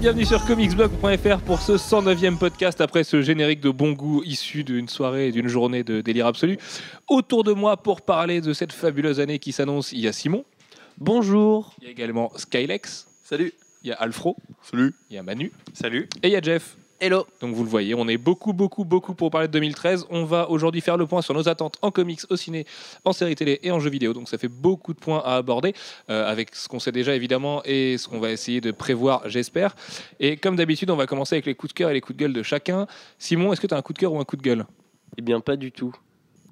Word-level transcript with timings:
Bienvenue 0.00 0.24
sur 0.24 0.42
comicsblog.fr 0.46 1.40
pour 1.44 1.60
ce 1.60 1.72
109e 1.72 2.38
podcast 2.38 2.80
après 2.80 3.04
ce 3.04 3.20
générique 3.20 3.60
de 3.60 3.68
bon 3.68 3.92
goût 3.92 4.22
issu 4.24 4.64
d'une 4.64 4.88
soirée 4.88 5.28
et 5.28 5.30
d'une 5.30 5.46
journée 5.46 5.84
de 5.84 6.00
délire 6.00 6.26
absolu. 6.26 6.56
Autour 7.06 7.44
de 7.44 7.52
moi 7.52 7.76
pour 7.76 8.00
parler 8.00 8.40
de 8.40 8.54
cette 8.54 8.72
fabuleuse 8.72 9.20
année 9.20 9.38
qui 9.38 9.52
s'annonce, 9.52 9.92
il 9.92 10.00
y 10.00 10.08
a 10.08 10.12
Simon. 10.14 10.46
Bonjour. 10.96 11.74
Il 11.82 11.84
y 11.84 11.88
a 11.88 11.90
également 11.90 12.32
Skylex. 12.34 13.08
Salut. 13.22 13.52
Il 13.82 13.90
y 13.90 13.92
a 13.92 13.96
Alfro. 13.96 14.36
Salut. 14.62 14.94
Il 15.10 15.16
y 15.16 15.18
a 15.18 15.22
Manu. 15.22 15.52
Salut. 15.74 16.08
Et 16.22 16.28
il 16.28 16.32
y 16.32 16.36
a 16.36 16.40
Jeff. 16.40 16.76
Hello. 17.02 17.26
Donc 17.40 17.54
vous 17.54 17.64
le 17.64 17.70
voyez, 17.70 17.94
on 17.94 18.06
est 18.08 18.18
beaucoup, 18.18 18.52
beaucoup, 18.52 18.84
beaucoup 18.84 19.14
pour 19.14 19.30
parler 19.30 19.48
de 19.48 19.52
2013. 19.54 20.06
On 20.10 20.24
va 20.24 20.50
aujourd'hui 20.50 20.82
faire 20.82 20.98
le 20.98 21.06
point 21.06 21.22
sur 21.22 21.32
nos 21.32 21.48
attentes 21.48 21.78
en 21.80 21.90
comics, 21.90 22.20
au 22.28 22.36
ciné, 22.36 22.66
en 23.06 23.14
série 23.14 23.34
télé 23.34 23.58
et 23.62 23.70
en 23.70 23.80
jeux 23.80 23.88
vidéo. 23.88 24.12
Donc 24.12 24.28
ça 24.28 24.36
fait 24.36 24.48
beaucoup 24.48 24.92
de 24.92 24.98
points 24.98 25.22
à 25.24 25.36
aborder, 25.36 25.72
euh, 26.10 26.30
avec 26.30 26.54
ce 26.54 26.68
qu'on 26.68 26.78
sait 26.78 26.92
déjà 26.92 27.14
évidemment 27.14 27.62
et 27.64 27.96
ce 27.96 28.06
qu'on 28.06 28.20
va 28.20 28.30
essayer 28.30 28.60
de 28.60 28.70
prévoir, 28.70 29.22
j'espère. 29.30 29.74
Et 30.18 30.36
comme 30.36 30.56
d'habitude, 30.56 30.90
on 30.90 30.96
va 30.96 31.06
commencer 31.06 31.36
avec 31.36 31.46
les 31.46 31.54
coups 31.54 31.72
de 31.72 31.78
cœur 31.78 31.88
et 31.90 31.94
les 31.94 32.02
coups 32.02 32.18
de 32.18 32.22
gueule 32.22 32.34
de 32.34 32.42
chacun. 32.42 32.86
Simon, 33.18 33.52
est-ce 33.54 33.62
que 33.62 33.66
tu 33.66 33.72
as 33.72 33.78
un 33.78 33.82
coup 33.82 33.94
de 33.94 33.98
cœur 33.98 34.12
ou 34.12 34.20
un 34.20 34.24
coup 34.24 34.36
de 34.36 34.42
gueule? 34.42 34.66
Eh 35.16 35.22
bien, 35.22 35.40
pas 35.40 35.56
du 35.56 35.72
tout. 35.72 35.94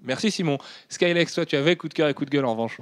Merci 0.02 0.30
Simon. 0.30 0.56
Skylex, 0.88 1.34
toi 1.34 1.44
tu 1.44 1.56
avais 1.56 1.76
coup 1.76 1.88
de 1.88 1.94
cœur 1.94 2.08
et 2.08 2.14
coup 2.14 2.24
de 2.24 2.30
gueule 2.30 2.46
en 2.46 2.52
revanche. 2.52 2.78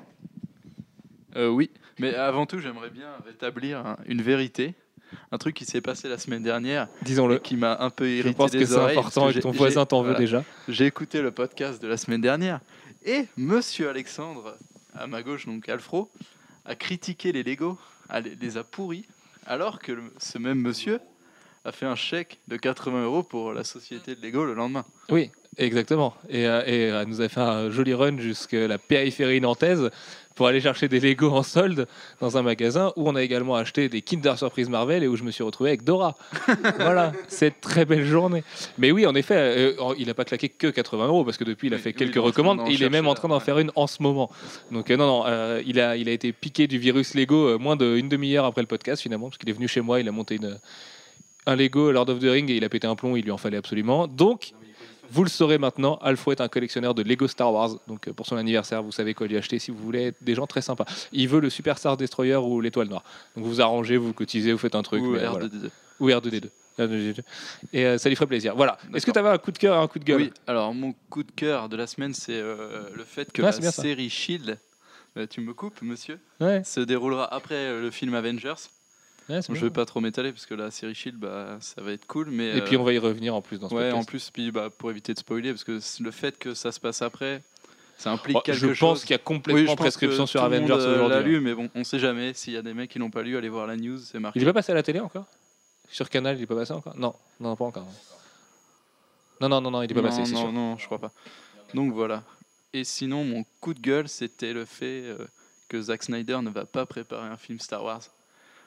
Euh, 1.35 1.49
oui, 1.49 1.71
mais 1.99 2.15
avant 2.15 2.47
tout, 2.47 2.61
j'aimerais 2.61 2.91
bien 2.91 3.09
rétablir 3.27 3.79
un- 3.85 3.97
une 4.07 4.23
vérité. 4.23 4.75
Un 5.33 5.39
truc 5.39 5.55
qui 5.55 5.65
s'est 5.65 5.81
passé 5.81 6.09
la 6.09 6.19
semaine 6.19 6.43
dernière 6.43 6.89
Disons-le. 7.03 7.39
qui 7.39 7.57
m'a 7.57 7.77
un 7.81 7.91
peu 7.91 8.05
Je 8.07 8.11
irrité 8.11 8.35
pense 8.35 8.51
que 8.53 8.65
c'est 8.65 8.77
important 8.77 9.29
et 9.31 9.35
que 9.35 9.39
ton 9.41 9.51
voisin 9.53 9.87
t'en 9.87 10.01
veut 10.03 10.09
voilà. 10.11 10.19
déjà. 10.19 10.45
J'ai 10.69 10.87
écouté 10.87 11.23
le 11.23 11.31
podcast 11.31 11.81
de 11.83 11.89
la 11.89 11.97
semaine 11.97 12.21
dernière 12.21 12.61
et 13.05 13.27
Monsieur 13.37 13.89
Alexandre, 13.89 14.57
à 14.95 15.07
ma 15.07 15.23
gauche, 15.23 15.47
donc 15.47 15.69
Alfro, 15.69 16.11
a 16.65 16.75
critiqué 16.75 17.31
les 17.33 17.43
Lego, 17.43 17.79
les 18.41 18.57
a 18.57 18.65
pourris, 18.65 19.05
alors 19.47 19.79
que 19.79 19.93
ce 20.19 20.39
même 20.39 20.61
monsieur 20.61 20.99
a 21.65 21.73
fait 21.73 21.87
un 21.87 21.95
chèque 21.97 22.39
de 22.49 22.57
80 22.57 23.05
euros 23.05 23.23
pour 23.23 23.53
la 23.53 23.65
société 23.65 24.15
de 24.17 24.23
Lego 24.23 24.45
le 24.45 24.55
lendemain. 24.55 24.85
Oui, 25.09 25.31
exactement. 25.57 26.15
Et, 26.29 26.47
euh, 26.47 26.63
et 26.67 26.91
euh, 26.91 27.01
elle 27.03 27.09
nous 27.09 27.21
a 27.21 27.29
fait 27.29 27.41
un 27.41 27.71
joli 27.71 27.95
run 27.95 28.19
jusqu'à 28.19 28.67
la 28.69 28.79
périphérie 28.79 29.41
nantaise 29.41 29.91
pour 30.37 30.47
aller 30.47 30.61
chercher 30.61 30.87
des 30.87 31.01
Lego 31.01 31.31
en 31.31 31.43
solde 31.43 31.89
dans 32.21 32.37
un 32.37 32.43
magasin 32.43 32.93
où 32.95 33.09
on 33.09 33.17
a 33.17 33.23
également 33.23 33.57
acheté 33.57 33.89
des 33.89 34.03
Kinder 34.03 34.37
Surprise 34.37 34.69
Marvel 34.69 35.03
et 35.03 35.09
où 35.09 35.17
je 35.17 35.25
me 35.25 35.31
suis 35.31 35.43
retrouvé 35.43 35.71
avec 35.71 35.83
Dora. 35.83 36.15
voilà, 36.79 37.13
cette 37.27 37.61
très 37.63 37.87
belle 37.87 38.05
journée. 38.05 38.45
Mais 38.79 38.93
oui, 38.93 39.07
en 39.07 39.15
effet, 39.15 39.35
euh, 39.37 39.95
il 39.99 40.07
n'a 40.07 40.15
pas 40.15 40.27
claqué 40.27 40.51
que 40.51 40.69
80 40.69 41.07
euros 41.09 41.25
parce 41.25 41.39
que 41.39 41.45
depuis 41.45 41.69
il 41.69 41.75
a 41.75 41.79
Oui, 41.79 41.83
fait 41.83 41.89
oui, 41.89 41.97
quelques 41.97 42.13
train 42.13 42.23
recommandes 42.23 42.61
et 42.69 42.73
il 42.75 42.83
est 42.83 42.91
même 42.91 43.09
en 43.09 43.15
train 43.15 43.29
d'en 43.29 43.39
ouais. 43.39 43.41
faire 43.41 43.59
une 43.59 43.73
en 43.75 43.87
ce 43.87 44.03
moment. 44.03 44.31
Donc 44.71 44.91
euh, 44.91 44.97
non, 44.99 45.07
non, 45.07 45.25
euh, 45.27 45.63
il, 45.67 45.81
a, 45.81 45.97
il 45.97 46.09
a 46.09 46.13
été 46.13 46.33
piqué 46.33 46.67
du 46.67 46.79
virus 46.79 47.15
Lego 47.15 47.59
moins 47.59 47.77
d'une 47.77 48.09
demi-heure 48.09 48.45
après 48.45 48.61
le 48.61 48.69
podcast 48.69 49.03
finalement 49.03 49.29
parce 49.29 49.39
qu'il 49.39 49.49
est 49.49 49.55
venu 49.55 49.69
chez 49.69 49.81
moi, 49.81 50.01
il 50.01 50.09
a 50.09 50.13
monté 50.13 50.37
une, 50.37 50.59
un 51.47 51.57
Lego 51.57 51.91
Lord 51.93 52.11
of 52.11 52.19
the 52.19 52.25
Ring 52.25 52.51
et 52.51 52.57
il 52.57 52.65
a 52.65 52.69
pété 52.69 52.87
un 52.87 52.95
plomb, 52.95 53.17
il 53.17 53.25
lui 53.25 53.31
en 53.31 53.39
fallait 53.39 53.57
absolument. 53.57 54.07
Donc 54.07 54.53
vous 55.11 55.25
le 55.25 55.31
saurez 55.31 55.59
maintenant, 55.59 55.97
Alfro 56.03 56.33
est 56.33 56.41
un 56.41 56.49
collectionneur 56.49 56.95
de 56.95 57.03
Lego 57.03 57.29
Star 57.29 57.53
Wars. 57.53 57.71
Donc 57.87 58.09
euh, 58.09 58.13
pour 58.13 58.27
son 58.27 58.37
anniversaire, 58.37 58.83
vous 58.83 58.93
savez 58.93 59.15
quoi 59.15 59.27
lui 59.27 59.37
acheter 59.37 59.59
si 59.59 59.71
vous 59.71 59.79
voulez 59.79 60.07
être 60.09 60.23
des 60.23 60.35
gens 60.35 60.47
très 60.47 60.63
sympas. 60.63 60.85
Il 61.13 61.29
veut 61.29 61.41
le 61.41 61.51
Super 61.51 61.79
Star 61.79 61.97
Destroyer 61.97 62.37
ou 62.37 62.61
l'étoile 62.61 62.89
noire. 62.89 63.03
Donc 63.35 63.45
vous 63.45 63.51
vous 63.51 63.61
arrangez, 63.61 63.97
vous 63.97 64.13
cotisez, 64.13 64.53
vous 64.53 64.59
faites 64.59 64.75
un 64.75 64.83
truc. 64.83 65.03
Ou 65.03 65.13
mais, 65.13 65.21
R2D2. 65.21 65.31
voilà. 65.31 65.49
Ou 66.01 66.09
R2D2. 66.09 66.49
R2D2. 66.79 67.21
Et 67.73 67.87
euh, 67.87 67.99
ça 67.99 68.09
lui 68.09 68.17
ferait 68.17 68.27
plaisir. 68.27 68.55
Voilà. 68.55 68.77
Est-ce 68.95 69.07
que 69.07 69.11
tu 69.11 69.19
avais 69.19 69.31
un 69.31 69.39
coup 69.39 69.51
de 69.51 69.59
cœur 69.59 69.77
et 69.77 69.79
un 69.83 69.87
coup 69.89 69.99
de 69.99 70.05
gueule 70.05 70.21
Oui, 70.23 70.33
alors 70.47 70.75
mon 70.75 70.95
coup 71.09 71.23
de 71.23 71.31
cœur 71.33 71.69
de 71.69 71.77
la 71.77 71.87
semaine, 71.87 72.13
c'est 72.13 72.35
euh, 72.35 72.89
le 72.95 73.05
fait 73.05 73.33
que 73.33 73.43
Ah, 73.43 73.51
la 73.61 73.73
série 73.73 74.11
Shield, 74.11 74.59
euh, 75.17 75.27
tu 75.27 75.41
me 75.41 75.55
coupes, 75.55 75.81
monsieur, 75.83 76.19
Ouais, 76.41 76.63
se 76.65 76.81
déroulera 76.81 77.33
après 77.33 77.81
le 77.81 77.91
film 77.91 78.15
Avengers. 78.15 78.55
Ouais, 79.29 79.41
Je 79.43 79.53
bien. 79.53 79.61
vais 79.63 79.71
pas 79.71 79.85
trop 79.87 80.01
m'étaler 80.01 80.33
parce 80.33 80.47
que 80.47 80.55
la 80.55 80.71
série 80.71 80.95
Shield, 80.95 81.19
bah, 81.19 81.59
ça 81.61 81.81
va 81.83 81.93
être 81.93 82.07
cool. 82.07 82.31
Mais 82.31 82.57
Et 82.59 82.61
puis 82.63 82.77
euh, 82.77 82.81
on 82.81 82.85
va 82.85 82.93
y 82.93 82.99
revenir 82.99 83.35
en 83.35 83.43
plus 83.43 83.59
dans 83.59 83.69
ce 83.69 83.75
ouais, 83.75 83.87
en 83.91 84.03
podcast. 84.05 84.09
plus, 84.09 84.31
puis 84.31 84.51
bah, 84.51 84.71
pour 84.71 84.91
éviter 84.91 85.15
de 85.15 85.19
spoiler, 85.19 85.51
parce 85.53 85.65
que 85.65 85.79
le 86.03 86.11
fait 86.11 86.39
que 86.39 86.55
ça 86.55 86.73
se 86.73 86.81
passe 86.81 87.03
après, 87.03 87.43
ça 87.99 88.11
implique 88.13 88.37
Oh, 88.37 88.41
quelque 88.43 88.59
je 88.59 88.67
chose. 88.75 88.79
pense 88.79 89.01
qu'il 89.05 89.11
y 89.13 89.15
a 89.15 89.19
Oui, 89.19 89.25
complètement 89.25 89.61
je 89.63 89.67
pense 89.69 89.77
prescription 89.77 90.27
sur 90.27 90.41
tout 90.41 90.47
Avengers 90.47 90.73
euh, 90.73 90.97
l'a 90.97 91.05
aujourd'hui. 91.07 91.33
lu, 91.33 91.41
mais 91.41 91.55
bon, 91.55 91.71
on 91.75 91.85
sait 91.85 91.99
jamais. 91.99 92.35
S'il 92.35 92.53
y 92.53 92.57
a 92.57 92.63
des 92.63 92.75
mecs 92.75 92.91
qui 92.91 92.99
l'ont 92.99 93.11
pas 93.11 93.23
lu, 93.23 93.37
allez 93.37 93.49
voir 93.49 93.67
la 93.67 93.77
news, 93.77 93.99
c'est 93.99 94.19
marqué. 94.19 94.39
Il 94.39 94.43
est 94.43 94.47
pas 94.47 94.53
passé 94.53 94.73
à 94.73 94.75
la 94.75 94.83
télé 94.83 95.01
encore? 95.01 95.25
Sur 95.91 96.11
Canal, 96.11 96.37
il 96.37 96.43
est 96.43 96.47
pas 96.47 96.57
passé 96.57 96.73
encore? 96.73 96.97
Non, 96.99 97.15
non, 97.41 97.55
pas 97.57 97.65
encore. 97.65 97.87
Non, 99.41 99.49
non, 99.49 99.61
non, 99.61 99.71
non, 99.71 99.83
il 99.83 99.91
est 99.91 99.95
pas 99.95 100.01
non, 100.03 100.09
passé, 100.09 100.25
c'est 100.25 100.35
sûr. 100.35 100.51
non, 100.53 100.77
je 100.79 100.87
crois 100.87 100.99
pas. 100.99 101.13
Donc 101.75 101.93
voilà. 101.93 102.23
Et 102.73 102.85
sinon, 102.85 103.25
mon 103.25 103.45
coup 103.61 103.75
de 103.75 103.81
gueule, 103.81 104.09
c'était 104.09 104.53
le 104.53 104.65
fait 104.65 105.03
euh, 105.05 105.19
que 105.69 105.81
Zack 105.81 106.03
Snyder 106.03 106.39
ne 106.43 106.51
va 106.51 106.65
pas 106.67 106.87
préparer 106.87 107.29
un 107.29 107.37
film 107.37 107.59
Star 107.61 107.83
Wars. 107.85 108.03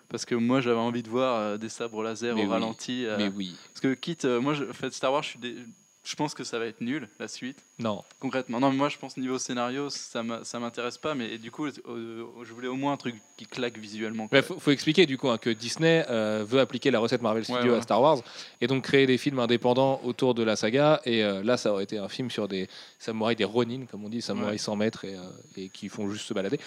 Parce 0.09 0.25
que 0.25 0.35
moi, 0.35 0.59
j'avais 0.59 0.79
envie 0.79 1.03
de 1.03 1.09
voir 1.09 1.35
euh, 1.39 1.57
des 1.57 1.69
sabres 1.69 2.01
laser 2.03 2.35
Mais 2.35 2.41
au 2.41 2.45
oui, 2.45 2.49
ralenti. 2.51 3.05
euh, 3.05 3.17
Mais 3.17 3.31
oui, 3.35 3.55
Parce 3.73 3.81
que 3.81 3.93
quitte, 3.93 4.25
euh, 4.25 4.41
moi, 4.41 4.53
je, 4.55 4.65
en 4.65 4.73
fait, 4.73 4.91
Star 4.91 5.13
Wars, 5.13 5.21
je, 5.23 5.29
suis 5.29 5.39
dé- 5.39 5.55
je 6.03 6.15
pense 6.15 6.33
que 6.33 6.43
ça 6.43 6.57
va 6.59 6.65
être 6.65 6.81
nul, 6.81 7.07
la 7.19 7.27
suite. 7.27 7.57
non. 7.77 8.03
Concrètement. 8.19 8.59
Non, 8.59 8.71
mais 8.71 8.77
moi, 8.77 8.89
je 8.89 8.97
pense 8.97 9.15
niveau 9.17 9.37
scénario, 9.37 9.89
ça 9.89 10.23
m'intéresse 10.23 10.97
pas. 10.97 11.13
Mais 11.15 11.37
du 11.37 11.51
coup, 11.51 11.67
euh, 11.67 12.23
je 12.43 12.53
voulais 12.53 12.67
au 12.67 12.75
moins 12.75 12.93
un 12.93 12.97
truc 12.97 13.15
qui 13.37 13.45
claque 13.45 13.77
visuellement. 13.77 14.27
Il 14.31 14.41
faut, 14.41 14.59
faut 14.59 14.71
expliquer 14.71 15.05
du 15.05 15.17
coup 15.17 15.29
hein, 15.29 15.37
que 15.37 15.49
Disney 15.49 16.05
euh, 16.09 16.43
veut 16.47 16.59
appliquer 16.59 16.89
la 16.91 16.99
recette 16.99 17.21
Marvel 17.21 17.43
Studios 17.43 17.63
Ouais, 17.63 17.69
ouais. 17.71 17.77
à 17.77 17.81
Star 17.81 18.01
Wars 18.01 18.19
et 18.59 18.67
donc 18.67 18.83
créer 18.83 19.05
des 19.05 19.17
films 19.17 19.39
indépendants 19.39 20.01
autour 20.03 20.33
de 20.33 20.43
la 20.43 20.55
saga. 20.55 21.01
Et 21.05 21.23
euh, 21.23 21.43
là, 21.43 21.57
ça 21.57 21.71
aurait 21.71 21.83
été 21.83 21.97
un 21.97 22.09
film 22.09 22.29
sur 22.31 22.47
des 22.47 22.67
samouraïs, 22.97 23.37
des 23.37 23.45
Ronin, 23.45 23.85
comme 23.89 24.03
on 24.05 24.09
dit, 24.09 24.21
samouraïs 24.21 24.49
Ouais. 24.49 24.57
100 24.57 24.75
mètres 24.77 25.05
et, 25.05 25.15
euh, 25.15 25.21
et 25.57 25.69
qui 25.69 25.89
font 25.89 26.09
juste 26.09 26.25
se 26.25 26.33
balader. 26.33 26.59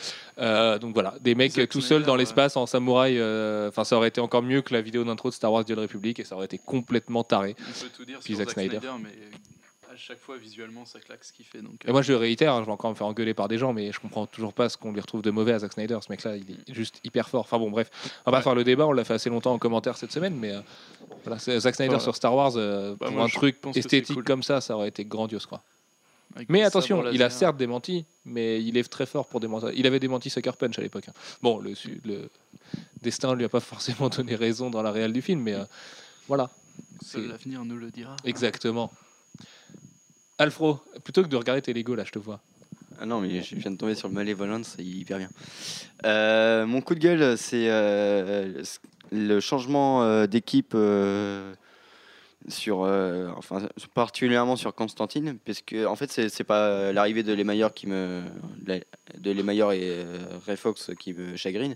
Donc 0.81 0.95
voilà, 0.95 1.15
des 1.21 1.35
mecs 1.35 1.69
tout 1.69 1.81
seuls 1.81 2.05
dans 2.05 2.17
l'espace 2.17 2.57
en 2.57 2.67
samouraï. 2.67 3.19
Enfin, 3.69 3.85
ça 3.85 3.97
aurait 3.97 4.09
été 4.09 4.21
encore 4.21 4.43
mieux 4.43 4.63
que 4.63 4.73
la 4.75 4.81
vidéo 4.81 5.05
d'intro 5.05 5.29
de 5.31 5.35
Star 5.35 5.53
Wars 5.53 5.65
The 5.65 5.71
Old 5.71 5.81
Republic 5.81 6.21
et 6.21 6.25
ça 6.25 6.37
aurait 6.37 6.47
été 6.47 6.59
complètement 6.59 7.25
taré. 7.25 7.57
On 7.59 7.81
peut 7.83 7.89
tout 7.97 8.05
dire 8.05 8.19
Puis 8.23 8.35
sur 8.35 8.45
Zack 8.45 8.51
Snyder. 8.51 8.79
Snyder, 8.79 8.95
mais 9.03 9.11
à 9.93 9.97
chaque 9.97 10.19
fois, 10.19 10.39
visuellement, 10.39 10.87
ça 10.87 11.01
claque 11.01 11.23
ce 11.23 11.33
qu'il 11.35 11.45
fait. 11.45 11.61
Donc, 11.61 11.75
Et 11.87 11.93
moi, 11.93 12.01
je 12.01 12.15
réitère, 12.15 12.55
hein, 12.55 12.61
je 12.63 12.67
vais 12.67 12.73
encore 12.73 12.91
me 12.91 12.95
faire 12.95 13.07
engueuler 13.07 13.35
par 13.35 13.49
des 13.49 13.59
gens, 13.59 13.75
mais 13.75 13.93
je 13.93 14.01
comprends 14.01 14.27
toujours 14.27 14.55
pas 14.55 14.69
ce 14.71 14.79
qu'on 14.79 14.91
lui 14.93 15.01
retrouve 15.01 15.21
de 15.21 15.31
mauvais 15.31 15.53
à 15.53 15.59
Zack 15.59 15.75
Snyder. 15.75 15.99
Ce 16.01 16.11
mec-là, 16.11 16.37
il 16.37 16.51
est 16.51 16.73
juste 16.75 16.99
hyper 17.05 17.29
fort. 17.29 17.43
Enfin 17.43 17.59
bon, 17.59 17.71
bref, 17.71 17.91
on 18.25 18.31
va 18.31 18.39
pas 18.39 18.43
faire 18.43 18.55
le 18.55 18.65
débat, 18.65 18.87
on 18.87 18.93
l'a 18.93 19.05
fait 19.05 19.15
assez 19.15 19.29
longtemps 19.29 19.53
en 19.53 19.59
commentaire 19.59 19.97
cette 19.99 20.13
semaine, 20.13 20.35
mais 20.35 20.53
euh, 20.53 20.61
voilà, 21.25 21.39
Zack 21.39 21.75
Snyder 21.75 21.89
Voilà. 21.91 22.01
sur 22.03 22.17
Star 22.17 22.35
Wars, 22.35 22.53
euh, 22.57 22.95
Bah, 22.99 23.07
pour 23.07 23.17
moi, 23.17 23.25
un 23.25 23.29
truc 23.29 23.57
esthétique 23.75 24.15
cool. 24.17 24.25
comme 24.25 24.43
ça, 24.43 24.63
ça 24.63 24.75
aurait 24.77 24.89
été 24.89 25.05
grandiose, 25.05 25.45
quoi. 25.45 25.63
avec 26.37 26.49
Mais 26.49 26.63
attention, 26.63 27.11
il 27.11 27.23
a 27.23 27.29
certes 27.29 27.59
démenti, 27.59 28.07
mais 28.25 28.63
il 28.65 28.79
est 28.79 28.89
très 28.91 29.05
fort 29.05 29.27
pour 29.27 29.41
démentir. 29.41 29.73
Il 29.75 29.87
avait 29.87 30.01
démenti 30.01 30.31
Sucker 30.31 30.53
Punch 30.59 30.79
à 30.79 30.83
l'époque. 30.83 31.09
hein. 31.09 31.13
Bon, 31.43 31.59
le, 31.59 31.75
le 32.07 32.31
destin 33.03 33.35
lui 33.35 33.45
a 33.45 33.51
pas 33.51 33.61
forcément 33.73 34.09
donné 34.09 34.37
raison 34.37 34.71
dans 34.71 34.81
la 34.83 34.91
réelle 34.91 35.13
du 35.13 35.21
film, 35.21 35.43
mais 35.43 35.53
euh, 35.55 35.65
voilà, 36.29 36.49
Seul 37.05 37.23
c'est- 37.25 37.29
l'avenir 37.29 37.63
nous 37.67 37.77
le 37.77 37.91
dira. 37.91 38.17
exactement. 38.25 38.91
Alfro, 40.43 40.81
plutôt 41.05 41.23
que 41.23 41.29
de 41.29 41.37
regarder 41.37 41.63
tes 41.63 41.73
Lego, 41.73 41.95
là, 41.95 42.05
je 42.05 42.11
te 42.13 42.19
vois. 42.19 42.41
Ah 43.01 43.07
non, 43.07 43.21
mais 43.21 43.43
je 43.43 43.57
viens 43.57 43.71
de 43.71 43.77
tomber 43.77 43.95
sur 43.95 44.09
le 44.09 44.15
Malevolence, 44.15 44.75
c'est 44.77 44.85
hyper 44.85 45.19
bien. 45.19 45.31
Euh, 46.05 46.67
mon 46.67 46.81
coup 46.81 46.95
de 46.95 47.01
gueule, 47.01 47.37
c'est 47.39 47.69
euh, 47.69 48.63
le 49.11 49.41
changement 49.41 50.03
euh, 50.05 50.27
d'équipe 50.27 50.73
euh, 50.75 51.53
sur, 52.49 52.83
euh, 52.85 53.29
enfin, 53.37 53.67
particulièrement 53.95 54.57
sur 54.57 54.75
Constantine, 54.75 55.39
parce 55.45 55.63
que 55.63 55.87
en 55.87 55.97
fait, 55.97 56.11
c'est 56.13 56.45
pas 56.45 56.93
l'arrivée 56.93 57.23
de 57.23 57.33
Lemailleur 57.33 57.73
qui 57.75 57.87
me, 57.87 58.23
de 59.19 59.31
Lemailleur 59.33 59.73
et 59.73 59.81
euh, 59.83 60.19
Ray 60.47 60.57
Fox 60.57 60.91
qui 60.99 61.13
me 61.13 61.37
chagrine, 61.37 61.75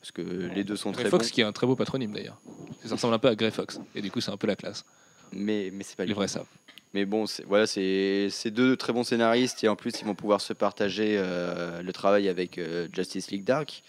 parce 0.00 0.12
que 0.12 0.22
les 0.22 0.62
deux 0.64 0.76
sont 0.76 0.90
Grey 0.92 1.02
très 1.04 1.10
Fox, 1.10 1.26
bons, 1.28 1.32
qui 1.34 1.40
est 1.40 1.44
un 1.44 1.52
très 1.52 1.66
beau 1.66 1.76
patronyme 1.76 2.12
d'ailleurs. 2.12 2.40
Ça 2.84 2.94
ressemble 2.94 3.14
un 3.14 3.18
peu 3.18 3.28
à 3.28 3.34
Grey 3.34 3.50
Fox, 3.50 3.80
et 3.94 4.02
du 4.02 4.10
coup, 4.10 4.20
c'est 4.20 4.30
un 4.30 4.36
peu 4.36 4.46
la 4.46 4.56
classe. 4.56 4.84
mais 5.32 5.70
mais 5.72 5.84
c'est 5.84 5.96
pas 5.96 6.04
Les 6.04 6.08
lui. 6.08 6.14
vrais 6.14 6.28
savent. 6.28 6.46
Mais 6.92 7.04
bon, 7.04 7.24
voilà, 7.46 7.66
c'est 7.66 8.30
deux 8.46 8.76
très 8.76 8.92
bons 8.92 9.04
scénaristes 9.04 9.62
et 9.62 9.68
en 9.68 9.76
plus 9.76 9.92
ils 10.00 10.04
vont 10.04 10.14
pouvoir 10.16 10.40
se 10.40 10.52
partager 10.52 11.14
euh, 11.18 11.82
le 11.82 11.92
travail 11.92 12.28
avec 12.28 12.58
euh, 12.58 12.88
Justice 12.92 13.30
League 13.30 13.44
Dark, 13.44 13.82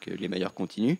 que 0.00 0.10
les 0.10 0.28
meilleurs 0.28 0.52
continuent. 0.52 0.96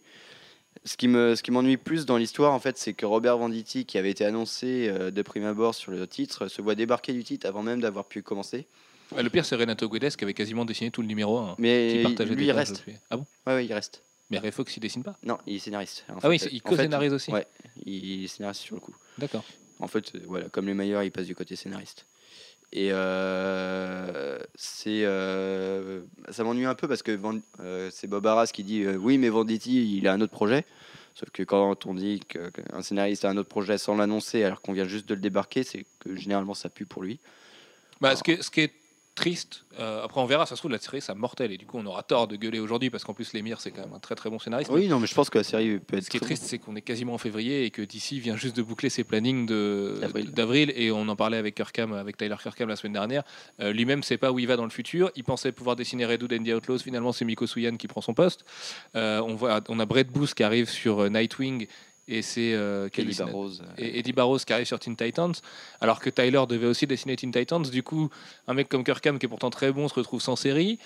Ce 0.86 0.96
qui 0.96 1.06
me, 1.08 1.34
m'ennuie 1.50 1.76
plus 1.76 2.04
dans 2.04 2.16
l'histoire, 2.16 2.52
en 2.52 2.58
fait, 2.58 2.76
c'est 2.78 2.92
que 2.94 3.06
Robert 3.06 3.38
Venditti, 3.38 3.84
qui 3.86 3.96
avait 3.96 4.10
été 4.10 4.24
annoncé 4.24 4.88
euh, 4.88 5.10
de 5.10 5.22
prime 5.22 5.44
abord 5.44 5.74
sur 5.74 5.92
le 5.92 6.06
titre, 6.06 6.48
se 6.48 6.60
voit 6.62 6.74
débarquer 6.74 7.12
du 7.12 7.24
titre 7.24 7.46
avant 7.46 7.62
même 7.62 7.80
d'avoir 7.80 8.06
pu 8.06 8.22
commencer. 8.22 8.66
Le 9.16 9.28
pire, 9.28 9.44
c'est 9.44 9.54
Renato 9.54 9.88
Guedes 9.88 10.16
qui 10.16 10.24
avait 10.24 10.34
quasiment 10.34 10.64
dessiné 10.64 10.90
tout 10.90 11.00
le 11.02 11.06
numéro 11.06 11.38
1. 11.38 11.54
qui 11.54 11.62
Mais 11.62 12.04
lui, 12.24 12.46
il 12.46 12.52
reste. 12.52 12.84
Ah 13.10 13.16
bon? 13.18 13.26
Ouais, 13.46 13.54
ouais, 13.54 13.66
il 13.66 13.72
reste. 13.72 14.02
Mais 14.30 14.38
Ray 14.38 14.50
Fox, 14.50 14.76
il 14.76 14.80
dessine 14.80 15.02
pas? 15.02 15.16
Non, 15.22 15.38
il 15.46 15.56
est 15.56 15.58
scénariste. 15.58 16.04
En 16.08 16.18
Ah 16.22 16.28
oui, 16.28 16.38
fait, 16.38 16.48
il 16.50 16.62
co-scénarise 16.62 17.12
aussi? 17.12 17.30
Ouais, 17.30 17.46
il 17.84 18.24
est 18.24 18.28
scénariste 18.28 18.62
sur 18.62 18.74
le 18.74 18.80
coup. 18.80 18.96
D'accord. 19.18 19.44
En 19.80 19.88
fait, 19.88 20.12
voilà, 20.26 20.48
comme 20.48 20.66
les 20.66 20.74
meilleurs, 20.74 21.02
ils 21.02 21.10
passent 21.10 21.26
du 21.26 21.34
côté 21.34 21.56
scénariste. 21.56 22.06
Et 22.72 22.88
euh, 22.90 24.38
c'est, 24.56 25.04
euh, 25.04 26.02
ça 26.30 26.42
m'ennuie 26.42 26.64
un 26.64 26.74
peu 26.74 26.88
parce 26.88 27.02
que 27.02 27.16
euh, 27.60 27.88
c'est 27.92 28.08
Bob 28.08 28.26
Arras 28.26 28.48
qui 28.52 28.64
dit 28.64 28.84
oui, 28.86 29.16
mais 29.16 29.28
Venditti, 29.28 29.96
il 29.96 30.08
a 30.08 30.12
un 30.12 30.20
autre 30.20 30.32
projet. 30.32 30.64
Sauf 31.14 31.30
que 31.30 31.44
quand 31.44 31.86
on 31.86 31.94
dit 31.94 32.20
qu'un 32.20 32.82
scénariste 32.82 33.24
a 33.24 33.30
un 33.30 33.36
autre 33.36 33.48
projet 33.48 33.78
sans 33.78 33.94
l'annoncer 33.94 34.42
alors 34.42 34.60
qu'on 34.60 34.72
vient 34.72 34.86
juste 34.86 35.08
de 35.08 35.14
le 35.14 35.20
débarquer, 35.20 35.62
c'est 35.62 35.86
que 36.00 36.16
généralement 36.16 36.54
ça 36.54 36.68
pue 36.68 36.86
pour 36.86 37.04
lui. 37.04 37.20
Bah, 38.00 38.16
ce, 38.16 38.24
qui 38.24 38.42
ce 38.42 38.50
qui 38.50 38.62
est 38.62 38.72
triste. 39.14 39.64
Euh, 39.78 40.04
après, 40.04 40.20
on 40.20 40.26
verra, 40.26 40.46
ça 40.46 40.56
se 40.56 40.60
trouve, 40.60 40.70
la 40.70 40.78
série, 40.78 41.00
ça 41.00 41.14
mortel. 41.14 41.52
Et 41.52 41.56
du 41.56 41.66
coup, 41.66 41.78
on 41.78 41.86
aura 41.86 42.02
tort 42.02 42.28
de 42.28 42.36
gueuler 42.36 42.58
aujourd'hui 42.58 42.90
parce 42.90 43.04
qu'en 43.04 43.14
plus, 43.14 43.32
l'émir, 43.32 43.60
c'est 43.60 43.70
quand 43.70 43.82
même 43.82 43.94
un 43.94 43.98
très 43.98 44.14
très 44.14 44.30
bon 44.30 44.38
scénariste. 44.38 44.70
Oui, 44.72 44.88
non, 44.88 45.00
mais 45.00 45.06
je 45.06 45.14
pense 45.14 45.30
que 45.30 45.38
la 45.38 45.44
série 45.44 45.78
peut 45.78 45.96
être. 45.96 46.04
Ce 46.04 46.10
qui 46.10 46.16
est 46.16 46.20
triste, 46.20 46.44
c'est 46.44 46.58
qu'on 46.58 46.76
est 46.76 46.82
quasiment 46.82 47.14
en 47.14 47.18
février 47.18 47.64
et 47.64 47.70
que 47.70 47.82
DC 47.82 48.20
vient 48.20 48.36
juste 48.36 48.56
de 48.56 48.62
boucler 48.62 48.90
ses 48.90 49.04
plannings 49.04 49.46
D'avril. 49.46 50.72
Et 50.76 50.90
on 50.90 51.08
en 51.08 51.16
parlait 51.16 51.36
avec 51.36 51.54
Kirkham, 51.54 51.92
avec 51.92 52.16
Tyler 52.16 52.36
Kirkham 52.42 52.68
la 52.68 52.76
semaine 52.76 52.92
dernière. 52.92 53.22
Euh, 53.60 53.72
Lui-même 53.72 54.02
sait 54.02 54.18
pas 54.18 54.32
où 54.32 54.38
il 54.38 54.46
va 54.46 54.56
dans 54.56 54.64
le 54.64 54.70
futur. 54.70 55.10
Il 55.16 55.24
pensait 55.24 55.52
pouvoir 55.52 55.76
dessiner 55.76 56.06
Red 56.06 56.22
Hood 56.22 56.32
and 56.32 56.44
the 56.44 56.54
Outlaws. 56.54 56.78
Finalement, 56.78 57.12
c'est 57.12 57.24
Miko 57.24 57.46
Suyan 57.46 57.76
qui 57.76 57.88
prend 57.88 58.00
son 58.00 58.14
poste. 58.14 58.44
Euh, 58.96 59.20
on, 59.20 59.34
voit, 59.34 59.60
on 59.68 59.78
a 59.80 59.86
Brett 59.86 60.08
Booth 60.08 60.34
qui 60.34 60.42
arrive 60.42 60.68
sur 60.68 61.08
Nightwing 61.10 61.66
et 62.06 62.22
c'est 62.22 62.54
euh, 62.54 62.88
dessinateur 62.88 63.26
Barrows. 63.26 63.52
et 63.78 63.98
Eddie 63.98 64.12
Barrows 64.12 64.38
qui 64.38 64.52
arrive 64.52 64.66
sur 64.66 64.78
Teen 64.78 64.96
Titans, 64.96 65.32
alors 65.80 66.00
que 66.00 66.10
Tyler 66.10 66.42
devait 66.48 66.66
aussi 66.66 66.86
dessiner 66.86 67.16
Teen 67.16 67.32
Titans. 67.32 67.62
Du 67.62 67.82
coup, 67.82 68.10
un 68.46 68.54
mec 68.54 68.68
comme 68.68 68.84
Kirkham, 68.84 69.18
qui 69.18 69.26
est 69.26 69.28
pourtant 69.28 69.50
très 69.50 69.72
bon, 69.72 69.88
se 69.88 69.94
retrouve 69.94 70.20
sans 70.20 70.36
série. 70.36 70.78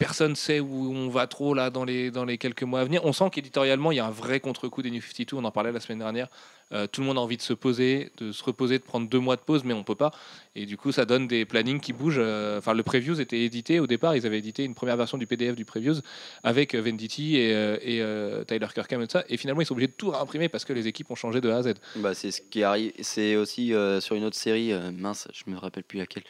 Personne 0.00 0.34
sait 0.34 0.60
où 0.60 0.90
on 0.94 1.10
va 1.10 1.26
trop 1.26 1.52
là 1.52 1.68
dans 1.68 1.84
les, 1.84 2.10
dans 2.10 2.24
les 2.24 2.38
quelques 2.38 2.62
mois 2.62 2.80
à 2.80 2.84
venir. 2.84 3.04
On 3.04 3.12
sent 3.12 3.28
qu'éditorialement, 3.30 3.92
il 3.92 3.96
y 3.96 4.00
a 4.00 4.06
un 4.06 4.10
vrai 4.10 4.40
contre-coup 4.40 4.80
des 4.80 4.90
New 4.90 5.02
52. 5.02 5.36
On 5.36 5.44
en 5.44 5.50
parlait 5.50 5.72
la 5.72 5.78
semaine 5.78 5.98
dernière. 5.98 6.28
Euh, 6.72 6.86
tout 6.86 7.02
le 7.02 7.06
monde 7.06 7.18
a 7.18 7.20
envie 7.20 7.36
de 7.36 7.42
se 7.42 7.52
poser, 7.52 8.10
de 8.16 8.32
se 8.32 8.42
reposer, 8.42 8.78
de 8.78 8.82
prendre 8.82 9.06
deux 9.06 9.18
mois 9.18 9.36
de 9.36 9.42
pause, 9.42 9.62
mais 9.62 9.74
on 9.74 9.84
peut 9.84 9.94
pas. 9.94 10.10
Et 10.56 10.64
du 10.64 10.78
coup, 10.78 10.90
ça 10.90 11.04
donne 11.04 11.28
des 11.28 11.44
plannings 11.44 11.80
qui 11.80 11.92
bougent. 11.92 12.16
Euh, 12.18 12.56
Enfin, 12.56 12.72
le 12.72 12.82
Previews 12.82 13.20
était 13.20 13.40
édité 13.40 13.78
au 13.78 13.86
départ. 13.86 14.16
Ils 14.16 14.24
avaient 14.24 14.38
édité 14.38 14.64
une 14.64 14.74
première 14.74 14.96
version 14.96 15.18
du 15.18 15.26
PDF 15.26 15.54
du 15.54 15.66
Previews 15.66 15.96
avec 16.44 16.74
euh, 16.74 16.80
Venditti 16.80 17.36
et, 17.36 18.02
Tyler 18.48 18.66
Kirkham 18.72 19.02
et 19.02 19.06
ça. 19.06 19.22
Et 19.28 19.36
finalement, 19.36 19.60
ils 19.60 19.66
sont 19.66 19.74
obligés 19.74 19.88
de 19.88 19.92
tout 19.92 20.08
réimprimer 20.08 20.48
parce 20.48 20.64
que 20.64 20.72
les 20.72 20.86
équipes 20.86 21.10
ont 21.10 21.14
changé 21.14 21.42
de 21.42 21.50
A 21.50 21.58
à 21.58 21.62
Z. 21.62 21.74
Bah, 21.96 22.14
c'est 22.14 22.30
ce 22.30 22.40
qui 22.40 22.62
arrive. 22.62 22.92
C'est 23.02 23.36
aussi 23.36 23.74
sur 24.00 24.16
une 24.16 24.24
autre 24.24 24.36
série, 24.36 24.72
mince, 24.96 25.28
je 25.34 25.50
me 25.50 25.58
rappelle 25.58 25.84
plus 25.84 25.98
laquelle, 25.98 26.24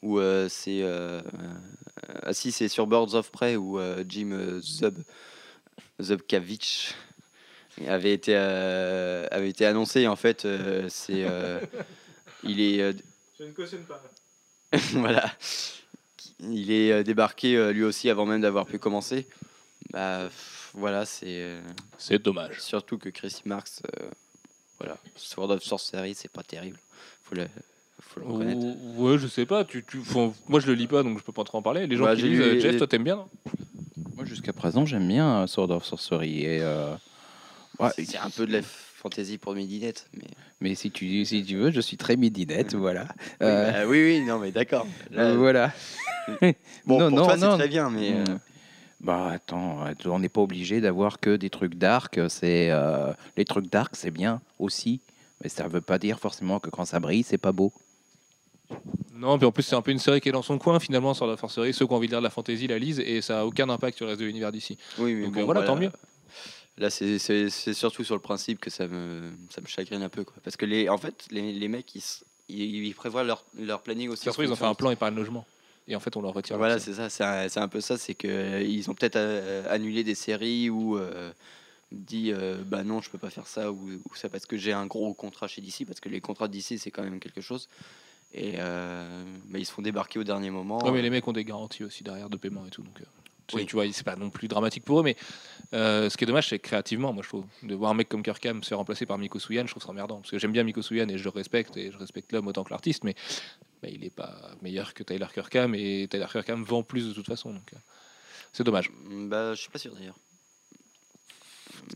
où 0.00 0.18
c'est. 0.48 0.82
Ah 2.30 2.32
si, 2.32 2.52
c'est 2.52 2.68
sur 2.68 2.86
Birds 2.86 3.14
of 3.14 3.32
Prey 3.32 3.56
où 3.56 3.80
euh, 3.80 4.04
Jim 4.08 4.30
euh, 4.30 4.60
Zub, 4.60 4.98
Zubkavich 6.00 6.94
avait 7.88 8.12
été, 8.12 8.34
euh, 8.36 9.26
avait 9.32 9.48
été 9.48 9.66
annoncé. 9.66 10.06
En 10.06 10.14
fait, 10.14 10.44
euh, 10.44 10.86
c'est. 10.88 11.24
euh, 11.24 11.60
il 12.44 12.60
est. 12.60 12.80
euh, 12.80 12.92
Je 13.36 13.44
ne 13.44 13.50
cautionne 13.50 13.84
pas. 13.84 14.00
voilà. 14.92 15.32
Il 16.38 16.70
est 16.70 16.92
euh, 16.92 17.02
débarqué 17.02 17.56
euh, 17.56 17.72
lui 17.72 17.82
aussi 17.82 18.08
avant 18.08 18.26
même 18.26 18.42
d'avoir 18.42 18.64
pu 18.64 18.78
commencer. 18.78 19.26
Bah, 19.92 20.20
pff, 20.28 20.70
voilà, 20.74 21.04
c'est. 21.04 21.42
euh, 21.42 21.60
C'est 21.98 22.22
dommage. 22.22 22.60
Surtout 22.60 22.96
que 22.96 23.08
Chrissy 23.08 23.42
Marx, 23.44 23.82
euh, 24.00 24.08
voilà, 24.78 24.96
Sword 25.16 25.50
of 25.50 25.64
Sorcery, 25.64 26.14
c'est 26.14 26.30
pas 26.30 26.44
terrible. 26.44 26.78
Faut 27.24 27.34
le, 27.34 27.48
faut 28.00 28.20
le 28.20 28.26
reconnaître. 28.26 28.66
Ouais, 28.96 29.18
je 29.18 29.26
sais 29.26 29.46
pas. 29.46 29.64
Tu, 29.64 29.84
tu, 29.84 29.98
faut- 29.98 30.34
moi, 30.48 30.60
je 30.60 30.66
le 30.66 30.74
lis 30.74 30.86
pas, 30.86 31.02
donc 31.02 31.18
je 31.18 31.24
peux 31.24 31.32
pas 31.32 31.44
trop 31.44 31.58
en 31.58 31.62
parler. 31.62 31.86
Les 31.86 31.96
gens 31.96 32.04
Bah, 32.04 32.14
qui 32.14 32.22
j'ai 32.22 32.28
lisent, 32.28 32.38
lu 32.38 32.44
euh, 32.44 32.54
les- 32.54 32.60
Jeff, 32.60 32.76
toi, 32.76 32.86
t'aimes 32.86 33.04
bien, 33.04 33.16
non? 33.16 33.28
Moi, 34.16 34.24
jusqu'à 34.24 34.52
présent, 34.52 34.84
j'aime 34.86 35.06
bien 35.08 35.42
euh, 35.42 35.46
Sword 35.46 35.70
of 35.70 35.84
Sorcery. 35.84 36.44
Et, 36.44 36.60
euh, 36.60 36.94
ouais, 37.78 37.90
C'est 37.96 38.18
un 38.18 38.30
peu 38.30 38.46
de 38.46 38.52
la 38.52 38.60
fantasy 38.62 39.38
pour 39.38 39.54
midinette, 39.54 40.08
mais. 40.14 40.28
mais 40.60 40.74
si 40.74 40.90
tu, 40.90 41.24
si 41.24 41.44
tu 41.44 41.56
veux, 41.56 41.70
je 41.70 41.80
suis 41.80 41.96
très 41.96 42.16
midinette, 42.16 42.74
voilà. 42.74 43.06
Oui, 43.10 43.26
Euh, 43.42 43.72
bah, 43.72 43.88
oui, 43.88 44.02
oui, 44.04 44.20
non, 44.24 44.38
mais 44.38 44.52
d'accord. 44.52 44.86
Là, 45.10 45.22
euh, 45.30 45.36
voilà. 45.36 45.72
bon, 46.86 46.98
non, 46.98 47.08
pour 47.08 47.18
non, 47.18 47.24
toi, 47.24 47.36
non. 47.36 47.50
c'est 47.52 47.58
très 47.58 47.68
bien, 47.68 47.90
mais. 47.90 48.12
euh, 48.12 48.24
Mm. 48.34 48.38
Bah 49.02 49.28
attends, 49.32 49.86
euh, 49.86 49.94
on 50.04 50.18
n'est 50.18 50.28
pas 50.28 50.42
obligé 50.42 50.82
d'avoir 50.82 51.20
que 51.20 51.36
des 51.36 51.48
trucs 51.48 51.74
dark. 51.76 52.20
C'est 52.28 52.68
euh, 52.70 53.14
les 53.38 53.46
trucs 53.46 53.70
dark, 53.70 53.96
c'est 53.96 54.10
bien 54.10 54.42
aussi, 54.58 55.00
mais 55.42 55.48
ça 55.48 55.66
veut 55.68 55.80
pas 55.80 55.98
dire 55.98 56.18
forcément 56.20 56.60
que 56.60 56.68
quand 56.68 56.84
ça 56.84 57.00
brille, 57.00 57.22
c'est 57.22 57.38
pas 57.38 57.52
beau. 57.52 57.72
Non, 59.14 59.36
puis 59.36 59.46
en 59.46 59.52
plus, 59.52 59.62
c'est 59.62 59.76
un 59.76 59.82
peu 59.82 59.90
une 59.90 59.98
série 59.98 60.20
qui 60.20 60.28
est 60.30 60.32
dans 60.32 60.42
son 60.42 60.58
coin, 60.58 60.80
finalement, 60.80 61.12
sur 61.12 61.26
la 61.26 61.36
forcerie. 61.36 61.74
Ceux 61.74 61.86
qui 61.86 61.92
ont 61.92 61.96
envie 61.96 62.06
de 62.06 62.12
lire 62.12 62.20
de 62.20 62.24
la 62.24 62.30
fantasy 62.30 62.66
la 62.66 62.78
lisent, 62.78 63.00
et 63.00 63.20
ça 63.20 63.40
a 63.40 63.44
aucun 63.44 63.68
impact 63.68 63.96
sur 63.98 64.06
le 64.06 64.10
reste 64.10 64.20
de 64.20 64.26
l'univers 64.26 64.50
d'ici. 64.52 64.78
oui, 64.98 65.14
mais 65.14 65.24
Donc 65.24 65.34
bon, 65.34 65.44
voilà, 65.44 65.62
tant 65.62 65.76
mieux. 65.76 65.90
Là, 66.78 66.88
c'est- 66.88 67.50
surtout 67.74 68.04
sur 68.04 68.14
le 68.14 68.22
principe 68.22 68.58
que 68.60 68.70
ça 68.70 68.86
me, 68.86 69.30
ça 69.50 69.60
me 69.60 69.66
chagrine 69.66 70.02
un 70.02 70.08
peu. 70.08 70.24
Quoi. 70.24 70.36
Parce 70.42 70.56
que, 70.56 70.64
les, 70.64 70.88
en 70.88 70.96
fait, 70.96 71.26
les, 71.30 71.52
les 71.52 71.68
mecs, 71.68 71.94
ils, 71.94 72.02
ils, 72.48 72.86
ils 72.86 72.94
prévoient 72.94 73.24
leur, 73.24 73.44
leur 73.58 73.82
planning 73.82 74.08
aussi. 74.08 74.24
Trouve, 74.30 74.44
ils 74.46 74.52
ont 74.52 74.56
fait 74.56 74.64
un 74.64 74.74
plan 74.74 74.90
épargne 74.90 75.14
logement. 75.14 75.44
Et 75.88 75.96
en 75.96 76.00
fait, 76.00 76.16
on 76.16 76.22
leur 76.22 76.32
retire. 76.32 76.56
Voilà, 76.56 76.78
c'est 76.78 76.94
ça, 76.94 77.10
c'est 77.10 77.24
un, 77.24 77.62
un 77.62 77.68
peu 77.68 77.80
ça, 77.80 77.98
c'est 77.98 78.14
que 78.14 78.28
euh, 78.28 78.82
ont 78.90 78.94
peut-être 78.94 79.16
euh, 79.16 79.64
annulé 79.68 80.04
des 80.04 80.14
séries 80.14 80.70
ou 80.70 80.96
euh, 80.96 81.32
dit 81.90 82.30
euh, 82.32 82.62
bah 82.64 82.84
non, 82.84 83.00
je 83.02 83.10
peux 83.10 83.18
pas 83.18 83.30
faire 83.30 83.46
ça 83.48 83.72
ou, 83.72 83.90
ou 84.08 84.14
ça 84.14 84.28
parce 84.28 84.46
que 84.46 84.56
j'ai 84.56 84.72
un 84.72 84.86
gros 84.86 85.12
contrat 85.14 85.48
chez 85.48 85.60
DC 85.60 85.84
parce 85.86 85.98
que 85.98 86.08
les 86.08 86.20
contrats 86.20 86.46
DC 86.48 86.78
c'est 86.78 86.90
quand 86.92 87.02
même 87.02 87.18
quelque 87.18 87.40
chose. 87.40 87.68
Et 88.32 88.54
euh, 88.58 89.24
bah, 89.48 89.58
ils 89.58 89.66
se 89.66 89.72
font 89.72 89.82
débarquer 89.82 90.18
au 90.18 90.24
dernier 90.24 90.50
moment. 90.50 90.84
Ouais, 90.84 90.92
mais 90.92 91.02
les 91.02 91.10
mecs 91.10 91.26
ont 91.26 91.32
des 91.32 91.44
garanties 91.44 91.82
aussi 91.84 92.04
derrière 92.04 92.30
de 92.30 92.36
paiement 92.36 92.64
et 92.66 92.70
tout. 92.70 92.82
Donc, 92.82 93.00
euh, 93.00 93.04
Oui. 93.54 93.66
tu 93.66 93.74
vois, 93.74 93.84
c'est 93.92 94.04
pas 94.04 94.14
non 94.14 94.30
plus 94.30 94.46
dramatique 94.46 94.84
pour 94.84 95.00
eux, 95.00 95.02
mais 95.02 95.16
euh, 95.74 96.08
ce 96.08 96.16
qui 96.16 96.22
est 96.22 96.26
dommage, 96.28 96.48
c'est 96.48 96.58
que 96.60 96.66
créativement, 96.68 97.12
moi 97.12 97.24
je 97.24 97.28
trouve, 97.28 97.44
de 97.64 97.74
voir 97.74 97.90
un 97.90 97.94
mec 97.94 98.08
comme 98.08 98.22
Kirkham 98.22 98.62
se 98.62 98.68
faire 98.68 98.78
remplacer 98.78 99.06
par 99.06 99.18
Miko 99.18 99.40
Suyan, 99.40 99.66
je 99.66 99.72
trouve 99.72 99.82
ça 99.82 99.90
emmerdant. 99.90 100.18
Parce 100.20 100.30
que 100.30 100.38
j'aime 100.38 100.52
bien 100.52 100.62
Miko 100.62 100.80
Suyan 100.82 101.08
et 101.08 101.18
je 101.18 101.24
le 101.24 101.30
respecte, 101.30 101.76
et 101.76 101.90
je 101.90 101.98
respecte 101.98 102.30
l'homme 102.30 102.46
autant 102.46 102.62
que 102.62 102.70
l'artiste, 102.70 103.02
mais 103.02 103.16
bah, 103.82 103.88
il 103.90 104.04
est 104.04 104.14
pas 104.14 104.36
meilleur 104.62 104.94
que 104.94 105.02
Tyler 105.02 105.26
Kirkham, 105.34 105.74
et 105.74 106.06
Tyler 106.08 106.26
Kirkham 106.30 106.62
vend 106.62 106.84
plus 106.84 107.08
de 107.08 107.12
toute 107.12 107.26
façon. 107.26 107.52
Donc, 107.52 107.72
euh, 107.74 107.78
c'est 108.52 108.62
dommage. 108.62 108.92
Bah, 109.10 109.54
je 109.54 109.60
suis 109.62 109.70
pas 109.70 109.80
sûr 109.80 109.92
d'ailleurs. 109.92 110.16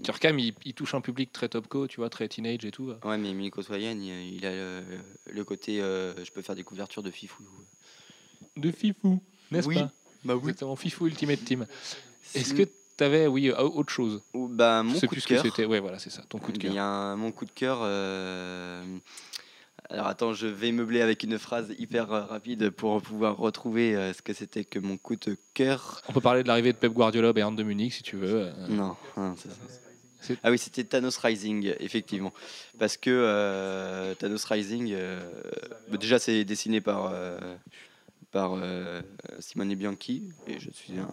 Kirkham, 0.02 0.38
il, 0.38 0.54
il 0.64 0.75
touche 0.75 0.94
un 0.94 1.00
public 1.00 1.32
très 1.32 1.48
top 1.48 1.66
co, 1.69 1.86
tu 1.86 1.96
vois, 2.00 2.10
très 2.10 2.28
teenage 2.28 2.64
et 2.64 2.70
tout. 2.70 2.92
Ouais, 3.04 3.19
mais 3.19 3.32
Miko 3.34 3.62
il, 3.62 4.34
il 4.36 4.46
a 4.46 4.50
le, 4.52 4.82
le 5.31 5.44
côté 5.44 5.81
euh, 5.81 6.12
je 6.25 6.31
peux 6.31 6.42
faire 6.42 6.54
des 6.54 6.64
couvertures 6.64 7.02
de 7.02 7.10
fifou. 7.10 7.44
De 8.56 8.70
fifou, 8.70 9.20
n'est-ce 9.50 9.69
Oui. 9.69 9.75
pas 9.76 9.90
Bah 10.25 10.34
Exactement, 10.36 10.76
fifou 10.76 11.06
Ultimate 11.06 11.44
Team. 11.44 11.66
Est-ce 12.34 12.54
que 12.54 12.62
tu 12.62 13.04
avais, 13.04 13.26
oui, 13.26 13.50
euh, 13.50 13.60
autre 13.62 13.92
chose 13.92 14.22
Ou 14.34 14.48
bah 14.48 14.82
Je 14.82 14.88
mon 14.88 14.94
sais 14.94 15.06
coup 15.06 15.14
plus 15.14 15.16
de 15.16 15.22
ce 15.22 15.26
que 15.28 15.34
cœur. 15.34 15.42
c'était. 15.42 15.64
Ouais, 15.64 15.81
voilà, 15.81 15.98
c'est 15.98 16.10
ça, 16.10 16.22
ton 16.28 16.38
coup 16.38 16.52
de 16.52 16.56
Il 16.58 16.62
cœur. 16.62 16.75
y 16.75 16.78
a 16.78 16.84
un- 16.84 17.16
mon 17.16 17.32
coup 17.32 17.44
de 17.44 17.50
cœur. 17.50 17.78
euh, 17.82 18.84
Alors 19.90 20.06
attends, 20.06 20.32
je 20.32 20.46
vais 20.46 20.72
meubler 20.72 21.02
avec 21.02 21.22
une 21.22 21.38
phrase 21.38 21.75
hyper 21.78 22.10
euh, 22.12 22.25
rapide 22.25 22.70
pour 22.70 23.02
pouvoir 23.02 23.36
retrouver 23.36 23.94
euh, 23.94 24.12
ce 24.14 24.22
que 24.22 24.32
c'était 24.32 24.64
que 24.64 24.78
mon 24.78 24.96
coup 24.96 25.16
de 25.16 25.36
cœur. 25.52 26.02
On 26.08 26.12
peut 26.12 26.20
parler 26.22 26.42
de 26.42 26.48
l'arrivée 26.48 26.72
de 26.72 26.78
Pep 26.78 26.92
Guardiola 26.92 27.31
au 27.31 27.32
Bayern 27.32 27.54
de 27.54 27.62
Munich 27.62 27.92
si 27.92 28.02
tu 28.02 28.16
veux. 28.16 28.48
Non, 28.69 28.96
non, 29.16 29.34
c'est 29.36 29.48
ça. 29.50 29.54
C'est- 30.20 30.38
Ah 30.42 30.50
oui, 30.50 30.56
c'était 30.58 30.84
Thanos 30.84 31.19
Rising, 31.19 31.75
effectivement. 31.81 32.32
Parce 32.78 32.96
que 32.96 33.10
euh, 33.10 34.14
Thanos 34.14 34.43
Rising, 34.46 34.88
euh, 34.93 35.20
bah, 35.91 35.98
déjà 35.98 36.19
c'est 36.19 36.46
dessiné 36.46 36.81
par, 36.81 37.10
euh, 37.12 37.38
par 38.32 38.53
Simone 39.41 39.74
Bianchi, 39.74 40.31
et 40.46 40.58
je 40.58 40.70
suis 40.70 40.94
un... 40.98 41.10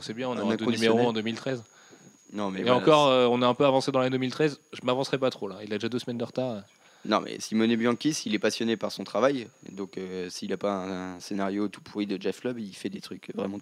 C'est 0.00 0.12
bien, 0.12 0.28
on 0.28 0.32
Un 0.32 0.40
aura 0.40 0.56
deux 0.56 0.66
numéros 0.66 0.98
en 1.06 1.12
2013. 1.12 1.62
Non, 2.32 2.50
mais 2.50 2.60
Et, 2.60 2.62
voilà, 2.64 2.78
encore, 2.78 3.30
on 3.32 3.40
est 3.40 3.46
un 3.46 3.54
peu 3.54 3.64
avancé 3.64 3.92
dans 3.92 4.00
l'année 4.00 4.10
2013. 4.10 4.58
Je 4.72 4.80
m'avancerai 4.84 5.18
pas 5.18 5.30
trop 5.30 5.46
là. 5.48 5.58
Il 5.64 5.72
a 5.72 5.76
déjà 5.78 5.88
deux 5.88 6.00
semaines 6.00 6.18
de 6.18 6.24
retard. 6.24 6.62
Non, 7.04 7.20
mais 7.20 7.38
Simone 7.40 7.74
Bianchi, 7.76 8.12
s'il 8.12 8.34
est 8.34 8.38
passionné 8.38 8.76
par 8.76 8.92
son 8.92 9.04
travail, 9.04 9.48
donc 9.70 9.96
euh, 9.98 10.28
s'il 10.30 10.50
n'a 10.50 10.56
pas 10.56 10.72
un, 10.72 11.16
un 11.16 11.20
scénario 11.20 11.68
tout 11.68 11.80
pourri 11.80 12.06
de 12.06 12.20
Jeff 12.20 12.42
Lubb, 12.44 12.58
il 12.58 12.74
fait 12.74 12.90
des 12.90 13.00
trucs 13.00 13.30
vraiment 13.34 13.58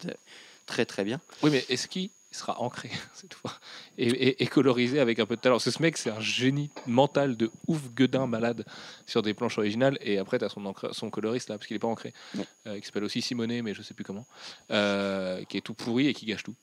très 0.66 0.84
très 0.86 1.04
bien. 1.04 1.20
Oui, 1.42 1.50
mais 1.50 1.64
est-ce 1.68 1.86
qu'il 1.86 2.10
sera 2.32 2.60
ancré 2.60 2.90
cette 3.14 3.34
fois 3.34 3.52
et, 3.98 4.08
et- 4.08 4.42
et 4.42 4.46
colorisé 4.46 4.98
avec 5.00 5.18
un 5.20 5.26
peu 5.26 5.36
de 5.36 5.40
talent? 5.40 5.56
Parce 5.56 5.66
que 5.66 5.70
ce 5.70 5.82
mec, 5.82 5.96
c'est 5.96 6.10
un 6.10 6.20
génie 6.20 6.70
mental 6.86 7.36
de 7.36 7.50
ouf 7.68 7.90
gueudin 7.94 8.26
malade 8.26 8.64
sur 9.06 9.22
des 9.22 9.32
planches 9.34 9.58
originales. 9.58 9.96
Et 10.00 10.18
après, 10.18 10.38
tu 10.38 10.44
as 10.44 10.48
son, 10.48 10.74
son 10.92 11.10
coloriste 11.10 11.48
là, 11.50 11.56
parce 11.58 11.66
qu'il 11.68 11.76
est 11.76 11.80
pas 11.80 11.86
ancré, 11.88 12.14
Ouais. 12.34 12.44
euh, 12.66 12.80
qui 12.80 12.86
s'appelle 12.86 13.04
aussi 13.04 13.22
Simonet, 13.22 13.62
mais 13.62 13.74
je 13.74 13.82
sais 13.82 13.94
plus 13.94 14.04
comment, 14.04 14.26
euh, 14.72 15.44
qui 15.44 15.56
est 15.58 15.60
tout 15.62 15.74
pourri 15.74 16.08
et 16.08 16.14
qui 16.14 16.26
gâche 16.26 16.42
tout. 16.42 16.54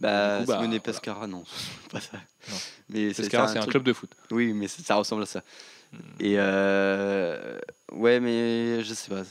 Bah, 0.00 0.38
coup, 0.40 0.46
bah, 0.46 0.54
Simone 0.54 0.66
voilà. 0.68 0.80
Pescara, 0.80 1.26
non, 1.26 1.42
pas 1.90 2.00
ça. 2.00 2.18
Non. 2.50 2.56
Mais 2.90 3.08
que 3.08 3.22
c'est 3.22 3.34
un 3.36 3.46
truc- 3.54 3.70
club 3.70 3.82
de 3.82 3.92
foot. 3.92 4.10
Oui, 4.30 4.52
mais 4.52 4.68
ça, 4.68 4.94
ressemble 4.94 5.22
à 5.22 5.26
ça. 5.26 5.42
Hmm. 5.92 5.96
Et 6.20 6.34
euh, 6.38 7.58
ouais, 7.92 8.20
mais 8.20 8.82
je 8.84 8.94
sais 8.94 9.10
pas. 9.10 9.22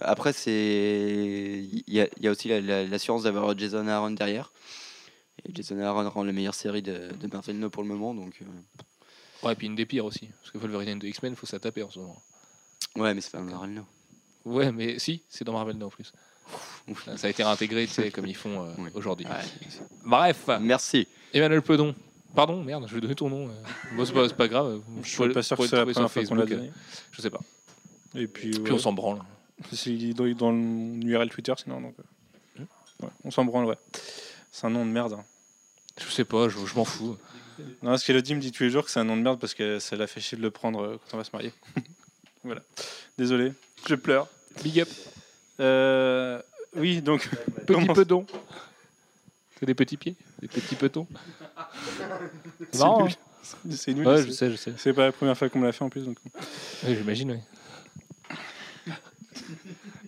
Après, 0.00 0.32
c'est 0.32 0.52
il 0.52 1.82
y, 1.92 2.00
a- 2.00 2.08
il 2.16 2.22
y 2.22 2.28
a 2.28 2.30
aussi 2.30 2.48
la- 2.48 2.60
la- 2.60 2.84
l'assurance 2.84 3.24
d'avoir 3.24 3.56
Jason 3.58 3.88
Aaron 3.88 4.12
derrière. 4.12 4.52
Et 5.44 5.52
Jason 5.54 5.78
Aaron 5.80 6.08
rend 6.10 6.24
la 6.24 6.32
meilleure 6.32 6.54
série 6.54 6.82
de, 6.82 7.08
de 7.20 7.26
Marvel 7.32 7.58
No 7.58 7.70
pour 7.70 7.82
le 7.82 7.88
moment, 7.88 8.14
donc 8.14 8.38
euh, 8.42 8.44
Ouais, 9.46 9.52
et 9.52 9.56
puis 9.56 9.66
une 9.68 9.76
des 9.76 9.86
pires 9.86 10.04
aussi. 10.04 10.28
Parce 10.40 10.50
que 10.50 10.58
Wolverine 10.58 10.98
de 10.98 11.06
X-Men, 11.06 11.34
faut 11.36 11.46
ça 11.46 11.58
taper 11.58 11.82
en 11.82 11.90
ce 11.90 11.98
moment. 12.00 12.22
ouais, 12.96 13.14
mais 13.14 13.20
c'est 13.20 13.30
pas 13.32 13.40
Marvel 13.40 13.70
No. 13.74 13.82
Ouais, 14.44 14.70
mais 14.72 14.98
si, 14.98 15.22
c'est 15.28 15.44
dans 15.44 15.52
Marvel 15.52 15.76
non 15.78 15.88
plus. 15.90 16.10
Ça 17.16 17.26
a 17.26 17.30
été 17.30 17.42
réintégré, 17.42 17.86
tu 17.86 17.92
sais, 17.92 18.10
comme 18.10 18.26
ils 18.26 18.36
font 18.36 18.64
euh, 18.66 18.70
Oui. 18.78 18.90
aujourd'hui. 18.94 19.26
Ouais. 19.26 19.68
Bref, 20.04 20.48
Merci. 20.60 21.06
Emmanuel 21.32 21.62
Pedon. 21.62 21.94
Pardon, 22.34 22.62
merde, 22.62 22.84
je 22.88 22.94
vais 22.94 23.00
donner 23.00 23.14
ton 23.14 23.28
nom. 23.30 23.48
euh. 23.48 23.52
Bon, 23.96 24.04
c'est 24.04 24.12
pas, 24.12 24.28
pas 24.28 24.48
grave. 24.48 24.80
Je 25.02 25.08
suis 25.08 25.28
pas 25.30 25.42
sûr 25.42 25.56
que 25.56 25.66
c'est 25.66 25.76
la 25.76 25.86
première 25.86 26.10
fois 26.10 26.24
qu'on 26.24 26.34
l'a 26.34 26.46
donné. 26.46 26.68
euh, 26.68 26.72
Je 27.12 27.22
sais 27.22 27.30
pas. 27.30 27.40
Et 28.14 28.26
puis, 28.26 28.50
Puis 28.50 28.60
ouais, 28.62 28.72
on 28.72 28.78
s'en 28.78 28.92
branle. 28.92 29.20
c'est 29.72 29.90
dans, 30.14 30.52
l'URL 30.52 31.28
Twitter 31.30 31.52
sinon. 31.56 31.80
Donc, 31.80 31.94
euh, 32.58 32.62
ouais, 33.02 33.10
on 33.24 33.30
s'en 33.30 33.44
branle, 33.44 33.64
ouais. 33.66 33.76
C'est 34.52 34.66
un 34.66 34.70
nom 34.70 34.84
de 34.86 34.90
merde. 34.90 35.14
hein. 35.14 35.24
Je 36.00 36.08
sais 36.10 36.24
pas, 36.24 36.48
je, 36.48 36.58
je 36.64 36.74
m'en 36.74 36.84
fous. 36.84 37.16
Non, 37.82 37.90
parce 37.90 38.04
qu'Elodie 38.04 38.34
me 38.36 38.40
dit 38.40 38.52
tous 38.52 38.62
les 38.62 38.70
jours 38.70 38.84
que 38.84 38.90
c'est 38.90 39.00
un 39.00 39.04
nom 39.04 39.16
de 39.16 39.22
merde 39.22 39.40
parce 39.40 39.52
que 39.54 39.78
ça 39.80 39.96
l'a 39.96 40.06
fait 40.06 40.20
chier 40.20 40.38
de 40.38 40.42
le 40.42 40.50
prendre 40.50 40.98
quand 41.10 41.14
on 41.14 41.16
va 41.16 41.24
se 41.24 41.30
marier. 41.32 41.52
voilà. 42.44 42.60
Désolé, 43.18 43.52
je 43.88 43.94
pleure. 43.96 44.28
Big 44.62 44.80
up. 44.80 44.88
Euh, 45.60 46.40
oui, 46.76 47.00
donc. 47.02 47.28
Petit 47.66 47.86
pedon. 47.86 48.26
C'est 49.58 49.66
des 49.66 49.74
petits 49.74 49.96
pieds, 49.96 50.14
des 50.40 50.48
petits 50.48 50.76
petons. 50.76 51.06
C'est 52.60 52.66
C'est 52.72 52.78
marrant. 52.78 53.04
nul. 53.04 53.12
C'est 53.70 53.90
hein. 53.90 53.94
nul. 53.94 54.06
Ouais, 54.06 54.22
je 54.24 54.30
sais, 54.30 54.50
je 54.50 54.56
sais. 54.56 54.72
C'est 54.76 54.92
pas 54.92 55.06
la 55.06 55.12
première 55.12 55.36
fois 55.36 55.48
qu'on 55.48 55.58
me 55.58 55.66
l'a 55.66 55.72
fait 55.72 55.84
en 55.84 55.88
plus. 55.88 56.04
Donc. 56.04 56.16
J'imagine, 56.86 57.32
oui. 57.32 57.38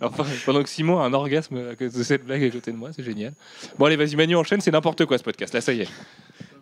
Enfin, 0.03 0.25
pendant 0.47 0.63
que 0.63 0.69
Simon 0.69 0.99
a 1.01 1.05
un 1.05 1.13
orgasme 1.13 1.71
à 1.73 1.77
cause 1.77 1.93
de 1.93 2.03
cette 2.03 2.25
blague 2.25 2.43
à 2.43 2.51
côté 2.51 2.73
de 2.73 2.77
moi, 2.77 2.91
c'est 2.95 3.03
génial. 3.03 3.35
Bon, 3.79 3.85
allez, 3.85 3.97
vas-y, 3.97 4.17
Manu, 4.17 4.35
enchaîne, 4.37 4.61
c'est 4.61 4.71
n'importe 4.71 5.05
quoi 5.05 5.19
ce 5.19 5.23
podcast. 5.23 5.53
Là, 5.53 5.61
ça 5.61 5.73
y 5.75 5.83
est. 5.83 5.89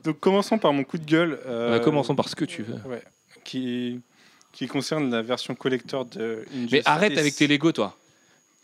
donc 0.02 0.18
commençons 0.18 0.58
par 0.58 0.72
mon 0.72 0.82
coup 0.82 0.98
de 0.98 1.04
gueule. 1.04 1.38
euh, 1.46 1.78
commençons 1.78 2.16
par 2.16 2.28
ce 2.28 2.34
que 2.34 2.44
tu 2.44 2.62
veux. 2.62 2.74
Ouais, 2.90 3.02
qui, 3.44 4.00
qui 4.52 4.66
concerne 4.66 5.10
la 5.10 5.22
version 5.22 5.54
collector 5.54 6.04
de 6.04 6.44
Mais 6.72 6.82
arrête 6.84 7.16
avec 7.16 7.36
tes 7.36 7.46
Lego, 7.46 7.70
toi. 7.70 7.96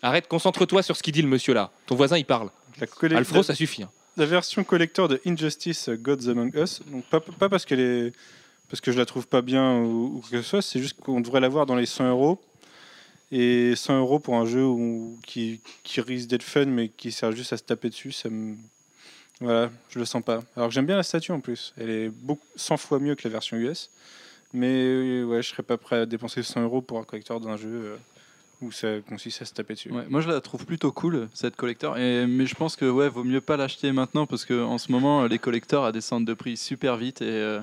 Arrête, 0.04 0.28
concentre-toi 0.28 0.82
sur 0.82 0.96
ce 0.96 1.02
qu'il 1.02 1.12
dit 1.14 1.22
le 1.22 1.28
monsieur 1.28 1.54
là. 1.54 1.70
Ton 1.86 1.94
voisin, 1.94 2.18
il 2.18 2.24
parle. 2.26 2.50
La, 2.78 3.16
Alfro, 3.18 3.42
ça 3.42 3.54
suffit. 3.54 3.82
hein. 3.84 3.90
la 4.16 4.26
version 4.26 4.62
collector 4.64 5.08
de 5.08 5.20
Injustice 5.26 5.88
euh, 5.88 5.96
Gods 5.96 6.28
Among 6.28 6.54
Us. 6.54 6.82
Donc 6.86 7.04
pas, 7.06 7.20
pas 7.20 7.48
parce 7.48 7.64
qu'elle 7.64 7.80
est 7.80 8.12
parce 8.68 8.80
que 8.80 8.92
je 8.92 8.98
la 8.98 9.06
trouve 9.06 9.26
pas 9.28 9.40
bien 9.42 9.78
ou, 9.80 10.22
que 10.30 10.42
ce 10.42 10.48
soit, 10.48 10.62
c'est 10.62 10.80
juste 10.80 10.98
qu'on 11.00 11.20
devrait 11.20 11.40
l'avoir 11.40 11.64
dans 11.66 11.74
les 11.76 11.86
100 11.86 12.08
euros. 12.10 12.40
Et 13.32 13.74
100 13.76 13.98
euros 14.00 14.18
pour 14.18 14.36
un 14.36 14.46
jeu 14.46 14.64
où- 14.64 15.18
qui, 15.26 15.60
qui 15.82 16.00
risque 16.00 16.28
d'être 16.28 16.42
fun 16.42 16.66
mais 16.66 16.88
qui 16.88 17.10
sert 17.12 17.32
juste 17.32 17.52
à 17.52 17.56
se 17.56 17.62
taper 17.62 17.88
dessus, 17.88 18.12
ça 18.12 18.28
me. 18.28 18.56
Voilà, 19.40 19.70
je 19.88 19.98
le 19.98 20.04
sens 20.04 20.22
pas. 20.22 20.42
Alors 20.56 20.68
que 20.68 20.74
j'aime 20.74 20.86
bien 20.86 20.96
la 20.96 21.02
statue 21.02 21.32
en 21.32 21.40
plus. 21.40 21.72
Elle 21.78 21.90
est 21.90 22.08
beaucoup, 22.08 22.46
100 22.56 22.76
fois 22.76 22.98
mieux 23.00 23.14
que 23.14 23.26
la 23.26 23.32
version 23.32 23.56
US. 23.56 23.90
Mais 24.52 24.68
euh, 24.70 25.24
ouais, 25.24 25.42
je 25.42 25.48
serais 25.48 25.62
pas 25.64 25.76
prêt 25.78 25.96
à 26.00 26.06
dépenser 26.06 26.42
100 26.42 26.62
euros 26.62 26.82
pour 26.82 26.98
un 26.98 27.04
collector 27.04 27.40
d'un 27.40 27.56
jeu 27.56 27.68
euh, 27.68 27.96
où 28.60 28.70
ça 28.72 29.00
consiste 29.08 29.42
à 29.42 29.44
se 29.44 29.52
taper 29.52 29.74
dessus. 29.74 29.90
Ouais, 29.90 30.04
moi 30.08 30.20
je 30.20 30.28
la 30.28 30.40
trouve 30.40 30.64
plutôt 30.64 30.92
cool 30.92 31.28
cette 31.34 31.56
collector 31.56 31.98
et, 31.98 32.26
mais 32.26 32.46
je 32.46 32.54
pense 32.54 32.76
que 32.76 32.84
ouais 32.88 33.08
vaut 33.08 33.24
mieux 33.24 33.40
pas 33.40 33.56
l'acheter 33.56 33.92
maintenant 33.92 34.26
parce 34.26 34.44
que 34.44 34.62
en 34.62 34.78
ce 34.78 34.90
moment 34.92 35.24
les 35.26 35.38
collectors 35.38 35.84
à 35.84 35.92
descendent 35.92 36.26
de 36.26 36.34
prix 36.34 36.56
super 36.56 36.96
vite 36.96 37.20
et 37.20 37.24
euh, 37.28 37.60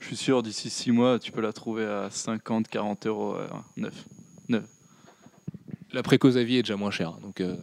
je 0.00 0.06
suis 0.06 0.16
sûr 0.16 0.42
d'ici 0.42 0.70
6 0.70 0.92
mois 0.92 1.18
tu 1.18 1.32
peux 1.32 1.40
la 1.40 1.52
trouver 1.52 1.84
à 1.84 2.08
50 2.10 2.68
40 2.68 3.06
euros 3.06 3.34
euh, 3.36 3.46
neuf. 3.76 3.94
La 5.92 6.02
préco 6.02 6.30
Zavi 6.30 6.56
est 6.58 6.62
déjà 6.62 6.76
moins 6.76 6.90
chère. 6.90 7.12
Donc, 7.12 7.40
euh, 7.40 7.56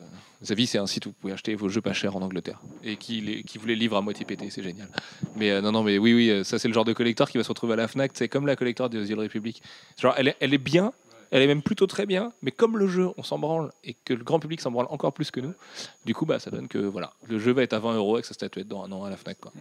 Zavi, 0.43 0.65
c'est 0.65 0.79
un 0.79 0.87
site 0.87 1.05
où 1.05 1.09
vous 1.09 1.15
pouvez 1.21 1.33
acheter 1.33 1.53
vos 1.53 1.69
jeux 1.69 1.81
pas 1.81 1.93
chers 1.93 2.15
en 2.15 2.21
Angleterre. 2.23 2.59
Et 2.83 2.97
qui, 2.97 3.21
les- 3.21 3.43
qui 3.43 3.59
vous 3.59 3.67
les 3.67 3.75
livre 3.75 3.95
à 3.97 4.01
moitié 4.01 4.25
pété, 4.25 4.49
c'est 4.49 4.63
génial. 4.63 4.89
Mais 5.35 5.51
euh, 5.51 5.61
non, 5.61 5.71
non, 5.71 5.83
mais 5.83 5.99
oui, 5.99 6.13
oui, 6.15 6.29
euh, 6.31 6.43
ça 6.43 6.57
c'est 6.57 6.67
le 6.67 6.73
genre 6.73 6.85
de 6.85 6.93
collector 6.93 7.29
qui 7.29 7.37
va 7.37 7.43
se 7.43 7.49
retrouver 7.49 7.73
à 7.73 7.75
la 7.75 7.87
Fnac. 7.87 8.11
C'est 8.15 8.27
comme 8.27 8.47
la 8.47 8.55
collector 8.55 8.89
de 8.89 9.05
The 9.05 9.11
Old 9.11 9.19
Republic. 9.21 9.61
Genre, 9.99 10.15
elle 10.17 10.29
est, 10.29 10.35
elle 10.39 10.55
est 10.55 10.59
bien, 10.59 10.91
elle 11.35 11.41
est 11.41 11.47
même 11.47 11.61
plutôt 11.61 11.85
très 11.85 12.05
bien, 12.05 12.31
mais 12.41 12.51
comme 12.51 12.77
le 12.77 12.87
jeu, 12.87 13.09
on 13.17 13.23
s'en 13.23 13.37
branle 13.37 13.69
et 13.83 13.93
que 14.05 14.13
le 14.13 14.23
grand 14.23 14.39
public 14.39 14.61
s'en 14.61 14.71
branle 14.71 14.87
encore 14.89 15.11
plus 15.11 15.31
que 15.31 15.41
nous, 15.41 15.53
du 16.05 16.13
coup, 16.13 16.25
bah, 16.25 16.39
ça 16.39 16.49
donne 16.49 16.69
que 16.69 16.77
voilà, 16.77 17.11
le 17.27 17.39
jeu 17.39 17.51
va 17.51 17.61
être 17.63 17.73
à 17.73 17.79
20 17.79 17.95
euros 17.95 18.15
avec 18.15 18.25
sa 18.25 18.33
statuette 18.33 18.67
dans 18.69 18.83
un 18.85 18.91
an 18.93 19.03
à 19.03 19.09
la 19.09 19.17
Fnac. 19.17 19.37
Quoi. 19.41 19.51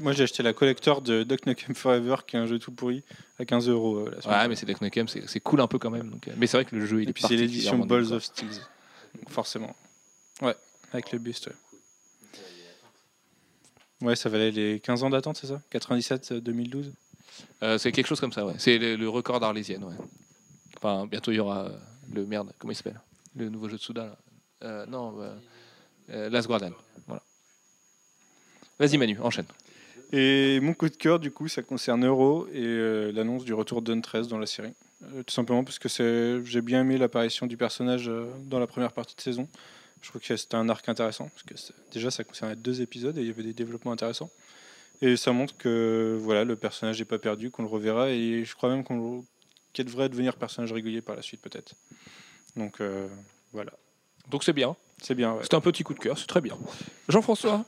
Moi, 0.00 0.12
j'ai 0.12 0.22
acheté 0.22 0.44
la 0.44 0.52
collector 0.52 1.02
de 1.02 1.24
Duck 1.24 1.46
Nukem 1.46 1.74
Forever, 1.74 2.16
qui 2.24 2.36
est 2.36 2.38
un 2.38 2.46
jeu 2.46 2.60
tout 2.60 2.70
pourri, 2.70 3.02
à 3.40 3.44
15 3.44 3.68
euros. 3.68 3.96
euh, 3.98 4.10
Ouais, 4.26 4.46
mais 4.48 4.54
c'est 4.54 4.64
Duck 4.66 4.80
Nukem, 4.80 5.08
c'est 5.08 5.40
cool 5.40 5.60
un 5.60 5.66
peu 5.66 5.78
quand 5.80 5.90
même. 5.90 6.08
Donc, 6.08 6.28
euh, 6.28 6.32
mais 6.36 6.46
c'est 6.46 6.56
vrai 6.56 6.64
que 6.64 6.76
le 6.76 6.86
jeu, 6.86 7.02
il 7.02 7.08
Et 7.08 7.10
est 7.10 7.12
puis 7.12 7.24
c'est 7.26 7.34
l'édition 7.36 7.78
Balls 7.78 8.12
of 8.12 8.22
Steel. 8.22 8.48
Forcément. 9.28 9.74
Ouais, 10.40 10.54
avec 10.92 11.10
le 11.10 11.18
buste. 11.18 11.48
Ouais. 11.48 11.52
Ouais, 14.08 14.16
ça 14.16 14.28
valait 14.28 14.50
les 14.50 14.80
15 14.80 15.02
ans 15.02 15.10
d'attente, 15.10 15.38
c'est 15.40 15.46
ça? 15.46 15.60
97-2012 15.72 16.92
Euh, 17.62 17.78
c'est 17.78 17.90
quelque 17.92 18.06
chose 18.06 18.20
comme 18.20 18.32
ça, 18.32 18.44
ouais. 18.44 18.54
C'est 18.58 18.78
le, 18.78 18.96
le 18.96 19.08
record 19.08 19.40
d'Arlésienne, 19.40 19.82
ouais. 19.84 19.94
Enfin, 20.84 21.06
bientôt 21.06 21.32
il 21.32 21.36
y 21.36 21.40
aura 21.40 21.64
euh, 21.64 21.70
le 22.12 22.26
merde, 22.26 22.52
comment 22.58 22.70
il 22.70 22.74
s'appelle? 22.76 23.00
Le 23.36 23.48
nouveau 23.48 23.70
jeu 23.70 23.78
de 23.78 23.80
Souda, 23.80 24.04
là. 24.04 24.18
Euh, 24.64 24.84
non, 24.84 25.18
euh, 25.18 25.34
euh, 26.10 26.28
Last 26.28 26.46
Guardian. 26.46 26.72
Voilà. 27.06 27.22
Vas-y 28.78 28.98
Manu, 28.98 29.18
enchaîne. 29.20 29.46
Et 30.12 30.60
mon 30.60 30.74
coup 30.74 30.90
de 30.90 30.96
cœur, 30.96 31.18
du 31.18 31.30
coup, 31.30 31.48
ça 31.48 31.62
concerne 31.62 32.04
Euro 32.04 32.46
et 32.48 32.62
euh, 32.62 33.12
l'annonce 33.12 33.44
du 33.44 33.54
retour 33.54 33.80
d'Untress 33.80 34.28
dans 34.28 34.36
la 34.36 34.44
série. 34.44 34.74
Tout 35.26 35.32
simplement 35.32 35.64
parce 35.64 35.78
que 35.78 36.42
j'ai 36.44 36.60
bien 36.60 36.82
aimé 36.82 36.98
l'apparition 36.98 37.46
du 37.46 37.56
personnage 37.56 38.10
dans 38.44 38.58
la 38.58 38.66
première 38.66 38.92
partie 38.92 39.16
de 39.16 39.22
saison. 39.22 39.48
Je 40.02 40.10
trouve 40.10 40.20
que 40.20 40.36
c'était 40.36 40.54
un 40.54 40.68
arc 40.68 40.86
intéressant 40.86 41.30
parce 41.30 41.44
que 41.44 41.54
déjà 41.92 42.10
ça 42.10 42.24
concernait 42.24 42.56
deux 42.56 42.82
épisodes 42.82 43.16
et 43.16 43.22
il 43.22 43.26
y 43.26 43.30
avait 43.30 43.42
des 43.42 43.54
développements 43.54 43.92
intéressants. 43.92 44.30
Et 45.00 45.16
ça 45.16 45.32
montre 45.32 45.56
que 45.56 46.18
voilà, 46.20 46.44
le 46.44 46.56
personnage 46.56 46.98
n'est 46.98 47.04
pas 47.06 47.18
perdu, 47.18 47.50
qu'on 47.50 47.62
le 47.62 47.68
reverra 47.68 48.10
et 48.10 48.44
je 48.44 48.54
crois 48.54 48.68
même 48.68 48.84
qu'on 48.84 49.24
qu'il 49.74 49.84
devrait 49.84 50.08
devenir 50.08 50.36
personnage 50.36 50.72
régulier 50.72 51.02
par 51.02 51.16
la 51.16 51.22
suite 51.22 51.42
peut-être. 51.42 51.74
Donc 52.56 52.80
euh, 52.80 53.08
voilà, 53.52 53.72
Donc 54.30 54.42
c'est 54.44 54.52
bien. 54.54 54.74
c'est 55.02 55.14
bien. 55.14 55.32
ouais. 55.34 55.40
C'est 55.42 55.54
un 55.54 55.60
petit 55.60 55.82
coup 55.82 55.92
de 55.94 55.98
cœur, 55.98 56.16
c'est 56.16 56.26
très 56.26 56.40
bien. 56.40 56.56
Jean-François, 57.08 57.64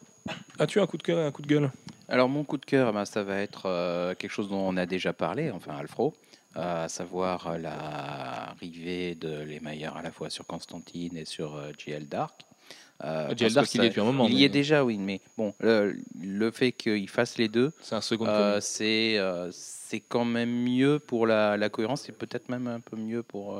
as-tu 0.58 0.80
un 0.80 0.86
coup 0.86 0.96
de 0.96 1.02
cœur 1.02 1.18
et 1.18 1.24
un 1.26 1.30
coup 1.32 1.42
de 1.42 1.46
gueule? 1.48 1.70
Alors 2.08 2.28
mon 2.28 2.44
coup 2.44 2.56
de 2.56 2.64
cœur, 2.64 2.92
ben, 2.92 3.04
ça 3.04 3.22
va 3.22 3.38
être 3.40 3.66
euh, 3.66 4.14
quelque 4.14 4.30
chose 4.30 4.48
dont 4.48 4.60
on 4.66 4.76
a 4.76 4.86
déjà 4.86 5.12
parlé, 5.12 5.50
enfin 5.50 5.76
Alfro, 5.76 6.14
euh, 6.56 6.84
à 6.84 6.88
savoir 6.88 7.48
euh, 7.48 7.58
l'arrivée 7.58 9.14
de 9.16 9.40
les 9.40 9.60
meilleurs 9.60 9.96
à 9.96 10.02
la 10.02 10.12
fois 10.12 10.30
sur 10.30 10.46
Constantine 10.46 11.16
et 11.16 11.24
sur 11.24 11.56
euh, 11.56 11.72
GL 11.76 12.06
Dark. 12.08 12.42
Euh, 13.04 13.28
il 13.32 13.42
y 13.42 13.44
est 13.44 13.88
depuis 13.88 14.00
un 14.00 14.04
moment. 14.04 14.26
Il 14.26 14.34
y 14.34 14.36
mais 14.38 14.42
est 14.44 14.48
déjà, 14.48 14.84
oui, 14.84 14.96
mais 14.96 15.20
bon, 15.36 15.52
le, 15.60 15.96
le 16.20 16.50
fait 16.50 16.72
qu'il 16.72 17.08
fasse 17.08 17.36
les 17.36 17.48
deux, 17.48 17.72
C'est 17.82 17.94
un 17.94 18.00
second 18.00 18.26
euh, 18.26 18.58
c'est 18.60 19.18
euh, 19.18 19.50
c'est 19.52 20.00
quand 20.00 20.24
même 20.24 20.50
mieux 20.50 20.98
pour 20.98 21.26
la, 21.26 21.56
la 21.56 21.68
cohérence, 21.68 22.02
c'est 22.02 22.16
peut-être 22.16 22.48
même 22.48 22.66
un 22.66 22.80
peu 22.80 22.96
mieux 22.96 23.22
pour, 23.22 23.58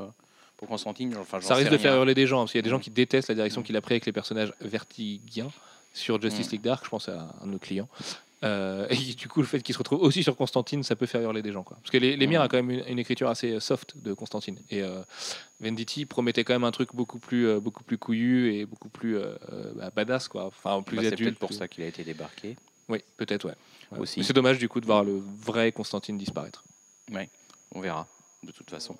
pour 0.57 0.69
Constantine. 0.69 1.15
Enfin, 1.21 1.41
Ça 1.41 1.55
risque 1.55 1.71
de 1.71 1.79
faire 1.79 1.95
hurler 1.95 2.15
des 2.15 2.27
gens, 2.27 2.39
parce 2.39 2.53
qu'il 2.53 2.59
y 2.59 2.61
a 2.61 2.63
des 2.63 2.71
gens 2.71 2.81
qui 2.81 2.91
détestent 2.91 3.29
la 3.29 3.35
direction 3.35 3.63
qu'il 3.63 3.77
a 3.77 3.81
pris 3.81 3.95
avec 3.95 4.07
les 4.07 4.13
personnages 4.13 4.53
vertiguiens 4.61 5.51
sur 5.93 6.21
Justice 6.21 6.49
Mm. 6.49 6.53
League 6.53 6.63
Dark, 6.63 6.85
je 6.85 6.91
pense 6.91 7.09
à 7.09 7.35
un 7.43 7.47
de 7.47 7.53
nos 7.53 7.59
clients. 7.59 7.89
Euh, 8.47 8.87
et 8.91 8.97
du 9.15 9.29
coup, 9.29 9.41
le 9.41 9.47
fait 9.47 9.61
qu'il 9.63 9.73
se 9.75 9.79
retrouve 9.79 10.01
aussi 10.03 10.23
sur 10.23 10.37
Constantine, 10.37 10.83
ça 10.83 10.97
peut 10.97 11.07
faire 11.07 11.21
hurler 11.21 11.43
des 11.43 11.53
gens. 11.53 11.63
Quoi. 11.63 11.77
Parce 11.81 11.91
que 11.91 11.99
les, 11.99 12.17
les. 12.17 12.27
Mires 12.27 12.43
a 12.43 12.49
quand 12.49 12.57
même 12.57 12.71
une, 12.71 12.85
une 12.87 12.99
écriture 12.99 13.29
assez 13.29 13.53
euh, 13.53 13.61
soft 13.61 13.97
de 13.97 14.13
Constantine. 14.15 14.59
Et 14.71 14.83
euh, 14.83 15.03
Venditti 15.61 16.07
promettait 16.07 16.45
quand 16.45 16.55
même 16.55 16.65
un 16.65 16.71
truc 16.71 16.95
beaucoup 16.95 17.19
plus, 17.19 17.47
euh, 17.47 17.61
beaucoup 17.61 17.85
plus 17.85 17.99
couillu 17.99 18.55
et 18.55 18.67
beaucoup 18.67 18.89
plus 18.89 19.19
bah, 19.75 19.91
badass, 19.95 20.29
quoi. 20.29 20.47
Enfin, 20.47 20.83
plus 20.83 20.97
Bah, 20.97 21.03
c'est 21.03 21.09
adulte. 21.13 21.31
peut-être 21.31 21.39
pour 21.39 21.49
plus- 21.49 21.57
ça 21.59 21.69
qu'il 21.69 21.85
a 21.85 21.87
été 21.87 22.05
débarqué. 22.05 22.57
Oui, 22.89 22.99
peut-être, 23.17 23.47
ouais. 23.47 23.55
Ouais. 23.93 23.99
Aussi. 24.01 24.21
Mais 24.21 24.25
C'est 24.27 24.33
dommage 24.33 24.59
du 24.59 24.69
coup 24.69 24.81
de 24.81 24.87
voir 24.87 25.05
le 25.05 25.21
vrai 25.39 25.73
Constantine 25.73 26.17
disparaître. 26.19 26.65
On 27.73 27.81
verra, 27.81 28.07
de 28.43 28.53
toute 28.53 28.71
façon. 28.71 28.97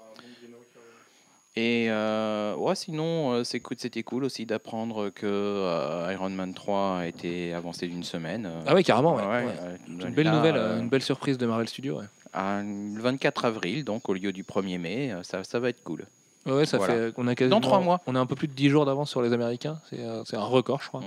Et 1.59 1.87
euh, 1.89 2.55
ouais, 2.57 2.75
sinon, 2.75 3.33
euh, 3.33 3.43
c'était 3.43 4.03
cool 4.03 4.25
aussi 4.25 4.45
d'apprendre 4.45 5.09
que 5.09 5.25
euh, 5.25 6.13
Iron 6.13 6.29
Man 6.29 6.53
3 6.53 6.99
a 6.99 7.07
été 7.07 7.55
avancé 7.55 7.87
d'une 7.87 8.05
semaine. 8.05 8.47
Ah 8.67 8.75
ouais, 8.75 8.85
carrément, 8.85 9.17
ouais. 9.17 9.23
Ouais, 9.23 9.45
ouais. 9.47 9.79
Une 9.89 10.15
belle 10.15 10.27
là, 10.27 10.37
nouvelle, 10.37 10.57
une 10.57 10.91
belle 10.91 11.03
surprise 11.03 11.39
de 11.39 11.47
Marvel 11.47 11.67
Studios. 11.67 12.03
Le 12.35 13.01
24 13.01 13.47
avril, 13.47 13.85
donc 13.85 14.07
au 14.11 14.13
lieu 14.13 14.33
du 14.33 14.43
1er 14.43 14.79
mai, 14.79 15.15
ça, 15.23 15.45
ça 15.45 15.59
va 15.59 15.71
être 15.71 15.83
cool. 15.83 16.05
Ouais, 16.47 16.53
ouais, 16.53 16.67
ça 16.67 16.79
Voilà. 16.79 16.95
fait. 16.95 17.13
On 17.17 17.27
a 17.27 17.35
quasiment, 17.35 17.61
trois 17.61 17.81
mois. 17.81 18.01
On 18.07 18.15
a 18.15 18.21
un 18.21 18.27
peu 18.27 18.37
plus 18.37 18.47
de 18.49 18.53
10 18.53 18.69
jours 18.71 18.87
d'avance 18.87 19.11
sur 19.11 19.21
les 19.21 19.33
Américains. 19.33 19.81
C'est 19.91 20.01
euh, 20.01 20.23
un 20.33 20.45
record, 20.45 20.81
je 20.83 20.89
crois, 20.89 21.03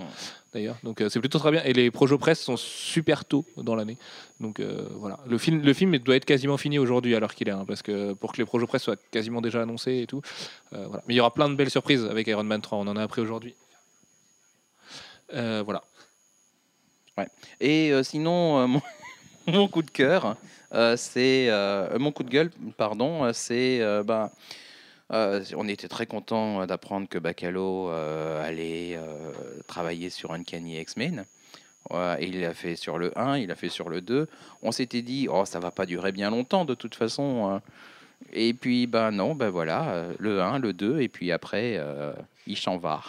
d'ailleurs. 0.54 0.76
Donc 0.84 1.00
euh, 1.02 1.08
c'est 1.10 1.20
plutôt 1.20 1.40
très 1.40 1.52
bien. 1.52 1.64
Et 1.64 1.72
les 1.74 1.90
projets 1.92 2.18
presse 2.18 2.42
sont 2.42 2.58
super 2.58 3.24
tôt 3.26 3.46
dans 3.58 3.76
l'année. 3.76 3.98
Donc 4.42 4.60
euh, 4.60 4.88
voilà. 4.98 5.18
Le 5.28 5.38
film, 5.38 5.62
le 5.62 5.74
film 5.74 5.98
doit 6.00 6.16
être 6.18 6.26
quasiment 6.26 6.58
fini 6.58 6.78
aujourd'hui, 6.78 7.16
alors 7.16 7.34
qu'il 7.34 7.48
est. 7.48 7.52
hein, 7.52 7.64
parce 7.68 7.82
que 7.82 8.14
pour 8.14 8.34
que 8.34 8.38
les 8.38 8.46
projets 8.46 8.68
presse 8.68 8.84
soient 8.84 8.98
quasiment 9.12 9.40
déjà 9.42 9.62
annoncés 9.62 10.00
et 10.02 10.08
tout. 10.08 10.22
euh, 10.74 10.86
voilà. 10.88 11.04
Mais 11.08 11.14
il 11.14 11.18
y 11.18 11.22
aura 11.22 11.34
plein 11.34 11.48
de 11.50 11.56
belles 11.56 11.70
surprises 11.72 12.06
avec 12.06 12.28
Iron 12.28 12.44
Man 12.44 12.62
3. 12.62 12.78
On 12.78 12.88
en 12.88 12.98
a 12.98 13.02
appris 13.04 13.22
aujourd'hui. 13.22 13.56
Euh, 15.34 15.62
voilà. 15.64 15.82
Et 17.60 17.92
euh, 17.92 18.02
sinon, 18.02 18.60
euh, 18.60 18.68
mon, 18.68 18.82
mon 19.48 19.68
coup 19.68 19.82
de 19.82 19.92
cœur, 19.92 20.38
euh, 20.74 20.96
c'est 20.96 21.48
euh, 21.50 22.00
mon 22.00 22.14
coup 22.14 22.24
de 22.24 22.30
gueule, 22.30 22.50
pardon, 22.78 23.26
euh, 23.26 23.32
c'est 23.34 23.82
euh, 23.82 24.04
ben, 24.04 24.30
euh, 25.12 25.44
on 25.56 25.68
était 25.68 25.88
très 25.88 26.06
content 26.06 26.66
d'apprendre 26.66 27.08
que 27.08 27.18
Bacalo 27.18 27.90
euh, 27.90 28.48
allait 28.48 28.96
euh, 28.96 29.32
travailler 29.68 30.10
sur 30.10 30.32
Uncanny 30.34 30.80
X-Men. 30.80 31.26
Il 32.22 32.42
l'a 32.42 32.54
fait 32.54 32.76
sur 32.76 32.98
le 33.00 33.18
1, 33.18 33.38
il 33.38 33.48
l'a 33.48 33.56
fait 33.56 33.70
sur 33.70 33.90
le 33.90 34.02
2. 34.02 34.28
On 34.62 34.72
s'était 34.72 35.02
dit, 35.02 35.28
oh, 35.32 35.46
ça 35.46 35.60
va 35.60 35.72
pas 35.72 35.86
durer 35.88 36.12
bien 36.12 36.30
longtemps 36.30 36.66
de 36.66 36.76
toute 36.76 36.94
façon. 36.94 37.50
hein. 37.50 37.62
Et 38.34 38.54
puis, 38.54 38.86
ben 38.88 39.12
non, 39.12 39.34
ben 39.36 39.50
voilà, 39.50 39.90
euh, 39.90 40.14
le 40.20 40.42
1, 40.42 40.60
le 40.60 40.74
2, 40.74 41.00
et 41.02 41.08
puis 41.08 41.32
après, 41.32 41.76
euh, 41.78 42.14
il 42.48 42.58
s'en 42.58 42.78
va. 42.78 43.02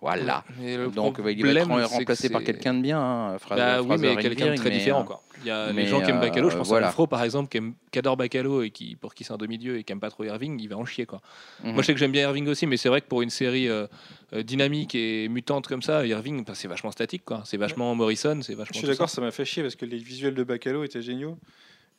Voilà. 0.00 0.44
Mais 0.60 0.76
le 0.76 0.88
Donc, 0.88 1.16
il 1.18 1.24
va 1.24 1.30
être 1.32 1.38
problème, 1.38 1.64
c'est 1.64 1.88
que 1.88 1.94
remplacé 1.94 2.28
par 2.28 2.44
quelqu'un 2.44 2.74
de 2.74 2.80
bien. 2.82 3.00
Hein, 3.00 3.38
Fra- 3.38 3.56
Bah 3.56 3.80
oui, 3.80 3.86
Fraser 3.88 4.14
mais 4.14 4.22
quelqu'un 4.22 4.50
de 4.52 4.56
très 4.56 4.68
mais, 4.70 4.76
différent. 4.76 5.00
euh, 5.02 5.04
Quoi. 5.04 5.22
Il 5.40 5.46
y 5.46 5.50
a 5.50 5.72
mais, 5.72 5.82
les 5.82 5.88
gens 5.88 6.00
qui 6.00 6.10
aiment 6.10 6.18
euh, 6.18 6.20
Bacalo, 6.20 6.50
je 6.50 6.56
pense 6.56 6.68
voilà. 6.68 6.88
à 6.88 7.06
par 7.06 7.22
exemple, 7.22 7.48
qui, 7.48 7.56
aime, 7.58 7.74
qui 7.90 7.98
adore 7.98 8.16
Bacalo 8.16 8.62
et 8.62 8.70
qui, 8.70 8.94
pour 8.96 9.14
qui 9.14 9.24
c'est 9.24 9.32
un 9.32 9.36
demi-dieu 9.38 9.78
et 9.78 9.84
qui 9.84 9.92
aime 9.92 10.00
pas 10.00 10.10
trop 10.10 10.24
Irving, 10.24 10.58
il 10.60 10.68
va 10.68 10.76
en 10.76 10.84
chier. 10.84 11.06
Quoi. 11.06 11.20
mhm. 11.64 11.72
Moi 11.72 11.82
je 11.82 11.86
sais 11.86 11.94
que 11.94 11.98
j'aime 11.98 12.12
bien 12.12 12.22
Irving 12.22 12.46
aussi, 12.48 12.66
mais 12.66 12.76
c'est 12.76 12.88
vrai 12.88 13.00
que 13.00 13.06
pour 13.06 13.22
une 13.22 13.30
série 13.30 13.68
euh, 13.68 13.86
dynamique 14.32 14.94
et 14.94 15.28
mutante 15.28 15.66
comme 15.66 15.82
ça, 15.82 16.06
Irving, 16.06 16.44
bah, 16.44 16.52
c'est 16.54 16.68
vachement 16.68 16.90
statique. 16.90 17.24
quoi. 17.24 17.42
C'est 17.44 17.56
vachement 17.56 17.94
Morrison, 17.94 18.40
c'est 18.42 18.54
vachement. 18.54 18.74
Je 18.74 18.78
suis 18.78 18.86
d'accord, 18.88 19.08
ça. 19.08 19.20
m'a 19.20 19.30
fait 19.30 19.44
chier 19.44 19.62
parce 19.62 19.76
que 19.76 19.86
les 19.86 19.98
visuels 19.98 20.34
de 20.34 20.44
Bacalo 20.44 20.84
étaient 20.84 21.02
géniaux. 21.02 21.38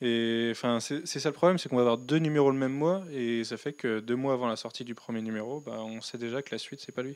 Et 0.02 0.50
enfin, 0.52 0.80
c'est 0.80 1.08
c'est 1.08 1.20
ça 1.20 1.30
le 1.30 1.34
problème, 1.34 1.58
c'est 1.58 1.70
qu'on 1.70 1.76
va 1.78 1.82
avoir 1.82 1.98
deux 1.98 2.20
numéros 2.20 2.52
le 2.52 2.58
même 2.58 2.72
mois 2.74 3.02
et 3.12 3.44
ça 3.44 3.58
fait 3.58 3.74
que 3.74 4.00
deux 4.00 4.16
mois 4.16 4.34
avant 4.34 4.48
la 4.48 4.56
sortie 4.56 4.84
du 4.84 4.94
premier 4.94 5.24
numéro, 5.24 5.60
bah, 5.62 5.80
on 5.84 6.02
sait 6.02 6.20
déjà 6.20 6.44
que 6.44 6.50
la 6.52 6.60
suite 6.60 6.80
c'est 6.86 6.92
pas 6.94 7.02
lui. 7.02 7.16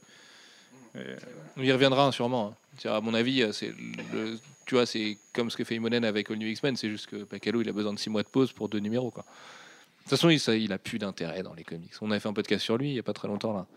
Et- 0.95 0.99
Il 1.57 1.65
y 1.65 1.71
reviendra 1.71 2.05
hein, 2.05 2.11
sûrement. 2.11 2.55
hein. 2.85 2.89
À 2.89 3.01
mon 3.01 3.13
avis, 3.13 3.43
euh, 3.43 3.51
c'est 3.51 3.73
tu 4.65 4.75
vois, 4.75 4.85
c'est 4.85 5.17
comme 5.33 5.49
ce 5.51 5.57
que 5.57 5.63
fait 5.65 5.75
Imonen 5.75 6.05
avec 6.05 6.31
All 6.31 6.37
New 6.37 6.47
X-Men, 6.47 6.77
c'est 6.77 6.89
juste 6.89 7.07
que 7.07 7.23
Bacalo, 7.25 7.61
il 7.61 7.67
a 7.67 7.73
besoin 7.73 7.93
de 7.93 7.99
6 7.99 8.09
mois 8.09 8.23
de 8.23 8.27
pause 8.29 8.53
pour 8.53 8.69
deux 8.69 8.79
numéros. 8.79 9.09
De 9.09 9.21
toute 9.21 10.09
façon, 10.09 10.29
il, 10.29 10.39
ça, 10.39 10.53
a 10.53 10.77
plus 10.77 10.97
d'intérêt 10.97 11.43
dans 11.43 11.53
les 11.53 11.63
comics. 11.65 11.91
On 12.01 12.09
avait 12.09 12.19
fait 12.21 12.29
un 12.29 12.33
podcast 12.33 12.63
sur 12.63 12.77
lui 12.77 12.89
il 12.91 12.95
y 12.95 12.99
a 12.99 13.03
pas 13.03 13.11
très 13.13 13.27
longtemps 13.27 13.53
là, 13.53 13.67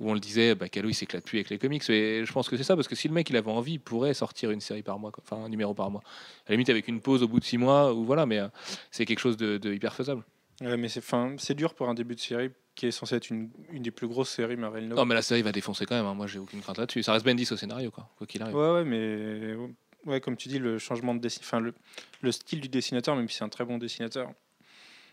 où 0.00 0.10
on 0.10 0.14
le 0.14 0.20
disait, 0.20 0.54
Bacalo, 0.54 0.88
il 0.88 0.94
s'éclate 0.94 1.24
plus 1.24 1.38
avec 1.38 1.50
les 1.50 1.58
comics. 1.58 1.88
Et 1.90 2.24
je 2.24 2.32
pense 2.32 2.48
que 2.48 2.56
c'est 2.56 2.62
ça, 2.64 2.76
parce 2.76 2.88
que 2.88 2.94
si 2.94 3.08
le 3.08 3.14
mec 3.14 3.28
il 3.28 3.36
avait 3.36 3.50
envie, 3.50 3.74
il 3.74 3.80
pourrait 3.80 4.14
sortir 4.14 4.50
une 4.50 4.60
série 4.62 4.82
par 4.82 4.98
mois, 4.98 5.12
enfin 5.18 5.44
un 5.44 5.48
numéro 5.50 5.74
par 5.74 5.90
mois. 5.90 6.02
À 6.46 6.50
la 6.50 6.54
limite 6.54 6.70
avec 6.70 6.88
une 6.88 7.00
pause 7.00 7.22
au 7.22 7.28
bout 7.28 7.40
de 7.40 7.44
6 7.44 7.58
mois, 7.58 7.92
ou 7.92 8.04
voilà, 8.04 8.24
mais 8.24 8.38
euh, 8.38 8.48
c'est 8.90 9.04
quelque 9.04 9.20
chose 9.20 9.36
de, 9.36 9.60
hyper 9.72 9.94
faisable. 9.94 10.22
Mais 10.62 10.88
c'est 10.88 11.54
dur 11.54 11.74
pour 11.74 11.88
un 11.88 11.94
début 11.94 12.14
de 12.14 12.20
série 12.20 12.50
qui 12.78 12.86
est 12.86 12.90
censé 12.92 13.16
être 13.16 13.28
une, 13.30 13.50
une 13.72 13.82
des 13.82 13.90
plus 13.90 14.06
grosses 14.06 14.30
séries 14.30 14.56
Marvel. 14.56 14.86
Non, 14.88 15.04
mais 15.04 15.14
la 15.16 15.22
série 15.22 15.42
va 15.42 15.50
défoncer 15.52 15.84
quand 15.84 15.96
même. 15.96 16.06
hein. 16.06 16.14
Moi, 16.14 16.26
j'ai 16.28 16.38
aucune 16.38 16.60
crainte 16.60 16.78
là-dessus. 16.78 17.02
Ça 17.02 17.12
reste 17.12 17.26
Bendis 17.26 17.48
au 17.50 17.56
scénario, 17.56 17.90
quoi, 17.90 18.08
quoi 18.16 18.26
qu'il 18.26 18.40
arrive. 18.40 18.54
Ouais, 18.54 18.70
ouais, 18.70 18.84
mais 18.84 19.56
ouais, 20.06 20.20
comme 20.20 20.36
tu 20.36 20.48
dis, 20.48 20.58
le 20.60 20.78
changement 20.78 21.14
de 21.14 21.20
dessin, 21.20 21.40
enfin 21.42 21.58
le, 21.60 21.74
le 22.22 22.30
style 22.32 22.60
du 22.60 22.68
dessinateur, 22.68 23.16
même 23.16 23.28
si 23.28 23.36
c'est 23.38 23.44
un 23.44 23.48
très 23.48 23.64
bon 23.64 23.78
dessinateur. 23.78 24.30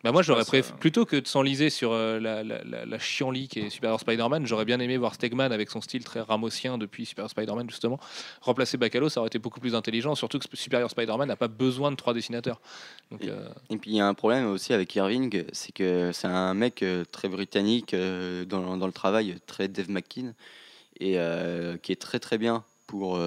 Bah 0.06 0.12
moi 0.12 0.22
j'aurais 0.22 0.44
euh, 0.54 0.62
plutôt 0.80 1.06
que 1.06 1.16
de 1.16 1.28
s'enliser 1.28 1.72
sur 1.72 1.92
euh, 1.92 2.20
la, 2.20 2.44
la, 2.44 2.64
la, 2.64 2.86
la 2.86 3.00
chienlit 3.00 3.48
qui 3.48 3.62
est 3.62 3.70
Superior 3.72 4.00
Spider-Man, 4.00 4.46
j'aurais 4.46 4.64
bien 4.64 4.80
aimé 4.80 4.98
voir 4.98 5.16
Stegman 5.16 5.52
avec 5.52 5.72
son 5.72 5.82
style 5.82 6.04
très 6.04 6.22
ramosien 6.22 6.78
depuis 6.78 7.08
Superior 7.08 7.32
Spider-Man 7.32 7.68
justement 7.68 8.00
remplacer 8.42 8.78
Bacalo, 8.78 9.10
ça 9.10 9.20
aurait 9.20 9.30
été 9.30 9.40
beaucoup 9.40 9.60
plus 9.60 9.74
intelligent, 9.74 10.14
surtout 10.14 10.38
que 10.38 10.46
Superior 10.54 10.92
Spider-Man 10.92 11.28
n'a 11.28 11.36
pas 11.36 11.48
besoin 11.48 11.90
de 11.90 11.96
trois 11.96 12.14
dessinateurs. 12.14 12.62
Donc 13.10 13.24
Et- 13.24 13.32
euh, 13.32 13.50
Et 13.72 13.78
puis 13.78 13.90
il 13.92 13.98
y 13.98 14.00
a 14.00 14.08
un 14.08 14.14
problème 14.14 14.46
aussi 14.46 14.74
avec 14.74 14.94
Irving, 14.96 15.44
c'est 15.54 15.72
que 15.72 16.12
c'est 16.14 16.28
un 16.28 16.54
mec 16.54 16.84
euh, 16.84 17.04
très 17.12 17.28
britannique 17.28 17.96
dans, 17.96 18.78
dans 18.78 18.86
le 18.88 18.94
travail, 18.94 19.38
très 19.48 19.68
Dave 19.68 19.90
McKean, 19.90 20.34
et 21.00 21.18
euh, 21.18 21.78
qui 21.78 21.92
est 21.92 22.00
très 22.00 22.20
très 22.20 22.38
bien 22.38 22.64
pour, 22.86 23.20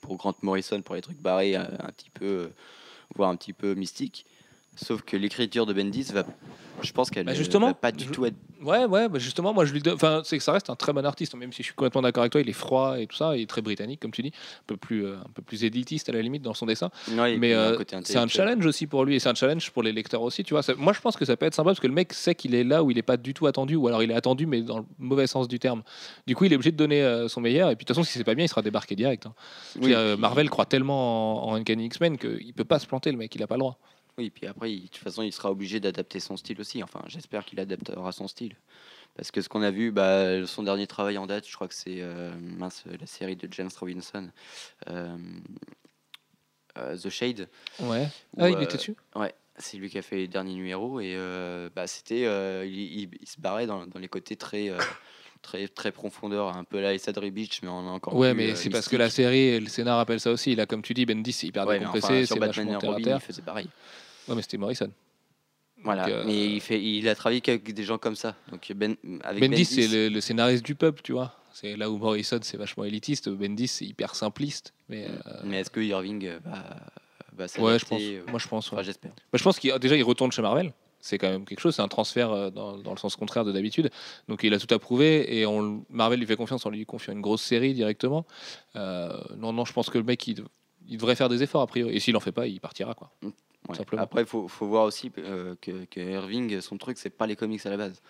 pour 0.00 0.16
Grant 0.16 0.34
Morrison, 0.42 0.82
pour 0.82 0.96
les 0.96 1.02
trucs 1.02 1.20
barrés, 1.20 1.54
un 1.54 1.66
petit 1.96 2.10
peu, 2.10 2.50
voire 3.14 3.30
un 3.30 3.36
petit 3.36 3.52
peu 3.52 3.74
mystique. 3.74 4.26
Sauf 4.82 5.02
que 5.02 5.16
l'écriture 5.16 5.66
de 5.66 5.72
Bendis 5.74 6.04
va, 6.12 6.24
je 6.82 6.92
pense 6.92 7.10
qu'elle 7.10 7.26
Bah, 7.26 7.34
justement, 7.34 7.66
va 7.68 7.74
pas 7.74 7.92
du 7.92 8.04
je- 8.04 8.10
tout 8.10 8.24
être. 8.24 8.34
ouais 8.62 8.86
ouais, 8.86 9.08
bah 9.10 9.18
justement 9.18 9.52
moi 9.52 9.66
je 9.66 9.72
lui 9.74 9.80
donne, 9.80 9.94
enfin 9.94 10.22
c'est 10.24 10.38
que 10.38 10.42
ça 10.42 10.52
reste 10.52 10.70
un 10.70 10.74
très 10.76 10.94
bon 10.94 11.04
artiste, 11.04 11.34
même 11.34 11.52
si 11.52 11.58
je 11.62 11.66
suis 11.66 11.74
complètement 11.74 12.00
d'accord 12.00 12.22
avec 12.22 12.32
toi, 12.32 12.40
il 12.40 12.48
est 12.48 12.52
froid 12.54 12.98
et 12.98 13.06
tout 13.06 13.16
ça, 13.16 13.36
il 13.36 13.42
est 13.42 13.46
très 13.46 13.60
britannique 13.60 14.00
comme 14.00 14.10
tu 14.12 14.22
dis, 14.22 14.28
un 14.28 14.62
peu 14.66 14.78
plus 14.78 15.04
euh, 15.04 15.16
un 15.18 15.30
peu 15.34 15.42
plus 15.42 15.64
élitiste 15.64 16.08
à 16.08 16.12
la 16.12 16.22
limite 16.22 16.40
dans 16.42 16.54
son 16.54 16.64
dessin. 16.64 16.90
Ouais, 17.10 17.36
mais 17.36 17.52
euh, 17.52 17.76
c'est 18.04 18.16
un 18.16 18.26
challenge 18.26 18.64
aussi 18.64 18.86
pour 18.86 19.04
lui 19.04 19.16
et 19.16 19.18
c'est 19.18 19.28
un 19.28 19.34
challenge 19.34 19.70
pour 19.70 19.82
les 19.82 19.92
lecteurs 19.92 20.22
aussi 20.22 20.42
tu 20.44 20.54
vois 20.54 20.62
Ça- 20.62 20.74
moi 20.76 20.94
je 20.94 21.00
pense 21.00 21.16
que 21.16 21.26
ça 21.26 21.36
peut 21.36 21.44
être 21.44 21.54
sympa 21.54 21.68
parce 21.70 21.80
que 21.80 21.86
le 21.86 21.92
mec 21.92 22.14
sait 22.14 22.34
qu'il 22.34 22.54
est 22.54 22.64
là 22.64 22.82
où 22.82 22.90
il 22.90 22.96
est 22.96 23.02
pas 23.02 23.18
du 23.18 23.34
tout 23.34 23.46
attendu 23.46 23.76
ou 23.76 23.86
alors 23.88 24.02
il 24.02 24.10
est 24.10 24.14
attendu 24.14 24.46
mais 24.46 24.62
dans 24.62 24.78
le 24.78 24.84
mauvais 24.98 25.26
sens 25.26 25.46
du 25.46 25.58
terme 25.58 25.82
du 26.26 26.34
coup 26.34 26.44
il 26.44 26.52
est 26.52 26.56
obligé 26.56 26.72
de 26.72 26.76
donner 26.78 27.02
euh, 27.02 27.28
son 27.28 27.42
meilleur 27.42 27.68
et 27.70 27.76
puis 27.76 27.84
de 27.84 27.88
toute 27.88 27.96
façon 27.96 28.04
si 28.04 28.16
c'est 28.16 28.24
pas 28.24 28.34
bien 28.34 28.46
il 28.46 28.48
sera 28.48 28.62
débarqué 28.62 28.96
direct 28.96 29.26
hein. 29.26 29.34
Oui, 29.76 29.92
puis- 29.94 30.16
Marvel 30.18 30.48
croit 30.48 30.64
tellement 30.64 31.48
en, 31.48 31.50
en 31.52 31.54
Uncanny 31.56 31.84
X-Men 31.86 32.16
qu'il 32.16 32.54
peut 32.54 32.64
pas 32.64 32.78
se 32.78 32.86
planter 32.86 33.12
le 33.12 33.18
mec 33.18 33.34
il 33.34 33.42
a 33.42 33.46
pas 33.46 33.56
le 33.56 33.60
droit 33.60 33.78
Oui, 34.20 34.28
puis 34.28 34.46
après, 34.46 34.70
il- 34.70 34.82
de 34.82 34.86
toute 34.88 34.96
façon, 34.98 35.22
il 35.22 35.32
sera 35.32 35.50
obligé 35.50 35.80
d'adapter 35.80 36.20
son 36.20 36.36
style 36.36 36.60
aussi. 36.60 36.82
Enfin, 36.82 37.02
j'espère 37.06 37.42
qu'il 37.46 37.58
adaptera 37.58 38.12
son 38.12 38.28
style. 38.28 38.54
Parce 39.16 39.30
que 39.30 39.40
ce 39.40 39.48
qu'on 39.48 39.62
a 39.62 39.70
vu, 39.70 39.90
bah, 39.92 40.46
son 40.46 40.62
dernier 40.62 40.86
travail 40.86 41.16
en 41.16 41.26
date, 41.26 41.48
je 41.48 41.54
crois 41.54 41.68
que 41.68 41.74
c'est 41.74 42.02
euh, 42.02 42.30
mince, 42.38 42.84
la 43.00 43.06
série 43.06 43.34
de 43.36 43.48
James 43.50 43.70
Robinson, 43.80 44.28
euh, 44.90 45.16
euh, 46.76 46.96
The 46.98 47.08
Shade. 47.08 47.48
ouais 47.80 48.08
où, 48.36 48.42
ah 48.42 48.50
il 48.50 48.54
euh, 48.56 48.60
était 48.62 48.76
dessus? 48.76 48.94
Ouais, 49.14 49.34
c'est 49.56 49.78
lui 49.78 49.88
qui 49.88 49.96
a 49.98 50.02
fait 50.02 50.16
les 50.16 50.28
derniers 50.28 50.54
numéros 50.54 51.00
et 51.00 51.14
euh, 51.16 51.70
bah, 51.74 51.86
c'était, 51.86 52.26
euh, 52.26 52.64
il, 52.66 52.78
il- 53.00 53.10
il 53.20 53.26
se 53.26 53.40
barrait 53.40 53.66
dans, 53.66 53.86
dans 53.86 53.98
les 53.98 54.08
côtés 54.08 54.36
très, 54.36 54.68
euh, 54.68 54.78
très, 55.42 55.66
très 55.66 55.92
profondeur, 55.92 56.54
un 56.54 56.64
peu 56.64 56.80
la 56.80 56.96
Sadri 56.98 57.30
Beach, 57.30 57.62
mais 57.62 57.68
on 57.68 57.88
a 57.88 57.90
encore. 57.90 58.14
ouais 58.14 58.32
plus, 58.32 58.36
mais 58.36 58.50
euh, 58.52 58.54
c'est 58.54 58.70
parce 58.70 58.88
que 58.88 58.96
la 58.96 59.10
série 59.10 59.38
et 59.40 59.60
le 59.60 59.68
scénar 59.68 59.98
appelle 59.98 60.20
ça 60.20 60.30
aussi 60.30 60.54
là 60.54 60.66
comme 60.66 60.82
tu 60.82 60.94
dis 60.94 61.06
Bendis 61.06 61.32
c'est 61.32 61.46
hyper 61.46 61.66
Ouais, 61.66 61.78
décompressé 61.78 62.06
enfin, 62.06 62.20
c'est 62.20 62.26
sur 62.26 62.38
Batman 62.38 62.68
et 62.70 62.76
Robin, 62.76 63.16
il 63.16 63.20
faisait 63.20 63.42
pareil. 63.42 63.68
Ouais 64.28 64.34
mais 64.34 64.42
c'était 64.42 64.56
Morrison 64.58 64.90
Voilà, 65.82 66.06
euh, 66.08 66.24
mais 66.26 66.46
il, 66.54 66.60
fait, 66.60 66.80
il 66.82 67.08
a 67.08 67.14
travaillé 67.14 67.40
qu'avec 67.40 67.72
des 67.72 67.84
gens 67.84 67.98
comme 67.98 68.16
ça. 68.16 68.36
Donc 68.50 68.70
ben, 68.74 68.96
avec 69.22 69.40
Bendis, 69.42 69.64
c'est 69.64 69.88
le, 69.88 70.08
le 70.08 70.20
scénariste 70.20 70.64
du 70.64 70.74
peuple, 70.74 71.00
tu 71.02 71.12
vois. 71.12 71.34
C'est 71.52 71.76
là 71.76 71.90
où 71.90 71.96
Morrison, 71.98 72.38
c'est 72.42 72.56
vachement 72.56 72.84
élitiste. 72.84 73.28
Bendis, 73.28 73.68
c'est 73.68 73.84
hyper 73.86 74.14
simpliste. 74.14 74.72
Mais 74.88 75.06
euh, 75.06 75.40
Mais 75.44 75.60
est-ce 75.60 75.70
que 75.70 75.80
Irving 75.80 76.24
euh, 76.26 76.38
va, 76.44 76.76
va 77.32 77.48
s'adapter 77.48 77.72
ouais, 77.72 77.78
je 77.78 77.84
pense. 77.86 78.00
euh, 78.02 78.22
Moi, 78.30 78.38
je 78.38 78.48
pense. 78.48 78.70
ouais. 78.70 78.74
enfin, 78.76 78.82
j'espère. 78.84 79.10
Bah, 79.32 79.38
je 79.38 79.42
pense 79.42 79.58
qu'il 79.58 79.72
déjà 79.78 79.96
il 79.96 80.02
retourne 80.04 80.30
chez 80.32 80.42
Marvel. 80.42 80.72
C'est 81.02 81.16
quand 81.16 81.30
même 81.30 81.46
quelque 81.46 81.60
chose. 81.60 81.74
C'est 81.74 81.82
un 81.82 81.88
transfert 81.88 82.30
euh, 82.30 82.50
dans, 82.50 82.76
dans 82.76 82.90
le 82.92 82.98
sens 82.98 83.16
contraire 83.16 83.44
de 83.46 83.52
d'habitude. 83.52 83.90
Donc 84.28 84.42
il 84.44 84.52
a 84.52 84.58
tout 84.58 84.72
approuvé 84.74 85.38
et 85.38 85.46
on, 85.46 85.82
Marvel 85.88 86.20
lui 86.20 86.26
fait 86.26 86.36
confiance 86.36 86.66
en 86.66 86.70
lui 86.70 86.84
confiant 86.84 87.14
une 87.14 87.22
grosse 87.22 87.42
série 87.42 87.72
directement. 87.72 88.26
Euh, 88.76 89.18
non, 89.38 89.52
non, 89.54 89.64
je 89.64 89.72
pense 89.72 89.88
que 89.88 89.96
le 89.96 90.04
mec, 90.04 90.26
il, 90.28 90.44
il 90.88 90.98
devrait 90.98 91.16
faire 91.16 91.30
des 91.30 91.42
efforts 91.42 91.62
a 91.62 91.66
priori. 91.66 91.96
Et 91.96 92.00
s'il 92.00 92.14
en 92.16 92.20
fait 92.20 92.32
pas, 92.32 92.46
il 92.46 92.60
partira 92.60 92.92
quoi. 92.94 93.10
Ouais. 93.70 93.76
Simplement. 93.76 94.02
Après, 94.02 94.22
il 94.22 94.26
faut, 94.26 94.48
faut 94.48 94.66
voir 94.66 94.84
aussi 94.84 95.10
euh, 95.18 95.54
que, 95.60 95.84
que 95.86 96.00
Irving, 96.00 96.60
son 96.60 96.76
truc, 96.78 96.98
c'est 96.98 97.10
pas 97.10 97.26
les 97.26 97.36
comics 97.36 97.64
à 97.66 97.70
la 97.70 97.76
base. 97.76 98.02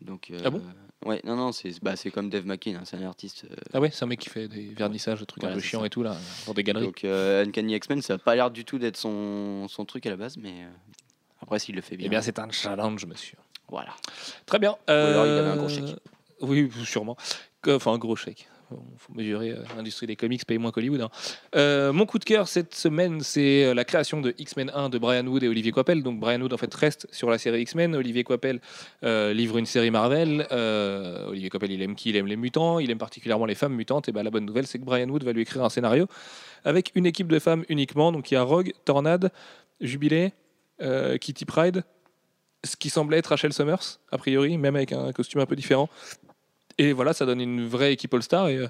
Donc, 0.00 0.30
euh, 0.30 0.40
Ah 0.44 0.50
bon? 0.50 0.62
Ouais, 1.04 1.20
non, 1.24 1.36
non, 1.36 1.52
c'est 1.52 1.72
bah, 1.82 1.94
comme 2.12 2.28
Dave 2.30 2.46
McKean, 2.46 2.74
hein, 2.76 2.82
c'est 2.84 2.96
un 2.96 3.02
artiste. 3.06 3.44
euh, 3.50 3.54
Ah 3.72 3.80
ouais, 3.80 3.90
c'est 3.90 4.02
un 4.04 4.06
mec 4.08 4.18
qui 4.20 4.28
fait 4.30 4.48
des 4.48 4.72
vernissages, 4.74 5.20
des 5.20 5.26
trucs 5.26 5.42
Voilà, 5.42 5.54
un 5.54 5.58
peu 5.58 5.62
chiants 5.62 5.84
et 5.84 5.90
tout 5.90 6.02
là, 6.02 6.16
pour 6.44 6.54
des 6.54 6.62
galeries. 6.64 6.86
donc, 6.86 7.04
euh, 7.04 7.44
Uncanny 7.44 7.74
X-Men, 7.74 8.02
ça 8.02 8.14
a 8.14 8.18
pas 8.18 8.34
l'air 8.34 8.50
du 8.50 8.64
tout 8.64 8.78
d'être 8.78 8.96
son, 8.96 9.66
son 9.68 9.84
truc 9.84 10.06
à 10.06 10.10
la 10.10 10.16
base, 10.16 10.36
mais 10.36 10.66
après, 11.40 11.58
s'il 11.58 11.74
le 11.74 11.82
fait 11.82 11.96
bien. 11.96 12.06
Eh 12.06 12.08
bien, 12.08 12.22
c'est 12.22 12.38
un 12.38 12.50
challenge, 12.50 13.06
monsieur. 13.06 13.38
voilà. 13.68 13.94
Très 14.46 14.58
bien. 14.58 14.76
alors, 14.86 15.26
il 15.26 15.38
avait 15.38 15.48
un 15.50 15.56
gros 15.56 15.68
chèque. 15.68 15.96
Oui, 16.40 16.70
Que- 17.62 17.70
Enfin, 17.76 17.92
un 17.92 17.98
gros 17.98 18.16
chèque. 18.16 18.48
Faut 18.98 19.12
mesurer 19.14 19.50
euh, 19.50 19.62
l'industrie 19.76 20.06
des 20.06 20.16
comics 20.16 20.44
paye 20.46 20.58
moins 20.58 20.70
qu'Hollywood. 20.70 21.00
hein. 21.00 21.10
Euh, 21.54 21.92
mon 21.92 22.06
coup 22.06 22.18
de 22.18 22.24
cœur 22.24 22.48
cette 22.48 22.74
semaine, 22.74 23.20
c'est 23.20 23.64
euh, 23.64 23.74
la 23.74 23.84
création 23.84 24.20
de 24.20 24.34
X-Men 24.38 24.70
1 24.74 24.88
de 24.88 24.98
Brian 24.98 25.26
Wood 25.26 25.42
et 25.42 25.48
Olivier 25.48 25.72
Coipel. 25.72 26.02
Donc 26.02 26.20
Brian 26.20 26.40
Wood 26.40 26.52
en 26.52 26.56
fait 26.56 26.72
reste 26.74 27.06
sur 27.12 27.30
la 27.30 27.38
série 27.38 27.62
X-Men. 27.62 27.94
Olivier 27.94 28.24
Coipel 28.24 28.60
euh, 29.04 29.32
livre 29.32 29.58
une 29.58 29.66
série 29.66 29.90
Marvel. 29.90 30.46
Olivier 31.28 31.48
Coipel, 31.48 31.70
il 31.72 31.82
aime 31.82 31.94
qui? 31.94 32.10
Il 32.10 32.16
aime 32.16 32.26
les 32.26 32.36
mutants. 32.36 32.78
Il 32.78 32.90
aime 32.90 32.98
particulièrement 32.98 33.46
les 33.46 33.54
femmes 33.54 33.74
mutantes. 33.74 34.08
Et 34.08 34.12
ben 34.12 34.22
la 34.22 34.30
bonne 34.30 34.46
nouvelle, 34.46 34.66
c'est 34.66 34.78
que 34.78 34.84
Brian 34.84 35.08
Wood 35.08 35.24
va 35.24 35.32
lui 35.32 35.42
écrire 35.42 35.64
un 35.64 35.70
scénario 35.70 36.06
avec 36.64 36.92
une 36.94 37.06
équipe 37.06 37.28
de 37.28 37.38
femmes 37.38 37.64
uniquement. 37.68 38.12
Donc 38.12 38.30
il 38.30 38.34
y 38.34 38.36
a 38.36 38.42
Rogue, 38.42 38.72
Tornade, 38.84 39.30
Jubilé, 39.80 40.32
Kitty 41.20 41.44
Pride, 41.44 41.84
ce 42.64 42.76
qui 42.76 42.90
semblait 42.90 43.18
être 43.18 43.26
Rachel 43.26 43.52
Summers, 43.52 44.00
a 44.10 44.18
priori, 44.18 44.56
même 44.58 44.76
avec 44.76 44.92
un 44.92 45.12
costume 45.12 45.40
un 45.40 45.46
peu 45.46 45.56
différent. 45.56 45.88
Et 46.78 46.92
voilà, 46.92 47.12
ça 47.12 47.26
donne 47.26 47.40
une 47.40 47.66
vraie 47.66 47.92
équipe 47.92 48.12
All-Star. 48.14 48.48
Et 48.48 48.56
euh, 48.56 48.68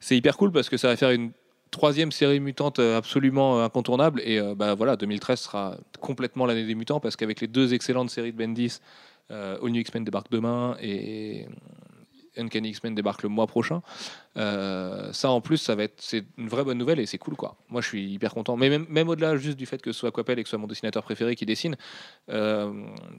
c'est 0.00 0.16
hyper 0.16 0.36
cool 0.36 0.52
parce 0.52 0.68
que 0.68 0.76
ça 0.76 0.88
va 0.88 0.96
faire 0.96 1.10
une 1.10 1.32
troisième 1.70 2.12
série 2.12 2.40
mutante 2.40 2.78
euh, 2.78 2.98
absolument 2.98 3.58
euh, 3.58 3.64
incontournable. 3.64 4.20
Et 4.24 4.40
bah, 4.54 4.74
voilà, 4.74 4.96
2013 4.96 5.40
sera 5.40 5.76
complètement 6.00 6.46
l'année 6.46 6.66
des 6.66 6.74
mutants 6.74 7.00
parce 7.00 7.16
qu'avec 7.16 7.40
les 7.40 7.48
deux 7.48 7.74
excellentes 7.74 8.10
séries 8.10 8.32
de 8.32 8.38
Bendis, 8.38 8.80
All 9.30 9.58
New 9.62 9.80
X-Men 9.80 10.04
débarque 10.04 10.30
demain 10.30 10.76
et 10.82 11.46
Uncanny 12.36 12.70
X-Men 12.70 12.94
débarque 12.94 13.22
le 13.22 13.28
mois 13.28 13.46
prochain. 13.46 13.82
Euh, 14.36 15.12
ça 15.12 15.30
en 15.30 15.40
plus, 15.40 15.58
ça 15.58 15.74
va 15.74 15.84
être 15.84 16.00
c'est 16.00 16.24
une 16.38 16.48
vraie 16.48 16.64
bonne 16.64 16.78
nouvelle 16.78 17.00
et 17.00 17.06
c'est 17.06 17.18
cool 17.18 17.36
quoi. 17.36 17.56
Moi, 17.68 17.80
je 17.80 17.88
suis 17.88 18.12
hyper 18.12 18.32
content. 18.32 18.56
Mais 18.56 18.78
même, 18.78 19.08
au-delà 19.08 19.36
juste 19.36 19.58
du 19.58 19.66
fait 19.66 19.80
que 19.80 19.92
ce 19.92 19.98
soit 19.98 20.10
Coppel 20.10 20.38
et 20.38 20.42
que 20.42 20.48
ce 20.48 20.50
soit 20.50 20.58
mon 20.58 20.66
dessinateur 20.66 21.02
préféré 21.02 21.36
qui 21.36 21.46
dessine, 21.46 21.76
euh, 22.30 22.72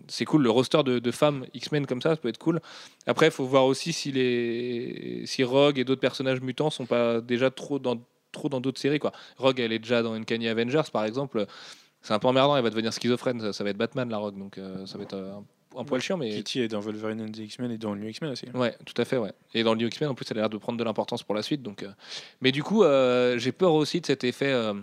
c'est 0.08 0.26
cool. 0.26 0.43
Le 0.43 0.49
roster 0.49 0.84
de, 0.84 1.12
femmes 1.12 1.45
X-Men 1.54 1.86
comme 1.86 2.02
ça, 2.02 2.12
ça 2.12 2.17
peut 2.17 2.30
être 2.30 2.39
cool. 2.39 2.60
Après, 3.06 3.28
il 3.28 3.32
faut 3.32 3.45
voir 3.45 3.65
aussi 3.65 3.93
si 3.93 4.12
les 4.12 5.23
si 5.26 5.43
Rogue 5.43 5.78
et 5.78 5.84
d'autres 5.84 6.02
personnages 6.02 6.41
mutants 6.41 6.69
sont 6.69 6.86
pas 6.86 7.21
déjà 7.21 7.52
trop 7.52 7.80
dans 7.80 8.02
trop 8.32 8.49
dans 8.49 8.62
d'autres 8.62 8.82
séries 8.82 8.99
quoi. 8.99 9.12
Rogue, 9.38 9.60
elle 9.60 9.71
est 9.71 9.80
déjà 9.80 10.02
dans 10.02 10.13
Uncanny 10.13 10.47
Avengers 10.47 10.89
par 10.91 11.06
exemple. 11.06 11.45
C'est 12.02 12.13
un 12.13 12.19
peu 12.19 12.28
emmerdant, 12.28 12.58
elle 12.58 12.63
va 12.63 12.69
devenir 12.69 12.91
schizophrène. 12.91 13.54
Ça, 13.54 13.63
va 13.63 13.69
être 13.69 13.78
Batman 13.78 14.10
la 14.10 14.17
Rogue, 14.17 14.38
donc 14.38 14.58
euh, 14.58 14.86
ça 14.86 14.97
va 14.97 15.06
être 15.06 15.15
un, 15.15 15.45
un 15.77 15.83
poil 15.83 16.01
chiant, 16.01 16.17
mais 16.17 16.29
Kitty 16.29 16.62
est 16.62 16.67
dans 16.67 16.79
Wolverine 16.79 17.21
and 17.21 17.31
the 17.31 17.38
X-Men 17.39 17.71
et 17.71 17.77
dans 17.77 17.93
le 17.93 18.01
New 18.01 18.09
X-Men 18.09 18.31
aussi. 18.31 18.45
Ouais, 18.53 18.75
tout 18.86 18.99
à 19.01 19.05
fait, 19.05 19.17
ouais. 19.17 19.31
Et 19.53 19.63
dans 19.63 19.73
le 19.73 19.79
New 19.79 19.88
X-Men, 19.88 20.09
en 20.09 20.15
plus, 20.15 20.25
elle 20.31 20.38
a 20.38 20.41
l'air 20.41 20.49
de 20.49 20.57
prendre 20.57 20.77
de 20.77 20.83
l'importance 20.83 21.23
pour 21.23 21.36
la 21.36 21.41
suite. 21.41 21.62
Donc, 21.62 21.83
euh, 21.83 21.89
Mais 22.41 22.51
du 22.51 22.63
coup, 22.63 22.83
euh, 22.83 23.38
j'ai 23.38 23.51
peur 23.51 23.73
aussi 23.73 24.01
de 24.01 24.05
cet 24.05 24.23
effet 24.23 24.51
euh, 24.51 24.73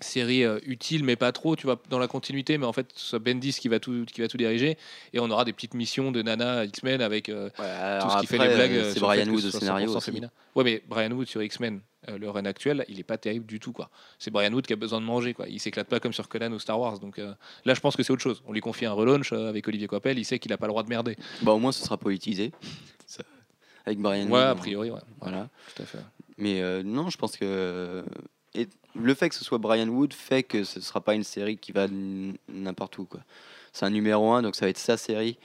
série 0.00 0.44
euh, 0.44 0.58
utile, 0.66 1.04
mais 1.04 1.16
pas 1.16 1.32
trop, 1.32 1.56
tu 1.56 1.66
vois, 1.66 1.80
dans 1.88 1.98
la 1.98 2.06
continuité. 2.08 2.58
Mais 2.58 2.66
en 2.66 2.72
fait, 2.72 2.86
ce 2.94 3.06
soit 3.06 3.18
Bendis 3.18 3.54
qui 3.58 3.68
va 3.68 3.80
tout, 3.80 4.04
qui 4.04 4.20
va 4.20 4.28
tout 4.28 4.36
diriger. 4.36 4.76
Et 5.12 5.20
on 5.20 5.30
aura 5.30 5.44
des 5.44 5.52
petites 5.52 5.74
missions 5.74 6.12
de 6.12 6.20
Nana 6.22 6.64
X-Men 6.66 7.00
avec 7.00 7.28
euh, 7.28 7.48
Ouais, 7.58 7.98
tout 8.00 8.10
ce 8.10 8.20
qui 8.20 8.26
fait 8.26 8.38
les 8.38 8.54
blagues. 8.54 8.90
C'est 8.92 9.00
Brian 9.00 9.26
Wood 9.28 9.44
au 9.44 9.50
scénario 9.50 9.90
100% 9.92 9.96
aussi. 9.96 10.04
féminin. 10.06 10.30
Ouais, 10.54 10.64
mais 10.64 10.82
Brian 10.86 11.10
Wood 11.12 11.26
sur 11.28 11.42
X-Men, 11.42 11.80
euh, 12.08 12.18
le 12.18 12.30
run 12.30 12.44
actuel, 12.44 12.84
il 12.88 12.98
est 13.00 13.04
pas 13.04 13.18
terrible 13.18 13.46
du 13.46 13.60
tout, 13.60 13.72
quoi. 13.72 13.90
C'est 14.18 14.30
Brian 14.30 14.52
Wood 14.52 14.66
qui 14.66 14.72
a 14.72 14.76
besoin 14.76 15.00
de 15.00 15.06
manger, 15.06 15.34
quoi. 15.34 15.48
Il 15.48 15.60
s'éclate 15.60 15.88
pas 15.88 16.00
comme 16.00 16.12
sur 16.12 16.28
Conan 16.28 16.52
ou 16.52 16.58
Star 16.58 16.78
Wars. 16.78 16.98
Donc 16.98 17.18
euh, 17.18 17.34
là, 17.64 17.74
je 17.74 17.80
pense 17.80 17.96
que 17.96 18.02
c'est 18.02 18.12
autre 18.12 18.22
chose. 18.22 18.42
On 18.46 18.52
lui 18.52 18.60
confie 18.60 18.86
un 18.86 18.92
relaunch 18.92 19.32
euh, 19.32 19.48
avec 19.48 19.66
Olivier 19.68 19.86
Coppel. 19.86 20.18
Il 20.18 20.24
sait 20.24 20.38
qu'il 20.38 20.52
a 20.52 20.58
pas 20.58 20.66
le 20.66 20.72
droit 20.72 20.82
de 20.82 20.88
merder. 20.88 21.16
Bah, 21.42 21.52
au 21.52 21.58
moins, 21.58 21.72
ce 21.72 21.84
sera 21.84 21.96
politisé. 21.96 22.52
Ça. 23.06 23.22
Avec 23.84 23.98
Brian 23.98 24.28
Ouais, 24.28 24.42
a 24.42 24.54
priori, 24.54 24.90
ouais. 24.90 25.00
Voilà. 25.20 25.48
Tout 25.74 25.82
à 25.82 25.86
fait. 25.86 25.98
Mais 26.38 26.60
euh, 26.60 26.82
non, 26.82 27.08
je 27.10 27.16
pense 27.16 27.36
que 27.36 28.04
et 28.54 28.68
le 28.94 29.14
fait 29.14 29.28
que 29.28 29.34
ce 29.34 29.44
soit 29.44 29.58
Brian 29.58 29.88
Wood 29.88 30.12
fait 30.12 30.42
que 30.42 30.64
ce 30.64 30.78
ne 30.78 30.84
sera 30.84 31.00
pas 31.00 31.14
une 31.14 31.24
série 31.24 31.58
qui 31.58 31.72
va 31.72 31.86
n'importe 32.48 32.98
où. 32.98 33.04
quoi. 33.04 33.20
C'est 33.72 33.84
un 33.84 33.90
numéro 33.90 34.32
1, 34.32 34.42
donc 34.42 34.56
ça 34.56 34.64
va 34.66 34.70
être 34.70 34.78
sa 34.78 34.96
série. 34.96 35.38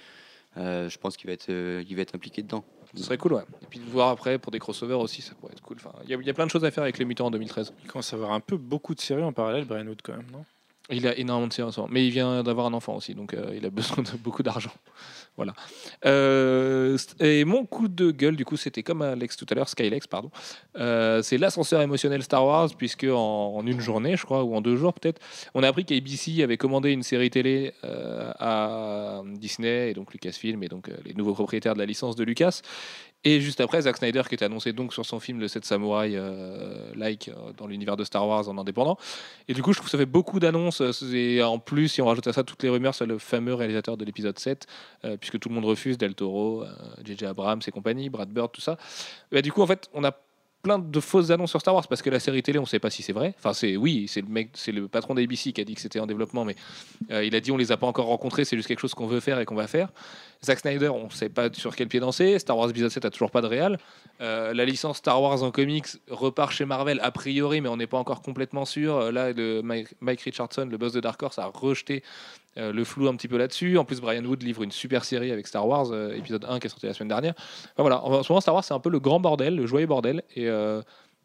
Je 0.55 0.97
pense 0.97 1.17
qu'il 1.17 1.27
va, 1.27 1.33
être, 1.33 1.49
il 1.49 1.95
va 1.95 2.01
être 2.01 2.15
impliqué 2.15 2.41
dedans. 2.41 2.63
Ce 2.95 3.03
serait 3.03 3.17
cool, 3.17 3.33
ouais. 3.33 3.43
Et 3.61 3.65
puis 3.67 3.79
de 3.79 3.85
voir 3.89 4.09
après 4.09 4.37
pour 4.37 4.51
des 4.51 4.59
crossovers 4.59 4.99
aussi, 4.99 5.21
ça 5.21 5.33
pourrait 5.35 5.53
être 5.53 5.61
cool. 5.61 5.77
Enfin, 5.79 5.93
il 6.03 6.09
y, 6.09 6.13
a- 6.13 6.17
il 6.17 6.25
y 6.25 6.29
a 6.29 6.33
plein 6.33 6.45
de 6.45 6.51
choses 6.51 6.65
à 6.65 6.71
faire 6.71 6.83
avec 6.83 6.97
les 6.97 7.05
mutants 7.05 7.27
en 7.27 7.31
2013. 7.31 7.73
Il 7.83 7.89
commence 7.89 8.11
à 8.11 8.15
avoir 8.17 8.31
un 8.33 8.39
peu 8.41 8.57
beaucoup 8.57 8.93
de 8.95 9.01
séries 9.01 9.23
en 9.23 9.31
parallèle, 9.33 9.65
Brian 9.65 9.87
Wood, 9.87 10.01
quand 10.03 10.13
même, 10.17 10.27
non? 10.31 10.43
Il 10.91 11.07
a 11.07 11.17
énormément 11.17 11.47
de 11.47 11.53
ce 11.53 11.61
moment. 11.61 11.87
Mais 11.89 12.05
il 12.05 12.11
vient 12.11 12.43
d'avoir 12.43 12.65
un 12.65 12.73
enfant 12.73 12.95
aussi, 12.95 13.15
donc 13.15 13.33
euh, 13.33 13.53
il 13.55 13.65
a 13.65 13.69
besoin 13.69 14.03
de 14.03 14.17
beaucoup 14.23 14.43
d'argent. 14.43 14.71
Voilà. 15.37 15.53
Euh, 16.05 16.97
et 17.19 17.45
mon 17.45 17.65
coup 17.65 17.87
de 17.87 18.11
gueule, 18.11 18.35
du 18.35 18.43
coup, 18.43 18.57
c'était 18.57 18.83
comme 18.83 19.01
Alex 19.01 19.37
tout 19.37 19.45
à 19.49 19.55
l'heure, 19.55 19.69
Skylex, 19.69 20.07
pardon. 20.07 20.29
Euh, 20.77 21.21
c'est 21.21 21.37
l'ascenseur 21.37 21.81
émotionnel 21.81 22.21
Star 22.21 22.45
Wars, 22.45 22.69
puisque 22.77 23.05
en, 23.05 23.55
en 23.55 23.65
une 23.65 23.79
journée, 23.79 24.17
je 24.17 24.25
crois, 24.25 24.43
ou 24.43 24.53
en 24.55 24.61
deux 24.61 24.75
jours 24.75 24.93
peut-être, 24.93 25.21
on 25.53 25.63
a 25.63 25.67
appris 25.69 25.85
qu'ABC 25.85 26.43
avait 26.43 26.57
commandé 26.57 26.91
une 26.91 27.03
série 27.03 27.29
télé 27.29 27.73
à 27.83 29.21
Disney 29.25 29.91
et 29.91 29.93
donc 29.93 30.11
Lucasfilm 30.11 30.61
et 30.63 30.67
donc 30.67 30.89
les 31.05 31.13
nouveaux 31.13 31.33
propriétaires 31.33 31.73
de 31.73 31.79
la 31.79 31.85
licence 31.85 32.15
de 32.15 32.23
Lucas. 32.23 32.61
Et 33.23 33.39
juste 33.39 33.61
après, 33.61 33.81
Zack 33.83 33.97
Snyder 33.97 34.23
qui 34.27 34.33
était 34.33 34.45
annoncé 34.45 34.73
donc 34.73 34.93
sur 34.93 35.05
son 35.05 35.19
film 35.19 35.39
Le 35.39 35.47
7 35.47 35.63
Samouraï 35.63 36.15
euh, 36.15 36.91
like 36.95 37.29
euh, 37.29 37.51
dans 37.55 37.67
l'univers 37.67 37.95
de 37.95 38.03
Star 38.03 38.27
Wars 38.27 38.49
en 38.49 38.57
indépendant. 38.57 38.97
Et 39.47 39.53
du 39.53 39.61
coup, 39.61 39.73
je 39.73 39.77
trouve 39.77 39.85
que 39.85 39.91
ça 39.91 39.97
fait 39.99 40.07
beaucoup 40.07 40.39
d'annonces. 40.39 40.81
euh, 40.81 40.91
Et 41.13 41.43
en 41.43 41.59
plus, 41.59 41.87
si 41.89 42.01
on 42.01 42.05
rajoute 42.07 42.25
à 42.25 42.33
ça 42.33 42.43
toutes 42.43 42.63
les 42.63 42.69
rumeurs 42.69 42.95
sur 42.95 43.05
le 43.05 43.19
fameux 43.19 43.53
réalisateur 43.53 43.95
de 43.95 44.05
l'épisode 44.05 44.39
7, 44.39 44.65
euh, 45.05 45.17
puisque 45.17 45.37
tout 45.39 45.49
le 45.49 45.55
monde 45.55 45.65
refuse, 45.65 45.99
Del 45.99 46.15
Toro, 46.15 46.63
J.J. 47.03 47.25
Abrams 47.27 47.61
et 47.67 47.71
compagnie, 47.71 48.09
Brad 48.09 48.29
Bird, 48.29 48.51
tout 48.51 48.61
ça. 48.61 48.77
Bah, 49.31 49.43
du 49.43 49.51
coup, 49.51 49.61
en 49.61 49.67
fait, 49.67 49.87
on 49.93 50.03
a 50.03 50.11
plein 50.63 50.77
de 50.79 50.99
fausses 50.99 51.29
annonces 51.31 51.49
sur 51.51 51.59
Star 51.59 51.73
Wars 51.75 51.87
parce 51.87 52.01
que 52.01 52.09
la 52.11 52.19
série 52.19 52.41
télé, 52.43 52.57
on 52.59 52.63
ne 52.63 52.67
sait 52.67 52.79
pas 52.79 52.89
si 52.91 53.01
c'est 53.03 53.13
vrai. 53.13 53.33
Enfin, 53.37 53.53
c'est 53.53 53.77
oui, 53.77 54.05
c'est 54.07 54.21
le 54.21 54.27
mec, 54.27 54.49
c'est 54.53 54.71
le 54.71 54.87
patron 54.87 55.15
d'ABC 55.15 55.53
qui 55.53 55.61
a 55.61 55.63
dit 55.63 55.73
que 55.75 55.81
c'était 55.81 55.99
en 55.99 56.05
développement, 56.05 56.45
mais 56.45 56.55
il 57.09 57.35
a 57.35 57.39
dit 57.39 57.51
on 57.51 57.57
les 57.57 57.71
a 57.71 57.77
pas 57.77 57.87
encore 57.87 58.05
rencontrés, 58.05 58.45
c'est 58.45 58.55
juste 58.55 58.67
quelque 58.67 58.79
chose 58.79 58.93
qu'on 58.93 59.07
veut 59.07 59.21
faire 59.21 59.39
et 59.39 59.45
qu'on 59.45 59.55
va 59.55 59.65
faire. 59.65 59.89
Zack 60.43 60.59
Snyder, 60.59 60.87
on 60.89 61.05
ne 61.05 61.09
sait 61.11 61.29
pas 61.29 61.53
sur 61.53 61.75
quel 61.75 61.87
pied 61.87 61.99
danser. 61.99 62.39
Star 62.39 62.57
Wars 62.57 62.67
épisode 62.69 62.89
7 62.89 63.05
a 63.05 63.09
toujours 63.11 63.29
pas 63.29 63.41
de 63.41 63.47
réal. 63.47 63.77
Euh, 64.21 64.55
la 64.55 64.65
licence 64.65 64.97
Star 64.97 65.21
Wars 65.21 65.43
en 65.43 65.51
comics 65.51 65.85
repart 66.09 66.51
chez 66.51 66.65
Marvel 66.65 66.99
a 67.03 67.11
priori, 67.11 67.61
mais 67.61 67.69
on 67.69 67.77
n'est 67.77 67.85
pas 67.85 67.99
encore 67.99 68.23
complètement 68.23 68.65
sûr. 68.65 68.95
Euh, 68.95 69.11
Là, 69.11 69.33
le 69.33 69.61
Mike, 69.61 69.89
Mike 69.99 70.21
Richardson, 70.21 70.67
le 70.69 70.77
boss 70.77 70.93
de 70.93 70.99
Dark 70.99 71.21
Horse, 71.21 71.37
a 71.37 71.45
rejeté 71.45 72.03
euh, 72.57 72.73
le 72.73 72.83
flou 72.83 73.07
un 73.07 73.15
petit 73.15 73.27
peu 73.27 73.37
là-dessus. 73.37 73.77
En 73.77 73.85
plus, 73.85 74.01
Brian 74.01 74.25
Wood 74.25 74.41
livre 74.41 74.63
une 74.63 74.71
super 74.71 75.05
série 75.05 75.31
avec 75.31 75.45
Star 75.45 75.67
Wars, 75.67 75.91
euh, 75.91 76.15
épisode 76.15 76.43
1 76.49 76.59
qui 76.59 76.65
est 76.65 76.69
sorti 76.71 76.87
la 76.87 76.95
semaine 76.95 77.09
dernière. 77.09 77.33
Enfin, 77.37 77.83
voilà, 77.83 78.03
en 78.03 78.23
ce 78.23 78.31
moment, 78.31 78.41
Star 78.41 78.55
Wars, 78.55 78.63
c'est 78.63 78.73
un 78.73 78.79
peu 78.79 78.89
le 78.89 78.99
grand 78.99 79.19
bordel, 79.19 79.55
le 79.55 79.67
joyeux 79.67 79.85
bordel. 79.85 80.23
Et 80.35 80.49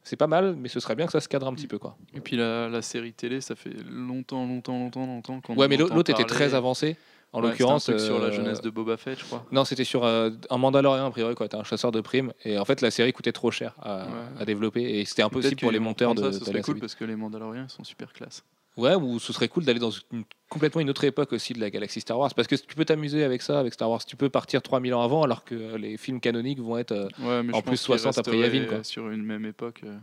c'est 0.02 0.16
pas 0.16 0.28
mal, 0.28 0.54
mais 0.56 0.68
ce 0.68 0.78
serait 0.78 0.94
bien 0.94 1.06
que 1.06 1.12
ça 1.12 1.20
se 1.20 1.28
cadre 1.28 1.48
un 1.48 1.54
petit 1.54 1.66
peu. 1.66 1.78
Quoi. 1.78 1.96
Et 2.14 2.20
puis 2.20 2.36
la, 2.36 2.68
la 2.68 2.80
série 2.82 3.12
télé, 3.12 3.40
ça 3.40 3.56
fait 3.56 3.74
longtemps, 3.90 4.46
longtemps, 4.46 4.78
longtemps, 4.78 5.06
longtemps 5.06 5.40
qu'on 5.40 5.56
Ouais, 5.56 5.66
mais 5.68 5.76
l'autre 5.78 6.10
était 6.10 6.22
très 6.24 6.54
avancé. 6.54 6.96
En 7.36 7.42
Ouais, 7.42 7.48
c'était 7.52 7.62
un 7.64 7.66
l'occurrence, 7.66 7.84
truc 7.84 8.00
sur 8.00 8.18
la 8.18 8.26
euh, 8.26 8.32
jeunesse 8.32 8.60
de 8.62 8.70
Boba 8.70 8.96
Fett, 8.96 9.18
je 9.20 9.24
crois. 9.24 9.44
Non, 9.52 9.64
c'était 9.66 9.84
sur 9.84 10.04
euh, 10.04 10.30
un 10.48 10.56
Mandalorian, 10.56 11.04
a 11.06 11.10
priori, 11.10 11.34
quoi. 11.34 11.48
T'es 11.48 11.56
un 11.56 11.64
chasseur 11.64 11.92
de 11.92 12.00
primes. 12.00 12.32
Et 12.44 12.58
en 12.58 12.64
fait, 12.64 12.80
la 12.80 12.90
série 12.90 13.12
coûtait 13.12 13.32
trop 13.32 13.50
cher 13.50 13.74
à, 13.82 14.04
Ouais. 14.06 14.10
à 14.40 14.44
développer. 14.46 14.82
Et 14.98 15.04
c'était 15.04 15.22
impossible 15.22 15.56
pour 15.60 15.70
les 15.70 15.78
monteurs 15.78 16.14
de. 16.14 16.32
ça, 16.32 16.38
ce 16.38 16.44
serait 16.46 16.62
cool 16.62 16.78
parce 16.80 16.94
que 16.94 17.04
les 17.04 17.14
Mandaloriens 17.16 17.68
sont 17.68 17.84
super 17.84 18.12
classe. 18.12 18.42
Ouais, 18.78 18.94
ou 18.94 19.18
ce 19.18 19.32
serait 19.32 19.48
cool 19.48 19.64
d'aller 19.64 19.78
dans 19.80 19.90
une, 20.12 20.24
complètement 20.50 20.80
une 20.82 20.90
autre 20.90 21.04
époque 21.04 21.32
aussi 21.32 21.54
de 21.54 21.60
la 21.60 21.70
galaxie 21.70 22.00
Star 22.00 22.18
Wars. 22.18 22.32
Parce 22.34 22.46
que 22.48 22.54
tu 22.56 22.74
peux 22.74 22.84
t'amuser 22.84 23.24
avec 23.24 23.40
ça, 23.42 23.58
avec 23.58 23.72
Star 23.74 23.90
Wars. 23.90 24.04
Tu 24.04 24.16
peux 24.16 24.28
partir 24.28 24.60
3000 24.62 24.92
ans 24.94 25.02
avant, 25.02 25.22
alors 25.22 25.44
que 25.44 25.76
les 25.76 25.96
films 25.96 26.20
canoniques 26.20 26.60
vont 26.60 26.76
être. 26.78 26.92
euh, 26.92 27.08
Ouais, 27.20 27.38
En 27.54 27.60
plus, 27.62 27.86
pense 27.86 27.86
qu'ils 27.86 27.98
60 27.98 28.18
après 28.18 28.38
Yavin, 28.38 28.64
quoi. 28.66 28.82
Sur 28.84 29.10
une 29.10 29.22
même 29.24 29.44
époque. 29.46 29.80
euh, 29.84 29.96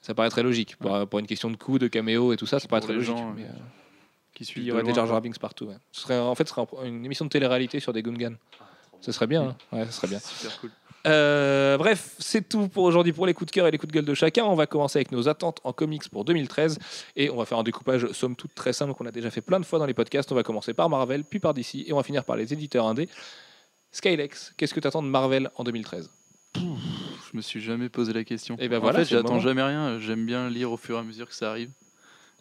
ça 0.00 0.14
paraît 0.14 0.30
très 0.30 0.42
logique. 0.42 0.76
Pour, 0.76 1.06
pour 1.08 1.18
une 1.20 1.26
question 1.26 1.50
de 1.50 1.56
coût, 1.56 1.78
de 1.78 1.88
caméo 1.88 2.32
et 2.32 2.36
tout 2.36 2.46
ça, 2.46 2.58
ça 2.60 2.68
paraît 2.68 2.80
très 2.82 2.92
logique. 2.94 3.16
gens, 3.16 3.32
mais, 3.36 3.42
euh, 3.44 3.46
qui 4.36 4.44
puis 4.44 4.52
suivent 4.52 4.64
il 4.64 4.68
y 4.68 4.72
aurait 4.72 4.82
des 4.82 4.94
Jar. 4.94 5.06
Jar 5.06 5.20
Binks 5.20 5.38
partout. 5.38 5.64
ouais. 5.66 5.76
Ce 5.92 6.02
serait, 6.02 6.18
en 6.18 6.34
fait, 6.34 6.46
ce 6.48 6.54
serait 6.54 6.66
un- 6.80 6.84
une 6.84 7.04
émission 7.04 7.24
de 7.24 7.30
télé-réalité 7.30 7.80
sur 7.80 7.92
des 7.92 8.02
Gungans. 8.02 8.36
Ce 9.00 9.10
serait 9.12 9.26
bien. 9.26 9.42
hein. 9.42 9.56
Ouais, 9.76 9.86
ce 9.86 9.92
serait 9.92 10.08
bien. 10.08 10.18
Super 10.20 10.60
cool. 10.60 10.70
Euh, 11.06 11.76
bref, 11.78 12.16
c'est 12.18 12.48
tout 12.48 12.66
pour 12.66 12.82
aujourd'hui 12.82 13.12
pour 13.12 13.26
les 13.26 13.34
coups 13.34 13.46
de 13.46 13.54
cœur 13.54 13.66
et 13.68 13.70
les 13.70 13.78
coups 13.78 13.92
de 13.92 13.94
gueule 13.96 14.04
de 14.04 14.14
chacun. 14.14 14.44
On 14.44 14.56
va 14.56 14.66
commencer 14.66 14.98
avec 14.98 15.12
nos 15.12 15.28
attentes 15.28 15.60
en 15.62 15.72
comics 15.72 16.08
pour 16.08 16.24
2013 16.24 16.78
et 17.14 17.30
on 17.30 17.36
va 17.36 17.44
faire 17.44 17.58
un 17.58 17.62
découpage 17.62 18.10
somme 18.12 18.34
toute 18.34 18.54
très 18.56 18.72
simple 18.72 18.92
qu'on 18.94 19.06
a 19.06 19.12
déjà 19.12 19.30
fait 19.30 19.40
plein 19.40 19.60
de 19.60 19.64
fois 19.64 19.78
dans 19.78 19.86
les 19.86 19.94
podcasts. 19.94 20.32
On 20.32 20.34
va 20.34 20.42
commencer 20.42 20.74
par 20.74 20.88
Marvel, 20.90 21.22
puis 21.24 21.38
par 21.38 21.54
DC 21.54 21.84
et 21.86 21.92
on 21.92 21.96
va 21.96 22.02
finir 22.02 22.24
par 22.24 22.34
les 22.36 22.52
éditeurs 22.52 22.86
indés. 22.86 23.08
Skylex, 23.92 24.52
qu'est-ce 24.56 24.74
que 24.74 24.80
tu 24.80 24.88
attends 24.88 25.02
de 25.02 25.08
Marvel 25.08 25.48
en 25.54 25.62
2013 25.64 26.10
Je 26.56 27.36
me 27.36 27.40
suis 27.40 27.60
jamais 27.60 27.88
posé 27.88 28.12
la 28.12 28.24
question. 28.24 28.56
Eh 28.58 28.68
ben 28.68 28.78
en 28.78 28.80
voilà, 28.80 28.98
fait, 29.00 29.04
c'est 29.04 29.14
le 29.14 29.18
j'attends 29.20 29.34
moment. 29.34 29.40
jamais 29.42 29.62
rien. 29.62 29.98
J'aime 30.00 30.26
bien 30.26 30.50
lire 30.50 30.72
au 30.72 30.76
fur 30.76 30.96
et 30.96 31.00
à 31.00 31.02
mesure 31.04 31.28
que 31.28 31.34
ça 31.34 31.50
arrive. 31.50 31.70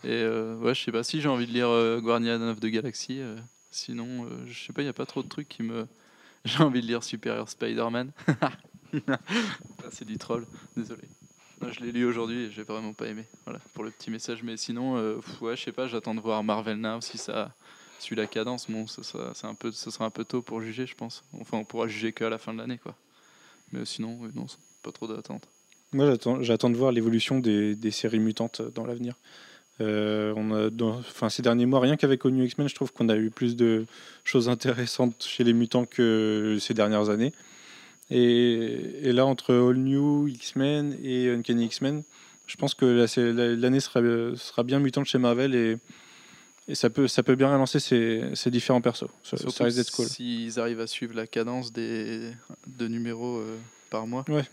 Et 0.05 0.21
euh, 0.21 0.55
ouais, 0.57 0.75
je 0.75 0.83
sais 0.83 0.91
pas 0.91 1.03
si 1.03 1.19
j'ai 1.19 1.27
envie 1.27 1.47
de 1.47 1.51
lire 1.51 1.67
euh, 1.67 1.99
Guardian 1.99 2.39
of 2.43 2.59
the 2.59 2.67
Galaxy. 2.67 3.19
euh, 3.19 3.37
sinon, 3.71 4.27
je 4.45 4.65
sais 4.65 4.71
pas, 4.71 4.83
il 4.83 4.85
y 4.85 4.89
a 4.89 4.93
pas 4.93 5.07
trop 5.07 5.23
de 5.23 5.27
trucs 5.27 5.49
qui 5.49 5.63
me. 5.63 5.87
J'ai 6.45 6.61
envie 6.61 6.81
de 6.81 6.85
lire 6.85 7.03
Superior 7.03 7.49
Spider-Man. 7.49 8.11
C'est 9.89 10.05
du 10.05 10.19
troll, 10.19 10.45
désolé. 10.77 11.01
Non, 11.59 11.71
je 11.71 11.79
l'ai 11.79 11.91
lu 11.91 12.05
aujourd'hui 12.05 12.43
et 12.43 12.51
j'ai 12.51 12.61
vraiment 12.61 12.93
pas 12.93 13.07
aimé. 13.07 13.25
Voilà, 13.45 13.59
pour 13.73 13.83
le 13.83 13.89
petit 13.89 14.11
message. 14.11 14.43
Mais 14.43 14.55
sinon, 14.55 14.95
euh, 14.95 15.19
ouais, 15.41 15.55
je 15.55 15.63
sais 15.63 15.71
pas, 15.71 15.87
j'attends 15.87 16.13
de 16.13 16.19
voir 16.19 16.43
Marvel 16.43 16.77
Now 16.77 17.01
si 17.01 17.17
ça 17.17 17.51
suit 17.97 18.15
la 18.15 18.27
cadence. 18.27 18.69
Bon, 18.69 18.85
ça, 18.85 19.01
c'est 19.01 19.71
ce 19.71 19.89
sera 19.89 20.05
un 20.05 20.11
peu 20.11 20.23
tôt 20.23 20.43
pour 20.43 20.61
juger, 20.61 20.85
je 20.85 20.93
pense. 20.93 21.23
Enfin, 21.41 21.57
on 21.57 21.65
pourra 21.65 21.87
juger 21.87 22.13
qu'à 22.13 22.29
la 22.29 22.37
fin 22.37 22.53
de 22.53 22.59
l'année, 22.59 22.77
quoi. 22.77 22.95
Mais 23.71 23.83
sinon, 23.83 24.19
non, 24.35 24.45
pas 24.83 24.91
trop 24.91 25.07
d'attente. 25.07 25.47
Moi, 25.93 26.15
j'attends, 26.41 26.69
de 26.69 26.77
voir 26.77 26.91
l'évolution 26.91 27.39
des 27.39 27.91
séries 27.91 28.19
mutantes 28.19 28.61
dans 28.61 28.85
l'avenir. 28.85 29.15
Euh, 29.81 30.33
on 30.37 30.51
a, 30.51 30.69
dans, 30.69 30.99
enfin, 30.99 31.29
ces 31.29 31.41
derniers 31.41 31.65
mois, 31.65 31.79
rien 31.81 31.97
qu'avec 31.97 32.25
All 32.25 32.31
New 32.31 32.43
X-Men, 32.45 32.69
je 32.69 32.75
trouve 32.75 32.93
qu'on 32.93 33.09
a 33.09 33.15
eu 33.17 33.29
plus 33.29 33.55
de 33.55 33.85
choses 34.23 34.47
intéressantes 34.47 35.25
chez 35.27 35.43
les 35.43 35.53
mutants 35.53 35.85
que 35.85 36.57
ces 36.61 36.73
dernières 36.73 37.09
années. 37.09 37.33
Et, 38.11 38.99
et 39.09 39.11
là, 39.13 39.25
entre 39.25 39.53
All 39.53 39.75
New 39.77 40.27
X-Men 40.27 40.97
et 41.03 41.29
Uncanny 41.29 41.65
X-Men, 41.65 42.03
je 42.47 42.55
pense 42.55 42.73
que 42.75 42.85
l'année 43.55 43.79
sera, 43.79 43.99
sera 44.37 44.63
bien 44.63 44.79
mutante 44.79 45.05
chez 45.07 45.17
Marvel 45.17 45.55
et, 45.55 45.77
et 46.67 46.75
ça, 46.75 46.89
peut, 46.89 47.07
ça 47.07 47.23
peut 47.23 47.35
bien 47.35 47.51
relancer 47.51 47.79
ces, 47.79 48.23
ces 48.35 48.51
différents 48.51 48.81
persos. 48.81 49.07
Ça, 49.23 49.35
ça 49.37 49.63
risque 49.63 49.77
d'être 49.77 49.91
cool. 49.91 50.05
S'ils 50.05 50.59
arrivent 50.59 50.79
à 50.79 50.87
suivre 50.87 51.15
la 51.15 51.25
cadence 51.27 51.73
des 51.73 52.31
de 52.67 52.87
numéros 52.87 53.37
euh, 53.39 53.57
par 53.89 54.05
mois, 54.07 54.23
Ouais. 54.29 54.45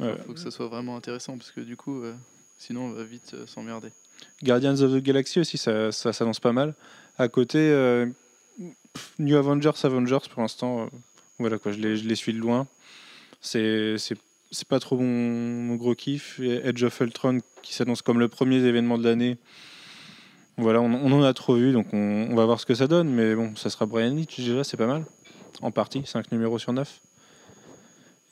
il 0.00 0.06
Ouais. 0.06 0.16
faut 0.26 0.32
que 0.32 0.40
ça 0.40 0.50
soit 0.50 0.66
vraiment 0.68 0.96
intéressant 0.96 1.36
parce 1.38 1.50
que 1.52 1.60
du 1.60 1.76
coup, 1.76 2.02
euh, 2.02 2.12
sinon 2.58 2.86
on 2.86 2.90
va 2.92 3.04
vite 3.04 3.32
euh, 3.34 3.46
s'emmerder. 3.46 3.90
Guardians 4.42 4.80
of 4.80 4.92
the 4.92 5.02
Galaxy 5.02 5.40
aussi, 5.40 5.58
ça, 5.58 5.92
ça 5.92 6.12
s'annonce 6.12 6.40
pas 6.40 6.52
mal. 6.52 6.74
À 7.18 7.28
côté, 7.28 7.58
euh, 7.58 8.06
New 9.18 9.36
Avengers, 9.36 9.72
Avengers, 9.84 10.28
pour 10.32 10.42
l'instant, 10.42 10.82
euh, 10.82 10.86
voilà 11.38 11.58
quoi, 11.58 11.72
je 11.72 11.78
les, 11.78 11.96
je 11.96 12.08
les 12.08 12.14
suis 12.14 12.32
de 12.32 12.38
loin. 12.38 12.66
C'est 13.40 13.96
pas 14.68 14.80
trop 14.80 14.98
mon, 14.98 15.74
gros 15.76 15.94
kiff. 15.94 16.40
Edge 16.40 16.82
of 16.82 17.00
Ultron 17.00 17.38
qui 17.62 17.74
s'annonce 17.74 18.02
comme 18.02 18.18
le 18.18 18.28
premier 18.28 18.56
événement 18.56 18.98
de 18.98 19.04
l'année. 19.04 19.36
Voilà, 20.56 20.80
on, 20.80 20.92
on 20.92 21.12
en 21.12 21.22
a 21.22 21.32
trop 21.32 21.54
vu, 21.54 21.72
donc 21.72 21.86
on, 21.92 22.28
on 22.30 22.34
va 22.34 22.44
voir 22.44 22.60
ce 22.60 22.66
que 22.66 22.74
ça 22.74 22.86
donne. 22.86 23.08
Mais 23.08 23.34
bon, 23.34 23.54
ça 23.56 23.70
sera 23.70 23.86
Brian 23.86 24.16
Hitch 24.16 24.38
déjà, 24.38 24.64
c'est 24.64 24.76
pas 24.76 24.86
mal. 24.86 25.04
En 25.62 25.70
partie, 25.70 26.02
5 26.04 26.32
numéros 26.32 26.58
sur 26.58 26.72
9. 26.72 27.00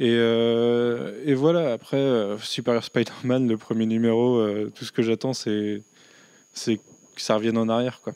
Et, 0.00 0.12
euh, 0.14 1.20
et 1.26 1.34
voilà, 1.34 1.72
après, 1.72 1.96
euh, 1.96 2.38
Superior 2.38 2.84
Spider-Man, 2.84 3.48
le 3.48 3.56
premier 3.56 3.86
numéro, 3.86 4.36
euh, 4.36 4.70
tout 4.74 4.84
ce 4.84 4.92
que 4.92 5.02
j'attends, 5.02 5.32
c'est 5.32 5.82
c'est 6.52 6.76
que 6.76 7.20
ça 7.20 7.34
revienne 7.34 7.58
en 7.58 7.68
arrière. 7.68 8.00
Quoi. 8.02 8.12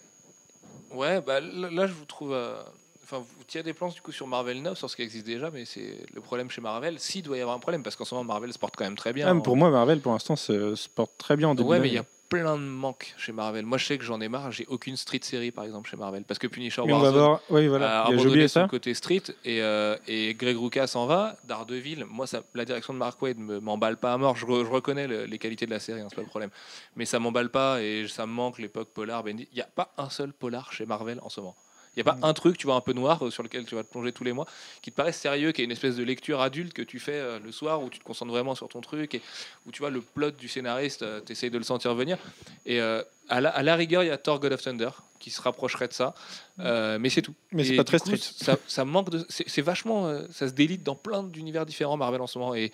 Ouais, 0.95 1.21
bah 1.21 1.41
là, 1.41 1.87
je 1.87 1.93
vous 1.93 2.05
trouve. 2.05 2.33
euh, 2.33 2.63
Enfin, 3.05 3.19
vous 3.37 3.45
tirez 3.47 3.63
des 3.63 3.75
plans 3.75 3.89
du 3.89 4.01
coup 4.01 4.11
sur 4.13 4.27
Marvel 4.27 4.63
9, 4.63 4.79
sur 4.79 4.89
ce 4.89 4.97
qui 4.97 5.03
existe 5.03 5.27
déjà, 5.27 5.51
mais 5.51 5.67
c'est 5.67 5.99
le 6.15 6.21
problème 6.23 6.49
chez 6.49 6.63
Marvel. 6.63 6.99
S'il 6.99 7.23
doit 7.23 7.37
y 7.37 7.41
avoir 7.43 7.55
un 7.57 7.61
problème, 7.61 7.83
parce 7.83 7.95
qu'en 7.95 8.07
ce 8.07 8.15
moment 8.15 8.25
Marvel 8.33 8.51
se 8.55 8.59
porte 8.59 8.75
quand 8.77 8.85
même 8.85 8.97
très 8.97 9.13
bien. 9.13 9.29
Ah, 9.37 9.39
pour 9.43 9.55
moi, 9.57 9.69
Marvel, 9.71 10.01
pour 10.01 10.13
l'instant, 10.13 10.35
se, 10.35 10.75
se 10.77 10.89
porte 10.89 11.11
très 11.19 11.37
bien 11.37 11.49
en 11.51 11.55
début 11.55 11.69
Ouais, 11.69 11.79
mais 11.81 11.89
il 11.89 11.95
d'année. 11.95 11.97
y 11.97 11.99
a 11.99 12.07
plein 12.33 12.57
de 12.57 12.63
manques 12.63 13.15
chez 13.19 13.31
Marvel. 13.33 13.67
Moi, 13.67 13.77
je 13.79 13.85
sais 13.85 13.99
que 13.99 14.05
j'en 14.05 14.21
ai 14.21 14.29
marre. 14.29 14.51
J'ai 14.53 14.65
aucune 14.69 14.97
street 14.97 15.21
série, 15.23 15.51
par 15.51 15.65
exemple, 15.65 15.89
chez 15.91 15.97
Marvel, 15.99 16.25
parce 16.25 16.39
que 16.39 16.47
Punisher 16.47 16.83
Mais 16.87 16.93
on 16.95 16.99
va 16.99 17.11
voir. 17.11 17.41
Oui, 17.51 17.67
a 17.67 17.69
voilà. 17.69 17.87
Il 17.87 17.89
y 17.89 17.93
a- 17.93 18.05
J'ai 18.05 18.13
abandonné 18.15 18.31
oublié 18.31 18.49
son 18.49 18.61
ça. 18.63 18.69
côté 18.69 18.95
street 18.95 19.23
et, 19.45 19.61
euh, 19.63 19.97
et 20.09 20.35
Greg 20.35 20.57
Rucka 20.57 20.87
s'en 20.87 21.07
va. 21.07 21.37
Daredevil, 21.45 22.07
moi, 22.09 22.27
ça, 22.27 22.43
la 22.55 22.65
direction 22.65 22.95
de 22.95 22.99
Mark 22.99 23.21
Wade 23.21 23.39
me- 23.39 23.61
m'emballe 23.61 23.99
pas 23.99 24.15
à 24.15 24.17
mort. 24.19 24.37
Je, 24.37 24.47
re- 24.47 24.65
je 24.65 24.71
reconnais 24.71 25.07
le- 25.07 25.25
les 25.27 25.39
qualités 25.39 25.67
de 25.67 25.71
la 25.71 25.79
série, 25.81 26.01
hein, 26.01 26.07
c'est 26.09 26.17
pas 26.17 26.23
le 26.23 26.29
problème. 26.29 26.51
Mais 26.97 27.05
ça 27.05 27.19
m'emballe 27.19 27.51
pas 27.51 27.83
et 27.83 28.07
ça 28.09 28.27
me 28.27 28.33
manque 28.33 28.59
l'époque 28.59 28.89
polar. 28.95 29.23
Bendy. 29.23 29.47
Il 29.53 29.57
n'y 29.57 29.61
a 29.63 29.67
pas 29.75 29.93
un 29.99 30.09
seul 30.09 30.33
polar 30.33 30.73
chez 30.73 30.87
Marvel 30.87 31.19
en 31.23 31.29
ce 31.29 31.41
moment. 31.41 31.55
Il 31.95 32.03
n'y 32.03 32.09
a 32.09 32.13
pas 32.13 32.19
Mm. 32.19 32.25
un 32.25 32.33
truc, 32.33 32.57
tu 32.59 32.67
vois, 32.67 32.77
un 32.77 32.81
peu 32.81 32.93
noir 32.95 33.25
euh, 33.27 33.31
sur 33.31 33.43
lequel 33.43 33.65
tu 33.67 33.75
vas 33.75 33.83
te 33.83 33.91
plonger 33.91 34.13
tous 34.13 34.25
les 34.25 34.33
mois, 34.33 34.47
qui 34.81 34.91
te 34.91 34.97
paraît 34.97 35.13
sérieux, 35.13 35.53
qui 35.53 35.61
est 35.61 35.65
une 35.65 35.71
espèce 35.73 35.97
de 35.97 36.03
lecture 36.05 36.41
adulte 36.41 36.73
que 36.73 36.83
tu 36.83 36.99
fais 36.99 37.13
euh, 37.15 37.39
le 37.39 37.53
soir, 37.53 37.83
où 37.83 37.91
tu 37.91 37.99
te 37.99 38.05
concentres 38.05 38.33
vraiment 38.33 38.55
sur 38.55 38.69
ton 38.69 38.81
truc, 38.81 39.15
et 39.15 39.21
où 39.67 39.73
tu 39.73 39.81
vois 39.81 39.91
le 39.91 40.01
plot 40.01 40.31
du 40.31 40.49
scénariste, 40.49 41.05
tu 41.27 41.33
essayes 41.33 41.51
de 41.51 41.59
le 41.59 41.65
sentir 41.65 41.95
venir. 41.95 42.17
Et 42.65 42.81
euh, 42.81 43.03
à, 43.29 43.41
la, 43.41 43.51
à 43.51 43.63
la 43.63 43.77
rigueur, 43.77 44.03
il 44.03 44.07
y 44.07 44.11
a 44.11 44.17
Thor 44.17 44.41
God 44.41 44.53
of 44.55 44.63
Thunder, 44.63 44.91
qui 45.19 45.31
se 45.31 45.41
rapprocherait 45.43 45.89
de 45.89 45.93
ça, 45.93 46.15
Euh, 46.59 46.99
mais 46.99 47.11
c'est 47.11 47.23
tout. 47.23 47.35
Mais 47.53 47.65
c'est 47.65 47.77
pas 47.77 47.85
très 47.85 47.99
coup, 47.99 48.15
strict. 48.17 48.35
Ça, 48.43 48.57
ça 48.67 48.85
manque 48.85 49.11
de. 49.11 49.25
C'est 49.29 49.63
vachement. 49.63 50.07
euh, 50.09 50.27
ça 50.33 50.49
se 50.49 50.53
délite 50.53 50.83
dans 50.83 50.95
plein 50.97 51.23
d'univers 51.23 51.65
différents, 51.67 51.97
Marvel 51.97 52.21
en 52.21 52.27
ce 52.27 52.39
moment, 52.39 52.55
et 52.55 52.73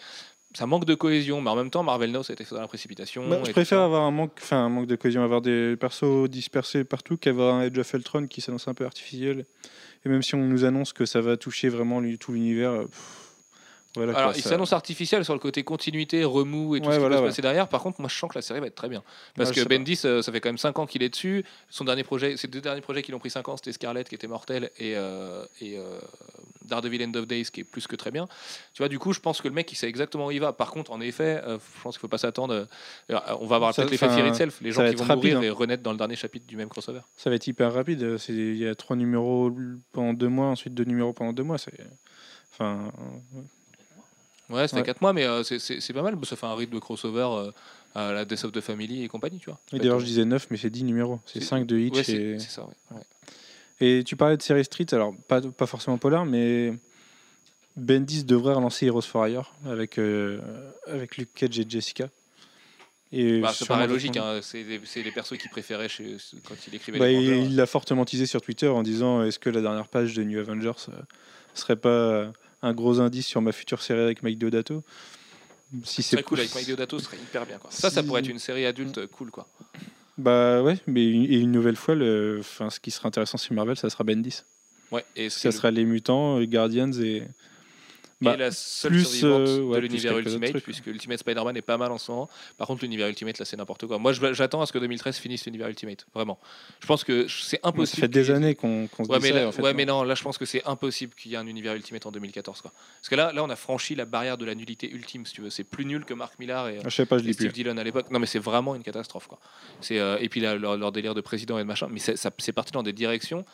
ça 0.54 0.66
manque 0.66 0.84
de 0.84 0.94
cohésion, 0.94 1.40
mais 1.40 1.50
en 1.50 1.56
même 1.56 1.70
temps, 1.70 1.82
Marvel 1.82 2.10
Now, 2.10 2.22
ça 2.22 2.32
a 2.32 2.34
été 2.34 2.44
fait 2.44 2.54
dans 2.54 2.60
la 2.60 2.68
précipitation. 2.68 3.28
Bah, 3.28 3.40
je 3.44 3.50
préfère 3.50 3.80
avoir 3.80 4.02
un 4.02 4.10
manque, 4.10 4.32
enfin 4.40 4.64
un 4.64 4.68
manque 4.68 4.86
de 4.86 4.96
cohésion, 4.96 5.22
avoir 5.22 5.42
des 5.42 5.76
persos 5.76 6.28
dispersés 6.28 6.84
partout 6.84 7.16
qu'avoir 7.16 7.56
un 7.56 7.62
Edge 7.62 7.78
of 7.78 7.92
Ultron 7.92 8.26
qui 8.26 8.40
s'annonce 8.40 8.68
un 8.68 8.74
peu 8.74 8.84
artificiel. 8.84 9.44
Et 10.04 10.08
même 10.08 10.22
si 10.22 10.34
on 10.34 10.44
nous 10.44 10.64
annonce 10.64 10.92
que 10.92 11.04
ça 11.04 11.20
va 11.20 11.36
toucher 11.36 11.68
vraiment 11.68 12.00
tout 12.18 12.32
l'univers, 12.32 12.82
pff, 12.86 13.27
Voilà, 13.94 14.12
Alors, 14.16 14.30
quoi, 14.30 14.38
il 14.38 14.42
ça- 14.42 14.50
s'annonce 14.50 14.72
artificiel 14.74 15.24
sur 15.24 15.32
le 15.32 15.40
côté 15.40 15.64
continuité, 15.64 16.22
remous 16.22 16.76
et 16.76 16.80
tout 16.80 16.86
Ouais, 16.86 16.92
ce 16.92 16.96
qui 16.98 17.00
voilà, 17.00 17.16
peut 17.16 17.20
se 17.20 17.22
ouais. 17.24 17.28
passer 17.30 17.42
derrière. 17.42 17.68
Par 17.68 17.82
contre, 17.82 18.00
moi, 18.00 18.08
je 18.08 18.14
sens 18.16 18.30
que 18.30 18.36
la 18.36 18.42
série 18.42 18.60
va 18.60 18.66
être 18.66 18.74
très 18.74 18.88
bien. 18.88 19.02
Parce 19.34 19.48
Ouais, 19.50 19.56
que. 19.56 19.68
Bendis, 19.68 19.98
euh, 20.04 20.20
ça 20.22 20.30
fait 20.30 20.40
quand 20.40 20.50
même 20.50 20.58
5 20.58 20.78
ans 20.78 20.86
qu'il 20.86 21.02
est 21.02 21.08
dessus. 21.08 21.42
Son 21.70 21.84
dernier 21.84 22.04
projet, 22.04 22.36
ses 22.36 22.48
deux 22.48 22.60
derniers 22.60 22.82
projets 22.82 23.02
qui 23.02 23.12
l'ont 23.12 23.18
pris 23.18 23.30
5 23.30 23.48
ans, 23.48 23.56
c'était 23.56 23.72
Scarlet 23.72 24.04
qui 24.04 24.14
était 24.14 24.26
mortel 24.26 24.70
et, 24.78 24.94
euh, 24.94 25.44
et 25.62 25.78
euh, 25.78 25.98
Daredevil 26.66 27.02
End 27.02 27.14
of 27.18 27.26
Days 27.26 27.46
qui 27.46 27.60
est 27.60 27.64
plus 27.64 27.86
que 27.86 27.96
très 27.96 28.10
bien. 28.10 28.26
Tu 28.74 28.78
vois, 28.82 28.88
du 28.88 28.98
coup, 28.98 29.12
je 29.14 29.20
pense 29.20 29.40
que 29.40 29.48
le 29.48 29.54
mec, 29.54 29.72
il 29.72 29.76
sait 29.76 29.88
exactement 29.88 30.26
où 30.26 30.30
il 30.30 30.40
va. 30.40 30.52
Par 30.52 30.70
contre, 30.70 30.92
en 30.92 31.00
effet, 31.00 31.40
euh, 31.44 31.58
je 31.76 31.82
pense 31.82 31.96
qu'il 31.96 32.00
faut 32.00 32.08
pas 32.08 32.18
s'attendre. 32.18 32.68
on 33.08 33.46
va 33.46 33.56
avoir 33.56 33.74
peut-être 33.74 33.90
l'effet 33.90 34.08
Fear 34.08 34.26
Itself, 34.28 34.60
les 34.60 34.70
gens 34.70 34.86
qui 34.88 34.96
vont 34.96 35.04
rapide, 35.04 35.34
mourir 35.34 35.38
hein. 35.38 35.42
et 35.42 35.50
renaître 35.50 35.82
dans 35.82 35.92
le 35.92 35.98
dernier 35.98 36.16
chapitre 36.16 36.46
du 36.46 36.56
même 36.56 36.68
crossover. 36.68 37.00
Ça 37.16 37.30
va 37.30 37.36
être 37.36 37.46
hyper 37.46 37.72
rapide. 37.72 38.18
Il 38.28 38.56
y 38.58 38.66
a 38.68 38.74
trois 38.74 38.96
numéros 38.96 39.50
pendant 39.92 40.12
deux 40.12 40.28
mois, 40.28 40.46
ensuite 40.48 40.74
deux 40.74 40.84
numéros 40.84 41.14
pendant 41.14 41.32
deux 41.32 41.42
mois. 41.42 41.56
C'est... 41.58 41.72
Enfin, 42.52 42.92
Ouais, 44.50 44.66
c'était 44.66 44.80
Ouais. 44.80 44.86
4 44.86 45.00
mois, 45.02 45.12
mais 45.12 45.24
euh, 45.24 45.42
c'est- 45.42 45.92
pas 45.92 46.02
mal. 46.02 46.16
Ça 46.24 46.36
fait 46.36 46.46
un 46.46 46.54
rythme 46.54 46.74
de 46.74 46.78
crossover 46.78 47.28
euh, 47.32 47.50
à 47.94 48.12
la 48.12 48.24
Death 48.24 48.44
of 48.44 48.52
the 48.52 48.60
Family 48.60 49.02
et 49.04 49.08
compagnie, 49.08 49.38
tu 49.38 49.46
vois. 49.50 49.60
et 49.72 49.78
d'ailleurs, 49.78 50.00
je 50.00 50.06
disais 50.06 50.24
9, 50.24 50.46
mais 50.50 50.56
c'est 50.56 50.70
10 50.70 50.84
numéros. 50.84 51.20
C'est 51.26 51.40
C'est- 51.40 51.46
5 51.46 51.66
de 51.66 51.78
Hitch. 51.78 51.94
Ouais, 51.94 52.14
et... 52.14 52.38
c'est 52.38 52.50
ça, 52.50 52.64
ouais. 52.66 53.02
et 53.80 54.04
tu 54.04 54.16
parlais 54.16 54.36
de 54.36 54.42
série 54.42 54.64
Street, 54.64 54.86
alors 54.92 55.14
pas, 55.28 55.40
pas 55.42 55.66
forcément 55.66 55.98
polar, 55.98 56.24
mais 56.24 56.72
Bendis 57.76 58.24
devrait 58.24 58.54
relancer 58.54 58.86
Heroes 58.86 59.02
for 59.02 59.26
Hire 59.28 59.52
avec, 59.66 59.98
euh, 59.98 60.40
avec 60.86 61.16
Luke 61.16 61.32
Cage 61.34 61.58
et 61.60 61.66
Jessica. 61.68 62.08
Et 63.12 63.40
Bah, 63.40 63.52
ça 63.52 63.64
paraît 63.66 63.86
logique, 63.86 64.16
hein. 64.18 64.40
c'est 64.42 64.64
les, 64.64 65.10
persos 65.12 65.38
qu'il 65.38 65.48
préférait 65.50 65.88
chez, 65.88 66.16
quand 66.46 66.54
il 66.66 66.74
écrivait 66.74 66.98
Bah, 66.98 67.06
les 67.06 67.14
il 67.14 67.30
Avengers. 67.32 67.46
il 67.50 67.56
l'a 67.56 67.66
fortement 67.66 68.04
teasé 68.04 68.26
sur 68.26 68.42
Twitter 68.42 68.68
en 68.68 68.82
disant 68.82 69.22
est-ce 69.22 69.38
que 69.38 69.48
la 69.48 69.60
dernière 69.62 69.88
page 69.88 70.12
de 70.14 70.22
New 70.24 70.38
Avengers 70.38 70.72
euh, 70.90 70.92
serait 71.54 71.76
pas 71.76 72.30
un 72.62 72.72
gros 72.72 73.00
indice 73.00 73.26
sur 73.26 73.40
ma 73.42 73.52
future 73.52 73.82
série 73.82 74.00
avec 74.00 74.22
Mike 74.22 74.38
Deodato 74.38 74.82
Si 75.84 76.02
C'est 76.02 76.22
cool 76.22 76.40
avec 76.40 76.54
Mike 76.54 76.66
Deodato, 76.68 76.98
ce 76.98 77.04
serait 77.06 77.16
hyper 77.18 77.46
bien. 77.46 77.58
Quoi. 77.58 77.70
Ça, 77.70 77.90
ça 77.90 78.02
pourrait 78.02 78.20
être 78.20 78.28
une 78.28 78.38
série 78.38 78.66
adulte 78.66 79.06
cool, 79.08 79.30
quoi. 79.30 79.46
Bah 80.16 80.62
ouais, 80.62 80.78
mais 80.86 81.06
une- 81.08 81.24
et 81.32 81.38
une 81.38 81.52
nouvelle 81.52 81.76
fois, 81.76 81.94
le, 81.94 82.38
enfin, 82.40 82.70
ce 82.70 82.80
qui 82.80 82.90
sera 82.90 83.06
intéressant 83.08 83.38
sur 83.38 83.54
Marvel, 83.54 83.76
ça 83.76 83.88
sera 83.88 84.02
Bendis. 84.04 84.42
Ouais, 84.90 85.04
et 85.14 85.30
Ça 85.30 85.52
sera 85.52 85.70
les 85.70 85.84
mutants, 85.84 86.38
les 86.38 86.48
Guardians 86.48 86.90
et. 86.92 87.22
Bah, 88.20 88.34
et 88.34 88.36
la 88.36 88.50
seule 88.50 88.90
plus, 88.90 89.04
survivante 89.04 89.48
euh, 89.48 89.60
ouais, 89.60 89.76
de 89.76 89.82
l'univers 89.82 90.18
Ultimate, 90.18 90.50
trucs, 90.50 90.64
puisque 90.64 90.86
Ultimate 90.88 91.18
Spider-Man 91.20 91.56
est 91.56 91.62
pas 91.62 91.76
mal 91.76 91.92
en 91.92 91.98
ce 91.98 92.10
moment. 92.10 92.28
Par 92.56 92.66
contre, 92.66 92.82
l'univers 92.82 93.06
Ultimate, 93.06 93.38
là, 93.38 93.44
c'est 93.44 93.56
n'importe 93.56 93.86
quoi. 93.86 93.98
Moi, 93.98 94.12
j'attends 94.12 94.60
à 94.60 94.66
ce 94.66 94.72
que 94.72 94.78
2013 94.78 95.18
finisse 95.18 95.44
l'univers 95.46 95.68
Ultimate, 95.68 96.04
vraiment. 96.12 96.38
Je 96.80 96.86
pense 96.88 97.04
que 97.04 97.28
c'est 97.28 97.60
ça 97.62 97.68
impossible. 97.68 98.00
fait 98.00 98.08
des 98.08 98.30
années 98.32 98.56
qu'on 98.56 98.88
qu'on 98.88 99.04
se 99.04 99.08
Ouais 99.10 99.18
dit 99.18 99.22
mais, 99.22 99.28
ça. 99.30 99.34
là, 99.42 99.48
en 99.48 99.52
fait, 99.52 99.62
ouais, 99.62 99.70
hein. 99.70 99.74
mais 99.76 99.84
non, 99.84 100.02
là 100.02 100.16
je 100.16 100.22
pense 100.24 100.36
que 100.36 100.46
c'est 100.46 100.64
impossible 100.66 101.14
qu'il 101.14 101.30
y 101.30 101.34
ait 101.34 101.38
un 101.38 101.46
univers 101.46 101.74
Ultimate 101.74 102.06
en 102.06 102.10
2014. 102.10 102.60
Quoi. 102.60 102.72
Parce 103.00 103.08
que 103.08 103.14
là, 103.14 103.32
là, 103.32 103.44
on 103.44 103.50
a 103.50 103.56
franchi 103.56 103.94
la 103.94 104.04
barrière 104.04 104.36
de 104.36 104.44
la 104.44 104.56
nullité 104.56 104.90
ultime, 104.90 105.24
si 105.24 105.34
tu 105.34 105.40
veux. 105.40 105.50
C'est 105.50 105.62
plus 105.62 105.84
nul 105.84 106.04
que 106.04 106.14
Mark 106.14 106.38
Millar 106.40 106.68
et, 106.68 106.78
Ah, 106.84 106.88
Je 106.88 106.96
sais 106.96 107.06
pas, 107.06 107.18
je 107.18 107.22
et 107.22 107.26
l'ai 107.28 107.32
Steve 107.34 107.52
plus. 107.52 107.62
Dillon 107.62 107.76
à 107.76 107.84
l'époque. 107.84 108.10
Non, 108.10 108.18
mais 108.18 108.26
c'est 108.26 108.40
vraiment 108.40 108.74
une 108.74 108.82
catastrophe. 108.82 109.28
Quoi. 109.28 109.38
Euh, 109.92 110.18
et 110.20 110.28
puis 110.28 110.40
là, 110.40 110.56
leur, 110.56 110.76
leur 110.76 110.90
délire 110.90 111.14
de 111.14 111.20
président 111.20 111.56
et 111.58 111.62
de 111.62 111.68
machin, 111.68 111.86
mais 111.88 112.00
c'est, 112.00 112.16
ça- 112.16 112.32
c'est 112.38 112.52
parti 112.52 112.72
dans 112.72 112.82
des 112.82 112.92
directions. 112.92 113.44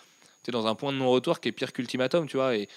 C'est 0.42 0.53
dans 0.53 0.66
un 0.66 0.74
point 0.74 0.92
de 0.92 0.98
non-retour 0.98 1.40
qui 1.40 1.48
est 1.48 1.53
pire 1.53 1.72
qu'Ultimatum, 1.72 2.27
tu 2.27 2.37
vois. 2.38 2.57
Et 2.57 2.68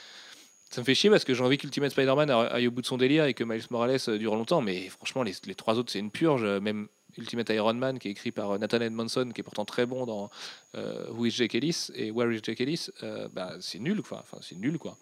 ça 0.69 0.81
me 0.81 0.85
fait 0.85 0.95
chier 0.95 1.09
parce 1.09 1.23
que 1.23 1.33
j'ai 1.33 1.43
envie 1.43 1.57
qu'Ultimate 1.57 1.91
Spider-Man 1.91 2.29
aille 2.29 2.67
au 2.67 2.71
bout 2.71 2.81
de 2.81 2.87
son 2.87 2.97
délire 2.97 3.25
et 3.25 3.33
que 3.33 3.43
Miles 3.43 3.63
Morales 3.69 3.97
euh, 4.07 4.17
dure 4.17 4.35
longtemps. 4.35 4.61
Mais 4.61 4.89
franchement, 4.89 5.23
les, 5.23 5.33
les 5.45 5.55
trois 5.55 5.77
autres, 5.77 5.91
c'est 5.91 5.99
une 5.99 6.11
purge. 6.11 6.43
Même 6.43 6.87
Ultimate 7.17 7.49
Iron 7.49 7.73
Man, 7.73 7.99
qui 7.99 8.07
est 8.07 8.11
écrit 8.11 8.31
par 8.31 8.51
euh, 8.51 8.57
Nathan 8.57 8.81
Edmondson, 8.81 9.31
qui 9.33 9.41
est 9.41 9.43
pourtant 9.43 9.65
très 9.65 9.85
bon 9.85 10.05
dans 10.05 10.29
euh, 10.75 11.09
Who 11.11 11.25
is 11.25 11.31
Jake 11.31 11.55
Ellis 11.55 11.87
et 11.95 12.11
Where 12.11 12.31
is 12.31 12.39
Jake 12.43 12.61
Ellis, 12.61 12.87
euh, 13.03 13.27
bah, 13.33 13.53
c'est 13.59 13.79
nul, 13.79 14.01
quoi. 14.01 14.19
Enfin, 14.19 14.37
c'est 14.41 14.57
nul, 14.57 14.77
quoi. 14.77 14.97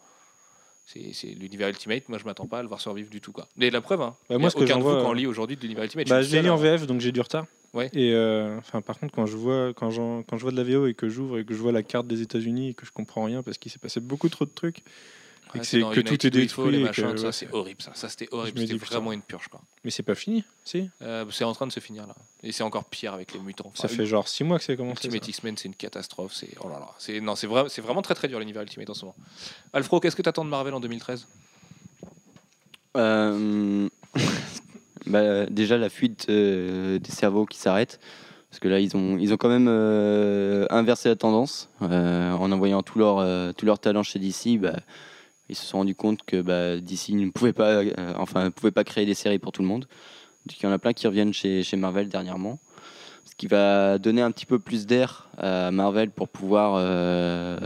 C'est, 0.86 1.28
l'univers 1.30 1.70
Ultimate, 1.70 2.08
moi 2.10 2.20
je 2.20 2.26
m'attends 2.26 2.46
pas 2.46 2.60
à 2.60 2.62
le 2.62 2.68
voir 2.68 2.80
survivre 2.80 3.10
du 3.10 3.20
tout. 3.20 3.32
Quoi. 3.32 3.48
Mais 3.56 3.72
la 3.72 3.82
preuve, 3.82 4.02
hein, 4.02 4.16
Bah, 4.30 4.38
moi, 4.38 4.52
ce 4.52 4.56
que 4.56 4.64
aucun 4.64 4.76
vous 4.76 4.84
vois, 4.84 5.02
quand 5.02 5.10
on 5.10 5.14
euh, 5.14 5.16
lit 5.16 5.26
aujourd'hui 5.26 5.56
de 5.56 5.62
l'univers 5.62 5.84
Ultimate. 5.84 6.08
Bah, 6.08 6.22
je 6.22 6.32
l'ai 6.32 6.44
lu 6.44 6.50
en 6.52 6.58
à- 6.58 6.58
VF, 6.62 6.86
donc 6.86 7.02
j'ai 7.02 7.12
du 7.12 7.22
retard. 7.22 7.48
Ouais. 7.74 7.90
Et 7.94 8.14
euh, 8.14 8.58
enfin, 8.60 8.82
par 8.82 9.00
contre, 9.00 9.14
quand 9.14 9.26
je 9.26 9.36
vois, 9.36 9.74
quand, 9.74 9.90
quand 9.90 10.38
je 10.38 10.42
vois 10.44 10.52
de 10.52 10.56
la 10.58 10.64
VO 10.64 10.86
et 10.86 10.94
que 10.94 11.10
j'ouvre 11.10 11.40
et 11.40 11.44
que 11.44 11.56
je 11.56 11.60
vois 11.60 11.72
la 11.72 11.82
carte 11.82 12.06
des 12.08 12.22
États-Unis 12.22 12.70
et 12.70 12.74
que 12.76 12.86
je 12.86 12.92
comprends 12.92 13.24
rien 13.24 13.42
parce 13.42 13.58
qu'il 13.58 13.72
s'est 13.72 13.80
passé 13.80 14.00
beaucoup 14.00 14.30
trop 14.30 14.46
de 14.46 14.52
trucs, 14.52 14.84
Que 15.60 16.02
tout 16.02 16.28
est 16.28 16.30
détruit 16.30 16.76
et 16.76 16.84
machins, 16.84 17.12
que, 17.12 17.18
ça 17.18 17.26
ouais, 17.28 17.32
c'est 17.32 17.52
horrible 17.54 17.82
ça, 17.82 17.92
ça 17.94 18.10
c'était 18.10 18.28
horrible, 18.32 18.60
c'était 18.60 18.76
vraiment 18.76 19.12
une 19.12 19.22
purge 19.22 19.48
quoi. 19.48 19.62
mais 19.84 19.92
c'est 19.92 20.04
pas 20.04 20.16
fini, 20.16 20.44
si 20.64 20.90
Euh, 21.02 21.26
c'est 21.32 21.44
en 21.44 21.54
train 21.54 21.68
de 21.68 21.72
se 21.72 21.80
finir 21.80 22.08
là, 22.08 22.16
et 22.44 22.52
c'est 22.52 22.64
encore 22.64 22.86
pire 22.86 23.14
avec 23.14 23.34
les 23.34 23.40
mutants. 23.40 23.72
Ça 23.76 23.88
fait 23.88 24.06
genre 24.06 24.28
6 24.28 24.44
mois 24.44 24.58
que 24.58 24.64
c'est 24.64 24.76
commencé. 24.76 25.06
Ultimate 25.06 25.24
ça. 25.24 25.30
X-Men 25.30 25.58
c'est 25.58 25.68
une 25.68 25.76
catastrophe, 25.76 26.34
c'est 26.34 26.50
oh 26.62 26.70
là 26.70 26.80
là, 26.80 26.90
c'est 26.98 27.20
non 27.22 27.36
c'est 27.36 27.48
vrai, 27.48 27.66
c'est 27.70 27.82
vraiment 27.82 28.02
très 28.02 28.16
très 28.16 28.28
dur 28.28 28.40
l'univers 28.40 28.62
Ultimate 28.62 28.90
en 28.90 28.94
ce 28.94 29.06
moment. 29.06 29.16
Alfro, 29.74 30.00
qu'est-ce 30.00 30.16
que 30.16 30.22
t'attends 30.22 30.46
de 30.46 30.50
Marvel 30.50 30.74
en 30.74 30.80
2013 30.80 31.28
Euh, 32.98 33.90
bah, 35.06 35.46
déjà 35.48 35.78
la 35.78 35.90
fuite 35.90 36.28
euh, 36.30 37.00
des 37.00 37.12
cerveaux 37.12 37.46
qui 37.46 37.58
s'arrête 37.58 38.00
parce 38.56 38.62
que 38.62 38.68
là 38.70 38.80
ils 38.80 38.96
ont 38.96 39.18
ils 39.18 39.34
ont 39.34 39.38
quand 39.38 39.50
même 39.50 39.68
euh, 39.68 40.66
inversé 40.70 41.10
la 41.10 41.18
tendance 41.18 41.70
euh, 41.82 42.32
en 42.32 42.50
envoyant 42.54 42.84
tout 42.84 42.98
leur 43.00 43.20
euh, 43.20 43.52
tout 43.52 43.66
leur 43.66 43.80
talent 43.80 44.02
chez 44.02 44.18
DC 44.18 44.58
bah, 44.58 44.80
ils 45.50 45.56
se 45.56 45.66
sont 45.66 45.78
rendus 45.80 45.96
compte 45.96 46.24
que 46.26 46.42
bah, 46.42 46.78
DC 46.78 47.10
ne 47.10 47.30
pouvait 47.30 47.54
pas 47.54 47.72
euh, 47.84 48.14
enfin 48.18 48.46
ne 48.46 48.50
pouvait 48.50 48.72
pas 48.72 48.84
créer 48.84 49.06
des 49.06 49.14
séries 49.14 49.40
pour 49.40 49.52
tout 49.52 49.62
le 49.62 49.68
monde. 49.68 49.88
Donc 50.46 50.60
il 50.60 50.64
y 50.64 50.68
en 50.68 50.72
a 50.72 50.80
plein 50.80 50.94
qui 50.94 51.08
reviennent 51.08 51.34
chez, 51.34 51.64
chez 51.64 51.78
Marvel 51.78 52.08
dernièrement. 52.10 52.60
Ce 53.26 53.36
qui 53.36 53.48
va 53.48 53.98
donner 53.98 54.22
un 54.22 54.32
petit 54.32 54.46
peu 54.46 54.60
plus 54.60 54.86
d'air 54.86 55.28
à 55.38 55.72
Marvel 55.72 56.12
pour 56.12 56.30
pouvoir 56.30 56.76
euh, 56.78 57.60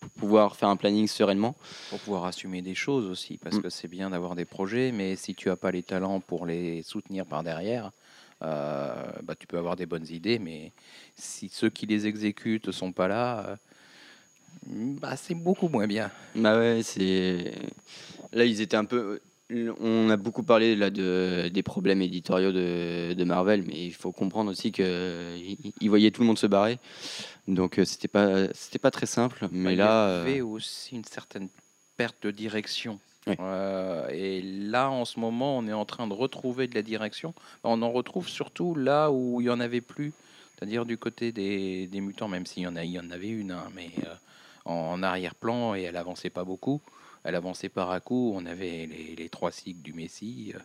pour 0.00 0.10
pouvoir 0.16 0.56
faire 0.56 0.68
un 0.68 0.76
planning 0.76 1.06
sereinement. 1.06 1.56
Pour 1.90 1.98
pouvoir 2.00 2.24
assumer 2.24 2.60
des 2.62 2.74
choses 2.74 3.06
aussi, 3.06 3.38
parce 3.38 3.56
Mm. 3.56 3.62
que 3.62 3.70
c'est 3.70 3.88
bien 3.88 4.10
d'avoir 4.10 4.34
des 4.34 4.44
projets, 4.44 4.92
mais 4.92 5.16
si 5.16 5.34
tu 5.34 5.50
as 5.50 5.56
pas 5.56 5.70
les 5.70 5.82
talents 5.82 6.20
pour 6.20 6.46
les 6.46 6.82
soutenir 6.82 7.24
par 7.26 7.42
derrière, 7.42 7.90
euh, 8.42 8.94
bah, 9.22 9.34
tu 9.38 9.46
peux 9.46 9.58
avoir 9.58 9.76
des 9.76 9.86
bonnes 9.86 10.06
idées, 10.10 10.38
mais 10.38 10.72
si 11.16 11.48
ceux 11.48 11.70
qui 11.70 11.86
les 11.86 12.06
exécutent 12.06 12.70
sont 12.70 12.92
pas 12.92 13.08
là, 13.08 13.56
bah, 14.66 15.16
c'est 15.16 15.34
beaucoup 15.34 15.68
moins 15.68 15.86
bien. 15.86 16.10
Bah 16.34 16.58
ouais, 16.58 16.80
c'est. 16.82 17.52
Là, 18.32 18.44
ils 18.44 18.60
étaient 18.60 18.76
un 18.76 18.84
peu. 18.84 19.20
On 19.80 20.08
a 20.10 20.16
beaucoup 20.16 20.44
parlé 20.44 20.76
là 20.76 20.90
de, 20.90 21.48
des 21.52 21.62
problèmes 21.64 22.02
éditoriaux 22.02 22.52
de, 22.52 23.14
de 23.14 23.24
Marvel, 23.24 23.64
mais 23.66 23.86
il 23.86 23.92
faut 23.92 24.12
comprendre 24.12 24.48
aussi 24.52 24.70
qu'ils 24.70 25.56
ils 25.80 25.88
voyaient 25.88 26.12
tout 26.12 26.20
le 26.20 26.28
monde 26.28 26.38
se 26.38 26.46
barrer. 26.46 26.78
Donc, 27.48 27.78
euh, 27.80 27.84
c'était 27.84 28.06
pas, 28.06 28.46
c'était 28.54 28.78
pas 28.78 28.92
très 28.92 29.06
simple. 29.06 29.48
Mais 29.50 29.74
Bah, 29.74 29.84
là. 29.84 30.06
il 30.06 30.08
y 30.08 30.18
euh, 30.18 30.22
avait 30.22 30.40
aussi 30.42 30.94
une 30.94 31.04
certaine 31.04 31.48
perte 31.96 32.22
de 32.22 32.30
direction. 32.30 33.00
Oui. 33.26 33.34
Euh, 33.40 34.08
et 34.12 34.40
là, 34.40 34.88
en 34.88 35.04
ce 35.04 35.18
moment, 35.18 35.58
on 35.58 35.66
est 35.66 35.72
en 35.72 35.84
train 35.84 36.06
de 36.06 36.14
retrouver 36.14 36.68
de 36.68 36.74
la 36.76 36.82
direction. 36.82 37.34
On 37.64 37.82
en 37.82 37.90
retrouve 37.90 38.28
surtout 38.28 38.76
là 38.76 39.10
où 39.10 39.40
il 39.40 39.48
y 39.48 39.50
en 39.50 39.58
avait 39.58 39.80
plus, 39.80 40.12
c'est-à-dire 40.56 40.86
du 40.86 40.96
côté 40.96 41.32
des, 41.32 41.88
des 41.88 42.00
mutants, 42.00 42.28
même 42.28 42.46
s'il 42.46 42.62
y 42.62 42.66
en 42.68 42.76
a, 42.76 42.84
il 42.84 42.92
y 42.92 43.00
en 43.00 43.10
avait 43.10 43.28
une, 43.28 43.50
hein, 43.50 43.64
mais 43.74 43.90
euh, 44.06 44.14
en 44.64 45.02
arrière-plan 45.02 45.74
et 45.74 45.82
elle 45.82 45.96
avançait 45.96 46.30
pas 46.30 46.44
beaucoup. 46.44 46.80
Elle 47.24 47.34
avançait 47.34 47.68
par 47.68 47.90
à 47.90 48.00
coup. 48.00 48.32
On 48.34 48.46
avait 48.46 48.86
les, 48.86 49.14
les 49.16 49.28
trois 49.28 49.50
cycles 49.52 49.82
du 49.82 49.92
Messie. 49.92 50.52
euh, 50.54 50.60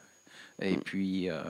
Et 0.62 0.78
Mm. 0.78 0.82
puis, 0.82 1.30
euh, 1.30 1.42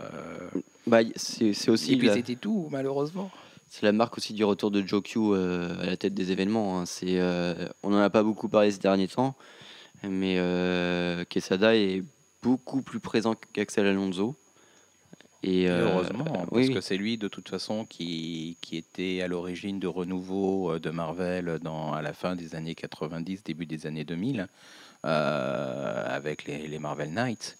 bah, 0.87 0.99
c'est 1.15 1.69
aussi. 1.69 1.93
et 1.93 1.97
puis 1.97 2.07
la- 2.07 2.13
c'était 2.15 2.35
tout, 2.35 2.67
malheureusement. 2.71 3.29
C'est 3.67 3.83
la 3.85 3.91
marque 3.91 4.17
aussi 4.17 4.33
du 4.33 4.43
retour 4.43 4.71
de 4.71 4.81
Joe 4.85 5.01
Q 5.03 5.19
euh, 5.19 5.79
à 5.81 5.85
la 5.85 5.97
tête 5.97 6.13
des 6.13 6.31
événements. 6.31 6.79
hein. 6.79 6.85
C'est, 6.85 7.19
euh, 7.19 7.67
on 7.83 7.89
n'en 7.89 7.99
a 7.99 8.09
pas 8.09 8.23
beaucoup 8.23 8.47
parlé 8.47 8.71
ces 8.71 8.79
derniers 8.79 9.07
temps, 9.07 9.35
mais 10.03 10.35
Quesada 11.29 11.75
est 11.75 12.03
beaucoup 12.41 12.81
plus 12.81 12.99
présent 12.99 13.35
qu'Axel 13.53 13.85
Alonso. 13.87 14.35
Et 15.47 15.69
euh, 15.69 15.83
Heureusement, 15.83 16.25
parce 16.25 16.49
oui, 16.51 16.73
que 16.73 16.81
c'est 16.81 16.97
lui 16.97 17.19
de 17.19 17.27
toute 17.27 17.49
façon 17.49 17.85
qui, 17.85 18.57
qui 18.61 18.77
était 18.77 19.21
à 19.21 19.27
l'origine 19.27 19.79
de 19.79 19.85
renouveau 19.85 20.71
euh, 20.71 20.79
de 20.79 20.89
Marvel 20.89 21.59
dans, 21.61 21.93
à 21.93 22.01
la 22.01 22.13
fin 22.13 22.35
des 22.35 22.55
années 22.55 22.73
90, 22.73 23.43
début 23.43 23.67
des 23.67 23.85
années 23.85 24.05
2000, 24.05 24.47
euh, 25.05 26.03
avec 26.07 26.45
les, 26.45 26.67
les 26.67 26.79
Marvel 26.79 27.11
Knights, 27.13 27.59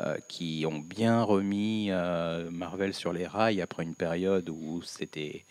euh, 0.00 0.16
qui 0.28 0.64
ont 0.66 0.78
bien 0.78 1.22
remis 1.22 1.88
euh, 1.90 2.50
Marvel 2.50 2.94
sur 2.94 3.12
les 3.12 3.26
rails 3.26 3.60
après 3.60 3.82
une 3.82 3.94
période 3.94 4.48
où 4.48 4.80
c'était 4.82 5.44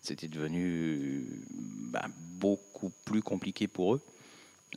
c'était 0.00 0.28
devenu 0.28 1.24
bah, 1.50 2.06
beaucoup 2.40 2.90
plus 3.04 3.22
compliqué 3.22 3.68
pour 3.68 3.94
eux. 3.94 4.00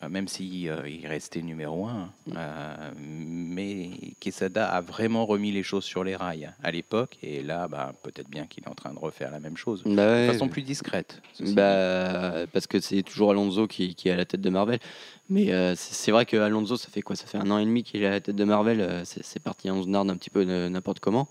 Euh, 0.04 0.10
même 0.10 0.28
si 0.28 0.68
euh, 0.68 0.88
il 0.88 1.06
restait 1.08 1.42
numéro 1.42 1.86
un, 1.88 2.10
euh, 2.36 2.92
mais 2.98 3.90
Quesada 4.20 4.68
a 4.68 4.82
vraiment 4.82 5.26
remis 5.26 5.52
les 5.52 5.64
choses 5.64 5.84
sur 5.84 6.04
les 6.04 6.16
rails 6.16 6.52
à 6.64 6.72
l'époque, 6.72 7.18
et 7.22 7.44
là, 7.44 7.68
bah, 7.68 7.94
peut-être 8.04 8.30
bien 8.30 8.48
qu'il 8.48 8.64
est 8.64 8.68
en 8.70 8.74
train 8.74 8.94
de 8.94 9.00
refaire 9.00 9.32
la 9.32 9.40
même 9.40 9.58
chose, 9.58 9.84
bah 9.86 10.28
de 10.28 10.32
façon 10.32 10.48
plus 10.48 10.64
discrète. 10.64 11.22
bah, 11.40 12.46
parce 12.52 12.68
que 12.68 12.80
c'est 12.80 13.04
toujours 13.04 13.32
Alonso 13.32 13.68
qui, 13.68 13.96
qui 13.96 14.10
est 14.10 14.12
à 14.12 14.18
la 14.18 14.26
tête 14.26 14.42
de 14.42 14.50
Marvel. 14.50 14.80
Mais 15.30 15.54
euh, 15.54 15.76
c'est 15.78 16.12
vrai 16.12 16.26
que 16.26 16.36
Alonso, 16.36 16.76
ça 16.76 16.90
fait 16.90 17.02
quoi? 17.02 17.16
Ça 17.16 17.26
fait 17.26 17.38
un 17.38 17.50
an 17.52 17.58
et 17.58 17.66
demi 17.66 17.84
qu'il 17.84 18.04
est 18.04 18.08
à 18.08 18.12
la 18.12 18.20
tête 18.20 18.36
de 18.36 18.44
Marvel. 18.44 19.04
c'est 19.06 19.42
parti 19.42 19.70
en 19.70 19.82
znard 19.84 20.10
un 20.10 20.18
petit 20.18 20.30
peu 20.30 20.44
n'importe 20.44 21.00
comment. 21.00 21.30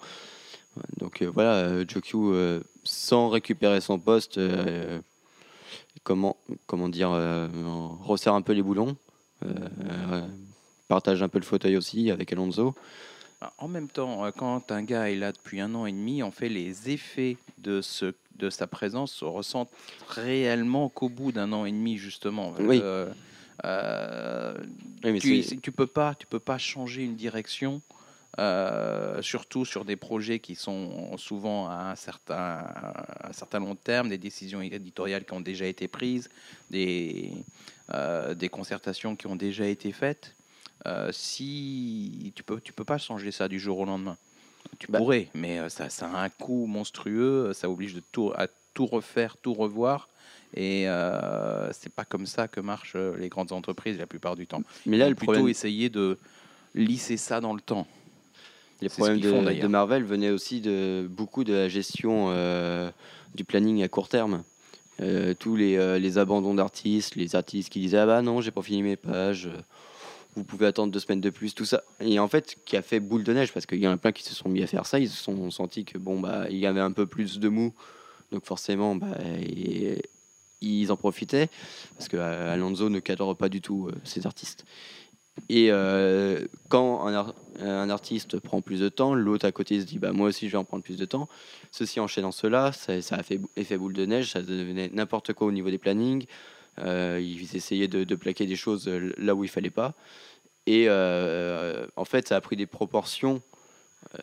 Donc 0.98 1.22
voilà, 1.22 1.56
euh, 1.56 2.60
sans 2.84 3.28
récupérer 3.28 3.80
son 3.80 3.98
poste, 3.98 4.38
comment, 6.02 6.36
comment 6.66 6.88
dire, 6.88 7.10
euh, 7.12 7.48
on 7.54 7.88
resserre 8.02 8.34
un 8.34 8.42
peu 8.42 8.52
les 8.52 8.62
boulons. 8.62 8.96
Euh, 9.44 9.48
euh, 10.12 10.26
partage 10.88 11.22
un 11.22 11.28
peu 11.28 11.38
le 11.38 11.44
fauteuil 11.44 11.76
aussi 11.76 12.10
avec 12.10 12.32
Alonso. 12.32 12.74
En 13.56 13.68
même 13.68 13.88
temps, 13.88 14.30
quand 14.36 14.70
un 14.70 14.82
gars 14.82 15.10
est 15.10 15.16
là 15.16 15.32
depuis 15.32 15.60
un 15.60 15.74
an 15.74 15.86
et 15.86 15.92
demi, 15.92 16.22
en 16.22 16.30
fait, 16.30 16.50
les 16.50 16.90
effets 16.90 17.38
de, 17.56 17.80
ce, 17.80 18.12
de 18.36 18.50
sa 18.50 18.66
présence 18.66 19.12
se 19.12 19.24
ressentent 19.24 19.70
réellement 20.08 20.90
qu'au 20.90 21.08
bout 21.08 21.32
d'un 21.32 21.52
an 21.52 21.64
et 21.64 21.70
demi, 21.72 21.96
justement. 21.96 22.52
Oui. 22.58 22.80
Euh, 22.82 23.08
euh, 23.64 24.54
Oui, 25.04 25.12
mais 25.12 25.18
tu, 25.20 25.42
tu 25.60 25.72
peux 25.72 25.86
pas, 25.86 26.14
tu 26.14 26.26
peux 26.26 26.38
pas 26.38 26.58
changer 26.58 27.04
une 27.04 27.16
direction, 27.16 27.80
euh, 28.38 29.20
surtout 29.22 29.64
sur 29.64 29.84
des 29.84 29.96
projets 29.96 30.38
qui 30.38 30.54
sont 30.54 31.16
souvent 31.16 31.68
à 31.68 31.90
un 31.90 31.96
certain, 31.96 32.34
à 32.36 33.28
un 33.28 33.32
certain 33.32 33.58
long 33.58 33.74
terme, 33.74 34.08
des 34.08 34.18
décisions 34.18 34.60
éditoriales 34.62 35.24
qui 35.24 35.32
ont 35.32 35.40
déjà 35.40 35.66
été 35.66 35.88
prises, 35.88 36.28
des, 36.70 37.32
euh, 37.92 38.34
des 38.34 38.48
concertations 38.48 39.16
qui 39.16 39.26
ont 39.26 39.36
déjà 39.36 39.66
été 39.66 39.90
faites. 39.90 40.34
Euh, 40.86 41.10
si 41.12 42.32
tu 42.36 42.42
peux, 42.42 42.60
tu 42.60 42.72
peux 42.72 42.84
pas 42.84 42.98
changer 42.98 43.32
ça 43.32 43.48
du 43.48 43.58
jour 43.58 43.80
au 43.80 43.84
lendemain. 43.84 44.16
Tu 44.78 44.90
Bah. 44.90 44.98
pourrais, 44.98 45.28
mais 45.34 45.68
ça, 45.68 45.88
ça 45.90 46.06
a 46.06 46.22
un 46.22 46.28
coût 46.28 46.66
monstrueux. 46.66 47.52
Ça 47.52 47.68
oblige 47.68 47.94
de 47.94 48.02
tout, 48.12 48.32
à 48.36 48.46
tout 48.74 48.86
refaire, 48.86 49.36
tout 49.36 49.54
revoir. 49.54 50.08
Et 50.54 50.88
euh, 50.88 51.72
c'est 51.72 51.92
pas 51.92 52.04
comme 52.04 52.26
ça 52.26 52.48
que 52.48 52.60
marchent 52.60 52.96
les 52.96 53.28
grandes 53.28 53.52
entreprises 53.52 53.98
la 53.98 54.06
plupart 54.06 54.36
du 54.36 54.46
temps. 54.46 54.62
Mais 54.86 54.96
là, 54.96 55.06
Ils 55.06 55.10
le 55.10 55.14
plutôt 55.14 55.32
problème, 55.32 55.48
essayer 55.50 55.90
de 55.90 56.18
lisser 56.74 57.16
ça 57.16 57.40
dans 57.40 57.54
le 57.54 57.60
temps. 57.60 57.86
Les 58.80 58.88
problèmes 58.88 59.22
font, 59.22 59.42
de, 59.42 59.66
Marvel 59.66 60.04
venaient 60.04 60.30
aussi 60.30 60.60
de 60.60 61.06
beaucoup 61.10 61.44
de 61.44 61.52
la 61.52 61.68
gestion 61.68 62.26
euh, 62.30 62.90
du 63.34 63.44
planning 63.44 63.82
à 63.82 63.88
court 63.88 64.08
terme. 64.08 64.42
Euh, 65.00 65.32
tous 65.38 65.56
les, 65.56 65.76
euh, 65.76 65.98
les 65.98 66.18
abandons 66.18 66.54
d'artistes, 66.54 67.16
les 67.16 67.34
artistes 67.34 67.70
qui 67.70 67.80
disaient 67.80 67.98
ah 67.98 68.06
bah 68.06 68.20
non 68.20 68.42
j'ai 68.42 68.50
pas 68.50 68.60
fini 68.60 68.82
mes 68.82 68.96
pages, 68.96 69.46
euh, 69.46 69.58
vous 70.36 70.44
pouvez 70.44 70.66
attendre 70.66 70.92
deux 70.92 70.98
semaines 71.00 71.22
de 71.22 71.30
plus, 71.30 71.54
tout 71.54 71.64
ça. 71.64 71.82
Et 72.00 72.18
en 72.18 72.28
fait, 72.28 72.58
qui 72.66 72.76
a 72.76 72.82
fait 72.82 73.00
boule 73.00 73.24
de 73.24 73.32
neige 73.32 73.52
parce 73.52 73.64
qu'il 73.64 73.78
y 73.78 73.88
en 73.88 73.92
a 73.92 73.96
plein 73.96 74.12
qui 74.12 74.22
se 74.22 74.34
sont 74.34 74.50
mis 74.50 74.62
à 74.62 74.66
faire 74.66 74.84
ça, 74.84 74.98
ils 74.98 75.08
se 75.08 75.16
sont 75.16 75.50
sentis 75.50 75.86
que 75.86 75.96
bon 75.96 76.20
bah 76.20 76.46
il 76.50 76.58
y 76.58 76.66
avait 76.66 76.80
un 76.80 76.92
peu 76.92 77.06
plus 77.06 77.38
de 77.38 77.48
mou, 77.48 77.72
donc 78.30 78.44
forcément 78.44 78.94
bah, 78.94 79.06
et- 79.40 80.02
ils 80.62 80.92
en 80.92 80.96
profitaient 80.96 81.48
parce 81.96 82.08
que 82.08 82.18
Alonso 82.18 82.90
ne 82.90 83.00
cadre 83.00 83.32
pas 83.32 83.48
du 83.48 83.62
tout 83.62 83.88
ses 84.04 84.26
artistes. 84.26 84.66
Et 85.48 85.68
euh, 85.70 86.46
quand 86.68 87.06
un, 87.06 87.14
ar- 87.14 87.34
un 87.60 87.90
artiste 87.90 88.38
prend 88.38 88.60
plus 88.60 88.80
de 88.80 88.88
temps, 88.88 89.14
l'autre 89.14 89.46
à 89.46 89.52
côté 89.52 89.80
se 89.80 89.86
dit 89.86 89.98
bah 89.98 90.12
moi 90.12 90.28
aussi 90.28 90.46
je 90.46 90.52
vais 90.52 90.58
en 90.58 90.64
prendre 90.64 90.82
plus 90.82 90.96
de 90.96 91.04
temps. 91.04 91.28
Ceci 91.70 92.00
enchaînant 92.00 92.32
cela, 92.32 92.72
ça, 92.72 92.94
a 93.16 93.22
fait 93.22 93.78
boule 93.78 93.92
de 93.92 94.06
neige, 94.06 94.32
ça 94.32 94.42
devenait 94.42 94.90
n'importe 94.92 95.32
quoi 95.32 95.46
au 95.46 95.52
niveau 95.52 95.70
des 95.70 95.78
plannings. 95.78 96.26
Euh, 96.78 97.20
ils 97.20 97.56
essayaient 97.56 97.88
de, 97.88 98.14
plaquer 98.14 98.46
des 98.46 98.56
choses 98.56 98.88
euh, 98.88 99.12
là 99.18 99.34
où 99.34 99.44
il 99.44 99.50
fallait 99.50 99.70
pas. 99.70 99.94
Et 100.66 100.88
en 100.88 102.04
fait, 102.04 102.28
ça 102.28 102.36
a 102.36 102.40
pris 102.40 102.54
des 102.54 102.66
proportions 102.66 103.42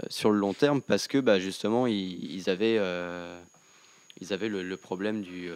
sur 0.10 0.32
le 0.32 0.40
long 0.40 0.54
terme 0.54 0.82
parce 0.82 1.08
que 1.08 1.18
bah, 1.18 1.40
justement, 1.40 1.88
ils, 1.88 2.50
avaient, 2.50 2.80
ils 4.22 4.34
avaient 4.34 4.48
le, 4.48 4.78
problème 4.78 5.24
du, 5.24 5.50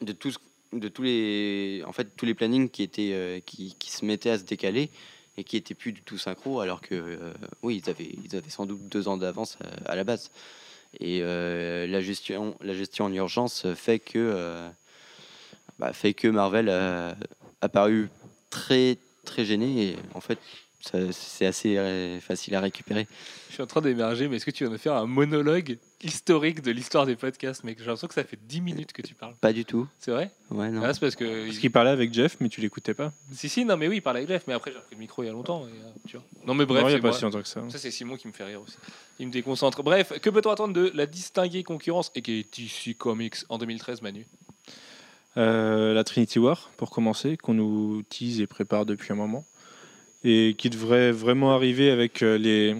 de, 0.00 0.12
tout, 0.12 0.30
ce- 0.30 0.38
de 0.72 0.88
tous 0.88 1.02
les, 1.02 1.82
en 1.86 1.92
fait, 1.92 2.08
tous 2.16 2.26
les 2.26 2.34
plannings 2.34 2.68
qui, 2.68 2.82
étaient, 2.82 3.12
euh, 3.12 3.40
qui, 3.40 3.74
se 3.90 4.04
mettaient 4.04 4.30
à 4.30 4.38
se 4.38 4.44
décaler 4.44 4.90
et 5.36 5.44
qui 5.44 5.56
étaient 5.56 5.74
plus 5.74 5.92
du 5.92 6.02
tout 6.02 6.18
synchro, 6.18 6.60
alors 6.60 6.80
que 6.80 6.94
euh, 6.94 7.32
oui, 7.62 7.80
ils 7.82 7.90
avaient, 7.90 8.10
ils 8.24 8.36
avaient 8.36 8.50
sans 8.50 8.66
doute 8.66 8.88
deux 8.88 9.08
ans 9.08 9.16
d'avance 9.16 9.56
à, 9.86 9.92
à 9.92 9.96
la 9.96 10.04
base. 10.04 10.30
Et 11.00 11.20
euh, 11.22 11.86
la, 11.86 12.00
gestion, 12.00 12.56
la 12.60 12.74
gestion 12.74 13.06
en 13.06 13.12
urgence 13.12 13.66
fait 13.74 13.98
que, 13.98 14.18
euh, 14.18 14.68
bah, 15.78 15.92
fait 15.92 16.14
que 16.14 16.28
Marvel 16.28 16.68
a, 16.70 17.16
a 17.60 17.68
paru 17.68 18.08
très, 18.50 18.98
très 19.24 19.44
gêné. 19.44 19.90
Et 19.90 19.96
en 20.14 20.20
fait, 20.20 20.38
c'est 21.12 21.46
assez 21.46 21.76
euh, 21.76 22.20
facile 22.20 22.54
à 22.54 22.60
récupérer. 22.60 23.06
Je 23.48 23.54
suis 23.54 23.62
en 23.62 23.66
train 23.66 23.80
d'émerger, 23.80 24.28
mais 24.28 24.36
est-ce 24.36 24.46
que 24.46 24.50
tu 24.50 24.64
vas 24.64 24.70
me 24.70 24.76
faire 24.76 24.94
un 24.94 25.06
monologue 25.06 25.78
historique 26.02 26.60
de 26.62 26.70
l'histoire 26.70 27.06
des 27.06 27.16
podcasts, 27.16 27.64
mec? 27.64 27.78
J'ai 27.78 27.84
l'impression 27.86 28.08
que 28.08 28.14
ça 28.14 28.24
fait 28.24 28.38
10 28.46 28.60
minutes 28.60 28.92
que 28.92 29.02
tu 29.02 29.14
parles. 29.14 29.34
Pas 29.40 29.52
du 29.52 29.64
tout. 29.64 29.86
C'est 29.98 30.10
vrai? 30.10 30.30
Ouais, 30.50 30.70
non. 30.70 30.82
Ah, 30.84 30.92
C'est 30.94 31.00
parce 31.00 31.16
que. 31.16 31.46
Parce 31.46 31.58
qu'il 31.58 31.70
parlait 31.72 31.90
avec 31.90 32.12
Jeff, 32.12 32.36
mais 32.40 32.48
tu 32.48 32.60
l'écoutais 32.60 32.94
pas. 32.94 33.12
Si, 33.32 33.48
si, 33.48 33.64
non, 33.64 33.76
mais 33.76 33.88
oui, 33.88 33.96
il 33.96 34.00
parlait 34.02 34.20
avec 34.20 34.28
Jeff, 34.28 34.44
mais 34.46 34.54
après 34.54 34.70
j'ai 34.70 34.76
repris 34.78 34.94
le 34.94 35.00
micro 35.00 35.22
il 35.22 35.26
y 35.26 35.28
a 35.28 35.32
longtemps. 35.32 35.62
et, 35.66 35.70
euh, 35.70 35.90
tu 36.06 36.16
vois. 36.16 36.24
Non, 36.46 36.54
mais 36.54 36.66
bref, 36.66 36.82
non, 36.82 36.88
il 36.88 36.92
n'y 36.92 36.94
c'est 36.94 36.98
a 36.98 37.02
pas 37.02 37.08
moi. 37.08 37.16
si 37.18 37.24
longtemps 37.24 37.42
que 37.42 37.48
ça. 37.48 37.62
Ça, 37.70 37.78
c'est 37.78 37.90
Simon 37.90 38.16
qui 38.16 38.28
me 38.28 38.32
fait 38.32 38.44
rire 38.44 38.60
aussi. 38.62 38.76
Il 39.18 39.26
me 39.26 39.32
déconcentre. 39.32 39.82
Bref, 39.82 40.12
que 40.20 40.30
peut-on 40.30 40.50
attendre 40.50 40.74
de 40.74 40.90
la 40.94 41.06
distinguée 41.06 41.62
concurrence 41.64 42.10
et 42.14 42.22
qui 42.22 42.40
est 42.40 42.58
DC 42.58 42.96
Comics 42.96 43.36
en 43.48 43.58
2013, 43.58 44.02
Manu? 44.02 44.26
Euh, 45.36 45.94
la 45.94 46.04
Trinity 46.04 46.38
War, 46.38 46.70
pour 46.76 46.90
commencer, 46.90 47.36
qu'on 47.36 47.54
nous 47.54 48.02
tease 48.08 48.40
et 48.40 48.46
prépare 48.46 48.86
depuis 48.86 49.12
un 49.12 49.16
moment. 49.16 49.44
Et 50.24 50.54
qui 50.58 50.68
devrait 50.70 51.12
vraiment 51.12 51.54
arriver 51.54 51.90
avec 51.90 52.22
euh, 52.22 52.36
les. 52.36 52.76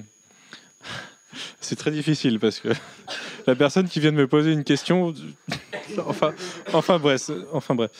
C'est 1.61 1.77
très 1.77 1.91
difficile 1.91 2.41
parce 2.41 2.59
que 2.59 2.69
la 3.47 3.55
personne 3.55 3.89
qui 3.89 4.01
vient 4.01 4.13
de 4.13 4.17
me 4.17 4.27
poser 4.27 4.53
une 4.53 4.65
question. 4.65 5.15
enfin, 6.07 6.33
enfin 6.73 6.99
bref. 6.99 7.31
Enfin 7.53 7.75
bref. 7.75 7.91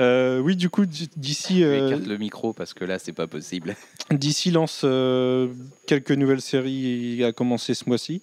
Euh, 0.00 0.38
oui, 0.38 0.56
du 0.56 0.70
coup, 0.70 0.86
d'ici. 0.86 1.64
Euh, 1.64 1.88
écarte 1.88 2.06
le 2.06 2.18
micro 2.18 2.52
parce 2.52 2.72
que 2.72 2.84
là, 2.84 2.98
c'est 2.98 3.12
pas 3.12 3.26
possible. 3.26 3.74
DC 4.10 4.46
lance 4.52 4.82
euh, 4.84 5.48
quelques 5.86 6.12
nouvelles 6.12 6.40
séries 6.40 7.24
à 7.24 7.32
commencer 7.32 7.74
ce 7.74 7.88
mois-ci. 7.88 8.22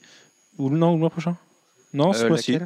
Ou 0.58 0.70
non, 0.70 0.92
ou 0.92 0.94
le 0.94 1.00
mois 1.00 1.10
prochain? 1.10 1.36
Non, 1.94 2.14
ce 2.14 2.26
mois-ci. 2.26 2.58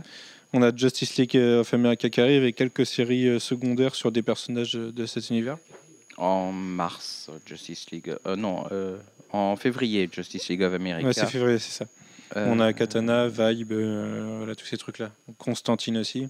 On 0.54 0.62
a 0.62 0.76
Justice 0.76 1.16
League 1.18 1.36
of 1.36 1.74
America 1.74 2.10
qui 2.10 2.22
arrive 2.22 2.44
et 2.44 2.54
quelques 2.54 2.86
séries 2.86 3.40
secondaires 3.40 3.96
sur 3.96 4.12
des 4.12 4.22
personnages 4.22 4.74
de 4.74 5.06
cet 5.06 5.30
univers. 5.30 5.58
En 6.20 6.52
mars, 6.52 7.30
Justice 7.46 7.90
League. 7.92 8.14
euh, 8.28 8.36
non, 8.36 8.66
euh, 8.74 8.98
en 9.32 9.56
février, 9.56 10.10
Justice 10.12 10.50
League 10.50 10.62
of 10.64 10.74
America. 10.74 11.08
Ouais, 11.08 11.14
c'est 11.14 11.26
février, 11.26 11.60
c'est 11.60 11.72
ça. 11.72 11.86
Euh, 12.36 12.46
On 12.50 12.60
a 12.60 12.74
Katana, 12.74 13.28
Vibe, 13.28 13.72
voilà, 13.72 14.54
tous 14.54 14.66
ces 14.66 14.78
trucs-là. 14.78 15.12
Constantine 15.38 15.98
aussi, 15.98 16.28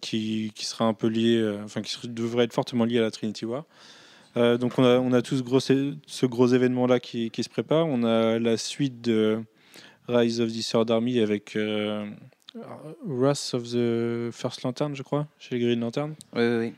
qui, 0.00 0.52
qui 0.54 0.64
sera 0.64 0.84
un 0.84 0.94
peu 0.94 1.08
lié, 1.08 1.58
enfin 1.64 1.82
qui 1.82 2.08
devrait 2.08 2.44
être 2.44 2.52
fortement 2.52 2.84
lié 2.84 2.98
à 2.98 3.02
la 3.02 3.10
Trinity 3.10 3.44
War. 3.44 3.64
Donc 4.36 4.78
on 4.78 4.84
a, 4.84 4.98
on 4.98 5.12
a 5.12 5.20
tout 5.20 5.36
ce 5.36 5.42
gros, 5.42 5.60
ce 5.60 6.26
gros 6.26 6.46
événement-là 6.46 7.00
qui, 7.00 7.30
qui 7.30 7.42
se 7.42 7.48
prépare. 7.48 7.86
On 7.86 8.04
a 8.04 8.38
la 8.38 8.56
suite 8.56 9.00
de 9.00 9.42
Rise 10.08 10.40
of 10.40 10.52
the 10.52 10.62
Third 10.64 10.90
Army 10.90 11.18
avec 11.18 11.58
Wrath 13.04 13.50
of 13.54 13.64
the 13.64 14.30
First 14.32 14.62
Lantern, 14.62 14.94
je 14.94 15.02
crois, 15.02 15.26
chez 15.38 15.56
les 15.56 15.60
Green 15.64 15.80
Lantern. 15.80 16.14
Oui, 16.34 16.42
oui, 16.42 16.56
oui. 16.58 16.72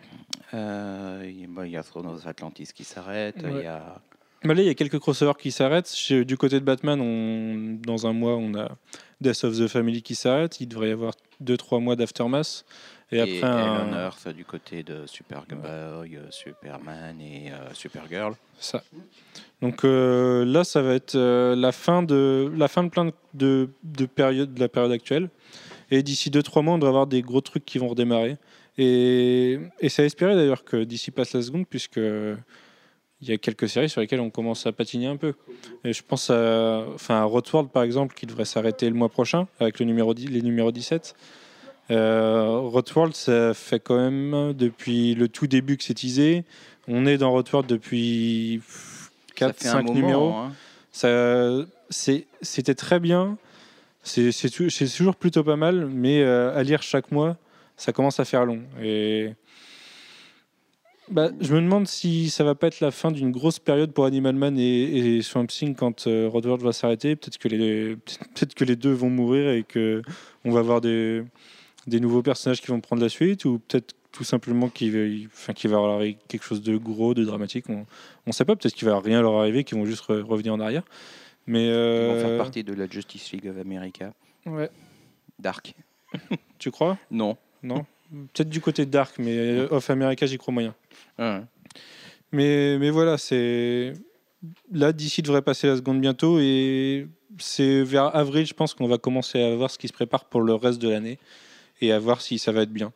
Euh, 0.54 1.22
il 1.24 1.40
y 1.40 1.44
a- 1.44 1.48
bon, 1.48 1.62
il 1.64 1.70
y 1.72 1.76
a 1.76 1.82
Throne 1.82 2.18
Atlantis 2.24 2.68
qui 2.74 2.84
s'arrête. 2.84 3.36
Il 3.40 3.46
Ouais. 3.46 3.64
y 3.64 3.66
a... 3.66 4.00
Là, 4.44 4.54
il 4.54 4.64
y 4.66 4.68
a 4.68 4.74
quelques 4.74 4.98
crossovers 5.00 5.36
qui 5.38 5.50
s'arrêtent. 5.50 5.92
Du 6.24 6.36
côté 6.36 6.60
de 6.60 6.64
Batman, 6.64 7.00
on, 7.00 7.78
dans 7.84 8.06
un 8.06 8.12
mois, 8.12 8.36
on 8.36 8.54
a 8.54 8.68
Death 9.20 9.42
of 9.44 9.58
the 9.58 9.66
Family 9.66 10.02
qui 10.02 10.14
s'arrête. 10.14 10.60
Il 10.60 10.68
devrait 10.68 10.90
y 10.90 10.92
avoir 10.92 11.14
2-3 11.42 11.80
mois 11.80 11.96
d'Aftermath. 11.96 12.64
Et, 13.10 13.16
Et, 13.16 13.20
après, 13.42 13.42
un- 13.42 13.86
Ellen 13.88 13.94
Earth 13.94 14.28
du 14.28 14.44
côté 14.44 14.82
de 14.84 15.04
Superboy, 15.06 16.16
euh, 16.16 16.30
Superman 16.30 17.20
et 17.20 17.50
euh, 17.50 17.72
Supergirl. 17.72 18.34
Ça. 18.58 18.82
Donc 19.62 19.84
euh, 19.84 20.44
là, 20.44 20.64
ça 20.64 20.82
va 20.82 20.94
être 20.94 21.14
euh, 21.16 21.56
la 21.56 21.72
fin 21.72 22.02
de 22.02 22.52
la 22.56 22.68
fin 22.68 22.82
de 22.84 22.88
plein 22.88 23.06
de, 23.06 23.12
de, 23.34 23.68
de 23.84 24.06
périodes 24.06 24.54
de 24.54 24.60
la 24.60 24.68
période 24.68 24.92
actuelle. 24.92 25.28
Et 25.90 26.02
d'ici 26.02 26.30
2-3 26.30 26.62
mois, 26.62 26.74
on 26.74 26.78
devrait 26.78 26.88
avoir 26.90 27.06
des 27.06 27.22
gros 27.22 27.40
trucs 27.40 27.64
qui 27.64 27.78
vont 27.78 27.88
redémarrer. 27.88 28.36
Et, 28.78 29.58
et 29.80 29.88
à 30.02 30.04
espérer 30.04 30.34
d'ailleurs 30.34 30.64
que 30.64 30.84
d'ici 30.84 31.10
passe 31.10 31.32
la 31.34 31.42
seconde, 31.42 31.66
puisque 31.68 32.00
il 33.22 33.28
y 33.28 33.32
a 33.32 33.38
quelques 33.38 33.68
séries 33.68 33.88
sur 33.88 34.00
lesquelles 34.00 34.20
on 34.20 34.30
commence 34.30 34.66
à 34.66 34.72
patiner 34.72 35.06
un 35.06 35.16
peu. 35.16 35.32
Et 35.84 35.92
je 35.92 36.02
pense 36.02 36.30
à, 36.30 36.84
enfin, 36.94 37.22
à 37.22 37.24
par 37.70 37.82
exemple, 37.82 38.14
qui 38.14 38.26
devrait 38.26 38.44
s'arrêter 38.44 38.88
le 38.88 38.94
mois 38.94 39.08
prochain 39.08 39.48
avec 39.58 39.78
le 39.78 39.86
numéro 39.86 40.12
10, 40.12 40.26
les 40.28 40.42
numéros 40.42 40.72
17. 40.72 41.14
Euh, 41.90 42.58
ça 43.14 43.54
fait 43.54 43.80
quand 43.80 43.96
même 43.96 44.52
depuis 44.52 45.14
le 45.14 45.28
tout 45.28 45.46
début 45.46 45.76
que 45.76 45.84
c'est 45.84 45.94
teasé. 45.94 46.44
On 46.88 47.06
est 47.06 47.16
dans 47.16 47.30
Roadworld 47.30 47.68
depuis 47.68 48.60
Ça 48.68 49.46
4, 49.46 49.56
fait 49.56 49.68
un 49.68 49.72
5 49.72 49.82
moment, 49.84 49.94
numéros. 49.94 50.32
hein. 50.32 50.52
Ça, 50.92 51.64
c'était 51.90 52.74
très 52.74 53.00
bien. 53.00 53.38
C'est 54.02 54.30
toujours 54.96 55.16
plutôt 55.16 55.42
pas 55.42 55.56
mal, 55.56 55.86
mais 55.86 56.22
euh, 56.22 56.56
à 56.56 56.62
lire 56.62 56.82
chaque 56.82 57.10
mois, 57.10 57.36
ça 57.76 57.92
commence 57.92 58.18
à 58.20 58.24
faire 58.24 58.44
long. 58.46 58.62
Et 58.82 59.32
bah, 61.08 61.30
je 61.40 61.54
me 61.54 61.60
demande 61.60 61.86
si 61.86 62.30
ça 62.30 62.42
va 62.42 62.54
pas 62.56 62.66
être 62.66 62.80
la 62.80 62.90
fin 62.90 63.12
d'une 63.12 63.30
grosse 63.30 63.58
période 63.60 63.92
pour 63.92 64.06
Animal 64.06 64.34
Man 64.34 64.58
et, 64.58 65.16
et 65.16 65.22
Swamp 65.22 65.46
Thing 65.46 65.74
quand 65.76 66.06
euh, 66.08 66.28
Roadworld 66.28 66.62
va 66.62 66.72
s'arrêter. 66.72 67.14
Peut-être 67.14 67.38
que 67.38 67.48
les 67.48 67.96
peut-être 68.34 68.54
que 68.54 68.64
les 68.64 68.74
deux 68.76 68.92
vont 68.92 69.10
mourir 69.10 69.50
et 69.50 69.62
que 69.62 70.02
on 70.44 70.50
va 70.50 70.60
avoir 70.60 70.80
des 70.80 71.22
des 71.86 72.00
nouveaux 72.00 72.22
personnages 72.22 72.60
qui 72.60 72.66
vont 72.68 72.80
prendre 72.80 73.00
la 73.02 73.08
suite 73.08 73.44
ou 73.44 73.60
peut-être 73.60 73.94
tout 74.10 74.24
simplement 74.24 74.68
qu'il 74.68 74.90
va, 74.92 75.26
enfin, 75.26 75.52
qu'il 75.52 75.70
va 75.70 75.76
leur 75.76 75.90
arriver 75.90 76.16
quelque 76.26 76.42
chose 76.42 76.62
de 76.62 76.76
gros, 76.76 77.12
de 77.14 77.22
dramatique. 77.24 77.66
On 77.68 77.84
ne 78.26 78.32
sait 78.32 78.44
pas, 78.46 78.56
peut-être 78.56 78.74
qu'il 78.74 78.88
va 78.88 78.98
rien 78.98 79.20
leur 79.20 79.34
arriver, 79.34 79.62
qu'ils 79.62 79.76
vont 79.78 79.84
juste 79.84 80.04
re- 80.08 80.22
revenir 80.22 80.54
en 80.54 80.58
arrière. 80.60 80.82
Mais 81.46 81.66
Ils 81.66 81.70
euh, 81.70 82.12
vont 82.14 82.28
faire 82.28 82.38
partie 82.38 82.64
de 82.64 82.72
la 82.72 82.86
Justice 82.88 83.30
League 83.32 83.46
of 83.46 83.58
America. 83.58 84.12
ouais. 84.46 84.70
Dark. 85.38 85.74
tu 86.58 86.70
crois? 86.70 86.96
Non. 87.10 87.36
Non 87.66 87.84
Peut-être 88.10 88.48
du 88.48 88.60
côté 88.60 88.86
de 88.86 88.90
Dark, 88.90 89.16
mais 89.18 89.60
Off 89.70 89.90
America, 89.90 90.26
j'y 90.26 90.38
crois 90.38 90.54
moyen. 90.54 90.74
Ouais. 91.18 91.40
Mais, 92.30 92.78
mais 92.78 92.90
voilà, 92.90 93.18
c'est. 93.18 93.94
Là, 94.70 94.92
d'ici 94.92 95.22
devrait 95.22 95.42
passer 95.42 95.66
la 95.66 95.76
seconde 95.76 96.00
bientôt. 96.00 96.38
Et 96.38 97.08
c'est 97.38 97.82
vers 97.82 98.14
avril, 98.14 98.46
je 98.46 98.54
pense 98.54 98.74
qu'on 98.74 98.86
va 98.86 98.98
commencer 98.98 99.42
à 99.42 99.56
voir 99.56 99.70
ce 99.70 99.78
qui 99.78 99.88
se 99.88 99.92
prépare 99.92 100.26
pour 100.26 100.40
le 100.40 100.54
reste 100.54 100.80
de 100.80 100.88
l'année. 100.88 101.18
Et 101.80 101.92
à 101.92 101.98
voir 101.98 102.20
si 102.20 102.38
ça 102.38 102.52
va 102.52 102.62
être 102.62 102.72
bien. 102.72 102.92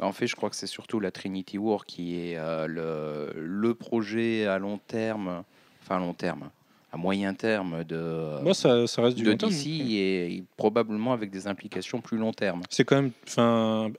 En 0.00 0.12
fait, 0.12 0.26
je 0.26 0.34
crois 0.34 0.50
que 0.50 0.56
c'est 0.56 0.66
surtout 0.66 0.98
la 0.98 1.10
Trinity 1.10 1.58
War 1.58 1.84
qui 1.84 2.16
est 2.16 2.36
euh, 2.36 2.66
le, 2.66 3.40
le 3.40 3.74
projet 3.74 4.46
à 4.46 4.58
long 4.58 4.78
terme, 4.78 5.44
enfin 5.82 5.96
à 5.96 6.00
long 6.00 6.14
terme, 6.14 6.50
à 6.94 6.96
moyen 6.96 7.34
terme 7.34 7.82
de, 7.82 8.40
Moi, 8.42 8.54
ça, 8.54 8.86
ça 8.86 9.02
reste 9.02 9.16
du 9.16 9.24
de 9.24 9.30
long 9.32 9.36
terme. 9.36 9.50
DC 9.50 9.66
et 9.66 10.44
probablement 10.56 11.12
avec 11.12 11.30
des 11.30 11.48
implications 11.48 12.00
plus 12.00 12.18
long 12.18 12.32
terme. 12.32 12.62
C'est 12.70 12.84
quand 12.84 13.02
même, 13.02 13.10
enfin, 13.26 13.90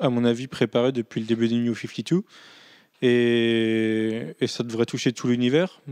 à 0.00 0.08
mon 0.08 0.24
avis, 0.24 0.46
préparé 0.46 0.92
depuis 0.92 1.20
le 1.20 1.26
début 1.26 1.46
des 1.46 1.56
New 1.56 1.74
52. 1.74 2.22
Et, 3.02 4.34
et 4.40 4.46
ça 4.46 4.62
devrait 4.62 4.86
toucher 4.86 5.12
tout 5.12 5.28
l'univers, 5.28 5.82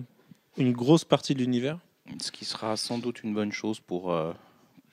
une 0.56 0.72
grosse 0.72 1.04
partie 1.04 1.34
de 1.34 1.40
l'univers. 1.40 1.78
Ce 2.22 2.32
qui 2.32 2.46
sera 2.46 2.76
sans 2.78 2.98
doute 2.98 3.22
une 3.22 3.34
bonne 3.34 3.52
chose 3.52 3.78
pour, 3.78 4.12
euh, 4.12 4.32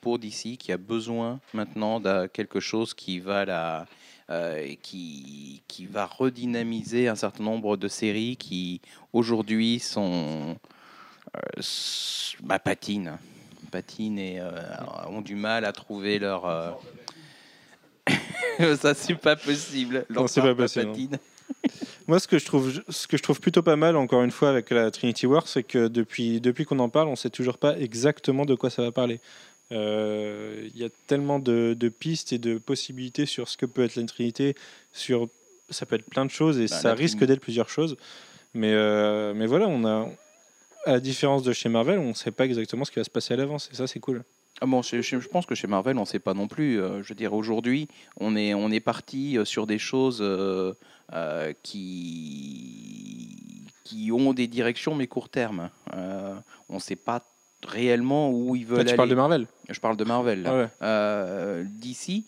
pour 0.02 0.18
DC, 0.18 0.58
qui 0.58 0.70
a 0.70 0.76
besoin 0.76 1.40
maintenant 1.54 1.98
de 1.98 2.26
quelque 2.26 2.60
chose 2.60 2.92
qui 2.92 3.20
va, 3.20 3.46
la, 3.46 3.86
euh, 4.28 4.74
qui, 4.82 5.62
qui 5.66 5.86
va 5.86 6.04
redynamiser 6.04 7.08
un 7.08 7.14
certain 7.14 7.44
nombre 7.44 7.78
de 7.78 7.88
séries 7.88 8.36
qui 8.36 8.82
aujourd'hui 9.14 9.78
sont 9.78 10.58
bah, 12.42 12.58
patinent. 12.58 13.18
Patinent 13.70 14.18
et 14.18 14.40
euh, 14.40 14.50
ont 15.08 15.20
du 15.20 15.34
mal 15.34 15.64
à 15.64 15.72
trouver 15.72 16.18
leur. 16.18 16.46
euh, 16.46 16.70
Ça, 18.76 18.94
c'est 18.94 19.14
pas 19.14 19.36
possible. 19.36 20.06
Non, 20.10 20.26
c'est 20.26 20.40
pas 20.40 20.54
possible. 20.54 20.92
Moi, 22.06 22.20
ce 22.20 22.28
que, 22.28 22.38
je 22.38 22.44
trouve, 22.44 22.72
ce 22.88 23.06
que 23.06 23.16
je 23.16 23.22
trouve 23.22 23.40
plutôt 23.40 23.62
pas 23.62 23.76
mal, 23.76 23.96
encore 23.96 24.22
une 24.22 24.30
fois, 24.30 24.48
avec 24.48 24.70
la 24.70 24.90
Trinity 24.90 25.26
War, 25.26 25.46
c'est 25.48 25.62
que 25.64 25.88
depuis, 25.88 26.40
depuis 26.40 26.64
qu'on 26.64 26.78
en 26.78 26.88
parle, 26.88 27.08
on 27.08 27.16
sait 27.16 27.30
toujours 27.30 27.58
pas 27.58 27.76
exactement 27.78 28.44
de 28.44 28.54
quoi 28.54 28.70
ça 28.70 28.82
va 28.82 28.92
parler. 28.92 29.20
Euh, 29.72 30.68
Il 30.72 30.80
y 30.80 30.84
a 30.84 30.88
tellement 31.08 31.38
de, 31.40 31.74
de 31.78 31.88
pistes 31.88 32.32
et 32.32 32.38
de 32.38 32.58
possibilités 32.58 33.26
sur 33.26 33.48
ce 33.48 33.56
que 33.56 33.66
peut 33.66 33.84
être 33.84 33.96
la 33.96 34.04
Trinité, 34.04 34.54
sur 34.92 35.28
ça 35.68 35.84
peut 35.84 35.96
être 35.96 36.04
plein 36.08 36.24
de 36.24 36.30
choses 36.30 36.58
et 36.60 36.66
Bah, 36.66 36.76
ça 36.76 36.94
risque 36.94 37.24
d'être 37.24 37.40
plusieurs 37.40 37.68
choses. 37.68 37.96
Mais, 38.54 38.72
euh, 38.72 39.34
mais 39.34 39.46
voilà, 39.46 39.66
on 39.66 39.84
a, 39.84 40.08
à 40.86 40.92
la 40.92 41.00
différence 41.00 41.42
de 41.42 41.52
chez 41.52 41.68
Marvel, 41.68 41.98
on 41.98 42.08
ne 42.08 42.12
sait 42.14 42.30
pas 42.30 42.46
exactement 42.46 42.84
ce 42.84 42.90
qui 42.90 42.98
va 42.98 43.04
se 43.04 43.10
passer 43.10 43.34
à 43.34 43.36
l'avance 43.36 43.68
et 43.72 43.76
ça, 43.76 43.86
c'est 43.86 44.00
cool. 44.00 44.24
Ah 44.60 44.66
bon, 44.66 44.80
je, 44.80 45.28
pense 45.28 45.44
que 45.44 45.54
chez 45.54 45.66
Marvel, 45.66 45.98
on 45.98 46.02
ne 46.02 46.06
sait 46.06 46.18
pas 46.18 46.32
non 46.32 46.48
plus. 46.48 46.80
Euh, 46.80 47.02
je 47.02 47.08
veux 47.10 47.14
dire, 47.14 47.34
aujourd'hui, 47.34 47.88
on 48.18 48.36
est, 48.36 48.54
on 48.54 48.70
est 48.70 48.80
parti 48.80 49.36
euh, 49.36 49.44
sur 49.44 49.66
des 49.66 49.78
choses 49.78 50.20
euh, 50.22 50.72
euh, 51.12 51.52
qui, 51.62 53.66
qui 53.84 54.10
ont 54.12 54.32
des 54.32 54.46
directions, 54.46 54.94
mais 54.94 55.06
court 55.06 55.28
terme. 55.28 55.68
Euh, 55.92 56.34
on 56.70 56.76
ne 56.76 56.80
sait 56.80 56.96
pas 56.96 57.22
réellement 57.66 58.30
où 58.30 58.56
ils 58.56 58.64
veulent 58.64 58.78
Là, 58.78 58.84
tu 58.84 58.90
aller. 58.90 58.96
parles 58.96 59.10
de 59.10 59.14
Marvel 59.14 59.46
Je 59.68 59.80
parle 59.80 59.96
de 59.98 60.04
Marvel. 60.04 60.42
là. 60.42 60.50
Ah 60.50 60.56
ouais. 60.56 60.68
Euh, 60.82 61.64
D'ici, 61.68 62.24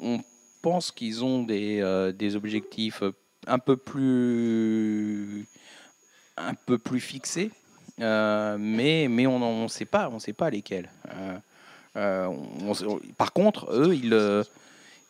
on 0.00 0.20
pense 0.62 0.92
qu'ils 0.92 1.24
ont 1.24 1.42
des, 1.42 1.80
euh, 1.80 2.12
des 2.12 2.36
objectifs 2.36 3.02
un 3.48 3.58
peu 3.58 3.76
plus, 3.76 5.48
un 6.36 6.54
peu 6.54 6.78
plus 6.78 7.00
fixés, 7.00 7.50
mais, 7.98 9.06
mais 9.08 9.26
on 9.26 9.62
ne 9.64 9.68
sait 9.68 9.84
pas, 9.84 10.10
on 10.12 10.18
sait 10.18 10.32
pas 10.32 10.50
lesquels. 10.50 10.88
Euh, 11.10 11.36
euh, 11.96 12.26
on- 12.26 12.72
on- 12.86 13.00
par 13.16 13.32
contre, 13.32 13.70
eux, 13.72 13.94
ils, 13.94 14.12
euh, 14.12 14.44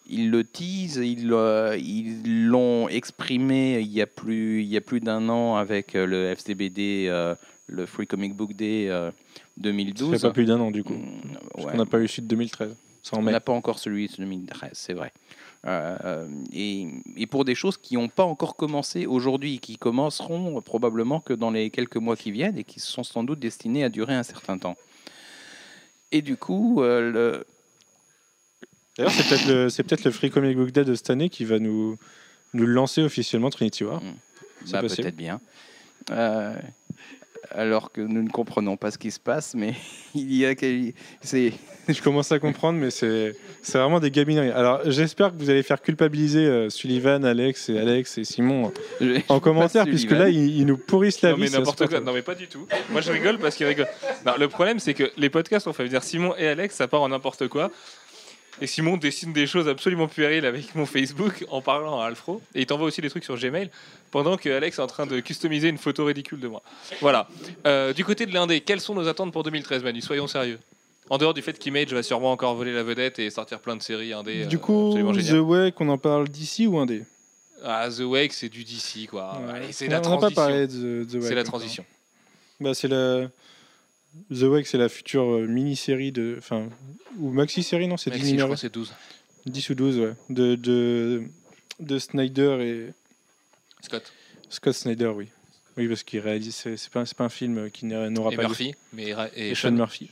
ils 0.09 0.31
le 0.31 0.43
teasent, 0.45 0.97
ils 0.97 1.33
euh, 1.33 1.77
ils 1.77 2.47
l'ont 2.47 2.89
exprimé 2.89 3.81
il 3.81 3.93
y 3.93 4.01
a 4.01 4.07
plus, 4.07 4.63
il 4.63 4.69
y 4.69 4.77
a 4.77 4.81
plus 4.81 5.01
d'un 5.01 5.29
an 5.29 5.57
avec 5.57 5.95
euh, 5.95 6.07
le 6.07 6.27
FCBD, 6.35 7.07
euh, 7.09 7.35
le 7.67 7.85
Free 7.85 8.07
Comic 8.07 8.35
Book 8.35 8.55
Day 8.55 8.89
euh, 8.89 9.11
Ça 9.11 9.15
2012. 9.59 10.13
fait 10.21 10.27
pas 10.29 10.33
plus 10.33 10.47
d'un 10.47 10.61
an, 10.61 10.71
du 10.71 10.83
coup. 10.85 10.95
Mm, 10.95 11.35
Parce 11.53 11.65
ouais. 11.67 11.73
qu'on 11.73 11.79
n'a 11.79 11.87
pas 11.87 11.99
eu 12.01 12.09
suite 12.09 12.27
2013. 12.27 12.75
Ça 13.03 13.17
en 13.17 13.21
On 13.21 13.23
met. 13.23 13.33
n'a 13.33 13.41
pas 13.41 13.53
encore 13.53 13.79
celui 13.79 14.07
de 14.09 14.15
2013, 14.17 14.71
c'est 14.75 14.95
vrai. 14.95 15.13
Euh, 15.67 15.99
euh, 16.05 16.29
et, 16.53 16.87
et 17.17 17.27
pour 17.27 17.45
des 17.45 17.55
choses 17.57 17.77
qui 17.77 17.95
n'ont 17.97 18.09
pas 18.09 18.23
encore 18.25 18.55
commencé 18.57 19.07
aujourd'hui, 19.07 19.59
qui 19.59 19.77
commenceront 19.77 20.61
probablement 20.63 21.21
que 21.21 21.33
dans 21.33 21.51
les 21.51 21.71
quelques 21.71 21.97
mois 21.97 22.17
qui 22.17 22.31
viennent 22.31 22.57
et 22.57 22.65
qui 22.65 22.79
sont 22.81 23.03
sans 23.03 23.25
doute 23.25 23.41
destinées 23.41 23.83
à 23.83 23.89
durer 23.89 24.15
un 24.15 24.23
certain 24.23 24.57
temps. 24.57 24.77
Et 26.13 26.23
du 26.23 26.37
coup, 26.37 26.81
euh, 26.83 27.11
le- 27.11 27.47
D'ailleurs, 28.97 29.13
c'est 29.13 29.29
peut-être 29.29 29.47
le, 29.47 29.83
peut-être 29.83 30.05
le 30.05 30.11
Free 30.11 30.31
Comic 30.31 30.57
Book 30.57 30.71
Day 30.73 30.85
de 30.85 30.95
cette 30.95 31.11
année 31.11 31.29
qui 31.29 31.45
va 31.45 31.59
nous, 31.59 31.97
nous 32.55 32.67
lancer 32.67 33.03
officiellement 33.03 33.51
Trinity 33.51 33.85
War. 33.85 34.01
C'est 34.65 34.73
bah, 34.73 34.81
peut-être 34.81 35.15
bien. 35.17 35.41
Euh, 36.11 36.57
alors 37.53 37.91
que 37.93 38.01
nous 38.01 38.23
ne 38.23 38.29
comprenons 38.29 38.77
pas 38.77 38.91
ce 38.91 38.99
qui 38.99 39.11
se 39.11 39.21
passe, 39.21 39.55
mais 39.55 39.75
il 40.15 40.35
y 40.35 40.47
a 40.47 40.55
c'est 41.23 41.53
Je 41.89 42.03
commence 42.03 42.31
à 42.33 42.39
comprendre, 42.39 42.79
mais 42.79 42.91
c'est 42.91 43.35
c'est 43.63 43.79
vraiment 43.79 43.99
des 44.01 44.11
gamineries. 44.11 44.51
Alors, 44.51 44.81
j'espère 44.91 45.33
que 45.33 45.39
vous 45.39 45.49
allez 45.51 45.63
faire 45.63 45.81
culpabiliser 45.81 46.45
euh, 46.47 46.69
Sullivan, 46.71 47.25
Alex 47.25 47.69
et 47.71 47.79
Alex 47.79 48.19
et 48.19 48.25
Simon 48.25 48.73
je- 49.01 49.21
en 49.29 49.41
commentaire, 49.41 49.85
puisque 49.85 50.09
Sullivan. 50.11 50.25
là, 50.25 50.29
ils, 50.31 50.59
ils 50.59 50.67
nous 50.67 50.77
pourrissent 50.77 51.23
la 51.23 51.31
Non 51.31 51.37
vie. 51.37 51.43
mais 51.45 51.51
n'importe 51.51 51.87
quoi, 51.89 52.01
non 52.01 52.13
mais 52.13 52.23
pas 52.23 52.35
du 52.35 52.47
tout. 52.49 52.67
Moi 52.91 53.01
je 53.01 53.11
rigole 53.13 53.39
parce 53.39 53.57
qu'il 53.57 53.67
rigole. 53.67 53.89
Non, 54.27 54.33
le 54.39 54.49
problème 54.49 54.79
c'est 54.79 54.95
que 54.95 55.11
les 55.17 55.31
podcasts 55.31 55.67
on 55.67 55.73
fait 55.73 55.85
venir 55.85 56.03
Simon 56.03 56.35
et 56.37 56.47
Alex, 56.49 56.75
ça 56.77 56.89
part 56.89 57.01
en 57.03 57.09
n'importe 57.09 57.49
quoi. 57.49 57.71
Et 58.61 58.67
Simon 58.67 58.97
dessine 58.97 59.33
des 59.33 59.47
choses 59.47 59.69
absolument 59.69 60.09
puériles 60.09 60.45
avec 60.45 60.75
mon 60.75 60.87
Facebook 60.87 61.45
en 61.51 61.61
parlant 61.61 62.01
à 62.01 62.07
Alfro. 62.07 62.43
Et 62.55 62.63
il 62.63 62.67
t'envoie 62.67 62.89
aussi 62.89 63.01
des 63.01 63.11
trucs 63.11 63.25
sur 63.25 63.37
Gmail 63.37 63.71
pendant 64.11 64.37
que 64.37 64.49
Alex 64.49 64.79
est 64.79 64.83
en 64.83 64.87
train 64.87 65.07
de 65.07 65.21
customiser 65.21 65.69
une 65.69 65.79
photo 65.79 66.05
ridicule 66.05 66.41
de 66.41 66.49
moi. 66.49 66.63
Voilà. 67.01 67.29
Euh, 67.67 67.93
du 67.93 68.05
côté 68.05 68.27
de 68.27 68.35
l'Indé, 68.35 68.61
quelles 68.61 68.81
sont 68.81 68.95
nos 68.95 69.07
attentes 69.07 69.33
pour 69.33 69.43
2013 69.45 69.83
Manu? 69.85 70.01
Soyons 70.01 70.27
sérieux. 70.27 70.59
En 71.11 71.19
dehors 71.19 71.35
du 71.35 71.41
fait 71.41 71.59
qu'Image 71.59 71.93
va 71.93 72.03
sûrement 72.03 72.33
encore 72.33 72.55
voler 72.55 72.73
la 72.73 72.83
vedette 72.83 73.19
et 73.19 73.31
sortir 73.31 73.61
plein 73.61 73.77
de 73.77 73.83
séries 73.83 74.13
indé. 74.13 74.45
Du 74.45 74.57
euh, 74.57 74.59
coup, 74.59 74.89
absolument 74.89 75.13
The. 75.13 75.47
Wake, 75.47 75.81
on 75.81 75.89
en 75.89 75.99
parle 75.99 76.29
d'ici 76.29 76.67
ou 76.67 76.85
des 76.85 77.05
Ah, 77.65 77.89
The 77.89 78.01
Wake 78.01 78.33
c'est 78.33 78.49
du 78.49 78.65
DC 78.65 79.09
quoi. 79.09 79.41
Allez, 79.51 79.73
c'est 79.73 79.87
on 79.87 79.91
la 79.91 79.97
n'a 79.97 80.01
pas 80.03 80.09
transition. 80.09 80.35
parlé 80.35 80.67
de 80.67 81.05
The 81.05 81.15
Wake. 81.15 81.23
C'est 81.25 81.35
la 81.35 81.45
transition. 81.45 81.85
Bah, 82.61 82.75
c'est 82.75 82.89
la. 82.89 83.29
The 84.31 84.43
Wake, 84.43 84.67
c'est 84.67 84.79
la 84.79 84.89
future 84.89 85.23
euh, 85.25 85.47
mini-série 85.47 86.13
de. 86.13 86.37
Enfin, 86.39 86.69
ou 87.19 87.31
maxi-série, 87.31 87.89
non 87.89 87.97
C'est 87.97 88.11
10 88.11 88.17
Maxi, 88.17 88.27
je 88.27 88.33
numéros 88.33 88.49
crois 88.49 88.57
que 88.57 88.61
c'est 88.61 88.73
12. 88.73 88.93
10 89.47 89.71
ou 89.71 89.75
12, 89.75 89.99
ouais. 90.01 90.15
De, 90.31 90.55
de, 90.55 91.23
de 91.81 91.99
Snyder 91.99 92.59
et. 92.61 92.93
Scott. 93.83 94.13
Scott 94.51 94.75
Snyder, 94.75 95.09
oui. 95.15 95.29
Oui, 95.77 95.87
parce 95.89 96.03
qu'il 96.03 96.21
réalise. 96.21 96.55
C'est 96.55 96.91
pas, 96.91 97.07
c'est 97.07 97.17
pas 97.17 97.25
un 97.25 97.29
film 97.29 97.71
qui 97.71 97.87
n'a- 97.87 98.11
n'aura 98.11 98.31
pas. 98.33 98.43
Murphy, 98.43 98.75
mais 98.93 99.15
et, 99.37 99.51
Et 99.51 99.55
Sean 99.55 99.69
Sean 99.69 99.73
Murphy. 99.77 100.11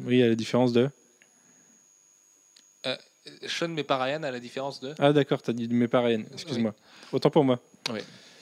Oui, 0.00 0.22
à 0.22 0.28
la 0.28 0.34
différence 0.34 0.72
de. 0.72 0.88
Sean 3.46 3.68
mais 3.68 3.84
pas 3.84 4.02
Ryan 4.02 4.22
à 4.22 4.30
la 4.30 4.40
différence 4.40 4.80
de 4.80 4.94
Ah, 4.98 5.12
d'accord, 5.12 5.42
t'as 5.42 5.52
dit 5.52 5.68
mais 5.68 5.86
pas 5.88 6.00
Ryan, 6.00 6.22
excuse-moi. 6.32 6.74
Autant 7.12 7.28
pour 7.30 7.44
moi. 7.44 7.60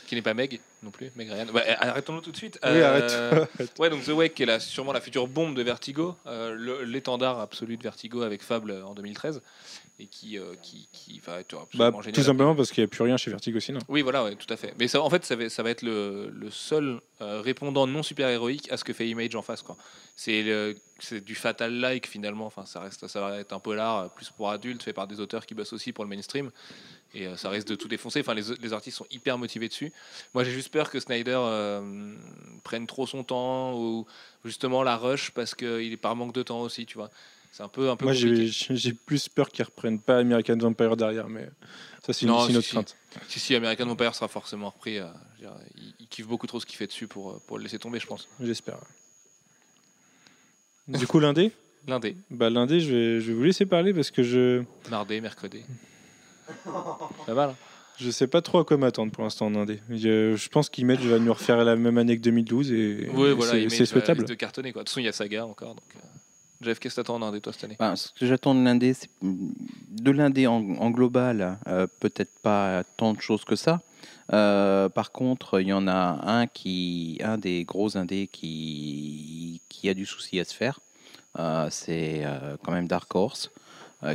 Qui 0.06 0.14
n'est 0.14 0.22
pas 0.22 0.34
Meg 0.34 0.60
non 0.82 0.90
plus, 0.90 1.10
Meg 1.16 1.28
Ryan. 1.30 1.46
Ouais, 1.52 1.68
arrêtons-le 1.80 2.20
tout 2.20 2.30
de 2.30 2.36
suite. 2.36 2.58
Oui, 2.62 2.68
Euh, 2.70 3.44
arrête. 3.58 3.78
Ouais, 3.78 3.90
donc 3.90 4.04
The 4.04 4.08
Wake 4.10 4.34
qui 4.34 4.42
est 4.44 4.46
la, 4.46 4.60
sûrement 4.60 4.92
la 4.92 5.00
future 5.00 5.26
bombe 5.26 5.54
de 5.56 5.62
Vertigo, 5.62 6.14
euh, 6.26 6.84
l'étendard 6.84 7.40
absolu 7.40 7.76
de 7.76 7.82
Vertigo 7.82 8.22
avec 8.22 8.42
Fable 8.42 8.70
euh, 8.70 8.84
en 8.84 8.94
2013 8.94 9.42
et 9.98 10.06
qui, 10.06 10.38
euh, 10.38 10.54
qui, 10.62 10.88
qui 10.92 11.20
va 11.20 11.40
être 11.40 11.54
bah, 11.54 11.62
absolument 11.86 12.02
génial. 12.02 12.14
tout 12.14 12.22
simplement 12.22 12.54
parce 12.54 12.70
qu'il 12.70 12.82
n'y 12.82 12.86
a 12.86 12.88
plus 12.88 13.02
rien 13.02 13.16
chez 13.16 13.30
Vertigo 13.30 13.58
sinon. 13.60 13.78
Oui, 13.88 14.02
voilà, 14.02 14.24
ouais, 14.24 14.34
tout 14.34 14.52
à 14.52 14.56
fait. 14.58 14.74
Mais 14.78 14.88
ça, 14.88 15.00
en 15.00 15.08
fait, 15.08 15.24
ça 15.24 15.36
va, 15.36 15.48
ça 15.48 15.62
va 15.62 15.70
être 15.70 15.80
le, 15.82 16.28
le 16.30 16.50
seul 16.50 17.00
euh, 17.22 17.40
répondant 17.40 17.86
non 17.86 18.02
super-héroïque 18.02 18.70
à 18.70 18.76
ce 18.76 18.84
que 18.84 18.92
fait 18.92 19.08
Image 19.08 19.34
en 19.34 19.42
face. 19.42 19.62
quoi. 19.62 19.76
C'est 20.14 20.44
du 21.24 21.34
fatal-like 21.34 22.06
finalement. 22.06 22.46
Enfin, 22.46 22.66
ça, 22.66 22.80
reste, 22.80 23.06
ça 23.08 23.20
va 23.20 23.38
être 23.38 23.52
un 23.54 23.58
polar 23.58 24.10
plus 24.10 24.28
pour 24.30 24.50
adultes, 24.50 24.82
fait 24.82 24.92
par 24.92 25.06
des 25.06 25.18
auteurs 25.20 25.46
qui 25.46 25.54
bossent 25.54 25.72
aussi 25.72 25.92
pour 25.92 26.04
le 26.04 26.10
mainstream. 26.10 26.50
Et 27.16 27.26
euh, 27.26 27.36
ça 27.36 27.48
risque 27.48 27.66
de 27.68 27.74
tout 27.76 27.88
défoncer. 27.88 28.20
Enfin, 28.20 28.34
les, 28.34 28.42
les 28.60 28.72
artistes 28.74 28.98
sont 28.98 29.06
hyper 29.10 29.38
motivés 29.38 29.68
dessus. 29.68 29.90
Moi, 30.34 30.44
j'ai 30.44 30.50
juste 30.50 30.68
peur 30.70 30.90
que 30.90 31.00
Snyder 31.00 31.38
euh, 31.38 32.14
prenne 32.62 32.86
trop 32.86 33.06
son 33.06 33.24
temps 33.24 33.74
ou 33.74 34.06
justement 34.44 34.82
la 34.82 34.98
rush 34.98 35.30
parce 35.30 35.54
qu'il 35.54 35.92
est 35.92 35.96
par 35.96 36.14
manque 36.14 36.34
de 36.34 36.42
temps 36.42 36.60
aussi, 36.60 36.84
tu 36.84 36.98
vois. 36.98 37.10
C'est 37.52 37.62
un 37.62 37.68
peu, 37.68 37.88
un 37.88 37.96
peu 37.96 38.04
Moi, 38.04 38.12
j'ai 38.12 38.92
plus 38.92 39.30
peur 39.30 39.48
qu'ils 39.48 39.64
reprennent 39.64 39.98
pas 39.98 40.18
American 40.18 40.58
Vampire 40.58 40.94
derrière, 40.94 41.26
mais 41.26 41.48
ça, 42.04 42.12
c'est 42.12 42.26
une, 42.26 42.28
Non, 42.28 42.40
autre 42.40 42.60
si. 42.60 42.68
crainte. 42.72 42.94
Si, 43.28 43.40
si, 43.40 43.54
American 43.54 43.86
Vampire 43.86 44.14
sera 44.14 44.28
forcément 44.28 44.68
repris. 44.68 44.98
euh, 44.98 45.06
dire, 45.38 45.54
il, 45.74 45.94
il 46.00 46.06
kiffe 46.08 46.26
beaucoup 46.26 46.46
trop 46.46 46.60
ce 46.60 46.66
qu'il 46.66 46.76
fait 46.76 46.86
dessus 46.86 47.08
pour, 47.08 47.40
pour 47.46 47.56
le 47.56 47.62
laisser 47.64 47.78
tomber, 47.78 47.98
je 47.98 48.06
pense. 48.06 48.28
J'espère. 48.42 48.76
Du 50.86 51.06
coup, 51.06 51.18
lundi? 51.18 51.50
Lundi, 51.88 52.16
bah, 52.30 52.50
Lundi, 52.50 52.80
je 52.80 52.92
vais, 52.92 53.20
je 53.22 53.28
vais 53.28 53.32
vous 53.32 53.44
laisser 53.44 53.64
parler 53.64 53.94
parce 53.94 54.10
que 54.10 54.22
je 54.22 54.62
mardi, 54.90 55.20
mercredi. 55.22 55.62
Pas 57.26 57.34
mal. 57.34 57.50
hein. 57.50 57.54
je 57.98 58.10
sais 58.10 58.26
pas 58.26 58.42
trop 58.42 58.58
à 58.58 58.64
quoi 58.64 58.76
m'attendre 58.76 59.12
pour 59.12 59.24
l'instant 59.24 59.46
en 59.46 59.54
Indé. 59.54 59.80
Je, 59.90 60.36
je 60.36 60.48
pense 60.48 60.68
qu'Image 60.68 60.98
va 61.06 61.18
nous 61.18 61.32
refaire 61.32 61.64
la 61.64 61.76
même 61.76 61.98
année 61.98 62.16
que 62.16 62.22
2012 62.22 62.72
et, 62.72 63.08
Oui, 63.14 63.28
et 63.30 63.32
voilà, 63.32 63.52
c'est- 63.68 63.78
va- 63.78 63.86
souhaitable. 63.86 64.24
de 64.24 64.34
cartonner. 64.34 64.72
Quoi. 64.72 64.82
De 64.82 64.84
toute 64.84 64.90
façon, 64.90 65.00
il 65.00 65.06
y 65.06 65.08
a 65.08 65.12
Saga 65.12 65.46
encore. 65.46 65.74
Donc, 65.74 65.84
euh, 65.96 66.00
Jeff, 66.62 66.78
qu'est-ce 66.78 66.94
que 66.96 67.00
t'attends 67.00 67.16
en 67.16 67.22
Indé, 67.22 67.40
toi, 67.40 67.52
cette 67.52 67.64
année? 67.64 67.76
Ben, 67.78 67.96
ce 67.96 68.08
que 68.18 68.26
j'attends 68.26 68.54
de 68.54 68.62
l'indé, 68.64 68.94
c'est 68.94 69.10
de 69.22 70.10
l'indé 70.10 70.46
en, 70.46 70.54
en 70.78 70.90
global, 70.90 71.58
euh, 71.68 71.86
peut-être 72.00 72.32
pas 72.42 72.82
tant 72.96 73.12
de 73.12 73.20
choses 73.20 73.44
que 73.44 73.56
ça, 73.56 73.80
Euh, 74.32 74.88
par 74.88 75.12
contre, 75.12 75.60
il 75.60 75.68
y 75.68 75.72
en 75.72 75.86
a 75.86 76.18
un 76.26 76.46
qui, 76.48 77.20
un 77.22 77.38
des 77.38 77.62
gros 77.64 77.96
indés 77.96 78.26
qui, 78.26 79.60
qui 79.68 79.88
a 79.88 79.94
du 79.94 80.04
souci 80.04 80.40
à 80.40 80.44
se 80.44 80.52
faire. 80.54 80.80
Euh, 81.38 81.68
c'est 81.70 82.22
euh, 82.24 82.56
quand 82.64 82.72
même 82.72 82.88
Dark 82.88 83.14
Horse 83.14 83.50
euh, 83.54 83.60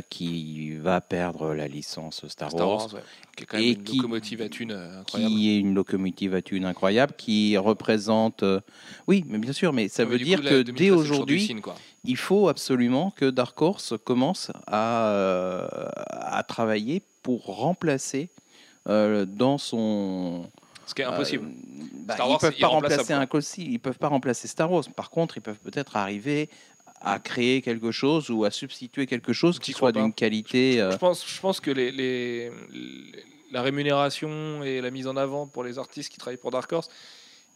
qui 0.00 0.76
va 0.76 1.00
perdre 1.02 1.52
la 1.54 1.68
licence 1.68 2.26
Star, 2.28 2.50
Star 2.50 2.66
Wars, 2.68 2.78
Wars, 2.78 2.94
ouais, 2.94 3.00
qui 3.36 3.42
est 3.42 3.46
quand 3.46 3.56
même 3.58 3.66
Et 3.66 3.72
une 3.72 3.82
qui- 3.84 3.96
locomotive 3.96 4.40
à 4.42 4.48
thunes 4.48 4.70
euh, 4.72 5.00
incroyable. 5.00 5.34
qui 5.34 5.50
est 5.50 5.58
une 5.58 5.74
locomotive 5.74 6.34
à 6.34 6.40
thunes 6.42 6.64
incroyable, 6.64 7.12
qui 7.18 7.56
représente. 7.58 8.42
euh, 8.42 8.60
Oui, 9.08 9.24
mais 9.26 9.38
bien 9.38 9.52
sûr, 9.52 9.72
mais 9.72 9.88
ça 9.88 10.04
Ouais, 10.04 10.10
veut 10.10 10.18
dire 10.18 10.38
coup, 10.38 10.44
que 10.44 10.62
2013, 10.62 10.76
dès 10.78 10.90
aujourd'hui, 10.90 11.56
il 12.04 12.16
faut 12.16 12.48
absolument 12.48 13.12
que 13.14 13.28
Dark 13.28 13.60
Horse 13.60 13.94
commence 14.04 14.50
à, 14.66 15.08
euh, 15.10 15.68
à 16.08 16.42
travailler 16.44 17.02
pour 17.22 17.44
remplacer 17.44 18.30
euh, 18.88 19.26
dans 19.26 19.58
son. 19.58 20.48
Ce 20.86 20.94
qui 20.94 21.02
est 21.02 21.04
impossible. 21.04 21.44
euh, 21.46 21.84
bah, 22.04 22.14
Star 22.14 22.26
ils 22.26 22.30
Wars, 22.30 22.40
peuvent 22.40 22.58
pas 22.58 22.66
remplacer 22.66 23.12
un 23.12 23.28
ils 23.58 23.78
peuvent 23.78 23.98
pas 23.98 24.08
remplacer 24.08 24.48
Star 24.48 24.70
Wars. 24.72 24.84
Par 24.96 25.10
contre, 25.10 25.36
ils 25.36 25.40
peuvent 25.40 25.60
peut-être 25.62 25.96
arriver 25.96 26.50
à 27.04 27.18
créer 27.18 27.62
quelque 27.62 27.90
chose 27.90 28.30
ou 28.30 28.44
à 28.44 28.50
substituer 28.50 29.06
quelque 29.06 29.32
chose 29.32 29.58
qui 29.58 29.72
soit 29.72 29.92
d'une 29.92 30.12
qualité. 30.12 30.80
euh, 30.80 30.92
Je 30.92 30.96
pense, 30.96 31.26
je 31.26 31.40
pense 31.40 31.60
que 31.60 31.70
les, 31.70 31.90
les- 31.90 32.50
les- 32.70 33.24
la 33.50 33.60
rémunération 33.62 34.62
et 34.62 34.80
la 34.80 34.90
mise 34.90 35.06
en 35.06 35.16
avant 35.16 35.46
pour 35.46 35.62
les 35.64 35.78
artistes 35.78 36.10
qui 36.12 36.18
travaillent 36.18 36.38
pour 36.38 36.50
Dark 36.50 36.72
Horse 36.72 36.88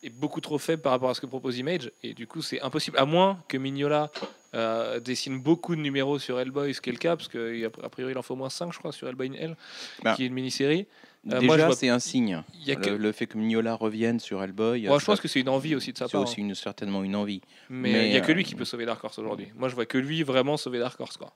est 0.02 0.10
beaucoup 0.10 0.42
trop 0.42 0.58
faible 0.58 0.82
par 0.82 0.92
rapport 0.92 1.08
à 1.08 1.14
ce 1.14 1.20
que 1.22 1.26
propose 1.26 1.56
Image. 1.58 1.90
Et 2.02 2.12
du 2.12 2.26
coup, 2.26 2.42
c'est 2.42 2.60
impossible. 2.60 2.98
À 2.98 3.06
moins 3.06 3.42
que 3.48 3.56
Mignola 3.56 4.10
euh, 4.54 5.00
dessine 5.00 5.38
beaucoup 5.40 5.74
de 5.74 5.80
numéros 5.80 6.18
sur 6.18 6.38
Hellboy, 6.38 6.74
ce 6.74 6.80
qui 6.82 6.90
est 6.90 6.92
le 6.92 6.98
cas, 6.98 7.16
parce 7.16 7.28
qu'a 7.28 7.88
priori, 7.88 8.12
il 8.12 8.18
en 8.18 8.22
faut 8.22 8.34
au 8.34 8.36
moins 8.36 8.50
5, 8.50 8.72
je 8.72 8.78
crois, 8.78 8.92
sur 8.92 9.08
Hellboy 9.08 9.28
in 9.30 9.32
Hell, 9.32 9.56
Bah, 10.02 10.14
qui 10.14 10.24
est 10.24 10.26
une 10.26 10.34
mini-série. 10.34 10.86
Euh, 11.32 11.40
moi, 11.40 11.40
je 11.40 11.46
déjà, 11.56 11.66
vois- 11.66 11.74
c'est 11.76 11.88
un 11.88 11.98
signe. 11.98 12.42
Y 12.64 12.70
a 12.72 12.76
que- 12.76 12.90
Le, 12.90 12.96
le 12.98 13.12
fait 13.12 13.26
que 13.26 13.36
Mignola 13.36 13.74
revienne 13.74 14.20
sur 14.20 14.42
Hellboy, 14.42 14.86
Moi, 14.86 14.98
je 14.98 15.04
ça- 15.04 15.12
pense 15.12 15.20
que 15.20 15.28
c'est 15.28 15.40
une 15.40 15.48
envie 15.48 15.74
aussi 15.74 15.92
de 15.92 15.98
sa 15.98 16.06
c'est 16.06 16.12
part. 16.12 16.22
aussi 16.22 16.40
une, 16.40 16.54
certainement 16.54 17.02
une 17.02 17.16
envie. 17.16 17.40
hein. 17.44 17.64
Mais 17.70 18.06
il 18.06 18.10
n'y 18.12 18.16
a 18.16 18.20
que 18.20 18.30
euh, 18.30 18.34
lui 18.34 18.44
qui 18.44 18.54
peut 18.54 18.64
sauver 18.64 18.86
Dark 18.86 19.02
Horse 19.02 19.18
aujourd'hui. 19.18 19.48
Moi, 19.56 19.68
je 19.68 19.74
vois 19.74 19.86
que 19.86 19.98
lui 19.98 20.22
vraiment 20.22 20.56
sauver 20.56 20.78
Dark 20.78 21.00
Horse. 21.00 21.16
Quoi. 21.16 21.32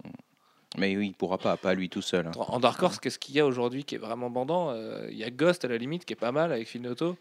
Mais 0.78 0.96
oui, 0.96 1.08
il 1.08 1.14
pourra 1.14 1.38
pas, 1.38 1.56
pas 1.56 1.74
lui 1.74 1.88
tout 1.88 2.02
seul. 2.02 2.26
hein. 2.28 2.32
En 2.36 2.60
Dark 2.60 2.80
Horse, 2.82 3.00
qu'est-ce 3.00 3.18
qu'il 3.18 3.34
y 3.34 3.40
a 3.40 3.46
aujourd'hui 3.46 3.82
qui 3.84 3.96
est 3.96 3.98
vraiment 3.98 4.30
bandant 4.30 4.70
Euh, 4.70 5.08
Il 5.10 5.18
y 5.18 5.24
a 5.24 5.30
Ghost 5.30 5.64
à 5.64 5.68
la 5.68 5.76
limite 5.76 6.04
qui 6.04 6.12
est 6.12 6.16
pas 6.16 6.30
mal 6.32 6.52
avec 6.52 6.68
Phil 6.68 6.82
Noto, 6.82 7.16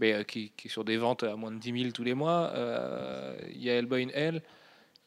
mais 0.00 0.24
qui, 0.24 0.50
qui 0.56 0.66
est 0.66 0.70
sur 0.70 0.84
des 0.84 0.96
ventes 0.96 1.22
à 1.22 1.36
moins 1.36 1.52
de 1.52 1.58
10 1.58 1.78
000 1.78 1.90
tous 1.92 2.02
les 2.02 2.14
mois. 2.14 2.52
Il 3.54 3.62
y 3.62 3.70
a 3.70 3.74
Hellboy 3.74 4.04
in 4.04 4.08
Hell. 4.12 4.42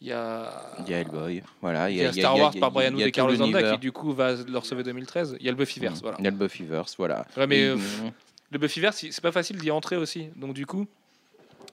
Il 0.04 0.10
y 0.10 0.12
a, 0.12 0.52
Il 0.86 0.92
y 0.92 0.94
a 0.94 1.00
Hellboy, 1.00 1.42
voilà. 1.62 1.90
il 1.90 1.96
y 1.96 2.04
a 2.04 2.12
Star 2.12 2.38
Wars 2.38 2.54
par 2.60 2.72
Brian 2.72 2.92
Wood 2.92 3.02
et 3.08 3.12
Carlos 3.14 3.36
Zanda 3.38 3.72
qui 3.74 3.78
du 3.80 3.94
coup 3.94 4.12
va 4.12 4.34
leur 4.50 4.66
sauver 4.66 4.84
2013. 4.84 5.38
Il 5.40 5.46
y 5.46 5.48
a 5.48 5.52
le 5.52 5.58
Buffyverse. 5.58 6.02
Voilà. 6.02 6.18
Il 6.20 6.26
y 6.26 6.28
a 6.28 6.32
le 6.32 6.36
Buffyverse, 6.36 6.96
voilà. 6.98 7.26
Ouais, 7.38 7.48
mais 7.48 7.64
euh, 7.64 7.78
mm, 7.78 8.12
le 8.52 8.58
Buffyverse, 8.60 8.98
c'est 9.10 9.22
pas 9.22 9.32
facile 9.32 9.58
d'y 9.58 9.72
entrer 9.72 9.96
aussi. 9.96 10.28
Donc 10.36 10.54
du 10.56 10.66
coup, 10.66 10.86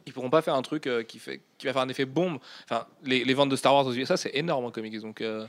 ils 0.06 0.12
pourront 0.12 0.30
pas 0.30 0.42
faire 0.42 0.54
un 0.54 0.62
truc 0.62 0.86
euh, 0.86 1.02
qui, 1.02 1.18
fait, 1.18 1.40
qui 1.58 1.66
va 1.66 1.72
faire 1.72 1.82
un 1.82 1.88
effet 1.88 2.04
bombe. 2.04 2.38
Enfin, 2.70 2.86
les, 3.02 3.24
les 3.24 3.34
ventes 3.34 3.48
de 3.48 3.56
Star 3.56 3.74
Wars 3.74 3.84
aux 3.86 3.92
USA, 3.94 4.16
c'est 4.16 4.30
énorme 4.34 4.64
en 4.64 4.70
comics. 4.70 5.00
Donc 5.00 5.22
euh, 5.22 5.44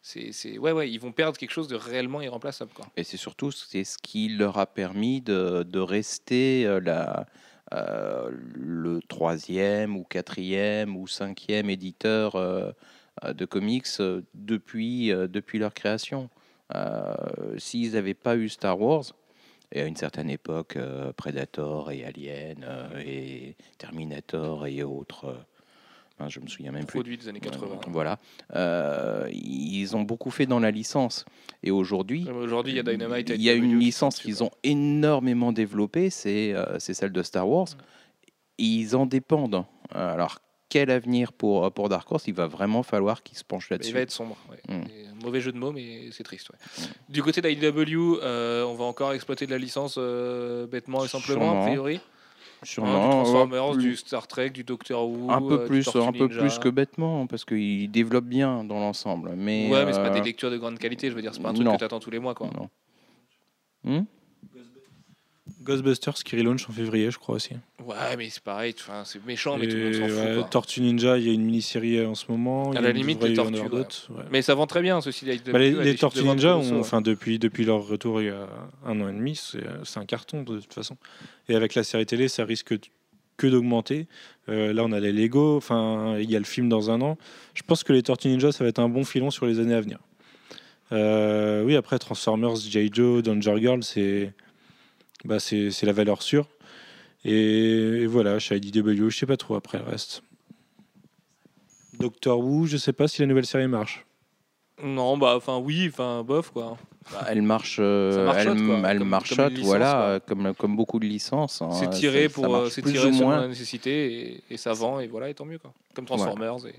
c'est, 0.00 0.32
c'est- 0.32 0.56
ouais, 0.56 0.72
ouais, 0.72 0.90
ils 0.90 0.98
vont 0.98 1.12
perdre 1.12 1.36
quelque 1.36 1.52
chose 1.52 1.68
de 1.68 1.76
réellement 1.76 2.22
irremplaçable. 2.22 2.70
Quoi. 2.74 2.86
Et 2.96 3.04
c'est 3.04 3.18
surtout 3.18 3.52
c'est 3.52 3.84
ce 3.84 3.98
qui 3.98 4.30
leur 4.30 4.58
a 4.58 4.64
permis 4.64 5.20
de, 5.20 5.64
de 5.64 5.78
rester 5.80 6.64
euh, 6.66 6.80
la, 6.80 7.26
euh, 7.72 8.30
le 8.54 9.00
troisième 9.08 9.96
ou 9.96 10.04
quatrième 10.04 10.96
ou 10.96 11.06
cinquième 11.06 11.70
éditeur 11.70 12.36
euh, 12.36 12.72
de 13.32 13.44
comics 13.46 13.86
euh, 14.00 14.22
depuis, 14.34 15.08
depuis 15.08 15.58
leur 15.58 15.74
création. 15.74 16.28
S'ils 17.58 17.92
n'avaient 17.92 18.14
pas 18.14 18.36
eu 18.36 18.48
Star 18.48 18.80
Wars, 18.80 19.04
et 19.72 19.82
à 19.82 19.86
une 19.86 19.96
certaine 19.96 20.30
époque, 20.30 20.78
Predator 21.18 21.90
et 21.90 22.02
Alien 22.04 22.66
et 23.04 23.56
Terminator 23.76 24.66
et 24.66 24.82
autres, 24.82 25.36
hein, 26.22 26.28
je 26.28 26.40
me 26.40 26.46
souviens 26.46 26.72
même 26.72 26.84
plus. 26.86 26.98
Produit 26.98 27.16
des 27.18 27.28
années 27.28 27.40
80. 27.40 27.66
Euh, 27.72 27.76
Voilà. 27.88 28.18
Euh, 28.54 29.28
ils 29.32 29.94
ont 29.96 30.02
beaucoup 30.02 30.30
fait 30.30 30.46
dans 30.46 30.60
la 30.60 30.70
licence. 30.70 31.24
Et 31.62 31.70
aujourd'hui, 31.70 32.28
Aujourd'hui, 32.30 32.72
il 32.72 32.76
y 32.76 32.80
a 32.80 32.82
Dynamite. 32.82 33.30
il 33.30 33.42
y 33.42 33.50
a 33.50 33.54
une 33.54 33.78
licence 33.78 34.18
qu'ils 34.18 34.42
ont 34.42 34.50
énormément 34.62 35.52
développée, 35.52 36.10
c'est 36.10 36.52
euh, 36.54 36.78
celle 36.78 37.12
de 37.12 37.22
Star 37.22 37.48
Wars. 37.48 37.68
Ils 38.58 38.94
en 38.96 39.06
dépendent. 39.06 39.64
Alors, 39.90 40.38
quel 40.68 40.90
avenir 40.90 41.32
pour, 41.32 41.70
pour 41.72 41.88
Dark 41.88 42.10
Horse? 42.10 42.24
Il 42.28 42.34
va 42.34 42.46
vraiment 42.46 42.82
falloir 42.82 43.22
qu'ils 43.22 43.36
se 43.36 43.44
penchent 43.44 43.68
quoi. 43.68 43.76
Il 43.76 43.78
là-dessus. 43.80 43.94
va 43.94 44.00
être 44.00 44.10
sombre. 44.10 44.36
ouais. 44.50 44.74
Mm. 44.74 44.82
Un 45.20 45.24
mauvais 45.24 45.40
jeu 45.40 45.52
de 45.52 45.58
mots, 45.58 45.72
mais 45.72 46.08
c'est 46.12 46.22
triste. 46.22 46.50
ouais. 46.50 46.86
Du 47.08 47.22
côté 47.22 47.40
d'IDW, 47.42 48.18
euh, 48.22 48.64
on 48.64 48.74
va 48.74 48.84
encore 48.84 49.12
exploiter 49.12 49.46
de 49.46 49.50
la 49.50 49.58
licence 49.58 49.96
euh, 49.98 50.66
bêtement 50.66 51.04
et 51.04 51.08
simplement, 51.08 51.40
Sûrement. 51.50 51.62
a 51.62 51.66
priori? 51.66 52.00
Hein, 52.62 52.64
Sûrement, 52.64 53.02
du 53.04 53.10
Transformers, 53.10 53.64
euh, 53.70 53.74
plus- 53.74 53.82
du 53.82 53.96
Star 53.96 54.26
Trek, 54.28 54.50
du 54.50 54.62
Doctor 54.62 55.08
Who. 55.08 55.30
un 55.32 55.42
peu 55.42 55.54
euh, 55.54 55.62
du 55.64 55.66
plus, 55.66 55.88
un 55.96 56.12
peu 56.12 56.26
Ninja. 56.26 56.38
plus 56.40 56.58
que 56.60 56.68
bêtement, 56.68 57.26
parce 57.26 57.44
qu'ils 57.44 57.90
développent 57.90 58.24
bien 58.26 58.62
dans 58.62 58.78
l'ensemble. 58.78 59.32
Mais, 59.36 59.68
ouais, 59.68 59.84
mais 59.84 59.92
c'est 59.92 59.98
pas 60.00 60.10
euh, 60.10 60.14
des 60.14 60.20
lectures 60.20 60.50
de 60.50 60.58
grande 60.58 60.78
qualité, 60.78 61.10
je 61.10 61.14
veux 61.16 61.22
dire, 61.22 61.34
c'est 61.34 61.42
pas 61.42 61.48
un 61.48 61.54
truc 61.54 61.66
non. 61.66 61.72
que 61.74 61.78
t'attends 61.80 61.98
tous 61.98 62.10
les 62.10 62.20
mois, 62.20 62.34
quoi. 62.34 62.48
non. 62.54 62.68
Hmm 63.84 64.04
Ghostbusters 65.62 66.14
qui 66.24 66.36
relaunch 66.36 66.68
en 66.68 66.72
février, 66.72 67.10
je 67.10 67.18
crois 67.18 67.36
aussi. 67.36 67.54
Ouais, 67.84 68.16
mais 68.18 68.28
c'est 68.30 68.42
pareil, 68.42 68.74
c'est 69.04 69.24
méchant, 69.24 69.56
mais 69.58 69.66
Et, 69.66 69.68
tout 69.68 69.76
le 69.76 69.84
monde 69.84 69.94
s'en 69.94 70.08
fout. 70.08 70.36
ouais. 70.44 70.50
Tortue 70.50 70.80
Ninja, 70.82 71.18
il 71.18 71.26
y 71.26 71.30
a 71.30 71.32
une 71.32 71.44
mini-série 71.44 72.04
en 72.04 72.14
ce 72.14 72.26
moment. 72.30 72.72
À 72.72 72.80
la 72.80 72.92
limite, 72.92 73.22
les 73.22 73.34
Tortues, 73.34 73.60
ouais. 73.60 73.68
ouais. 73.80 74.24
Mais 74.30 74.42
ça 74.42 74.54
vend 74.54 74.66
très 74.66 74.82
bien, 74.82 75.00
ceci 75.00 75.24
dit. 75.24 75.40
Bah, 75.50 75.58
les, 75.58 75.70
les 75.72 75.94
Tortues 75.96 76.22
Ninja, 76.24 76.56
ont- 76.56 76.80
enfin, 76.80 77.00
depuis, 77.00 77.38
depuis 77.38 77.64
leur 77.64 77.86
retour 77.86 78.20
il 78.20 78.26
y 78.26 78.30
a 78.30 78.46
un 78.86 79.00
an 79.00 79.08
et 79.08 79.12
demi, 79.12 79.36
c'est 79.36 79.64
c'est 79.84 79.98
un 80.00 80.06
carton 80.06 80.42
de 80.42 80.60
toute 80.60 80.74
façon. 80.74 80.96
Et 81.48 81.54
avec 81.54 81.74
la 81.74 81.84
série 81.84 82.06
télé, 82.06 82.28
ça 82.28 82.44
risque 82.44 82.74
que 83.36 83.46
d'augmenter. 83.46 84.06
Euh, 84.48 84.72
là, 84.72 84.84
on 84.84 84.92
a 84.92 85.00
les 85.00 85.12
Lego, 85.12 85.56
enfin, 85.56 86.16
il 86.20 86.30
y 86.30 86.36
a 86.36 86.38
le 86.38 86.44
film 86.44 86.68
dans 86.68 86.90
un 86.90 87.00
an. 87.00 87.16
Je 87.54 87.62
pense 87.62 87.82
que 87.82 87.92
les 87.92 88.02
Tortues 88.02 88.28
Ninja, 88.28 88.52
ça 88.52 88.62
va 88.64 88.68
être 88.68 88.78
un 88.78 88.88
bon 88.88 89.04
filon 89.04 89.30
sur 89.30 89.46
les 89.46 89.58
années 89.58 89.74
à 89.74 89.80
venir. 89.80 89.98
Euh, 90.92 91.64
oui, 91.64 91.74
après 91.76 91.98
Transformers, 91.98 92.56
J. 92.56 92.90
Joe, 92.92 93.22
Danger 93.22 93.56
Girl, 93.58 93.82
c'est 93.82 94.32
bah, 95.24 95.38
c'est 95.40 95.70
c'est 95.70 95.86
la 95.86 95.92
valeur 95.92 96.22
sûre. 96.22 96.46
Et, 97.24 97.32
et 98.02 98.06
voilà, 98.06 98.38
chez 98.38 98.56
IDW, 98.56 99.08
je 99.08 99.16
sais 99.16 99.26
pas 99.26 99.36
trop 99.36 99.54
après 99.54 99.78
le 99.78 99.84
reste. 99.84 100.22
Doctor 101.98 102.38
Who, 102.40 102.66
je 102.66 102.76
sais 102.76 102.92
pas 102.92 103.06
si 103.08 103.20
la 103.20 103.26
nouvelle 103.26 103.46
série 103.46 103.68
marche. 103.68 104.04
Non, 104.82 105.16
bah, 105.16 105.34
enfin, 105.36 105.58
oui, 105.58 105.88
enfin, 105.92 106.24
bof, 106.24 106.50
quoi. 106.50 106.76
Bah, 107.12 107.26
elle 107.28 107.42
marche, 107.42 107.76
euh, 107.80 108.32
elle, 108.36 108.46
quoi, 108.66 108.90
elle 108.90 108.98
comme- 108.98 109.08
licence, 109.20 109.58
voilà, 109.64 109.92
quoi. 109.92 110.00
euh, 110.02 110.20
comme, 110.20 110.54
comme 110.54 110.76
beaucoup 110.76 110.98
de 110.98 111.04
licences. 111.04 111.60
hein, 111.62 111.70
C'est 111.72 111.90
tiré 111.90 112.28
pour, 112.28 112.48
marche 112.48 112.66
euh, 112.66 112.70
c'est 112.70 112.82
tiré 112.82 113.08
ou 113.08 113.12
selon 113.12 113.26
moins. 113.28 113.40
la 113.42 113.48
nécessité 113.48 114.30
et, 114.36 114.44
et 114.50 114.56
ça 114.56 114.72
vend 114.72 114.98
et 115.00 115.06
voilà, 115.08 115.28
et 115.28 115.34
tant 115.34 115.44
mieux 115.44 115.58
quoi. 115.58 115.72
Comme 115.94 116.04
Transformers 116.06 116.66
et, 116.66 116.70
et 116.70 116.74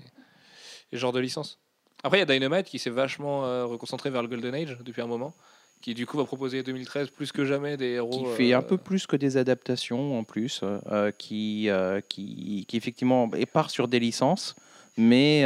ce 0.92 0.96
genre 0.96 1.12
de 1.12 1.20
licence. 1.20 1.58
Après, 2.02 2.18
il 2.18 2.20
y 2.20 2.22
a 2.22 2.26
Dynamite 2.26 2.66
qui 2.66 2.78
s'est 2.78 2.90
vachement 2.90 3.44
euh, 3.46 3.64
reconcentré 3.66 4.10
vers 4.10 4.22
le 4.22 4.28
Golden 4.28 4.54
Age 4.54 4.76
depuis 4.84 5.00
un 5.02 5.06
moment, 5.06 5.34
qui 5.80 5.94
du 5.94 6.06
coup 6.06 6.16
va 6.16 6.24
proposer 6.24 6.62
2013 6.62 7.10
plus 7.10 7.30
que 7.30 7.44
jamais 7.44 7.76
des 7.76 7.90
héros. 7.90 8.10
qui 8.10 8.24
fait 8.36 8.52
un 8.54 8.60
euh, 8.60 8.62
peu 8.62 8.78
plus 8.78 9.06
que 9.06 9.16
des 9.16 9.36
adaptations 9.36 10.18
en 10.18 10.24
plus, 10.24 10.62
euh, 10.62 11.10
qui, 11.16 11.68
euh, 11.68 12.00
qui, 12.08 12.64
qui 12.66 12.76
effectivement 12.76 13.30
et 13.36 13.44
part 13.44 13.68
sur 13.70 13.86
des 13.86 14.00
licences, 14.00 14.54
mais, 14.96 15.44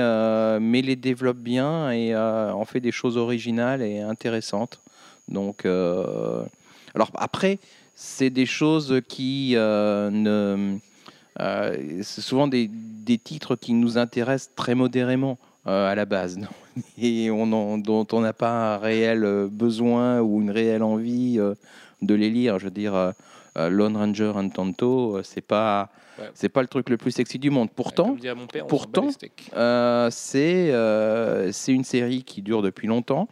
mais 0.61 0.83
les 0.83 0.97
développe 0.97 1.39
bien 1.39 1.91
et 1.91 2.15
en 2.17 2.65
fait 2.65 2.81
des 2.81 2.93
choses 2.93 3.17
originales 3.17 3.83
et 3.83 4.01
intéressantes. 4.01 4.81
Donc, 5.27 5.65
alors 5.65 7.11
après, 7.15 7.59
c'est 7.95 8.31
des 8.31 8.47
choses 8.47 9.01
qui 9.09 9.55
ne, 9.57 10.79
c'est 11.39 12.21
souvent 12.21 12.47
des, 12.47 12.69
des 12.71 13.19
titres 13.19 13.57
qui 13.57 13.73
nous 13.73 13.99
intéressent 13.99 14.55
très 14.55 14.75
modérément 14.75 15.39
à 15.65 15.95
la 15.95 16.05
base 16.05 16.39
et 16.99 17.31
on 17.31 17.53
en- 17.53 17.79
dont 17.79 18.07
on 18.13 18.21
n'a 18.21 18.33
pas 18.33 18.75
un 18.75 18.79
réel 18.79 19.25
euh, 19.25 19.49
besoin 19.51 20.21
ou 20.21 20.41
une 20.41 20.51
réelle 20.51 20.83
envie 20.83 21.39
euh, 21.39 21.55
de 22.03 22.15
les 22.15 22.31
lire. 22.31 22.59
Je 22.59 22.65
veux 22.67 22.71
dire, 22.71 22.95
euh, 22.95 23.13
Lone 23.69 23.97
Ranger 23.97 24.33
Entanto, 24.35 25.17
euh, 25.17 25.23
c'est 25.23 25.41
pas 25.47 25.91
Ouais. 26.19 26.31
c'est 26.35 26.49
pas 26.49 26.63
le 26.63 26.67
truc 26.67 26.91
le 26.91 26.97
plus 26.97 27.13
sexy 27.13 27.39
du 27.39 27.49
monde. 27.49 27.71
Pourtant, 27.71 28.17
mon 28.37 28.47
père, 28.49 28.67
pourtant, 28.67 29.09
euh, 29.55 30.09
c'est 30.11 30.73
euh, 30.73 31.53
c'est 31.53 31.73
une 31.73 31.85
série 31.85 32.25
qui 32.25 32.43
dure 32.43 32.61
depuis 32.61 32.89
longtemps. 32.89 33.29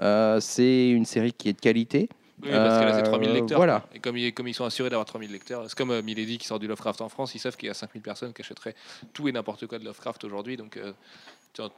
Euh, 0.00 0.40
c'est 0.40 0.88
une 0.88 1.04
série 1.04 1.34
qui 1.34 1.50
est 1.50 1.52
de 1.52 1.60
qualité. 1.60 2.08
Oui, 2.42 2.48
parce 2.50 2.78
qu'elle 2.78 2.88
a 2.88 2.94
ses 2.96 3.02
3000 3.02 3.28
euh, 3.28 3.32
lecteurs. 3.34 3.58
voilà. 3.58 3.82
Et 3.94 3.98
comme 3.98 4.16
ils, 4.16 4.32
comme 4.32 4.48
ils 4.48 4.54
sont 4.54 4.64
assurés 4.64 4.88
d'avoir 4.88 5.04
3000 5.04 5.30
lecteurs, 5.30 5.64
c'est 5.68 5.76
comme 5.76 6.00
Milady 6.00 6.38
qui 6.38 6.46
sort 6.46 6.58
du 6.58 6.66
Lovecraft 6.66 7.02
en 7.02 7.10
France, 7.10 7.34
ils 7.34 7.38
savent 7.38 7.58
qu'il 7.58 7.66
y 7.66 7.70
a 7.70 7.74
5000 7.74 8.00
personnes 8.00 8.32
qui 8.32 8.40
achèteraient 8.40 8.74
tout 9.12 9.28
et 9.28 9.32
n'importe 9.32 9.66
quoi 9.66 9.78
de 9.78 9.84
Lovecraft 9.84 10.24
aujourd'hui. 10.24 10.56
Donc 10.56 10.78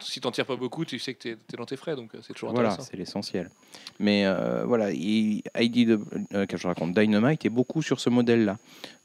si 0.01 0.21
t'en 0.21 0.31
tires 0.31 0.47
pas 0.47 0.57
beaucoup, 0.57 0.85
tu 0.85 0.99
sais 0.99 1.15
que 1.15 1.19
t'es 1.23 1.31
es 1.33 1.57
dans 1.57 1.67
tes 1.67 1.77
frais, 1.77 1.97
donc 1.97 2.15
euh, 2.15 2.19
c'est 2.23 2.33
toujours 2.35 2.51
Voilà, 2.53 2.71
intéressant. 2.71 2.89
c'est 2.91 2.97
l'essentiel. 2.97 3.51
Mais 3.99 4.27
euh, 4.27 4.65
voilà, 4.65 4.91
il- 4.93 5.43
ID 5.59 5.87
de, 5.87 6.01
euh, 6.35 6.47
que 6.47 6.57
je 6.57 6.67
raconte, 6.67 6.93
Dynamite 6.99 7.45
est 7.45 7.51
beaucoup 7.51 7.83
sur 7.83 7.99
ce 8.01 8.11
modèle-là. 8.11 8.59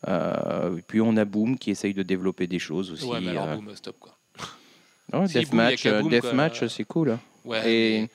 Euh, 0.08 0.80
puis 0.88 1.02
on 1.02 1.16
a 1.18 1.26
Boom 1.26 1.58
qui 1.58 1.72
essaye 1.72 1.94
de 1.94 2.04
développer 2.04 2.48
des 2.48 2.60
choses 2.60 2.92
aussi. 2.92 3.06
Ouais, 3.06 3.20
mais 3.22 3.30
alors 3.32 3.56
boum, 3.56 3.76
stop 3.76 3.98
quoi. 4.00 4.18
ouais, 5.14 5.28
si, 5.28 5.34
Boom, 5.46 5.68
Deathmatch, 6.10 6.60
Boom, 6.62 6.70
c'est 6.70 6.84
cool. 6.84 7.18
Ouais, 7.46 7.72
Et 7.72 8.02
mais 8.02 8.10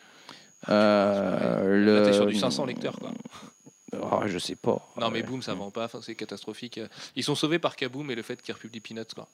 là, 0.69 1.61
t'es 2.03 2.07
le- 2.07 2.13
sur 2.13 2.27
du 2.27 2.37
500 2.37 2.67
lecteurs 2.67 2.99
quoi. 2.99 3.11
Oh, 4.01 4.21
je 4.27 4.39
sais 4.39 4.57
pas. 4.57 4.81
Non, 4.97 5.11
mais. 5.11 5.23
Boom, 5.23 5.43
ça 5.43 5.53
vend 5.55 5.71
pas. 5.71 5.89
C'est 6.03 6.15
catastrophique. 6.15 6.81
Ils 7.15 7.23
sont 7.25 7.35
sauvés 7.35 7.59
par 7.59 7.77
Kaboom 7.77 8.11
et 8.11 8.15
le 8.15 8.23
fait 8.23 8.41
qu'ils 8.41 8.55
republient 8.55 8.81
Peanuts, 8.81 9.05
quoi. 9.15 9.29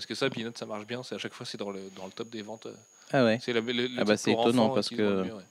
Parce 0.00 0.06
que 0.06 0.14
ça, 0.14 0.30
Peanuts, 0.30 0.52
ça 0.56 0.64
marche 0.64 0.86
bien. 0.86 1.02
C'est 1.02 1.14
à 1.14 1.18
chaque 1.18 1.34
fois, 1.34 1.44
c'est 1.44 1.58
dans 1.58 1.70
le, 1.70 1.80
dans 1.94 2.06
le 2.06 2.10
top 2.12 2.30
des 2.30 2.40
ventes. 2.40 2.66
Ah 3.12 3.22
ouais. 3.22 3.38
C'est 3.42 3.52
le, 3.52 3.60
le- 3.60 3.72
le 3.86 3.88
Ah 3.98 4.04
bah, 4.04 4.16
c'est 4.16 4.32
étonnant 4.32 4.64
enfants 4.64 4.74
parce 4.76 4.88
que- 4.88 4.96
le 4.96 5.24
mieux, 5.24 5.34
ouais. 5.34 5.42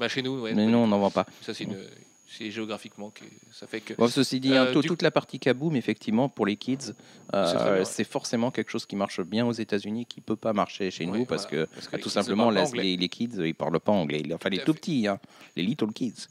Bah, 0.00 0.08
chez 0.08 0.20
nous, 0.20 0.40
ouais. 0.40 0.52
Mais 0.52 0.66
nous, 0.66 0.78
on 0.78 0.88
n'en 0.88 0.98
vend 0.98 1.12
pas. 1.12 1.26
Ça, 1.42 1.54
c'est 1.54 1.62
une- 1.62 1.78
c'est 2.28 2.50
géographiquement 2.50 3.10
que 3.10 3.22
ça 3.52 3.68
fait 3.68 3.80
que. 3.80 3.94
Bon, 3.94 4.08
ceci 4.08 4.40
dit, 4.40 4.52
hein, 4.56 4.66
Euh, 4.66 4.82
toute 4.82 5.02
la 5.02 5.12
partie 5.12 5.38
kaboom, 5.38 5.76
effectivement, 5.76 6.28
pour 6.28 6.44
les 6.44 6.56
kids, 6.56 6.92
euh, 7.34 7.84
C'est 7.84 8.02
forcément 8.02 8.50
quelque 8.50 8.70
chose 8.72 8.84
qui 8.84 8.96
marche 8.96 9.20
bien 9.20 9.46
aux 9.46 9.52
États-Unis, 9.52 10.06
qui 10.06 10.20
peut 10.20 10.34
pas 10.34 10.52
marcher 10.52 10.90
chez 10.90 11.06
Ouais, 11.06 11.18
nous 11.20 11.24
parce 11.24 11.46
voilà. 11.48 11.66
que 11.66 11.70
Parce 11.74 11.86
que 11.86 11.92
bah, 11.92 11.96
les 11.98 12.02
tout 12.02 12.08
simplement 12.10 12.50
les, 12.50 12.64
les, 12.74 12.96
les 12.96 13.08
kids, 13.08 13.30
ils 13.44 13.54
parlent 13.54 13.78
pas 13.78 13.92
anglais. 13.92 14.24
Enfin, 14.34 14.48
les 14.48 14.58
Tout 14.64 14.74
petits, 14.74 15.06
hein, 15.06 15.20
les 15.54 15.62
little 15.62 15.92
kids. 15.92 16.26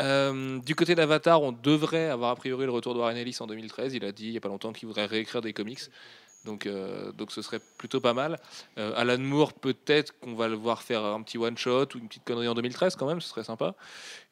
Euh, 0.00 0.58
du 0.60 0.74
côté 0.74 0.94
d'Avatar, 0.94 1.40
on 1.42 1.52
devrait 1.52 2.08
avoir 2.08 2.30
a 2.32 2.36
priori 2.36 2.64
le 2.66 2.72
retour 2.72 2.94
de 2.94 2.98
Warren 3.00 3.16
Ellis 3.16 3.36
en 3.40 3.46
2013. 3.46 3.94
Il 3.94 4.04
a 4.04 4.12
dit 4.12 4.26
il 4.26 4.30
n'y 4.32 4.36
a 4.36 4.40
pas 4.40 4.48
longtemps 4.48 4.72
qu'il 4.72 4.86
voudrait 4.88 5.06
réécrire 5.06 5.40
des 5.40 5.52
comics. 5.52 5.78
Donc, 6.44 6.66
euh, 6.66 7.10
donc 7.12 7.32
ce 7.32 7.40
serait 7.40 7.60
plutôt 7.78 8.00
pas 8.00 8.12
mal. 8.12 8.38
Euh, 8.76 8.92
Alan 8.96 9.18
Moore, 9.18 9.54
peut-être 9.54 10.18
qu'on 10.20 10.34
va 10.34 10.46
le 10.48 10.54
voir 10.56 10.82
faire 10.82 11.02
un 11.02 11.22
petit 11.22 11.38
one-shot 11.38 11.86
ou 11.94 11.98
une 11.98 12.06
petite 12.08 12.24
connerie 12.24 12.48
en 12.48 12.54
2013 12.54 12.96
quand 12.96 13.06
même, 13.06 13.20
ce 13.22 13.28
serait 13.30 13.44
sympa. 13.44 13.74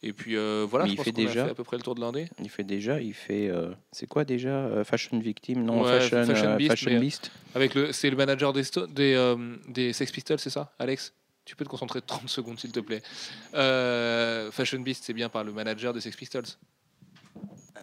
Et 0.03 0.13
puis 0.13 0.37
euh, 0.37 0.67
voilà, 0.69 0.85
je 0.85 0.91
il 0.93 0.97
pense 0.97 1.05
fait 1.07 1.13
déjà- 1.13 1.45
fait 1.47 1.51
à 1.53 1.55
peu 1.55 1.65
près 1.65 1.79
le 1.79 1.83
tour 1.83 1.95
de 1.95 2.01
l'indé. 2.01 2.29
Il 2.39 2.51
fait 2.51 2.65
déjà, 2.65 3.01
il 3.01 3.15
fait, 3.15 3.49
euh, 3.49 3.73
c'est 3.93 4.07
quoi 4.07 4.25
déjà, 4.25 4.85
Fashion 4.85 5.19
Victim, 5.21 5.65
non, 5.65 5.83
Ouais, 5.83 6.01
Fashion, 6.01 6.25
Fashion 6.27 6.49
euh, 6.51 6.57
Beast, 6.57 6.71
Fashion 6.71 7.01
Beast. 7.01 7.31
Avec 7.55 7.75
le, 7.75 7.93
c'est 7.93 8.11
le 8.11 8.17
manager 8.17 8.53
des, 8.53 8.63
Sto- 8.65 8.87
des, 8.87 9.15
euh, 9.15 9.57
des 9.69 9.93
Sex 9.95 10.13
Pistols, 10.13 10.39
c'est 10.39 10.51
ça, 10.51 10.73
Alex? 10.79 11.15
Tu 11.47 11.57
peux 11.57 11.65
te 11.65 11.71
concentrer 11.71 12.03
30 12.03 12.29
secondes, 12.29 12.61
s'il 12.61 12.73
te 12.73 12.81
plaît. 12.81 13.03
Euh, 13.55 14.51
Fashion 14.51 14.81
Beast, 14.81 15.05
c'est 15.05 15.15
bien 15.15 15.29
par 15.31 15.45
le 15.45 15.53
manager 15.53 15.93
des 15.95 16.01
Sex 16.03 16.15
Pistols. 16.17 16.45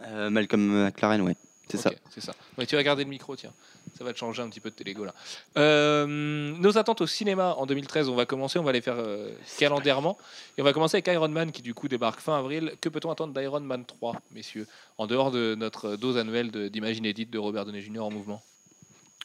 Euh, 0.07 0.29
Malcolm 0.29 0.85
McLaren, 0.85 1.21
ouais. 1.21 1.35
C'est 1.69 1.77
ça. 1.77 1.91
C'est 2.09 2.21
ça. 2.21 2.33
Ouais, 2.57 2.65
tu 2.65 2.75
vas 2.75 2.83
garder 2.83 3.03
le 3.03 3.09
micro, 3.09 3.35
tiens. 3.35 3.51
Ça 3.97 4.03
va 4.03 4.11
te 4.13 4.17
changer 4.17 4.41
un 4.41 4.49
petit 4.49 4.59
peu 4.59 4.69
de 4.69 4.75
tes 4.75 4.83
Lego 4.83 5.03
là. 5.05 5.13
Euh, 5.57 6.05
nos 6.07 6.77
attentes 6.77 7.01
au 7.01 7.07
cinéma 7.07 7.55
en 7.57 7.65
2013, 7.65 8.07
on 8.09 8.15
va 8.15 8.25
commencer, 8.25 8.57
on 8.59 8.63
va 8.63 8.71
les 8.71 8.81
faire 8.81 8.95
euh, 8.97 9.29
calendairement. 9.57 10.17
Et 10.57 10.61
on 10.61 10.63
va 10.63 10.73
commencer 10.73 10.95
avec 10.97 11.07
Iron 11.07 11.27
Man 11.29 11.51
qui 11.51 11.61
du 11.61 11.73
coup 11.73 11.87
débarque 11.87 12.19
fin 12.21 12.37
avril. 12.37 12.73
Que 12.81 12.89
peut-on 12.89 13.11
attendre 13.11 13.33
d'Iron 13.39 13.59
Man 13.59 13.85
3, 13.85 14.15
messieurs 14.33 14.67
En 14.97 15.05
dehors 15.07 15.31
de 15.31 15.55
notre 15.55 15.95
dose 15.95 16.17
annuelle 16.17 16.49
d'Imagine 16.71 17.05
Edit 17.05 17.25
de 17.27 17.37
Robert 17.37 17.65
Downey 17.65 17.81
Jr. 17.81 17.99
en 17.99 18.11
mouvement? 18.11 18.41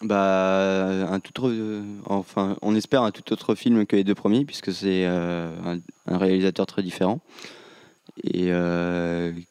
Bah, 0.03 0.89
un 1.11 1.21
tout 1.21 1.45
autre- 1.45 1.55
euh, 1.55 1.83
enfin, 2.07 2.57
on 2.63 2.75
espère 2.75 3.03
un 3.03 3.11
tout 3.13 3.33
autre 3.33 3.55
film 3.55 3.87
que 3.87 3.97
les 3.97 4.05
deux 4.05 4.15
premiers, 4.15 4.45
puisque 4.45 4.73
c'est 4.73 5.05
euh, 5.07 5.49
un, 5.65 5.79
un 6.13 6.19
réalisateur 6.19 6.67
très 6.67 6.83
différent 6.83 7.21
et 8.23 8.51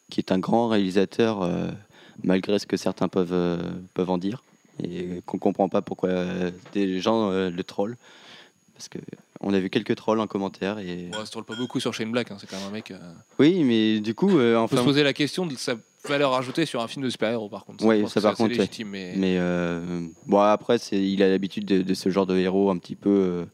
qui 0.09 0.19
est 0.19 0.31
un 0.31 0.39
grand 0.39 0.67
réalisateur, 0.69 1.41
malgré 2.23 2.59
ce 2.59 2.67
que 2.67 2.77
certains 2.77 3.07
peuvent, 3.07 3.33
euh, 3.33 3.57
peuvent 3.93 4.09
en 4.09 4.17
dire, 4.17 4.43
et 4.83 5.21
qu'on 5.25 5.37
comprend 5.39 5.69
pas 5.69 5.81
pourquoi 5.81 6.09
euh, 6.09 6.51
des 6.73 6.99
gens 6.99 7.29
euh, 7.31 7.49
le 7.49 7.63
trollent, 7.63 7.97
parce 8.73 8.89
que 8.89 8.99
on 9.41 9.53
a 9.53 9.59
vu 9.59 9.69
quelques 9.69 9.95
trolls 9.95 10.19
en 10.19 10.27
commentaire 10.27 10.79
et 10.79 11.09
on 11.13 11.25
se 11.25 11.31
troll 11.31 11.43
pas 11.43 11.55
beaucoup 11.55 11.79
sur 11.79 11.93
Shane 11.93 12.11
Black, 12.11 12.31
hein, 12.31 12.37
c'est 12.39 12.49
quand 12.49 12.57
même 12.57 12.67
un 12.69 12.71
mec. 12.71 12.91
euh, 12.91 13.13
oui, 13.39 13.63
mais 13.63 13.99
du 13.99 14.15
coup, 14.15 14.37
euh, 14.39 14.55
On 14.57 14.67
peut 14.67 14.75
se 14.75 14.81
enfin, 14.81 14.89
poser 14.89 15.03
la 15.03 15.13
question 15.13 15.45
de 15.45 15.55
sa 15.55 15.75
valeur 16.07 16.33
ajoutée 16.33 16.65
sur 16.65 16.81
un 16.81 16.87
film 16.87 17.03
de 17.05 17.09
super-héros 17.09 17.49
par 17.49 17.65
contre. 17.65 17.83
Pense 17.83 18.13
ça, 18.13 18.21
par 18.21 18.35
contre, 18.35 18.57
ouais. 18.57 18.69
mais, 18.85 19.13
Mais 19.17 19.37
euh, 19.39 20.07
bon, 20.27 20.39
après, 20.39 20.77
c'est, 20.77 21.01
il 21.01 21.21
a 21.23 21.29
l'habitude 21.29 21.65
de, 21.65 21.81
de 21.81 21.93
ce 21.93 22.09
genre 22.09 22.25
de 22.25 22.37
héros 22.37 22.69
un 22.71 22.77
petit 22.77 22.95
peu, 22.95 23.09
euh, 23.09 23.45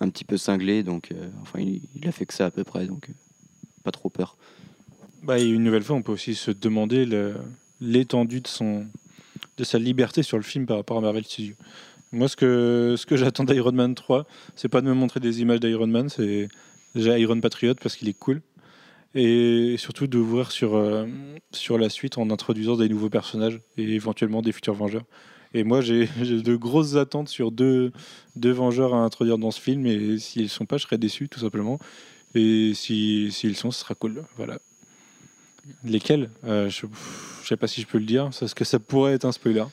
un 0.00 0.08
petit 0.10 0.24
peu 0.24 0.36
cinglé, 0.36 0.82
donc 0.82 1.12
euh, 1.12 1.28
enfin, 1.42 1.60
il, 1.60 1.82
il 1.94 2.06
a 2.08 2.12
fait 2.12 2.26
que 2.26 2.34
ça 2.34 2.46
à 2.46 2.50
peu 2.50 2.64
près, 2.64 2.86
donc 2.86 3.08
euh, 3.08 3.12
pas 3.84 3.90
trop 3.92 4.10
peur. 4.10 4.36
Bah, 5.22 5.38
et 5.38 5.46
une 5.46 5.62
nouvelle 5.64 5.82
fois, 5.82 5.96
on 5.96 6.02
peut 6.02 6.12
aussi 6.12 6.34
se 6.34 6.50
demander 6.50 7.04
le- 7.04 7.36
l'étendue 7.80 8.40
de, 8.40 8.48
son, 8.48 8.86
de 9.56 9.64
sa 9.64 9.78
liberté 9.78 10.22
sur 10.22 10.36
le 10.36 10.42
film 10.42 10.66
par 10.66 10.76
rapport 10.76 10.98
à 10.98 11.00
Marvel 11.00 11.24
Studios. 11.24 11.54
Moi, 12.12 12.28
ce 12.28 12.36
que, 12.36 12.94
ce 12.96 13.04
que 13.06 13.16
j'attends 13.16 13.44
d'Iron 13.44 13.72
Man 13.72 13.94
3, 13.94 14.26
c'est 14.56 14.68
pas 14.68 14.80
de 14.80 14.86
me 14.86 14.94
montrer 14.94 15.20
des 15.20 15.40
images 15.40 15.60
d'Iron 15.60 15.86
Man, 15.86 16.08
c'est 16.08 16.48
déjà 16.94 17.18
Iron 17.18 17.40
Patriot 17.40 17.74
parce 17.74 17.96
qu'il 17.96 18.08
est 18.08 18.18
cool. 18.18 18.40
Et 19.14 19.76
surtout 19.78 20.06
d'ouvrir 20.06 20.50
sur, 20.50 20.74
euh, 20.76 21.06
sur 21.52 21.78
la 21.78 21.88
suite 21.88 22.18
en 22.18 22.30
introduisant 22.30 22.76
des 22.76 22.88
nouveaux 22.88 23.08
personnages 23.08 23.60
et 23.76 23.94
éventuellement 23.94 24.42
des 24.42 24.52
futurs 24.52 24.74
Vengeurs. 24.74 25.04
Et 25.54 25.64
moi, 25.64 25.80
j'ai 25.80 26.06
de 26.20 26.56
grosses 26.56 26.96
attentes 26.96 27.28
sur 27.28 27.50
deux, 27.50 27.90
deux 28.36 28.52
Vengeurs 28.52 28.94
à 28.94 28.98
introduire 28.98 29.38
dans 29.38 29.50
ce 29.50 29.60
film. 29.60 29.86
Et 29.86 30.18
s'ils 30.18 30.42
ne 30.44 30.48
sont 30.48 30.66
pas, 30.66 30.76
je 30.76 30.82
serais 30.84 30.98
déçu, 30.98 31.28
tout 31.28 31.40
simplement. 31.40 31.78
Et 32.34 32.72
si- 32.74 33.32
s'ils 33.32 33.56
sont, 33.56 33.70
ce 33.70 33.80
sera 33.80 33.94
cool. 33.94 34.24
Voilà. 34.36 34.58
Lesquels 35.84 36.30
Euh, 36.44 36.68
Je 36.68 36.86
ne 36.86 36.92
sais 37.44 37.56
pas 37.56 37.66
si 37.66 37.80
je 37.80 37.86
peux 37.86 37.98
le 37.98 38.04
dire, 38.04 38.30
parce 38.38 38.54
que 38.54 38.64
ça 38.64 38.78
pourrait 38.78 39.14
être 39.14 39.24
un 39.24 39.32
spoiler. 39.32 39.64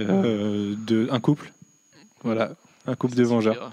Euh, 0.00 0.74
de, 0.76 1.08
un 1.10 1.20
couple. 1.20 1.52
Voilà. 2.22 2.54
Un 2.86 2.94
couple 2.94 3.14
de 3.14 3.22
Vengeurs. 3.22 3.72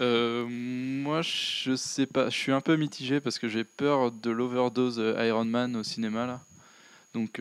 Euh, 0.00 0.46
moi, 0.48 1.22
je 1.22 1.74
sais 1.76 2.06
pas. 2.06 2.30
Je 2.30 2.36
suis 2.36 2.52
un 2.52 2.60
peu 2.60 2.76
mitigé 2.76 3.20
parce 3.20 3.38
que 3.38 3.48
j'ai 3.48 3.64
peur 3.64 4.10
de 4.10 4.30
l'overdose 4.30 4.98
Iron 5.18 5.44
Man 5.44 5.76
au 5.76 5.82
cinéma 5.82 6.26
là. 6.26 6.40
Donc 7.14 7.40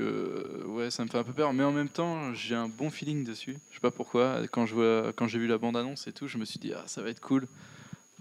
ouais, 0.67 0.91
ça 0.91 1.03
me 1.03 1.09
fait 1.09 1.17
un 1.17 1.23
peu 1.23 1.33
peur. 1.33 1.53
Mais 1.53 1.63
en 1.63 1.71
même 1.71 1.89
temps, 1.89 2.33
j'ai 2.33 2.55
un 2.55 2.67
bon 2.67 2.89
feeling 2.89 3.23
dessus. 3.23 3.57
Je 3.69 3.75
sais 3.75 3.81
pas 3.81 3.91
pourquoi. 3.91 4.41
Quand 4.51 4.65
je 4.65 4.75
vois, 4.75 5.13
quand 5.15 5.27
j'ai 5.27 5.39
vu 5.39 5.47
la 5.47 5.57
bande 5.57 5.77
annonce 5.77 6.07
et 6.07 6.11
tout, 6.11 6.27
je 6.27 6.37
me 6.37 6.45
suis 6.45 6.59
dit 6.59 6.73
ah 6.73 6.83
ça 6.85 7.01
va 7.01 7.09
être 7.09 7.21
cool. 7.21 7.47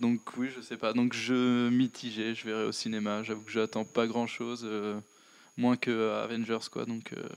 Donc 0.01 0.21
oui, 0.37 0.49
je 0.55 0.61
sais 0.61 0.77
pas. 0.77 0.93
Donc 0.93 1.13
je 1.13 1.69
mitigé. 1.69 2.35
Je 2.35 2.47
verrai 2.47 2.65
au 2.65 2.73
cinéma. 2.73 3.23
J'avoue 3.23 3.43
que 3.43 3.51
j'attends 3.53 3.85
pas 3.85 4.07
grand 4.07 4.27
chose, 4.27 4.67
moins 5.57 5.77
que 5.77 5.91
euh, 5.91 6.25
Avengers 6.25 6.69
quoi. 6.71 6.85
Donc 6.87 7.13
euh, 7.13 7.29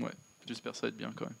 ouais, 0.00 0.12
j'espère 0.46 0.74
ça 0.74 0.82
va 0.82 0.88
être 0.88 0.96
bien 0.96 1.12
quand 1.14 1.26
même. 1.26 1.34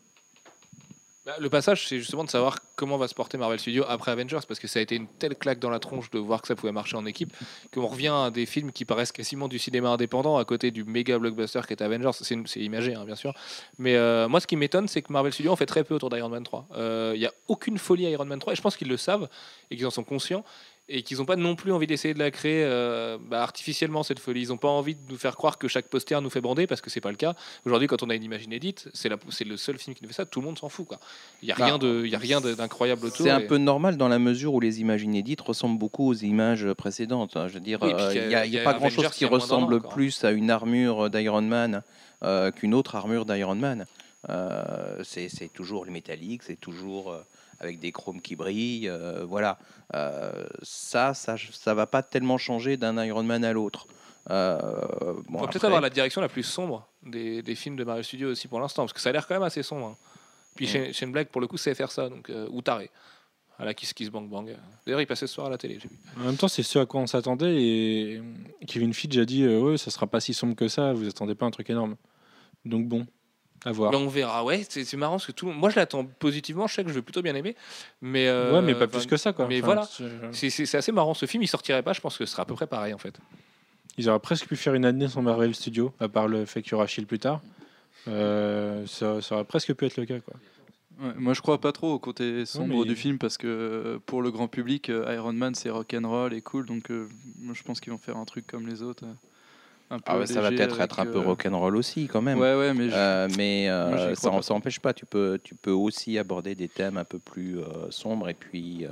Bah, 1.28 1.34
le 1.38 1.50
passage, 1.50 1.86
c'est 1.86 1.98
justement 1.98 2.24
de 2.24 2.30
savoir 2.30 2.56
comment 2.74 2.96
va 2.96 3.06
se 3.06 3.14
porter 3.14 3.36
Marvel 3.36 3.58
Studios 3.58 3.84
après 3.86 4.10
Avengers, 4.10 4.38
parce 4.48 4.58
que 4.58 4.66
ça 4.66 4.78
a 4.78 4.82
été 4.82 4.96
une 4.96 5.06
telle 5.06 5.36
claque 5.36 5.58
dans 5.58 5.68
la 5.68 5.78
tronche 5.78 6.08
de 6.08 6.18
voir 6.18 6.40
que 6.40 6.48
ça 6.48 6.56
pouvait 6.56 6.72
marcher 6.72 6.96
en 6.96 7.04
équipe, 7.04 7.36
qu'on 7.70 7.86
revient 7.86 8.14
à 8.14 8.30
des 8.30 8.46
films 8.46 8.72
qui 8.72 8.86
paraissent 8.86 9.12
quasiment 9.12 9.46
du 9.46 9.58
cinéma 9.58 9.90
indépendant 9.90 10.38
à 10.38 10.46
côté 10.46 10.70
du 10.70 10.84
méga 10.84 11.18
blockbuster 11.18 11.60
qu'est 11.68 11.82
Avengers. 11.82 12.12
C'est 12.14 12.60
imagé, 12.60 12.94
hein, 12.94 13.04
bien 13.04 13.14
sûr. 13.14 13.34
Mais 13.78 13.94
euh, 13.96 14.26
moi, 14.26 14.40
ce 14.40 14.46
qui 14.46 14.56
m'étonne, 14.56 14.88
c'est 14.88 15.02
que 15.02 15.12
Marvel 15.12 15.30
Studios 15.30 15.52
en 15.52 15.56
fait 15.56 15.66
très 15.66 15.84
peu 15.84 15.94
autour 15.94 16.08
d'Iron 16.08 16.30
Man 16.30 16.44
3. 16.44 16.66
Euh, 16.76 17.12
Il 17.14 17.20
n'y 17.20 17.26
a 17.26 17.32
aucune 17.46 17.76
folie 17.76 18.06
à 18.06 18.08
Iron 18.08 18.24
Man 18.24 18.38
3, 18.38 18.54
et 18.54 18.56
je 18.56 18.62
pense 18.62 18.78
qu'ils 18.78 18.88
le 18.88 18.96
savent 18.96 19.28
et 19.70 19.76
qu'ils 19.76 19.86
en 19.86 19.90
sont 19.90 20.04
conscients. 20.04 20.46
Et 20.90 21.02
qu'ils 21.02 21.18
n'ont 21.18 21.26
pas 21.26 21.36
non 21.36 21.54
plus 21.54 21.70
envie 21.70 21.86
d'essayer 21.86 22.14
de 22.14 22.18
la 22.18 22.30
créer 22.30 22.64
euh, 22.64 23.18
bah, 23.20 23.42
artificiellement 23.42 24.02
cette 24.02 24.18
folie. 24.18 24.42
Ils 24.44 24.48
n'ont 24.48 24.56
pas 24.56 24.68
envie 24.68 24.94
de 24.94 25.00
nous 25.10 25.18
faire 25.18 25.36
croire 25.36 25.58
que 25.58 25.68
chaque 25.68 25.86
poster 25.88 26.18
nous 26.22 26.30
fait 26.30 26.40
bander 26.40 26.66
parce 26.66 26.80
que 26.80 26.88
c'est 26.88 27.02
pas 27.02 27.10
le 27.10 27.16
cas. 27.18 27.34
Aujourd'hui, 27.66 27.88
quand 27.88 28.02
on 28.02 28.08
a 28.08 28.14
une 28.14 28.22
image 28.22 28.44
inédite, 28.44 28.88
c'est 28.94 29.10
le 29.44 29.56
seul 29.58 29.76
film 29.78 29.94
qui 29.94 30.02
nous 30.02 30.08
fait 30.08 30.14
ça. 30.14 30.24
Tout 30.24 30.40
le 30.40 30.46
monde 30.46 30.58
s'en 30.58 30.70
fout. 30.70 30.88
Il 31.42 31.46
n'y 31.46 31.52
a 31.52 31.56
Bah, 31.56 31.66
rien 31.66 31.76
de, 31.76 32.02
il 32.06 32.10
y 32.10 32.14
a 32.14 32.18
rien 32.18 32.40
d'incroyable 32.40 33.04
autour. 33.04 33.18
C'est 33.26 33.28
un 33.30 33.40
et- 33.40 33.46
peu 33.46 33.58
normal 33.58 33.98
dans 33.98 34.08
la 34.08 34.18
mesure 34.18 34.54
où 34.54 34.60
les 34.60 34.80
images 34.80 35.02
inédites 35.02 35.42
ressemblent 35.42 35.78
beaucoup 35.78 36.08
aux 36.08 36.14
images 36.14 36.72
précédentes. 36.72 37.36
hein. 37.36 37.48
Je 37.48 37.54
veux 37.54 37.60
dire, 37.60 37.80
Oui, 37.82 37.92
euh, 37.92 38.08
a- 38.08 38.46
il 38.46 38.50
n'y 38.50 38.56
a, 38.58 38.60
a 38.60 38.62
a 38.62 38.72
pas 38.72 38.78
grand-chose 38.78 39.08
qui 39.10 39.24
a 39.26 39.28
an 39.28 39.30
ressemble 39.32 39.82
plus 39.82 40.24
à 40.24 40.30
une 40.30 40.50
armure 40.50 41.10
d'Iron 41.10 41.42
Man 41.42 41.82
euh, 42.22 42.50
qu'une 42.50 42.72
autre 42.72 42.96
armure 42.96 43.26
d'Iron 43.26 43.56
Man. 43.56 43.84
Euh, 44.30 45.02
c'est 45.04 45.28
c'est 45.28 45.48
toujours 45.52 45.84
le 45.84 45.90
métallique, 45.92 46.42
c'est 46.42 46.58
toujours 46.58 47.14
avec 47.60 47.78
des 47.80 47.92
chromes 47.92 48.20
qui 48.20 48.36
brillent. 48.36 48.88
euh, 48.88 49.24
voilà. 49.24 49.58
Euh, 49.94 50.46
ça, 50.62 51.14
ça, 51.14 51.36
ça 51.52 51.74
va 51.74 51.86
pas 51.86 52.02
tellement 52.02 52.38
changer 52.38 52.76
d'un 52.76 53.02
Iron 53.04 53.22
Man 53.22 53.44
à 53.44 53.52
l'autre. 53.52 53.86
Euh, 54.30 54.58
bon, 55.28 55.38
On 55.38 55.40
va 55.40 55.46
peut-être 55.46 55.56
après- 55.56 55.66
avoir 55.68 55.80
la 55.80 55.90
direction 55.90 56.20
la 56.20 56.28
plus 56.28 56.42
sombre 56.42 56.86
des, 57.02 57.40
des 57.42 57.54
films 57.54 57.76
de 57.76 57.84
Marvel 57.84 58.04
Studios 58.04 58.30
aussi 58.30 58.46
pour 58.48 58.60
l'instant, 58.60 58.82
parce 58.82 58.92
que 58.92 59.00
ça 59.00 59.08
a 59.08 59.12
l'air 59.12 59.26
quand 59.26 59.34
même 59.34 59.42
assez 59.42 59.62
sombre. 59.62 59.86
hein. 59.86 59.96
Puis 60.54 60.66
Mm. 60.66 60.68
Shane, 60.68 60.92
Shane 60.92 61.12
Black, 61.12 61.28
pour 61.30 61.40
le 61.40 61.46
coup, 61.46 61.56
sait 61.56 61.74
faire 61.74 61.90
ça, 61.90 62.08
donc, 62.08 62.28
euh, 62.30 62.46
ou 62.50 62.60
taré. 62.62 62.90
À 63.60 63.64
la 63.64 63.74
Kiss 63.74 63.92
Kiss 63.92 64.08
Bang 64.10 64.28
Bang. 64.28 64.54
D'ailleurs, 64.86 65.00
il 65.00 65.06
passait 65.06 65.26
ce 65.26 65.34
soir 65.34 65.48
à 65.48 65.50
la 65.50 65.58
télé, 65.58 65.78
vu. 65.78 65.88
En 66.20 66.24
même 66.24 66.36
temps, 66.36 66.46
c'est 66.46 66.62
ce 66.62 66.78
à 66.78 66.86
quoi 66.86 67.00
on 67.00 67.06
s'attendait. 67.08 67.56
Et 67.60 68.22
Kevin 68.68 68.92
Feige 68.94 69.18
a 69.18 69.24
dit 69.24 69.42
euh, 69.42 69.58
Ouais, 69.60 69.76
ça 69.78 69.90
sera 69.90 70.06
pas 70.06 70.20
si 70.20 70.32
sombre 70.32 70.54
que 70.54 70.68
ça, 70.68 70.92
vous 70.92 71.08
attendez 71.08 71.34
pas 71.34 71.46
un 71.46 71.50
truc 71.50 71.68
énorme. 71.70 71.96
Donc 72.64 72.86
bon, 72.86 73.04
à 73.64 73.72
voir. 73.72 73.90
Mais 73.90 73.96
on 73.98 74.08
verra, 74.08 74.44
ouais, 74.44 74.64
c'est 74.68 74.84
c'est 74.84 74.96
marrant 74.96 75.14
parce 75.14 75.26
que 75.26 75.32
tout 75.32 75.46
le 75.46 75.52
monde- 75.52 75.60
Moi, 75.60 75.70
je 75.70 75.76
l'attends 75.76 76.04
positivement, 76.04 76.66
je 76.66 76.74
sais 76.74 76.82
que 76.84 76.88
je 76.90 76.94
vais 76.94 77.02
plutôt 77.02 77.22
bien 77.22 77.34
aimer. 77.34 77.56
Mais, 78.02 78.28
euh, 78.28 78.54
ouais, 78.54 78.62
mais 78.62 78.74
pas 78.74 78.86
plus 78.86 79.06
que 79.06 79.16
ça, 79.16 79.32
quoi. 79.32 79.46
mais 79.48 79.58
Enfin, 79.62 79.66
voilà. 79.98 80.32
c'est- 80.32 80.50
c'est- 80.50 80.76
assez 80.76 80.92
marrant. 80.92 81.14
Ce 81.14 81.26
film, 81.26 81.42
il 81.42 81.48
sortirait 81.48 81.82
pas, 81.82 81.92
je 81.92 82.00
pense 82.00 82.16
que 82.16 82.24
ce 82.26 82.32
sera 82.32 82.42
à 82.42 82.46
peu 82.46 82.54
près 82.54 82.66
pareil 82.66 82.94
en 82.94 82.98
fait. 82.98 83.14
Ils 83.96 84.08
auraient 84.08 84.20
presque 84.20 84.46
pu 84.46 84.54
faire 84.56 84.74
une 84.74 84.84
année 84.84 85.08
sans 85.08 85.22
Marvel 85.22 85.54
Studios, 85.54 85.92
à 85.98 86.08
part 86.08 86.28
le 86.28 86.44
fait 86.46 86.62
qu'il 86.62 86.72
y 86.72 86.74
aura 86.74 86.86
Shield 86.86 87.08
plus 87.08 87.18
tard. 87.18 87.40
Euh, 88.06 88.86
ça, 88.86 89.20
ça 89.20 89.34
aurait 89.34 89.44
presque 89.44 89.74
pu 89.74 89.84
être 89.86 89.96
le 89.96 90.06
cas, 90.06 90.20
quoi. 90.20 90.34
Ouais, 91.00 91.12
moi, 91.16 91.32
je 91.34 91.40
crois 91.40 91.60
pas 91.60 91.70
trop 91.72 91.92
au 91.92 91.98
côté 91.98 92.44
sombre 92.46 92.80
mais- 92.80 92.84
du 92.88 92.96
film 92.96 93.18
parce 93.18 93.36
que 93.38 93.46
euh, 93.46 93.98
pour 94.06 94.20
le 94.22 94.30
grand 94.32 94.48
public, 94.48 94.88
euh, 94.90 95.14
Iron 95.14 95.32
Man 95.32 95.54
c'est 95.54 95.70
rock 95.70 95.94
and 95.94 96.08
roll 96.08 96.32
et 96.34 96.40
cool. 96.40 96.66
Donc, 96.66 96.90
euh, 96.90 97.08
moi, 97.40 97.54
je 97.56 97.62
pense 97.62 97.80
qu'ils 97.80 97.92
vont 97.92 97.98
faire 97.98 98.16
un 98.16 98.24
truc 98.24 98.46
comme 98.46 98.66
les 98.66 98.82
autres. 98.82 99.04
Euh, 99.90 99.94
un 99.94 99.98
peu 99.98 100.04
Ah 100.06 100.18
ouais, 100.18 100.26
ça 100.26 100.40
va 100.40 100.50
peut-être 100.50 100.80
être 100.80 101.00
un 101.00 101.06
peu 101.06 101.18
euh, 101.18 101.22
rock'n'roll 101.22 101.76
aussi, 101.76 102.06
quand 102.06 102.22
même. 102.22 102.38
Ouais, 102.38 102.54
ouais, 102.54 102.74
mais 102.74 102.88
je- 102.90 102.94
Euh, 102.94 103.28
mais 103.36 103.68
euh, 103.68 104.14
ça 104.14 104.30
pas. 104.30 104.40
n'empêche 104.50 104.80
pas, 104.80 104.92
tu 104.92 105.06
peux, 105.06 105.38
tu 105.42 105.54
peux 105.54 105.70
aussi 105.72 106.18
aborder 106.18 106.54
des 106.54 106.68
thèmes 106.68 106.96
un 106.96 107.04
peu 107.04 107.18
plus 107.18 107.58
euh, 107.58 107.90
sombres 107.90 108.28
et 108.28 108.34
puis, 108.34 108.84
euh, 108.86 108.90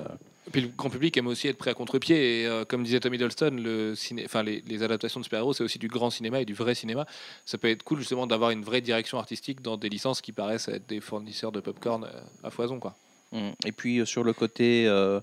Puis 0.53 0.61
le 0.63 0.69
grand 0.69 0.91
public 0.91 1.17
aime 1.17 1.27
aussi 1.27 1.49
être 1.49 1.59
prêt 1.59 1.71
à 1.73 1.75
contre-pied. 1.75 2.43
Et 2.43 2.47
euh, 2.47 2.65
comme 2.65 2.83
disait 2.85 3.01
Tommy 3.01 3.19
Dolston, 3.19 3.51
le 3.63 3.95
ciné... 3.97 4.23
enfin, 4.27 4.43
les, 4.43 4.63
les 4.67 4.83
adaptations 4.83 5.19
de 5.21 5.25
super-héros, 5.25 5.53
c'est 5.55 5.65
aussi 5.65 5.79
du 5.79 5.89
grand 5.89 6.11
cinéma 6.11 6.41
et 6.41 6.45
du 6.45 6.55
vrai 6.55 6.75
cinéma. 6.75 7.05
Ça 7.45 7.59
peut 7.59 7.69
être 7.69 7.83
cool 7.83 7.99
justement 7.99 8.27
d'avoir 8.29 8.51
une 8.51 8.63
vraie 8.63 8.81
direction 8.81 9.19
artistique 9.19 9.61
dans 9.61 9.77
des 9.77 9.89
licences 9.89 10.21
qui 10.21 10.33
paraissent 10.33 10.69
être 10.69 10.89
des 10.89 11.01
fournisseurs 11.01 11.51
de 11.53 11.61
popcorn 11.61 12.05
euh, 12.05 12.21
à 12.45 12.51
foison. 12.51 12.79
Quoi. 12.79 12.95
Mm. 13.33 13.51
Et 13.67 13.73
puis 13.73 13.99
euh, 13.99 14.05
sur 14.05 14.23
le 14.23 14.33
côté, 14.33 14.87
euh, 14.87 15.21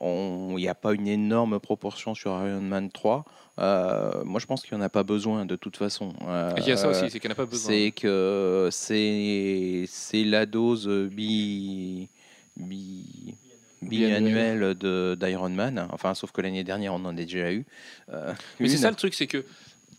on- 0.00 0.56
il 0.58 0.62
n'y 0.62 0.68
a 0.68 0.74
pas 0.74 0.92
une 0.92 1.06
énorme 1.06 1.60
proportion 1.60 2.14
sur 2.16 2.32
Iron 2.32 2.60
Man 2.60 2.90
3. 2.90 3.24
Euh, 3.58 4.24
moi, 4.24 4.40
je 4.40 4.46
pense 4.46 4.62
qu'il 4.62 4.76
n'y 4.76 4.82
en 4.82 4.86
a 4.86 4.88
pas 4.88 5.04
besoin 5.04 5.46
de 5.46 5.54
toute 5.56 5.76
façon. 5.76 6.12
Euh, 6.26 6.50
Il 6.58 6.66
y 6.66 6.72
a 6.72 6.76
ça 6.76 6.88
aussi, 6.88 7.08
c'est 7.10 7.20
qu'il 7.20 7.28
n'y 7.28 7.32
en 7.32 7.36
a 7.36 7.36
pas 7.36 7.46
besoin. 7.46 7.70
C'est 7.70 7.92
que 7.92 8.68
c'est 8.72 9.84
c'est 9.86 10.24
la 10.24 10.44
dose 10.46 10.88
bi, 10.88 12.08
bi, 12.56 13.36
biannuelle 13.82 14.74
de 14.74 15.16
d'Iron 15.20 15.50
Man. 15.50 15.86
Enfin, 15.92 16.14
sauf 16.14 16.32
que 16.32 16.40
l'année 16.40 16.64
dernière, 16.64 16.94
on 16.94 17.04
en 17.04 17.06
a 17.06 17.12
déjà 17.12 17.52
eu. 17.52 17.64
euh, 18.12 18.32
Mais 18.60 18.68
c'est 18.68 18.76
ça 18.78 18.90
le 18.90 18.96
truc, 18.96 19.14
c'est 19.14 19.26
que 19.28 19.44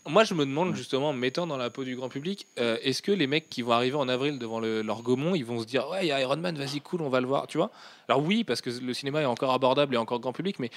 moi 0.08 0.24
je 0.24 0.34
me 0.34 0.46
demande 0.46 0.76
justement, 0.76 1.10
en 1.10 1.14
me 1.14 1.20
mettant 1.20 1.48
dans 1.48 1.58
la 1.58 1.70
peau 1.70 1.84
du 1.84 1.96
grand 1.96 2.10
public, 2.10 2.48
euh, 2.60 2.78
est-ce 2.84 3.02
que 3.02 3.12
les 3.12 3.26
mecs 3.26 3.50
qui 3.50 3.62
vont 3.62 3.72
arriver 3.72 3.96
en 3.96 4.08
avril 4.10 4.38
devant 4.38 4.60
le- 4.60 4.82
leur 4.82 5.02
Gaumont, 5.02 5.34
ils 5.34 5.46
vont 5.46 5.60
se 5.62 5.66
dire 5.66 5.88
ouais, 5.90 6.06
il 6.06 6.08
y 6.10 6.12
a 6.12 6.20
Iron 6.22 6.38
Man, 6.38 6.58
vas-y 6.58 6.82
cool, 6.82 7.02
on 7.02 7.10
va 7.10 7.22
le 7.22 7.28
voir, 7.28 7.48
tu 7.48 7.58
vois? 7.58 7.72
Alors 8.08 8.22
oui, 8.22 8.44
parce 8.44 8.62
que 8.62 8.70
le 8.70 8.94
cinéma 8.94 9.22
est 9.22 9.26
encore 9.26 9.54
abordable 9.54 9.96
et 9.96 9.98
encore 9.98 10.20
grand 10.20 10.34
public, 10.34 10.60
mais 10.60 10.70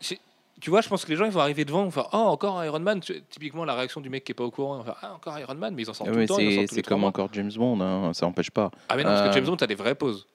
c'est- 0.00 0.20
tu 0.64 0.70
vois, 0.70 0.80
je 0.80 0.88
pense 0.88 1.04
que 1.04 1.10
les 1.10 1.16
gens 1.16 1.26
ils 1.26 1.30
vont 1.30 1.40
arriver 1.40 1.66
devant, 1.66 1.82
ils 1.82 1.84
vont 1.84 1.90
faire 1.90 2.08
oh 2.14 2.16
encore 2.16 2.58
un 2.58 2.64
Iron 2.64 2.80
Man. 2.80 2.98
Typiquement 3.28 3.66
la 3.66 3.74
réaction 3.74 4.00
du 4.00 4.08
mec 4.08 4.24
qui 4.24 4.32
est 4.32 4.34
pas 4.34 4.44
au 4.44 4.50
courant, 4.50 4.78
va 4.78 4.84
faire 4.84 4.96
ah 5.02 5.12
encore 5.14 5.38
Iron 5.38 5.56
Man, 5.56 5.74
mais 5.76 5.82
ils 5.82 5.90
en 5.90 5.92
sortent 5.92 6.08
Ah 6.10 6.14
tout 6.14 6.18
le 6.20 6.26
temps. 6.26 6.38
c'est 6.66 6.80
comme 6.80 7.00
mois. 7.00 7.10
encore 7.10 7.28
James 7.34 7.52
Bond, 7.54 7.78
hein, 7.82 8.14
ça 8.14 8.24
n'empêche 8.24 8.50
pas. 8.50 8.70
Ah 8.88 8.96
mais 8.96 9.02
non, 9.02 9.10
parce 9.10 9.20
Euh, 9.20 9.28
que 9.28 9.34
James 9.34 9.44
Bond, 9.44 9.56
t'as 9.56 9.66
des 9.66 9.74
vraies 9.74 9.94
pauses. 9.94 10.26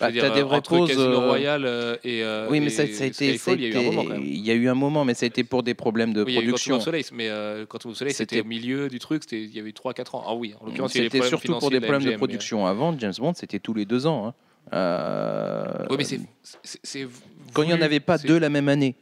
Bah, 0.00 0.10
dire, 0.10 0.24
t'as 0.24 0.34
des 0.34 0.40
euh, 0.40 0.44
vraies 0.46 0.62
pauses, 0.62 0.88
Casino 0.88 1.04
euh, 1.12 1.28
Royale 1.28 1.64
euh, 1.64 1.96
et 2.02 2.24
euh, 2.24 2.48
oui, 2.50 2.58
mais 2.58 2.66
et 2.66 2.70
ça, 2.70 2.88
ça 2.88 3.04
a 3.04 3.06
été, 3.06 3.38
Skyfall, 3.38 3.60
il 3.60 3.72
y 3.72 3.76
a 3.76 3.76
eu 3.76 3.78
un 3.78 3.82
moment 3.84 4.02
quand 4.02 4.08
même. 4.10 4.22
il 4.24 4.44
y 4.44 4.50
a 4.50 4.54
eu 4.54 4.68
un 4.68 4.74
moment, 4.74 5.04
mais 5.04 5.14
ça 5.14 5.26
a 5.26 5.28
été 5.28 5.44
pour 5.44 5.62
des 5.62 5.74
problèmes 5.74 6.12
de 6.12 6.24
Oui, 6.24 6.32
il 6.32 6.34
y 6.34 6.38
a 6.38 6.42
eu 6.42 6.46
production. 6.48 6.80
Solace, 6.80 7.12
mais 7.12 7.28
euh, 7.28 7.64
of 7.72 7.94
Solace, 7.96 8.16
c'était 8.16 8.40
au 8.40 8.44
milieu 8.44 8.88
du 8.88 8.98
truc, 8.98 9.22
il 9.30 9.54
y 9.54 9.60
avait 9.60 9.70
3-4 9.70 10.16
ans. 10.16 10.24
Ah 10.26 10.34
oui, 10.34 10.54
en 10.60 10.66
l'occurrence, 10.66 10.92
C'était 10.92 11.22
surtout 11.22 11.56
pour 11.56 11.70
des 11.70 11.78
problèmes 11.78 12.02
de 12.02 12.16
production. 12.16 12.66
Avant, 12.66 12.98
James 12.98 13.14
Bond, 13.16 13.34
c'était 13.34 13.60
tous 13.60 13.74
les 13.74 13.84
deux 13.84 14.08
ans. 14.08 14.26
hein. 14.26 14.34
Euh, 14.72 15.86
Oui, 15.90 15.96
mais 15.98 16.04
c'est- 16.04 17.08
Quand 17.54 17.62
il 17.62 17.68
n'y 17.68 17.74
en 17.74 17.80
avait 17.80 18.00
pas 18.00 18.18
deux 18.18 18.38
la 18.38 18.48
même 18.50 18.68
année. 18.68 18.96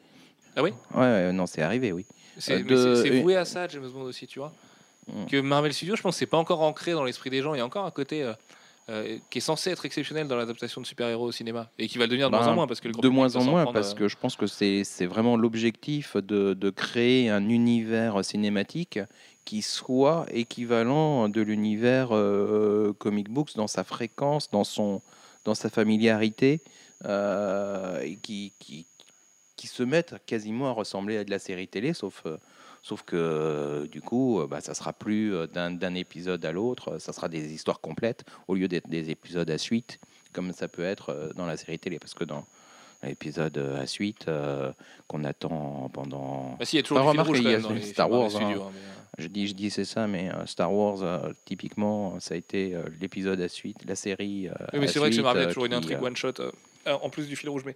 Ah 0.57 0.63
oui 0.63 0.71
Ouais, 0.95 1.01
ouais, 1.01 1.33
non, 1.33 1.47
c'est 1.47 1.63
arrivé, 1.63 1.93
oui. 1.93 2.07
C'est 2.39 2.63
Euh, 2.71 3.03
de- 3.03 3.21
voué 3.21 3.37
à 3.37 3.45
ça, 3.45 3.69
James 3.69 3.89
Bond 3.89 4.03
aussi, 4.03 4.27
tu 4.27 4.39
vois. 4.39 4.53
Mm. 5.07 5.27
Que 5.27 5.41
Marvel 5.41 5.73
Studios, 5.73 5.97
je 5.97 6.03
pense, 6.03 6.17
c'est 6.17 6.27
pas 6.27 6.39
encore 6.39 6.63
ancré 6.63 6.93
dans 6.93 7.05
l'esprit 7.05 7.31
des 7.31 7.43
gens. 7.43 7.55
Il 7.55 7.59
y 7.59 7.61
a 7.61 7.65
encore 7.67 7.87
un 7.87 7.91
côté 7.91 8.23
euh, 8.23 8.33
euh, 8.89 9.19
qui 9.31 9.39
est 9.39 9.43
censé 9.43 9.71
être 9.71 9.85
exceptionnel 9.85 10.27
dans 10.29 10.37
l'adaptation 10.37 10.81
de 10.81 10.87
super-héros 10.87 11.27
au 11.27 11.33
cinéma 11.33 11.69
et 11.79 11.87
qui 11.89 11.99
va 11.99 12.05
le 12.05 12.09
devenir 12.09 12.29
de 12.29 12.33
Ben, 12.33 12.39
moins 12.39 12.49
en 12.49 12.55
moins 12.55 12.67
parce 12.67 12.81
que 12.81 12.89
le 12.89 12.95
De 12.95 13.09
moins 13.09 13.35
en 13.37 13.45
moins, 13.45 13.73
parce 13.73 13.95
que 13.95 14.09
je 14.09 14.17
pense 14.17 14.37
que 14.37 14.47
c'est 14.47 14.85
c'est 14.85 15.07
vraiment 15.07 15.37
l'objectif 15.37 16.17
de, 16.17 16.55
de 16.55 16.71
créer 16.71 17.29
un 17.31 17.49
univers 17.49 18.25
cinématique 18.25 18.99
qui 19.45 19.63
soit 19.63 20.27
équivalent 20.33 21.29
de 21.29 21.41
l'univers 21.41 22.09
euh, 22.13 22.93
comic 22.99 23.29
books 23.31 23.55
dans 23.55 23.69
sa 23.69 23.85
fréquence, 23.85 24.51
dans, 24.51 24.65
son, 24.65 25.03
dans 25.45 25.55
sa 25.55 25.71
familiarité, 25.71 26.61
euh, 27.05 28.01
et 28.01 28.17
qui, 28.17 28.53
qui, 28.59 28.87
qui 29.57 29.67
se 29.67 29.83
mettent 29.83 30.15
quasiment 30.27 30.69
à 30.69 30.73
ressembler 30.73 31.17
à 31.19 31.25
de 31.25 31.31
la 31.31 31.39
série 31.39 31.67
télé, 31.69 31.93
sauf, 31.95 32.23
euh, 32.27 32.37
sauf 32.83 33.03
que 33.03 33.17
euh, 33.17 33.87
du 33.87 34.01
coup, 34.03 34.41
euh, 34.41 34.47
bah, 34.47 34.61
ça 34.61 34.75
sera 34.75 34.93
plus 34.93 35.33
d'un 35.53 35.95
épisode 35.95 36.45
à 36.45 36.53
l'autre, 36.53 36.99
ça 36.99 37.13
sera 37.13 37.29
des 37.29 37.53
histoires 37.55 37.81
complètes 37.81 38.25
au 38.49 38.55
lieu 38.55 38.69
d'être 38.69 38.89
des 38.89 39.11
épisodes 39.11 39.51
à 39.51 39.59
suite, 39.59 39.99
comme 40.33 40.53
ça 40.53 40.69
peut 40.69 40.85
être 40.85 41.33
dans 41.37 41.47
la 41.47 41.57
série 41.57 41.79
télé, 41.79 41.99
parce 41.99 42.15
que 42.15 42.25
dans 42.25 42.45
l'épisode 43.03 43.57
à 43.81 43.87
suite 43.87 44.27
euh, 44.29 44.73
qu'on 45.07 45.23
attend 45.25 45.91
pendant 45.93 46.57
Bah, 46.59 46.65
si, 46.65 46.77
il 46.77 46.79
y 46.79 46.81
a 46.81 46.83
toujours 46.83 46.99
Enfin, 46.99 47.11
remarque, 47.11 47.31
il 47.37 47.43
y 47.45 47.55
a 47.55 47.61
dans 47.61 47.81
Star 47.81 48.11
Wars, 48.11 48.31
Studios, 48.31 48.63
hein, 48.63 48.71
mais, 48.75 48.81
euh, 48.81 49.23
je 49.23 49.29
dis, 49.29 49.47
je 49.47 49.55
dis 49.55 49.71
c'est 49.71 49.85
ça, 49.85 50.07
mais 50.07 50.31
Star 50.47 50.73
Wars, 50.73 51.03
euh, 51.03 51.33
typiquement, 51.45 52.19
ça 52.21 52.35
a 52.35 52.37
été 52.37 52.77
l'épisode 53.01 53.41
à 53.41 53.49
suite, 53.49 53.79
la 53.87 53.95
série. 53.97 54.49
euh, 54.49 54.53
Oui, 54.73 54.81
mais 54.81 54.87
c'est 54.89 54.99
vrai 54.99 55.09
que 55.11 55.15
chez 55.15 55.23
suite, 55.23 55.25
Marvel, 55.25 55.43
il 55.43 55.45
y 55.45 55.47
a 55.47 55.49
euh, 55.49 55.53
toujours 55.53 55.67
une 55.67 55.75
intrigue 55.75 56.03
one 56.03 56.17
shot. 56.17 56.33
Euh, 56.87 56.97
en 57.03 57.11
plus 57.11 57.27
du 57.27 57.37
fil 57.37 57.49
rouge, 57.49 57.63
mais 57.65 57.75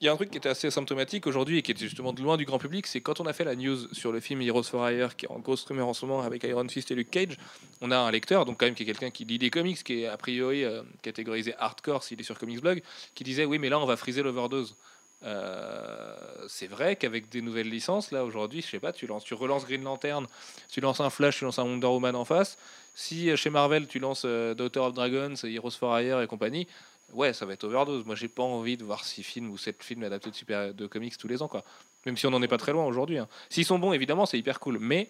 il 0.00 0.06
y 0.06 0.08
a 0.08 0.12
un 0.12 0.16
truc 0.16 0.30
qui 0.30 0.38
était 0.38 0.48
assez 0.48 0.70
symptomatique 0.70 1.26
aujourd'hui 1.26 1.58
et 1.58 1.62
qui 1.62 1.72
était 1.72 1.84
justement 1.84 2.12
de 2.12 2.22
loin 2.22 2.36
du 2.36 2.44
grand 2.44 2.58
public, 2.58 2.86
c'est 2.86 3.00
quand 3.00 3.20
on 3.20 3.26
a 3.26 3.32
fait 3.32 3.44
la 3.44 3.56
news 3.56 3.92
sur 3.92 4.12
le 4.12 4.20
film 4.20 4.40
Heroes 4.40 4.62
for 4.62 4.88
Hire, 4.88 5.16
qui 5.16 5.26
est 5.26 5.30
en 5.30 5.38
grosse 5.38 5.64
rumeur 5.64 5.88
en 5.88 5.94
ce 5.94 6.06
moment 6.06 6.22
avec 6.22 6.44
Iron 6.44 6.68
Fist 6.68 6.90
et 6.90 6.94
Luke 6.94 7.10
Cage, 7.10 7.36
on 7.80 7.90
a 7.90 7.98
un 7.98 8.10
lecteur, 8.10 8.44
donc 8.44 8.60
quand 8.60 8.66
même 8.66 8.74
qui 8.74 8.84
est 8.84 8.86
quelqu'un 8.86 9.10
qui 9.10 9.24
lit 9.24 9.38
des 9.38 9.50
comics, 9.50 9.82
qui 9.82 10.02
est 10.02 10.06
a 10.06 10.16
priori 10.16 10.64
euh, 10.64 10.82
catégorisé 11.02 11.54
hardcore 11.58 12.04
s'il 12.04 12.20
est 12.20 12.24
sur 12.24 12.38
Comics 12.38 12.60
Blog, 12.60 12.82
qui 13.14 13.24
disait 13.24 13.44
oui, 13.44 13.58
mais 13.58 13.68
là 13.68 13.80
on 13.80 13.86
va 13.86 13.96
friser 13.96 14.22
l'overdose. 14.22 14.76
Euh, 15.24 16.14
c'est 16.48 16.66
vrai 16.66 16.96
qu'avec 16.96 17.28
des 17.28 17.42
nouvelles 17.42 17.68
licences, 17.68 18.10
là 18.10 18.24
aujourd'hui, 18.24 18.60
je 18.60 18.66
sais 18.66 18.80
pas, 18.80 18.92
tu, 18.92 19.06
lances, 19.06 19.24
tu 19.24 19.34
relances 19.34 19.64
Green 19.64 19.82
Lantern, 19.84 20.26
tu 20.70 20.80
lances 20.80 21.00
un 21.00 21.10
Flash, 21.10 21.38
tu 21.38 21.44
lances 21.44 21.58
un 21.58 21.64
Wonder 21.64 21.86
Woman 21.86 22.16
en 22.16 22.24
face. 22.24 22.58
Si 22.94 23.34
chez 23.36 23.50
Marvel 23.50 23.86
tu 23.86 23.98
lances 23.98 24.24
Daughter 24.24 24.80
of 24.80 24.94
Dragons, 24.94 25.34
Heroes 25.44 25.70
for 25.70 25.98
Hire 25.98 26.20
et 26.20 26.26
compagnie, 26.26 26.66
ouais, 27.12 27.32
ça 27.32 27.46
va 27.46 27.52
être 27.54 27.64
overdose. 27.64 28.04
Moi, 28.04 28.14
j'ai 28.14 28.28
pas 28.28 28.42
envie 28.42 28.76
de 28.76 28.84
voir 28.84 29.04
six 29.04 29.22
films 29.22 29.50
ou 29.50 29.58
sept 29.58 29.82
films 29.82 30.02
adaptés 30.04 30.30
de 30.30 30.34
super 30.34 30.72
de 30.74 30.86
comics 30.86 31.16
tous 31.16 31.28
les 31.28 31.42
ans, 31.42 31.48
quoi. 31.48 31.64
Même 32.06 32.16
si 32.16 32.26
on 32.26 32.30
n'en 32.30 32.42
est 32.42 32.48
pas 32.48 32.58
très 32.58 32.72
loin 32.72 32.84
aujourd'hui. 32.84 33.18
hein. 33.18 33.28
S'ils 33.48 33.64
sont 33.64 33.78
bons, 33.78 33.92
évidemment, 33.92 34.26
c'est 34.26 34.38
hyper 34.38 34.58
cool. 34.60 34.78
Mais 34.80 35.08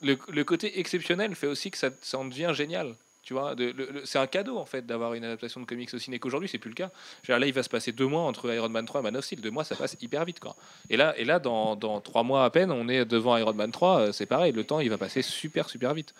le, 0.00 0.18
le 0.28 0.44
côté 0.44 0.78
exceptionnel 0.78 1.34
fait 1.34 1.46
aussi 1.46 1.70
que 1.70 1.78
ça, 1.78 1.90
ça 2.02 2.18
en 2.18 2.24
devient 2.24 2.52
génial. 2.54 2.94
Tu 3.22 3.32
vois, 3.32 3.56
c'est 4.04 4.18
un 4.18 4.26
cadeau 4.26 4.58
en 4.58 4.66
fait 4.66 4.84
d'avoir 4.84 5.14
une 5.14 5.24
adaptation 5.24 5.58
de 5.58 5.64
comics 5.64 5.88
au 5.94 5.98
ciné 5.98 6.18
qu'aujourd'hui 6.18 6.46
c'est 6.46 6.58
plus 6.58 6.68
le 6.68 6.74
cas. 6.74 6.90
Là, 7.26 7.38
il 7.46 7.54
va 7.54 7.62
se 7.62 7.70
passer 7.70 7.90
deux 7.90 8.06
mois 8.06 8.20
entre 8.20 8.52
Iron 8.52 8.68
Man 8.68 8.84
3 8.84 9.00
et 9.00 9.02
Man 9.04 9.16
of 9.16 9.24
Steel. 9.24 9.40
Deux 9.40 9.50
mois, 9.50 9.64
ça 9.64 9.76
passe 9.76 9.96
hyper 10.02 10.26
vite, 10.26 10.40
quoi. 10.40 10.54
Et 10.90 10.98
là, 10.98 11.14
et 11.16 11.24
là, 11.24 11.38
dans, 11.38 11.74
dans 11.74 12.02
trois 12.02 12.22
mois 12.22 12.44
à 12.44 12.50
peine, 12.50 12.70
on 12.70 12.86
est 12.86 13.06
devant 13.06 13.34
Iron 13.38 13.54
Man 13.54 13.72
3. 13.72 13.98
euh, 13.98 14.12
C'est 14.12 14.26
pareil, 14.26 14.52
le 14.52 14.64
temps 14.64 14.78
il 14.80 14.90
va 14.90 14.98
passer 14.98 15.22
super 15.22 15.70
super 15.70 15.94
vite. 15.94 16.14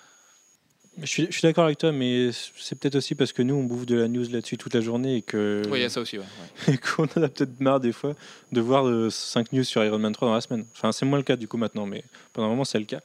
Je 1.02 1.06
suis, 1.06 1.28
d'accord 1.42 1.64
avec 1.64 1.78
toi, 1.78 1.90
mais 1.90 2.30
c'est 2.32 2.78
peut-être 2.78 2.94
aussi 2.94 3.14
parce 3.16 3.32
que 3.32 3.42
nous, 3.42 3.54
on 3.54 3.64
bouffe 3.64 3.84
de 3.84 3.96
la 3.96 4.06
news 4.06 4.24
là-dessus 4.30 4.56
toute 4.56 4.74
la 4.74 4.80
journée 4.80 5.16
et 5.16 5.22
que 5.22 5.62
Oui, 5.68 5.80
il 5.80 5.82
y 5.82 5.84
a 5.84 5.88
ça 5.88 6.00
aussi. 6.00 6.18
ouais, 6.18 6.24
ouais. 6.68 6.74
et 6.74 6.78
qu'on 6.78 7.02
en 7.04 7.22
a 7.24 7.28
peut-être 7.28 7.58
marre 7.60 7.80
des 7.80 7.90
fois 7.92 8.14
de 8.52 8.60
voir 8.60 9.10
5 9.10 9.52
news 9.52 9.64
sur 9.64 9.84
Iron 9.84 9.98
Man 9.98 10.12
3 10.12 10.28
dans 10.28 10.34
la 10.34 10.40
semaine. 10.40 10.64
Enfin, 10.72 10.92
c'est 10.92 11.04
moins 11.04 11.18
le 11.18 11.24
cas 11.24 11.34
du 11.36 11.48
coup 11.48 11.56
maintenant, 11.56 11.84
mais 11.86 12.04
pendant 12.32 12.46
un 12.46 12.50
moment, 12.50 12.64
c'est 12.64 12.78
le 12.78 12.84
cas. 12.84 13.00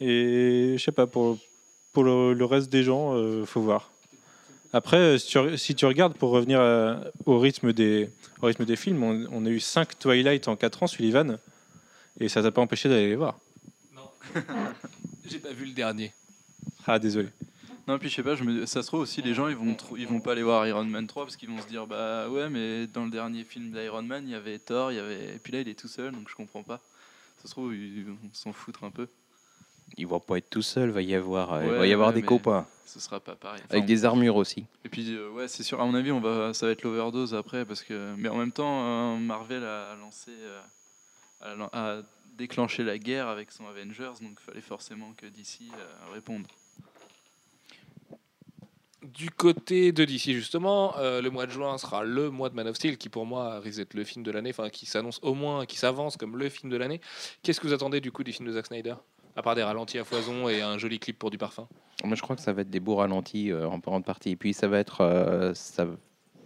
Et 0.00 0.74
je 0.76 0.82
sais 0.82 0.90
pas, 0.90 1.06
pour, 1.06 1.38
pour 1.92 2.02
le, 2.02 2.32
le 2.34 2.44
reste 2.44 2.70
des 2.72 2.82
gens, 2.82 3.14
euh, 3.14 3.44
faut 3.46 3.60
voir. 3.60 3.92
Après, 4.72 4.96
euh, 4.96 5.18
si 5.18 5.28
tu, 5.28 5.58
si 5.58 5.74
tu 5.76 5.86
regardes, 5.86 6.14
pour 6.14 6.30
revenir 6.30 6.60
à- 6.60 7.04
au, 7.26 7.38
rythme 7.38 7.72
des, 7.72 8.08
au 8.40 8.46
rythme 8.46 8.64
des 8.64 8.74
films, 8.76 9.02
on, 9.04 9.26
on 9.30 9.46
a 9.46 9.48
eu 9.50 9.60
5 9.60 9.96
Twilight 9.98 10.48
en 10.48 10.56
4 10.56 10.82
ans, 10.82 10.86
Sullivan, 10.88 11.38
et 12.18 12.28
ça 12.28 12.42
t'a 12.42 12.50
pas 12.50 12.62
empêché 12.62 12.88
d'aller 12.88 13.08
les 13.08 13.16
voir. 13.16 13.38
J'ai 15.24 15.38
pas 15.38 15.52
vu 15.52 15.66
le 15.66 15.72
dernier. 15.72 16.12
Ah, 16.86 16.98
désolé. 16.98 17.28
Non, 17.88 17.98
puis 17.98 18.08
je 18.08 18.14
sais 18.14 18.22
pas, 18.22 18.36
je 18.36 18.44
me... 18.44 18.64
ça 18.66 18.82
se 18.82 18.86
trouve 18.86 19.00
aussi, 19.00 19.22
les 19.22 19.34
gens 19.34 19.48
ils 19.48 19.56
vont, 19.56 19.76
ils 19.96 20.06
vont 20.06 20.20
pas 20.20 20.32
aller 20.32 20.44
voir 20.44 20.66
Iron 20.68 20.84
Man 20.84 21.06
3 21.06 21.24
parce 21.24 21.36
qu'ils 21.36 21.48
vont 21.48 21.60
se 21.60 21.66
dire 21.66 21.86
bah 21.86 22.28
ouais, 22.28 22.48
mais 22.48 22.86
dans 22.86 23.04
le 23.04 23.10
dernier 23.10 23.42
film 23.42 23.72
d'Iron 23.72 24.02
Man, 24.02 24.22
il 24.24 24.30
y 24.30 24.34
avait 24.36 24.58
Thor, 24.60 24.92
il 24.92 24.96
y 24.96 25.00
avait. 25.00 25.34
Et 25.34 25.38
puis 25.38 25.52
là, 25.52 25.60
il 25.60 25.68
est 25.68 25.78
tout 25.78 25.88
seul 25.88 26.12
donc 26.12 26.28
je 26.28 26.34
comprends 26.36 26.62
pas. 26.62 26.80
Ça 27.38 27.48
se 27.48 27.50
trouve, 27.50 27.74
ils 27.74 28.04
vont 28.04 28.16
s'en 28.32 28.52
foutre 28.52 28.84
un 28.84 28.90
peu. 28.90 29.08
Il 29.96 30.06
va 30.06 30.20
pas 30.20 30.38
être 30.38 30.48
tout 30.48 30.62
seul, 30.62 30.90
va 30.90 31.02
y 31.02 31.14
avoir, 31.14 31.54
euh, 31.54 31.64
il 31.64 31.70
va 31.72 31.86
y 31.86 31.92
avoir 31.92 32.10
ouais, 32.10 32.14
des 32.14 32.22
copains 32.22 32.66
Ce 32.86 33.00
sera 33.00 33.18
pas 33.18 33.34
pareil. 33.34 33.60
Enfin, 33.64 33.74
avec 33.74 33.84
des 33.84 34.04
armures 34.04 34.36
aussi. 34.36 34.64
Et 34.84 34.88
puis 34.88 35.14
euh, 35.14 35.30
ouais, 35.30 35.48
c'est 35.48 35.64
sûr. 35.64 35.80
À 35.80 35.84
mon 35.84 35.94
avis, 35.94 36.12
on 36.12 36.20
va, 36.20 36.54
ça 36.54 36.66
va 36.66 36.72
être 36.72 36.82
l'overdose 36.82 37.34
après 37.34 37.64
parce 37.64 37.82
que. 37.82 38.14
Mais 38.16 38.28
en 38.28 38.36
même 38.36 38.52
temps, 38.52 38.84
euh, 38.84 39.16
Marvel 39.16 39.64
a 39.64 39.96
lancé, 39.96 40.30
euh, 40.30 41.66
a 41.72 42.02
déclenché 42.36 42.82
la 42.82 42.98
guerre 42.98 43.28
avec 43.28 43.52
son 43.52 43.66
Avengers, 43.66 44.12
donc 44.20 44.38
il 44.40 44.44
fallait 44.44 44.60
forcément 44.60 45.12
que 45.16 45.26
DC 45.26 45.60
euh, 45.62 46.12
réponde. 46.12 46.46
Du 49.02 49.30
côté 49.30 49.90
de 49.90 50.04
DC, 50.04 50.32
justement, 50.32 50.96
euh, 50.98 51.20
le 51.20 51.28
mois 51.28 51.46
de 51.46 51.50
juin 51.50 51.76
sera 51.76 52.04
le 52.04 52.30
mois 52.30 52.50
de 52.50 52.54
Man 52.54 52.68
of 52.68 52.76
Steel, 52.76 52.96
qui 52.98 53.08
pour 53.08 53.26
moi 53.26 53.58
risque 53.58 53.78
d'être 53.78 53.94
le 53.94 54.04
film 54.04 54.24
de 54.24 54.30
l'année, 54.30 54.50
enfin 54.50 54.68
qui 54.68 54.86
s'annonce 54.86 55.18
au 55.22 55.34
moins, 55.34 55.66
qui 55.66 55.76
s'avance 55.76 56.16
comme 56.16 56.36
le 56.36 56.48
film 56.48 56.70
de 56.70 56.76
l'année. 56.76 57.00
Qu'est-ce 57.42 57.60
que 57.60 57.66
vous 57.66 57.72
attendez 57.72 58.00
du 58.00 58.12
coup 58.12 58.22
du 58.22 58.32
film 58.32 58.46
de 58.48 58.52
Zack 58.52 58.66
Snyder 58.66 58.94
À 59.34 59.42
part 59.42 59.56
des 59.56 59.62
ralentis 59.64 59.98
à 59.98 60.04
foison 60.04 60.48
et 60.48 60.62
un 60.62 60.78
joli 60.78 61.00
clip 61.00 61.18
pour 61.18 61.30
du 61.30 61.38
parfum? 61.38 61.66
Moi, 62.04 62.14
je 62.14 62.22
crois 62.22 62.36
que 62.36 62.42
ça 62.42 62.52
va 62.52 62.62
être 62.62 62.70
des 62.70 62.78
beaux 62.78 62.94
ralentis 62.96 63.50
euh, 63.50 63.66
en 63.68 63.78
grande 63.78 64.04
partie. 64.04 64.30
Et 64.30 64.36
puis, 64.36 64.54
ça 64.54 64.68
va 64.68 64.78
être. 64.78 65.00
euh, 65.00 65.52
ça, 65.54 65.84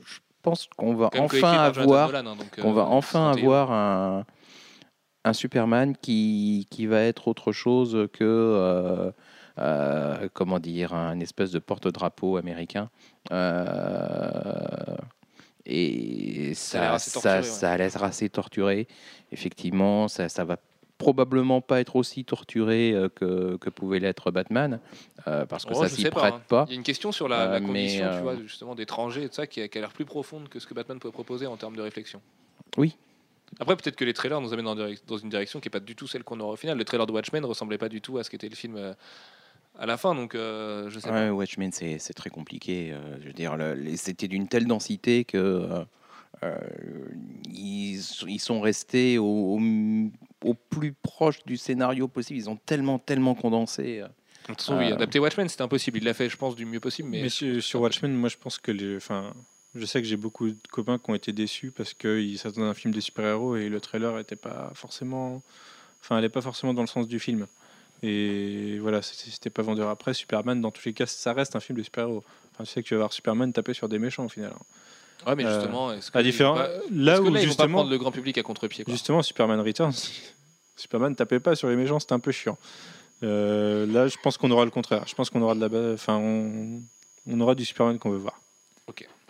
je 0.06 0.18
pense 0.40 0.66
qu'on 0.78 0.94
va 0.94 1.10
enfin 1.18 1.52
avoir. 1.52 2.08
Nolan, 2.08 2.30
hein, 2.30 2.36
donc, 2.36 2.58
qu'on 2.58 2.72
va 2.72 2.84
enfin 2.86 3.32
31. 3.32 3.42
avoir 3.42 3.70
un, 3.72 4.24
un 5.24 5.32
Superman 5.34 5.94
qui, 5.94 6.66
qui 6.70 6.86
va 6.86 7.02
être 7.02 7.28
autre 7.28 7.52
chose 7.52 8.08
que, 8.14 9.12
euh, 9.58 10.28
comment 10.32 10.58
dire, 10.58 10.94
un 10.94 11.20
espèce 11.20 11.50
de 11.50 11.58
porte-drapeau 11.58 12.36
américain. 12.36 12.90
Euh, 13.32 14.96
et 15.64 16.54
Ça 16.54 16.78
ça, 16.78 16.92
assez 16.94 17.10
ça, 17.10 17.14
torturé, 17.20 17.36
ouais. 17.38 17.42
ça 17.42 17.72
a 17.72 17.76
l'air 17.76 18.02
assez 18.04 18.28
torturé. 18.28 18.86
Effectivement, 19.32 20.08
ça, 20.08 20.28
ça 20.28 20.44
va 20.44 20.58
probablement 20.98 21.60
pas 21.60 21.80
être 21.80 21.96
aussi 21.96 22.24
torturé 22.24 22.92
euh, 22.92 23.08
que, 23.08 23.56
que 23.56 23.68
pouvait 23.68 23.98
l'être 23.98 24.30
Batman, 24.30 24.80
euh, 25.26 25.44
parce 25.44 25.64
que 25.66 25.72
Oh, 25.74 25.82
ça 25.82 25.88
s'y 25.90 26.04
pas, 26.04 26.10
prête 26.10 26.34
hein. 26.34 26.42
pas. 26.48 26.64
Il 26.68 26.72
y 26.72 26.74
a 26.74 26.78
une 26.78 26.84
question 26.84 27.12
sur 27.12 27.28
la, 27.28 27.42
Euh, 27.42 27.52
la 27.52 27.60
mais, 27.60 27.66
condition, 27.66 28.10
tu 28.16 28.22
vois, 28.22 28.36
justement, 28.36 28.74
d'étrangers 28.74 29.24
et 29.24 29.28
de 29.28 29.34
ça, 29.34 29.46
qui 29.46 29.60
a, 29.60 29.68
qui 29.68 29.76
a 29.76 29.80
l'air 29.82 29.92
plus 29.92 30.04
profonde 30.06 30.48
que 30.48 30.58
ce 30.58 30.66
que 30.66 30.72
Batman 30.74 30.98
peut 30.98 31.10
proposer 31.10 31.46
en 31.46 31.56
termes 31.56 31.76
de 31.76 31.82
réflexion. 31.82 32.22
Oui. 32.78 32.96
Après, 33.60 33.76
peut-être 33.76 33.96
que 33.96 34.04
les 34.04 34.14
trailers 34.14 34.40
nous 34.40 34.52
amènent 34.52 34.64
dans, 34.64 34.74
dans 35.06 35.16
une 35.18 35.28
direction 35.28 35.60
qui 35.60 35.66
n'est 35.66 35.70
pas 35.70 35.80
du 35.80 35.94
tout 35.96 36.06
celle 36.06 36.24
qu'on 36.24 36.40
aura 36.40 36.54
au 36.54 36.56
final. 36.56 36.78
Le 36.78 36.84
trailer 36.84 37.06
de 37.06 37.12
Watchmen 37.12 37.42
ne 37.42 37.46
ressemblait 37.46 37.78
pas 37.78 37.88
du 37.88 38.00
tout 38.00 38.18
à 38.18 38.24
ce 38.24 38.30
qu'était 38.30 38.48
le 38.48 38.56
film 38.56 38.94
à 39.78 39.86
la 39.86 39.96
fin, 39.96 40.14
donc 40.14 40.34
euh, 40.34 40.88
je 40.90 40.98
sais 40.98 41.10
Ouais, 41.10 41.30
Watchmen, 41.30 41.70
c'est 41.72 41.98
très 42.14 42.30
compliqué. 42.30 42.92
euh, 42.92 43.18
je 43.20 43.26
veux 43.26 43.32
dire, 43.32 43.56
c'était 43.96 44.28
d'une 44.28 44.48
telle 44.48 44.66
densité 44.66 45.24
que 45.24 45.36
euh, 45.36 45.84
euh, 46.42 46.58
ils, 47.48 48.00
ils 48.26 48.40
sont 48.40 48.60
restés 48.60 49.18
au, 49.18 49.24
au- 49.58 50.10
au 50.44 50.54
plus 50.54 50.92
proche 50.92 51.44
du 51.44 51.56
scénario 51.56 52.08
possible. 52.08 52.38
Ils 52.38 52.50
ont 52.50 52.56
tellement, 52.56 52.98
tellement 52.98 53.34
condensé. 53.34 54.00
pas. 54.00 54.08
De 54.08 54.52
toute 54.54 54.60
façon, 54.62 54.78
oui, 54.78 54.92
adapter 54.92 55.18
Watchmen, 55.18 55.48
c'était 55.48 55.62
impossible. 55.62 55.98
Il 55.98 56.04
l'a 56.04 56.14
fait, 56.14 56.28
je 56.28 56.36
pense, 56.36 56.54
du 56.54 56.66
mieux 56.66 56.80
possible, 56.80 57.08
mais, 57.08 57.22
Mais, 57.22 57.28
sur, 57.28 57.62
sur 57.62 57.80
Watchmen, 57.80 58.12
moi 58.14 58.28
je 58.28 58.36
pense 58.36 58.58
que 58.58 58.70
les. 58.70 58.96
Enfin, 58.96 59.34
je 59.74 59.84
sais 59.84 60.00
que 60.00 60.06
j'ai 60.08 60.16
beaucoup 60.16 60.48
de 60.50 60.56
copains 60.70 60.98
qui 60.98 61.10
ont 61.10 61.14
été 61.14 61.32
déçus 61.32 61.70
parce 61.70 61.94
qu'ils 61.94 62.38
s'attendaient 62.38 62.66
à 62.66 62.70
un 62.70 62.74
film 62.74 62.94
de 62.94 63.00
super-héros 63.00 63.56
et 63.56 63.68
le 63.68 63.80
trailer 63.80 64.18
était 64.18 64.36
pas 64.36 64.70
forcément. 64.74 65.42
Enfin, 66.00 66.16
allait 66.16 66.28
pas 66.28 66.40
forcément 66.40 66.72
dans 66.74 66.82
le 66.82 66.86
sens 66.86 67.08
du 67.08 67.18
film. 67.18 67.46
Et 68.02 68.78
voilà, 68.80 69.02
c'était 69.02 69.30
c'était 69.30 69.50
pas 69.50 69.62
vendeur 69.62 69.88
après. 69.88 70.14
Superman, 70.14 70.60
dans 70.60 70.70
tous 70.70 70.84
les 70.86 70.92
cas, 70.92 71.06
ça 71.06 71.32
reste 71.32 71.56
un 71.56 71.60
film 71.60 71.78
de 71.78 71.82
super-héros. 71.82 72.22
Enfin, 72.52 72.64
tu 72.64 72.70
sais 72.70 72.82
que 72.82 72.88
tu 72.88 72.94
vas 72.94 72.98
voir 73.00 73.12
Superman 73.12 73.52
taper 73.52 73.74
sur 73.74 73.88
des 73.88 73.98
méchants 73.98 74.24
au 74.26 74.28
final. 74.28 74.52
ouais, 75.26 75.34
mais 75.34 75.44
euh, 75.44 75.60
justement, 75.60 75.92
est-ce 75.92 76.10
que 76.10 76.18
À 76.18 76.20
ils 76.20 76.24
vont 76.24 76.30
différent, 76.30 76.54
pas- 76.54 76.68
là 76.90 77.12
est-ce 77.14 77.20
que 77.22 77.26
où 77.28 77.32
là, 77.32 77.40
ils 77.42 77.48
vont 77.48 77.54
pas 77.54 77.62
justement, 77.64 77.78
prendre 77.78 77.90
le 77.90 77.98
grand 77.98 78.12
public 78.12 78.38
à 78.38 78.42
contre-pied. 78.42 78.84
justement, 78.88 79.22
Superman 79.22 79.60
Returns, 79.60 79.92
Superman 80.76 81.14
tapait 81.16 81.40
pas 81.40 81.54
sur 81.56 81.68
les 81.68 81.76
méchants, 81.76 81.98
c'était 81.98 82.12
un 82.12 82.18
peu 82.20 82.32
chiant. 82.32 82.58
Euh, 83.22 83.86
là, 83.86 84.08
je 84.08 84.16
pense 84.22 84.36
qu'on 84.36 84.50
aura 84.50 84.64
le 84.66 84.70
contraire. 84.70 85.04
Je 85.06 85.14
pense 85.14 85.30
qu'on 85.30 85.40
aura 85.40 85.54
de 85.54 85.64
la, 85.66 85.94
enfin, 85.94 86.16
on, 86.16 86.82
on 87.26 87.40
aura 87.40 87.54
du 87.54 87.64
Superman 87.64 87.98
qu'on 87.98 88.10
veut 88.10 88.18
voir. 88.18 88.40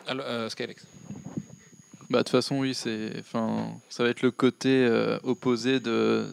Alors, 0.09 0.27
euh, 0.29 0.49
Skylex. 0.49 0.85
Bah, 2.11 2.19
de 2.19 2.23
toute 2.23 2.29
façon, 2.31 2.59
oui, 2.61 2.75
c'est, 2.75 3.11
enfin, 3.19 3.71
ça 3.89 4.05
va 4.05 4.11
être 4.11 4.23
le 4.23 4.31
côté 4.31 4.69
euh, 4.87 5.19
opposé 5.25 5.81
de, 5.81 6.29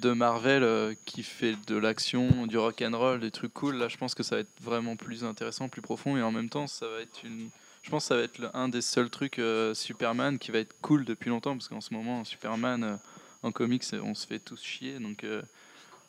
de 0.00 0.12
Marvel 0.12 0.62
euh, 0.62 0.94
qui 1.04 1.22
fait 1.22 1.56
de 1.66 1.76
l'action, 1.76 2.46
du 2.46 2.56
rock 2.58 2.82
and 2.82 2.96
roll, 2.96 3.20
des 3.20 3.30
trucs 3.30 3.52
cool. 3.52 3.76
Là, 3.76 3.88
je 3.88 3.96
pense 3.96 4.14
que 4.14 4.22
ça 4.22 4.36
va 4.36 4.40
être 4.40 4.50
vraiment 4.60 4.96
plus 4.96 5.24
intéressant, 5.24 5.68
plus 5.68 5.82
profond, 5.82 6.16
et 6.16 6.22
en 6.22 6.32
même 6.32 6.48
temps, 6.48 6.66
ça 6.66 6.86
va 6.88 7.00
être 7.00 7.22
une, 7.24 7.50
je 7.82 7.90
pense, 7.90 8.04
que 8.04 8.08
ça 8.08 8.16
va 8.16 8.22
être 8.22 8.38
le- 8.38 8.56
un 8.56 8.68
des 8.68 8.80
seuls 8.82 9.10
trucs 9.10 9.38
euh, 9.38 9.74
Superman 9.74 10.38
qui 10.38 10.50
va 10.50 10.58
être 10.58 10.74
cool 10.80 11.04
depuis 11.04 11.28
longtemps, 11.28 11.52
parce 11.56 11.68
qu'en 11.68 11.80
ce 11.80 11.92
moment, 11.92 12.24
Superman 12.24 12.82
euh, 12.84 12.96
en 13.42 13.52
comics, 13.52 13.84
on 14.02 14.14
se 14.14 14.26
fait 14.26 14.38
tous 14.38 14.62
chier, 14.62 14.98
donc 14.98 15.24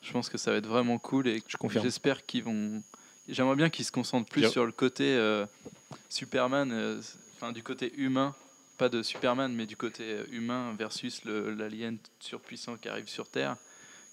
je 0.02 0.12
pense 0.12 0.30
que 0.30 0.38
ça 0.38 0.52
va 0.52 0.58
être 0.58 0.68
vraiment 0.68 0.98
cool, 0.98 1.28
et 1.28 1.42
Je 1.48 1.58
confirme. 1.58 1.84
j'espère 1.84 2.26
qu'ils 2.26 2.44
vont. 2.44 2.82
J'aimerais 3.30 3.56
bien 3.56 3.70
qu'ils 3.70 3.86
se 3.86 3.92
concentrent 3.92 4.30
plus 4.30 4.42
sur 4.50 4.66
le 4.66 4.72
côté 4.72 5.18
Superman, 6.10 7.00
enfin 7.36 7.52
du 7.52 7.64
côté 7.64 7.94
humain, 7.98 8.36
pas 8.78 8.89
de 8.89 9.04
Superman, 9.04 9.54
mais 9.54 9.66
du 9.66 9.76
côté 9.78 10.18
humain 10.32 10.74
versus 10.78 11.24
le- 11.26 11.54
l'alien 11.54 11.98
surpuissant 12.20 12.76
qui 12.78 12.89
arrive 12.89 13.08
sur 13.08 13.28
Terre, 13.30 13.56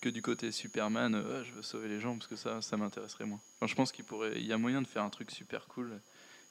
que 0.00 0.08
du 0.08 0.22
côté 0.22 0.52
Superman, 0.52 1.14
euh, 1.14 1.42
je 1.44 1.52
veux 1.52 1.62
sauver 1.62 1.88
les 1.88 2.00
gens 2.00 2.14
parce 2.14 2.26
que 2.28 2.36
ça, 2.36 2.60
ça 2.62 2.76
m'intéresserait 2.76 3.24
moins. 3.26 3.40
Enfin, 3.56 3.66
je 3.66 3.74
pense 3.74 3.90
qu'il 3.92 4.04
pourrait, 4.04 4.32
il 4.36 4.46
y 4.46 4.52
a 4.52 4.58
moyen 4.58 4.80
de 4.82 4.86
faire 4.86 5.02
un 5.02 5.10
truc 5.10 5.30
super 5.30 5.66
cool, 5.66 6.00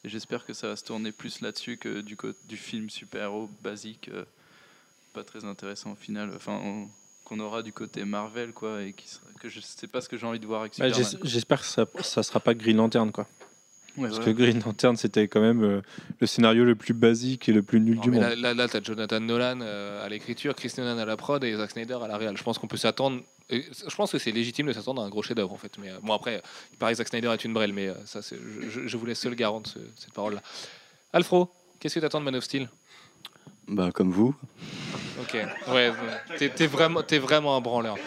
et 0.04 0.10
j'espère 0.10 0.46
que 0.46 0.54
ça 0.54 0.68
va 0.68 0.76
se 0.76 0.84
tourner 0.84 1.12
plus 1.12 1.42
là-dessus 1.42 1.78
que 1.78 2.02
du, 2.02 2.18
du 2.48 2.58
film 2.58 2.90
super-héros 2.90 3.50
basique, 3.64 4.10
euh, 4.14 4.26
pas 5.14 5.24
très 5.24 5.46
intéressant 5.46 5.92
au 5.94 5.96
final. 5.96 6.32
Enfin, 6.36 6.60
on- 6.64 6.90
qu'on 7.24 7.42
aura 7.42 7.62
du 7.62 7.74
côté 7.74 8.06
Marvel, 8.06 8.54
quoi, 8.54 8.84
et 8.84 8.94
qui 8.94 9.10
sera- 9.10 9.26
que 9.42 9.50
je 9.50 9.60
sais 9.60 9.88
pas 9.88 10.00
ce 10.00 10.08
que 10.08 10.16
j'ai 10.18 10.26
envie 10.26 10.40
de 10.40 10.46
voir 10.46 10.62
avec 10.62 10.78
Bah, 10.80 10.88
Superman. 10.94 11.12
j'es- 11.24 11.30
J'espère 11.30 11.60
que 11.60 11.66
ça, 11.68 11.86
ça 12.02 12.24
sera 12.24 12.40
pas 12.40 12.54
Green 12.54 12.78
Lantern, 12.78 13.12
quoi. 13.12 13.28
Ouais, 13.98 14.04
Parce 14.08 14.20
voilà. 14.20 14.26
que 14.32 14.38
Green 14.38 14.62
Lantern, 14.64 14.96
c'était 14.96 15.28
quand 15.28 15.42
même 15.42 15.62
euh, 15.64 15.82
le 16.22 16.28
scénario 16.28 16.64
le 16.64 16.76
plus 16.76 16.94
basique 16.94 17.50
et 17.50 17.52
le 17.52 17.64
plus 17.64 17.82
nul 17.82 17.96
Non, 17.96 18.02
du 18.02 18.12
monde. 18.12 18.22
là, 18.22 18.34
là, 18.36 18.54
là, 18.54 18.68
t'as 18.70 18.82
Jonathan 18.82 19.20
Nolan 19.20 19.60
euh, 19.62 20.06
à 20.06 20.08
l'écriture, 20.08 20.56
Chris 20.56 20.72
Nolan 20.78 20.98
à 21.00 21.04
la 21.06 21.18
prod 21.18 21.44
et 21.44 21.54
Zack 21.58 21.72
Snyder 21.72 21.98
à 22.02 22.08
la 22.08 22.16
réal. 22.16 22.38
Je 22.38 22.44
pense 22.44 22.60
qu'on 22.60 22.68
peut 22.68 22.78
s'attendre. 22.78 23.22
Et 23.50 23.64
Je 23.88 23.96
pense 23.96 24.12
que 24.12 24.18
c'est 24.18 24.32
légitime 24.32 24.68
de 24.68 24.74
s'attendre 24.74 25.02
à 25.02 25.06
un 25.06 25.10
gros 25.10 25.22
chef-d'œuvre 25.24 25.54
en 25.54 25.58
fait. 25.58 25.72
Mais 25.80 25.90
euh, 25.90 26.00
bon 26.02 26.14
après, 26.14 26.42
il 26.72 26.78
paraît 26.78 26.92
que 26.94 26.98
Zack 26.98 27.08
Snyder 27.08 27.30
est 27.30 27.44
une 27.46 27.54
brêle, 27.54 27.74
mais 27.74 27.88
euh, 27.88 27.94
ça, 28.06 28.22
c'est- 28.22 28.38
je, 28.70 28.88
je- 28.88 28.98
vous 28.98 29.06
laisse 29.06 29.20
seul 29.20 29.36
garant 29.36 29.62
de 29.62 29.68
ce- 29.68 29.80
cette 29.96 30.14
parole-là. 30.14 30.42
Alfro, 31.14 31.50
qu'est-ce 31.80 31.96
que 31.96 32.00
t'attends 32.00 32.20
de 32.20 32.26
Man 32.26 32.36
of 32.36 32.44
Steel? 32.44 32.68
Bah, 33.68 33.92
comme 33.94 34.12
vous. 34.12 34.34
Ok, 35.22 35.36
ouais, 35.74 35.92
t'es, 36.56 36.68
vraiment, 36.68 37.02
t'es 37.04 37.18
vraiment 37.20 37.56
un 37.58 37.62
branleur. 37.62 37.98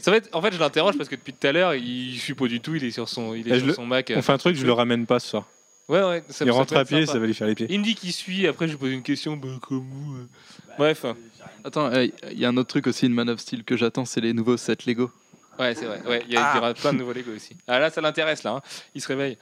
Ça 0.00 0.10
va 0.10 0.16
être, 0.16 0.28
en 0.32 0.40
fait, 0.42 0.52
je 0.52 0.58
l'interroge 0.58 0.96
parce 0.96 1.08
que 1.08 1.14
depuis 1.16 1.32
tout 1.32 1.46
à 1.46 1.52
l'heure, 1.52 1.74
il 1.74 2.18
suit 2.18 2.34
pas 2.34 2.46
du 2.46 2.60
tout. 2.60 2.74
Il 2.74 2.84
est 2.84 2.90
sur 2.90 3.08
son, 3.08 3.34
il 3.34 3.46
est 3.48 3.56
Eh, 3.56 3.58
sur 3.58 3.66
le- 3.68 3.74
son 3.74 3.86
Mac. 3.86 4.10
euh. 4.10 4.16
On 4.18 4.22
fait 4.22 4.32
un 4.32 4.38
truc, 4.38 4.56
je 4.56 4.64
le 4.64 4.72
ramène 4.72 5.06
pas 5.06 5.20
ce 5.20 5.28
soir. 5.28 5.46
Ouais, 5.88 6.02
ouais. 6.02 6.22
Ça, 6.28 6.44
Il 6.44 6.48
ça 6.48 6.54
rentre 6.54 6.76
à 6.76 6.84
pied, 6.84 7.00
sympa. 7.00 7.12
ça 7.12 7.18
va 7.18 7.26
lui 7.26 7.34
faire 7.34 7.46
les 7.48 7.54
pieds. 7.56 7.66
Il 7.68 7.80
me 7.80 7.84
dit 7.84 7.94
qu'il 7.96 8.12
suit. 8.12 8.46
Après, 8.46 8.66
je 8.66 8.72
lui 8.72 8.78
pose 8.78 8.92
une 8.92 9.02
question. 9.02 9.36
Bah, 9.36 9.48
comme 9.60 9.86
euh 10.20 10.26
Bref. 10.78 11.04
Attends, 11.64 11.92
il 11.92 12.12
y 12.38 12.44
a 12.44 12.48
un 12.48 12.56
autre 12.56 12.68
truc 12.68 12.86
aussi 12.86 13.08
de 13.08 13.14
Man 13.14 13.30
of 13.30 13.40
Steel 13.40 13.64
que 13.64 13.76
j'attends, 13.76 14.04
c'est 14.04 14.20
les 14.20 14.32
nouveaux 14.32 14.56
sets 14.56 14.78
Lego. 14.86 15.10
Ouais, 15.58 15.74
c'est 15.74 15.84
vrai. 15.84 16.00
Ouais, 16.06 16.24
il 16.26 16.34
y, 16.34 16.38
aura 16.38 16.72
plein 16.74 16.92
de 16.92 16.98
nouveaux 16.98 17.12
Lego 17.12 17.30
aussi. 17.34 17.56
Ah 17.66 17.78
là, 17.78 17.90
ça 17.90 18.00
l'intéresse 18.00 18.42
là. 18.42 18.52
hein. 18.52 18.62
Il 18.94 19.02
se 19.02 19.08
réveille. 19.08 19.36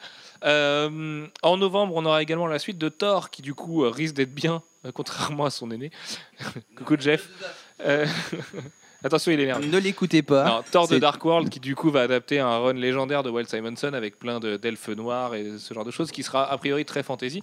Euh, 0.44 1.26
en 1.42 1.57
novembre, 1.57 1.94
on 1.94 2.05
aura 2.05 2.22
également 2.22 2.46
la 2.46 2.59
suite 2.59 2.78
de 2.78 2.88
Thor, 2.88 3.30
qui 3.30 3.42
du 3.42 3.55
coup 3.55 3.84
euh, 3.84 3.90
risque 3.90 4.14
d'être 4.14 4.34
bien, 4.34 4.62
euh, 4.84 4.92
contrairement 4.92 5.44
à 5.44 5.51
son 5.51 5.70
aîné. 5.70 5.90
Coucou 6.76 6.96
Jeff. 6.98 7.28
Euh, 7.80 8.07
Attention, 9.03 9.32
il 9.32 9.40
est 9.40 9.44
énervé. 9.44 9.66
Ne 9.66 9.78
l'écoutez 9.78 10.22
pas. 10.22 10.44
Non, 10.44 10.62
Thor 10.70 10.86
de 10.88 10.98
Dark 10.98 11.24
World 11.24 11.48
qui 11.48 11.59
du 11.61 11.74
coup 11.74 11.90
va 11.90 12.03
adapter 12.03 12.38
un 12.40 12.59
run 12.59 12.74
légendaire 12.74 13.22
de 13.22 13.30
Walt 13.30 13.44
Simonson 13.46 13.92
avec 13.94 14.18
plein 14.18 14.40
de- 14.40 14.57
d'elfes 14.57 14.88
noirs 14.90 15.34
et 15.34 15.59
ce 15.59 15.72
genre 15.72 15.84
de 15.84 15.90
choses 15.90 16.11
qui 16.11 16.22
sera 16.22 16.51
a 16.51 16.59
priori 16.59 16.84
très 16.84 17.03
fantasy. 17.03 17.40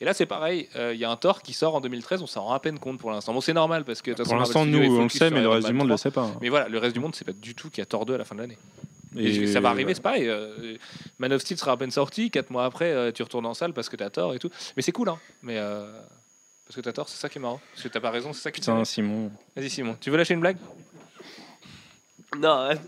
Et 0.00 0.04
là 0.04 0.12
c'est 0.14 0.26
pareil, 0.26 0.68
euh, 0.76 0.92
il 0.94 1.00
y 1.00 1.04
a 1.04 1.10
un 1.10 1.16
Thor 1.16 1.42
qui 1.42 1.54
sort 1.54 1.74
en 1.74 1.80
2013, 1.80 2.22
on 2.22 2.26
s'en 2.26 2.42
rend 2.44 2.52
à 2.52 2.60
peine 2.60 2.78
compte 2.78 2.98
pour 2.98 3.10
l'instant. 3.10 3.32
Bon 3.32 3.40
c'est 3.40 3.54
normal 3.54 3.84
parce 3.84 4.02
que 4.02 4.10
de 4.10 4.16
toute 4.16 4.26
Pour 4.26 4.36
l'instant, 4.36 4.66
nous, 4.66 4.82
est 4.82 4.88
on 4.88 5.02
le 5.04 5.08
sait, 5.08 5.30
mais 5.30 5.40
le 5.40 5.48
reste 5.48 5.66
du 5.66 5.72
monde 5.72 5.88
ne 5.88 5.94
3. 5.94 5.94
le 5.94 5.96
sait 5.98 6.10
pas. 6.10 6.22
hein. 6.22 6.38
Mais 6.42 6.50
voilà, 6.50 6.68
le 6.68 6.78
reste 6.78 6.94
du 6.94 7.00
monde 7.00 7.14
sait 7.14 7.24
pas 7.24 7.32
du 7.32 7.54
tout 7.54 7.70
qu'il 7.70 7.78
y 7.78 7.82
a 7.82 7.86
Thor 7.86 8.04
2 8.06 8.14
à 8.14 8.18
la 8.18 8.24
fin 8.24 8.34
de 8.34 8.40
l'année. 8.42 8.58
Et, 9.16 9.28
Et 9.34 9.46
ça 9.46 9.60
va 9.60 9.70
arriver, 9.70 9.94
c'est 9.94 10.02
pareil. 10.02 10.28
euh, 10.28 10.76
Man 11.18 11.32
of 11.32 11.40
Steel 11.40 11.56
sera 11.56 11.72
à 11.72 11.76
peine 11.78 11.90
sorti, 11.90 12.30
4 12.30 12.50
mois 12.50 12.66
après 12.66 12.92
euh, 12.92 13.10
tu 13.10 13.22
retournes 13.22 13.46
en 13.46 13.54
salle 13.54 13.72
parce 13.72 13.88
que 13.88 13.96
t'as 13.96 14.10
Thor 14.10 14.34
et 14.34 14.38
tout. 14.38 14.50
Mais 14.76 14.82
c'est 14.82 14.92
cool 14.92 15.08
hein. 15.08 15.18
Mais 15.42 15.56
euh, 15.56 15.90
parce 16.66 16.76
que 16.76 16.80
t'as 16.82 16.92
Thor, 16.92 17.08
c'est 17.08 17.16
ça 17.18 17.28
qui 17.30 17.38
est 17.38 17.40
marrant. 17.40 17.60
Parce 17.72 17.82
que 17.84 17.88
t'as 17.88 18.00
pas 18.00 18.10
raison, 18.10 18.32
c'est 18.34 18.42
ça 18.42 18.50
qui 18.52 18.60
te 18.60 18.66
fait 18.66 18.70
Putain. 18.72 18.84
Simon. 18.84 19.30
Vas-y 19.56 19.70
Simon, 19.70 19.96
tu 20.00 20.10
veux 20.10 20.16
lâcher 20.18 20.34
une 20.34 20.40
blague? 20.40 20.58
Non, 22.36 22.48
arrête. 22.48 22.80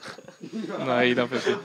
Non, 0.53 1.01
il 1.01 1.17
est 1.17 1.21
un 1.21 1.27
peu 1.27 1.39
fait. 1.39 1.57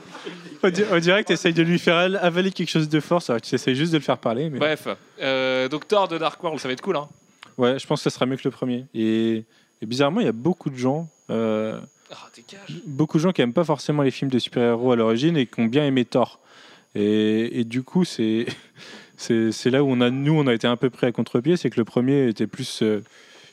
On 0.62 0.70
di- 0.70 0.84
on 0.90 0.98
dirait 0.98 1.22
que 1.22 1.28
tu 1.28 1.32
essayes 1.34 1.52
de 1.52 1.62
lui 1.62 1.78
faire 1.78 1.96
avaler 2.22 2.50
quelque 2.50 2.70
chose 2.70 2.88
de 2.88 3.00
fort, 3.00 3.22
alors 3.28 3.40
que 3.40 3.46
tu 3.46 3.54
essayes 3.54 3.74
juste 3.74 3.92
de 3.92 3.98
le 3.98 4.02
faire 4.02 4.18
parler. 4.18 4.48
Mais... 4.48 4.58
Bref, 4.58 4.88
euh, 5.20 5.68
donc 5.68 5.86
Thor 5.86 6.08
de 6.08 6.16
Dark 6.16 6.42
World, 6.42 6.58
ça 6.58 6.68
va 6.68 6.72
être 6.72 6.80
cool. 6.80 6.96
Hein. 6.96 7.08
Ouais, 7.58 7.78
je 7.78 7.86
pense 7.86 8.00
que 8.02 8.10
ça 8.10 8.14
sera 8.14 8.24
mieux 8.26 8.36
que 8.36 8.44
le 8.44 8.50
premier. 8.50 8.86
Et, 8.94 9.44
et 9.82 9.86
bizarrement, 9.86 10.20
il 10.20 10.26
y 10.26 10.28
a 10.28 10.32
beaucoup 10.32 10.70
de 10.70 10.76
gens, 10.76 11.08
euh, 11.30 11.78
Ah, 12.10 12.28
beaucoup 12.86 13.18
de 13.18 13.22
gens 13.22 13.32
qui 13.32 13.42
aiment 13.42 13.52
pas 13.52 13.64
forcément 13.64 14.02
les 14.02 14.10
films 14.10 14.30
de 14.30 14.38
super-héros 14.38 14.92
à 14.92 14.96
l'origine 14.96 15.36
et 15.36 15.46
qui 15.46 15.60
ont 15.60 15.66
bien 15.66 15.84
aimé 15.86 16.04
Thor. 16.06 16.40
Et, 16.94 17.60
et 17.60 17.64
du 17.64 17.82
coup, 17.82 18.04
c'est 18.04 18.46
c'est 19.18 19.52
c'est 19.52 19.70
là 19.70 19.84
où 19.84 19.88
on 19.90 20.00
a 20.00 20.08
nous 20.10 20.32
on 20.32 20.46
a 20.46 20.54
été 20.54 20.66
un 20.66 20.76
peu 20.76 20.88
pris 20.88 21.06
à 21.06 21.12
contre-pied, 21.12 21.56
c'est 21.58 21.68
que 21.68 21.78
le 21.78 21.84
premier 21.84 22.28
était 22.28 22.46
plus 22.46 22.82
euh, 22.82 23.02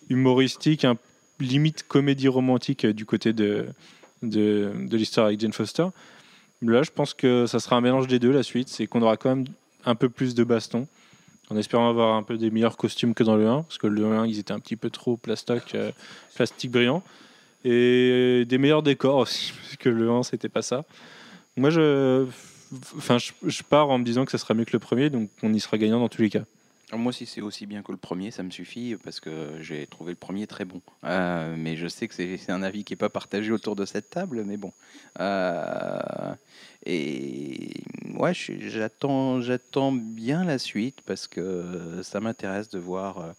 humoristique, 0.10 0.86
un, 0.86 0.96
limite 1.40 1.84
comédie 1.88 2.28
romantique 2.28 2.86
euh, 2.86 2.94
du 2.94 3.06
côté 3.06 3.34
de 3.34 3.68
de, 4.24 4.72
l'histoire 4.92 5.28
avec 5.28 5.40
Jane 5.40 5.54
Foster. 5.54 5.88
Là, 6.62 6.84
je 6.84 6.92
pense 6.92 7.14
que 7.14 7.46
ça 7.46 7.60
sera 7.60 7.76
un 7.76 7.82
mélange 7.82 8.08
des 8.08 8.20
deux 8.20 8.32
la 8.32 8.44
suite, 8.44 8.70
c'est 8.70 8.88
qu'on 8.88 9.02
aura 9.02 9.18
quand 9.18 9.36
même 9.36 9.46
un 9.86 9.96
peu 9.96 10.10
plus 10.10 10.34
de 10.34 10.44
baston, 10.44 10.88
en 11.50 11.58
espérant 11.58 11.90
avoir 11.90 12.16
un 12.16 12.24
peu 12.24 12.38
des 12.38 12.52
meilleurs 12.52 12.78
costumes 12.78 13.14
que 13.14 13.24
dans 13.24 13.36
le 13.36 13.48
1, 13.48 13.64
parce 13.64 13.78
que 13.78 13.88
le 13.88 14.06
1 14.06 14.26
ils 14.28 14.40
étaient 14.40 14.54
un 14.54 14.60
petit 14.60 14.78
peu 14.78 14.90
trop 14.90 15.18
plastoc, 15.18 15.76
euh, 15.76 15.92
plastique 16.36 16.72
brillant, 16.72 17.04
et 17.66 18.46
des 18.48 18.58
meilleurs 18.58 18.84
décors 18.84 19.18
aussi, 19.18 19.54
parce 19.64 19.76
que 19.78 19.90
le 19.90 20.10
1 20.10 20.24
c'était 20.24 20.50
pas 20.50 20.62
ça. 20.62 20.86
Moi, 21.58 21.70
je, 21.70 22.26
enfin, 22.98 23.18
je 23.18 23.64
pars 23.64 23.90
en 23.90 24.00
me 24.00 24.06
disant 24.06 24.26
que 24.26 24.32
ça 24.32 24.38
sera 24.38 24.54
mieux 24.54 24.66
que 24.66 24.74
le 24.74 24.80
premier, 24.80 25.10
donc 25.10 25.30
on 25.44 25.54
y 25.54 25.60
sera 25.60 25.78
gagnant 25.78 26.00
dans 26.00 26.10
tous 26.10 26.22
les 26.22 26.30
cas. 26.30 26.46
Moi, 26.92 27.12
si 27.14 27.26
c'est 27.26 27.42
aussi 27.42 27.66
bien 27.66 27.82
que 27.82 27.92
le 27.92 27.98
premier, 27.98 28.30
ça 28.30 28.44
me 28.44 28.52
suffit 28.52 28.96
parce 29.04 29.20
que 29.20 29.58
j'ai 29.62 29.88
trouvé 29.88 30.12
le 30.12 30.18
premier 30.18 30.48
très 30.48 30.66
bon. 30.66 30.82
Euh, 31.06 31.56
mais 31.58 31.76
je 31.76 31.88
sais 31.88 32.08
que 32.08 32.14
c'est 32.14 32.52
un 32.52 32.62
avis 32.62 32.84
qui 32.84 32.94
n'est 32.94 32.98
pas 32.98 33.10
partagé 33.10 33.52
autour 33.52 33.76
de 33.76 33.86
cette 33.86 34.10
table, 34.10 34.44
mais 34.46 34.58
bon. 34.58 34.72
Euh, 35.20 36.34
et 36.86 37.72
ouais, 38.16 38.34
j'attends, 38.34 39.42
j'attends 39.42 39.92
bien 39.92 40.44
la 40.44 40.60
suite 40.60 40.98
parce 41.06 41.28
que 41.28 42.02
ça 42.04 42.20
m'intéresse 42.20 42.70
de 42.70 42.80
voir 42.80 43.18
euh, 43.20 43.32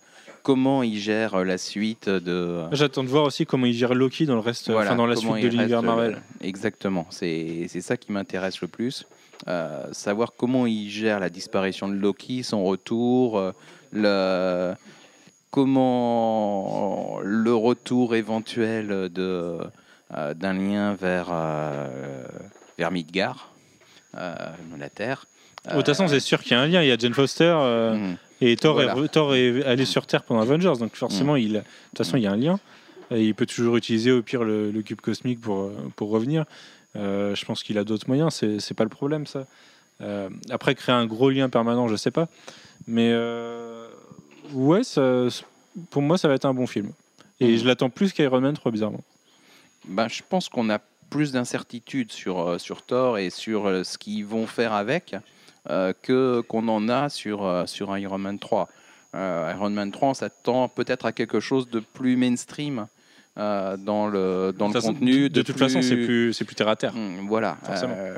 comment 0.43 0.83
ils 0.83 0.99
gèrent 0.99 1.45
la 1.45 1.59
suite 1.59 2.09
de. 2.09 2.63
J'attends 2.73 3.05
de 3.05 3.09
voir 3.09 3.25
aussi 3.25 3.47
comment 3.47 3.67
ils 3.67 3.75
gèrent 3.75 3.95
Loki 3.95 4.27
dans 4.27 4.35
le 4.35 4.41
reste, 4.41 4.71
Voilà, 4.71 4.91
enfin, 4.91 4.97
dans 4.97 5.07
la 5.07 5.17
suite 5.17 5.33
de 5.33 5.39
il 5.39 5.51
l'univers 5.51 5.83
Marvel. 5.83 6.23
Exactement, 6.41 7.07
c'est 7.11 7.67
c'est 7.69 7.83
ça 7.83 7.97
qui 7.97 8.11
m'intéresse 8.11 8.61
le 8.63 8.69
plus. 8.69 9.07
Euh, 9.49 9.87
savoir 9.93 10.33
comment 10.37 10.67
il 10.67 10.89
gère 10.89 11.21
la 11.21 11.29
disparition 11.29 11.89
de 11.89 11.95
Loki, 11.95 12.43
son 12.43 12.65
retour, 12.65 13.39
euh, 13.39 13.53
le, 13.93 14.75
comment 15.51 17.19
le 17.23 17.55
retour 17.55 18.15
éventuel 18.15 18.89
de 19.13 19.59
euh, 20.17 20.35
d'un 20.35 20.53
lien 20.55 20.95
vers 20.95 21.33
vers 22.79 22.91
Midgard, 22.91 23.51
la 24.15 24.91
Terre. 24.95 25.27
De 25.69 25.77
toute 25.77 25.87
façon, 25.87 26.09
c'est 26.09 26.21
sûr 26.21 26.43
qu'il 26.43 26.53
y 26.53 26.55
a 26.55 26.61
un 26.61 26.67
lien. 26.67 26.83
Il 26.83 26.89
y 26.89 26.93
a 26.93 26.97
Jane 26.99 27.15
Foster. 27.15 27.55
Mhm. 27.95 28.17
Et 28.41 28.57
Thor, 28.57 28.75
Voilà. 28.75 28.95
est, 28.97 29.09
Thor 29.09 29.35
est 29.35 29.65
allé 29.65 29.85
sur 29.85 30.07
Terre 30.07 30.23
pendant 30.25 30.41
Avengers, 30.43 30.75
donc 30.79 30.95
forcément, 30.97 31.37
il, 31.37 31.53
de 31.55 31.59
toute 31.59 31.99
façon, 31.99 32.17
il 32.17 32.25
y 32.25 32.27
a 32.27 32.33
un 32.33 32.37
lien. 32.37 32.59
Et 33.11 33.23
il 33.25 33.35
peut 33.35 33.47
toujours 33.47 33.77
utiliser 33.77 34.11
au 34.13 34.23
pire 34.23 34.45
le, 34.45 34.71
le 34.71 34.83
cube 34.83 35.01
cosmique 35.01 35.41
pour, 35.41 35.71
pour 35.97 36.11
revenir. 36.11 36.45
Euh, 36.97 37.35
je 37.35 37.45
pense 37.45 37.63
qu'il 37.63 37.77
a 37.79 37.85
d'autres 37.85 38.07
moyens, 38.09 38.33
c'est 38.59 38.75
pas 38.75 38.85
le 38.85 38.91
problème 38.91 39.27
ça. 39.27 39.47
Euh, 40.01 40.29
après, 40.51 40.75
créer 40.75 40.95
un 40.95 41.07
gros 41.07 41.31
lien 41.31 41.49
permanent, 41.49 41.89
je 41.89 41.97
sais 41.97 42.11
pas. 42.11 42.29
Mais 42.87 43.11
euh, 43.13 43.89
ouais, 44.53 44.85
ça- 44.85 45.27
pour 45.91 46.03
moi, 46.03 46.19
ça 46.19 46.29
va 46.29 46.35
être 46.35 46.45
un 46.45 46.55
bon 46.55 46.67
film. 46.67 46.93
Et 47.41 47.49
Mhm. 47.53 47.59
je 47.59 47.65
l'attends 47.67 47.91
plus 47.91 48.13
qu'Iron 48.13 48.41
Man 48.41 48.55
3, 48.55 48.71
bizarrement. 48.73 49.03
Ben, 49.87 50.09
je 50.09 50.23
pense 50.29 50.49
qu'on 50.49 50.71
a 50.71 50.79
plus 51.11 51.33
d'incertitudes 51.33 52.13
sur, 52.13 52.61
sur 52.61 52.83
Thor 52.83 53.19
et 53.19 53.31
sur 53.31 53.85
ce 53.85 53.99
qu'ils 53.99 54.25
vont 54.25 54.47
faire 54.47 54.73
avec 54.73 55.15
que 56.03 56.43
qu'on 56.49 56.69
en 56.69 56.89
a 56.89 57.09
sur, 57.09 57.63
sur 57.67 57.97
Iron 57.99 58.19
Man 58.19 58.39
3. 58.39 58.69
Euh, 59.15 59.53
Iron 59.55 59.71
Man 59.71 59.93
3, 59.93 60.09
on 60.09 60.15
s'attend 60.15 60.69
peut-être 60.69 61.07
à 61.07 61.13
quelque 61.13 61.39
chose 61.41 61.69
de 61.71 61.81
plus 61.81 62.17
mainstream 62.17 62.87
euh, 63.39 63.77
dans 63.77 64.07
le, 64.07 64.53
dans 64.57 64.69
De 64.69 64.75
le 64.75 64.81
contenu. 64.81 65.29
de, 65.29 65.43
toute 65.43 65.59
façon, 65.59 65.83
c'est 65.83 65.97
plus, 65.97 66.35
plus 66.47 66.55
terre 66.55 66.69
à 66.69 66.77
terre. 66.77 66.95
Mm, 66.95 67.27
Voilà. 67.29 67.57
Forcément. 67.65 67.95
Euh, 67.97 68.17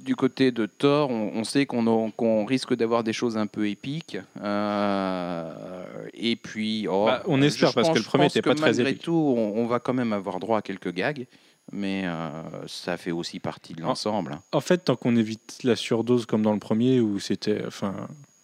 du 0.00 0.14
côté 0.14 0.52
de 0.52 0.66
Thor, 0.66 1.10
on, 1.10 1.32
on 1.34 1.42
sait 1.44 1.66
qu'on 1.66 2.44
risque 2.44 2.74
d'avoir 2.74 3.02
des 3.02 3.12
choses 3.12 3.36
un 3.36 3.48
peu 3.48 3.68
épiques. 3.68 4.16
Euh, 4.40 5.84
et 6.14 6.36
puis, 6.36 6.86
oh, 6.88 7.06
Bah, 7.06 7.22
on 7.26 7.42
espère, 7.42 7.74
parce 7.74 7.90
que 7.90 7.98
le 7.98 8.04
premier 8.04 8.24
je 8.24 8.28
pense 8.28 8.36
était 8.36 8.42
pas 8.48 8.54
que 8.54 8.58
très 8.60 8.70
Malgré 8.70 8.90
épique. 8.90 9.02
tout, 9.02 9.34
on, 9.36 9.54
on 9.56 9.66
va 9.66 9.80
quand 9.80 9.94
même 9.94 10.12
avoir 10.12 10.38
droit 10.38 10.58
à 10.58 10.62
quelques 10.62 10.92
gags. 10.92 11.26
Mais 11.72 12.02
euh, 12.06 12.28
ça 12.68 12.96
fait 12.96 13.10
aussi 13.10 13.40
partie 13.40 13.74
de 13.74 13.82
l'ensemble. 13.82 14.38
En 14.52 14.60
fait, 14.60 14.78
tant 14.84 14.94
qu'on 14.94 15.16
évite 15.16 15.58
la 15.64 15.74
surdose 15.74 16.24
comme 16.24 16.42
dans 16.42 16.52
le 16.52 16.60
premier, 16.60 17.00
où 17.00 17.18
c'était. 17.18 17.64
Enfin. 17.66 17.92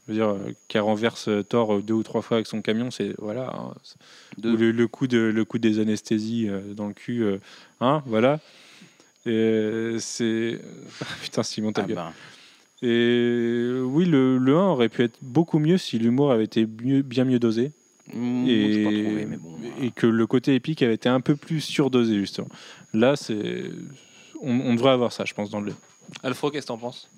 Je 0.09 0.13
veux 0.13 0.19
dire, 0.19 0.29
euh, 0.31 0.53
qu'elle 0.69 0.83
renverse 0.83 1.29
euh, 1.29 1.43
Thor 1.45 1.75
euh, 1.77 1.83
deux 1.83 1.95
ou 1.95 2.03
trois 2.03 2.23
fois 2.23 2.39
avec 2.39 2.47
son 2.49 2.61
camion, 2.61 2.91
c'est. 2.91 3.15
Voilà. 3.19 3.53
hein, 3.55 3.75
De- 4.37 4.51
Ou 4.51 4.57
le, 4.57 4.71
le 4.73 4.89
coup 4.89 5.07
de 5.07 5.19
le 5.19 5.45
coup 5.45 5.59
des 5.59 5.79
anesthésies 5.79 6.49
dans 6.75 6.89
le 6.89 6.95
cul 6.95 7.25
hein 7.81 8.03
voilà 8.07 8.41
et 9.27 9.97
c'est 9.99 10.59
putain 11.23 11.43
Simon 11.43 11.73
ta 11.73 11.83
Ah 11.83 11.87
gueule. 11.87 11.97
ben, 11.97 12.13
et 12.83 13.71
oui 13.85 14.05
le, 14.07 14.39
le 14.39 14.57
1 14.57 14.69
aurait 14.71 14.89
pu 14.89 15.03
être 15.03 15.19
beaucoup 15.23 15.59
mieux 15.59 15.79
si 15.79 15.99
l'humour 15.99 16.33
avait 16.33 16.45
été 16.45 16.67
mieux, 16.67 17.03
bien 17.03 17.25
mieux 17.25 17.39
dosé 17.39 17.73
mm, 18.13 18.47
et, 18.49 18.73
j'ai 18.73 18.85
pas 18.85 18.91
trouvé, 18.91 19.27
mais 19.27 19.37
bon. 19.37 19.59
et 19.81 19.91
que 19.93 20.07
le 20.07 20.27
côté 20.27 20.55
épique 20.55 20.83
avait 20.83 20.95
été 20.95 21.09
un 21.09 21.21
peu 21.21 21.37
plus 21.37 21.61
surdosé 21.61 22.19
justement 22.19 22.49
là 22.95 23.15
c'est 23.15 23.65
on, 24.41 24.59
on 24.61 24.75
devrait 24.75 24.91
avoir 24.93 25.13
ça 25.13 25.25
je 25.25 25.35
pense 25.35 25.51
dans 25.51 25.61
le 25.61 25.73
Alfro, 26.25 26.51
qu'est-ce 26.51 26.67
que 26.67 26.69
t'en 26.69 26.79
penses? 26.79 27.09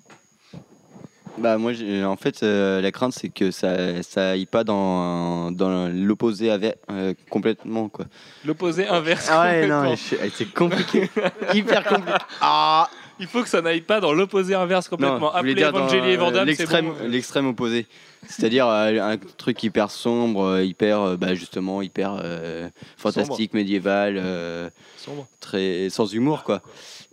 Bah 1.37 1.57
moi, 1.57 1.73
j'ai- 1.73 2.03
en 2.05 2.15
fait, 2.15 2.43
euh, 2.43 2.79
la 2.81 2.91
crainte 2.91 3.11
c'est 3.13 3.27
que 3.29 3.51
ça 3.51 4.01
ça 4.03 4.31
aille 4.31 4.45
pas 4.45 4.63
dans 4.63 5.51
dans 5.51 5.87
l'opposé 5.89 6.49
euh, 6.89 7.13
complètement 7.29 7.89
quoi. 7.89 8.05
L'opposé 8.45 8.87
inverse. 8.87 9.27
Ah 9.29 9.43
ouais 9.43 9.67
non, 9.67 9.95
c'est 9.97 10.53
compliqué, 10.53 11.09
hyper 11.53 11.83
compliqué. 11.83 12.17
Ah 12.39 12.89
Il 13.19 13.27
faut 13.27 13.41
que 13.43 13.49
ça 13.49 13.61
n'aille 13.61 13.81
pas 13.81 13.99
dans 13.99 14.13
l'opposé 14.13 14.55
inverse 14.55 14.87
complètement. 14.87 15.19
non, 15.19 15.29
Appelez 15.29 15.61
Evangeli 15.61 16.09
et 16.11 16.17
euh, 16.17 16.45
l'extrême 16.45 16.85
bon. 16.87 16.93
l'extrême 17.07 17.47
opposé. 17.47 17.85
C'est-à-dire 18.27 18.67
euh, 18.67 18.99
un 19.01 19.17
truc 19.17 19.61
hyper 19.61 19.91
sombre, 19.91 20.41
euh, 20.45 20.63
hyper 20.63 21.01
euh, 21.01 21.17
bah, 21.17 21.35
justement 21.35 21.81
hyper 21.81 22.17
euh, 22.23 22.69
fantastique, 22.97 23.53
médiéval, 23.53 24.15
euh, 24.17 24.69
Sombre. 24.97 25.27
très 25.41 25.89
sans 25.89 26.11
humour 26.13 26.43
quoi. 26.43 26.61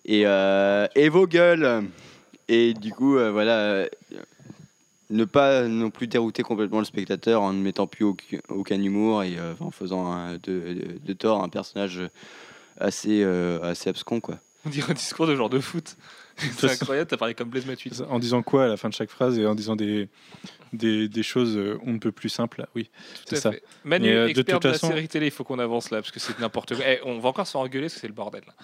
Et 0.04 0.22
euh, 0.26 0.86
et 0.94 1.08
vos 1.08 1.26
gueules. 1.26 1.82
Et 2.48 2.74
du 2.74 2.92
coup 2.92 3.16
euh, 3.16 3.30
voilà. 3.30 3.58
euh, 3.58 3.88
ne 5.10 5.24
pas 5.24 5.64
non 5.64 5.90
plus 5.90 6.06
dérouter 6.06 6.42
complètement 6.42 6.78
le 6.78 6.86
spectateur 6.86 7.42
en 7.42 7.52
ne 7.52 7.60
mettant 7.60 7.86
plus 7.86 8.04
aucun, 8.48 8.80
humour 8.80 9.22
et 9.22 9.38
euh, 9.38 9.52
en 9.60 9.70
faisant 9.70 10.38
de, 10.42 11.12
Thor 11.12 11.42
un 11.42 11.50
personnage 11.50 12.00
assez, 12.80 13.22
assez 13.62 13.90
abscon 13.90 14.20
quoi. 14.20 14.38
On 14.64 14.70
dirait 14.70 14.92
un 14.92 14.94
discours 14.94 15.26
de 15.26 15.36
genre 15.36 15.50
de 15.50 15.60
foot. 15.60 15.96
C'est 16.36 16.70
incroyable, 16.70 17.08
t'as 17.08 17.16
parlé 17.16 17.34
comme 17.34 17.48
Blaise 17.48 17.66
Matuidi. 17.66 18.00
en 18.08 18.18
disant 18.18 18.42
quoi 18.42 18.64
à 18.64 18.68
la 18.68 18.76
fin 18.76 18.88
de 18.88 18.94
chaque 18.94 19.10
phrase 19.10 19.38
et 19.38 19.46
en 19.46 19.54
disant 19.54 19.76
des 19.76 20.08
des, 20.72 21.06
des 21.08 21.22
choses 21.22 21.56
euh, 21.58 21.78
on 21.84 21.92
ne 21.92 21.98
peut 21.98 22.12
plus 22.12 22.30
simples 22.30 22.64
oui 22.74 22.88
c'est 23.26 23.36
ça 23.36 23.52
fait. 23.52 23.62
Manu, 23.84 24.08
Mais, 24.08 24.14
euh, 24.16 24.28
expert 24.28 24.44
de, 24.46 24.52
toute 24.52 24.64
la 24.64 24.72
façon- 24.72 24.88
série 24.88 25.06
télé, 25.08 25.26
il 25.26 25.30
faut 25.30 25.44
qu'on 25.44 25.58
avance 25.58 25.90
là, 25.90 25.98
parce 26.00 26.10
que 26.10 26.18
c'est 26.20 26.38
n'importe 26.38 26.74
quoi. 26.74 26.84
Eh, 26.88 26.98
on 27.04 27.18
va 27.18 27.28
encore 27.28 27.46
se 27.46 27.52
faire 27.52 27.60
engueuler, 27.60 27.84
parce 27.86 27.94
que 27.94 28.00
c'est 28.00 28.06
le 28.08 28.14
bordel. 28.14 28.42
là. 28.46 28.54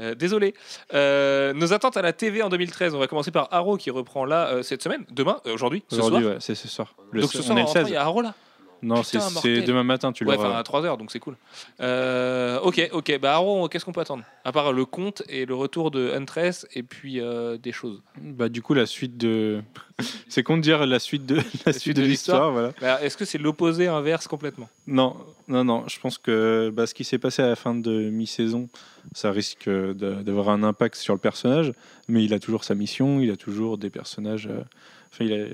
Euh, 0.00 0.14
désolé. 0.14 0.54
Euh, 0.94 1.52
nos 1.52 1.74
attentes 1.74 1.98
à 1.98 2.02
la 2.02 2.14
TV 2.14 2.40
en 2.42 2.48
2013, 2.48 2.94
on 2.94 2.98
va 2.98 3.06
commencer 3.06 3.30
par 3.30 3.48
Arrow 3.52 3.76
qui 3.76 3.90
reprend 3.90 4.24
là 4.24 4.48
euh, 4.48 4.62
cette 4.62 4.82
semaine, 4.82 5.04
demain, 5.10 5.38
euh, 5.46 5.52
aujourd'hui, 5.52 5.82
ce 5.90 5.96
aujourd'hui 5.96 6.24
ouais, 6.24 6.36
c'est 6.40 6.54
ce 6.54 6.66
soir 6.68 6.94
Le- 7.12 7.20
Donc 7.20 7.32
ce 7.32 7.38
on 7.38 7.42
soir, 7.42 7.58
est 7.58 7.60
en 7.60 7.64
le 7.64 7.66
rentrant, 7.66 7.80
16 7.82 7.88
il 7.90 7.92
y 7.92 7.96
a 7.96 8.02
Arrow 8.04 8.22
là 8.22 8.34
non 8.82 9.02
c'est 9.02 9.62
demain 9.62 9.84
matin 9.84 10.12
tu 10.12 10.24
Ouais, 10.24 10.36
l'auras 10.36 10.58
à 10.58 10.62
3h, 10.62 10.98
donc 10.98 11.10
c'est 11.10 11.18
cool. 11.18 11.36
Euh, 11.80 12.58
ok, 12.60 12.88
ok. 12.92 13.18
Bah 13.20 13.34
Arrow, 13.34 13.68
qu'est-ce 13.68 13.84
qu'on 13.84 13.92
peut 13.92 14.00
attendre? 14.00 14.24
À 14.44 14.52
part 14.52 14.72
le 14.72 14.84
conte 14.84 15.22
et 15.28 15.46
le 15.46 15.54
retour 15.54 15.90
de 15.90 16.12
Huntress 16.12 16.66
et 16.74 16.82
puis 16.82 17.20
euh, 17.20 17.56
des 17.56 17.72
choses. 17.72 18.02
Bah 18.20 18.48
du 18.48 18.62
coup 18.62 18.74
la 18.74 18.86
suite 18.86 19.16
de 19.16 19.62
c'est 20.28 20.42
con 20.42 20.56
de 20.56 20.62
dire 20.62 20.86
la 20.86 20.98
suite 20.98 21.26
de 21.26 21.40
la, 21.66 21.72
suite 21.72 21.96
de 21.96 22.02
l'histoire 22.02 22.52
voilà. 22.52 22.72
Bah, 22.80 23.02
Est-ce 23.02 23.16
que 23.16 23.24
c'est 23.24 23.38
l'opposé 23.38 23.88
inverse 23.88 24.26
complètement? 24.28 24.68
Non 24.86 25.16
non 25.48 25.64
non, 25.64 25.84
je 25.88 25.98
pense 25.98 26.16
que 26.16 26.70
bah, 26.72 26.86
ce 26.86 26.94
qui 26.94 27.04
s'est 27.04 27.18
passé 27.18 27.42
à 27.42 27.48
la 27.48 27.56
fin 27.56 27.74
de 27.74 28.08
mi-saison, 28.10 28.68
ça 29.14 29.32
risque 29.32 29.68
d'avoir 29.68 30.48
un 30.48 30.62
impact 30.62 30.94
sur 30.94 31.12
le 31.12 31.20
personnage, 31.20 31.72
mais 32.08 32.24
il 32.24 32.32
a 32.34 32.38
toujours 32.38 32.64
sa 32.64 32.74
mission, 32.74 33.20
il 33.20 33.30
a 33.30 33.36
toujours 33.36 33.76
des 33.76 33.90
personnages 33.90 34.46
euh, 34.46 34.62
enfin 35.12 35.24
il 35.24 35.32
a 35.32 35.46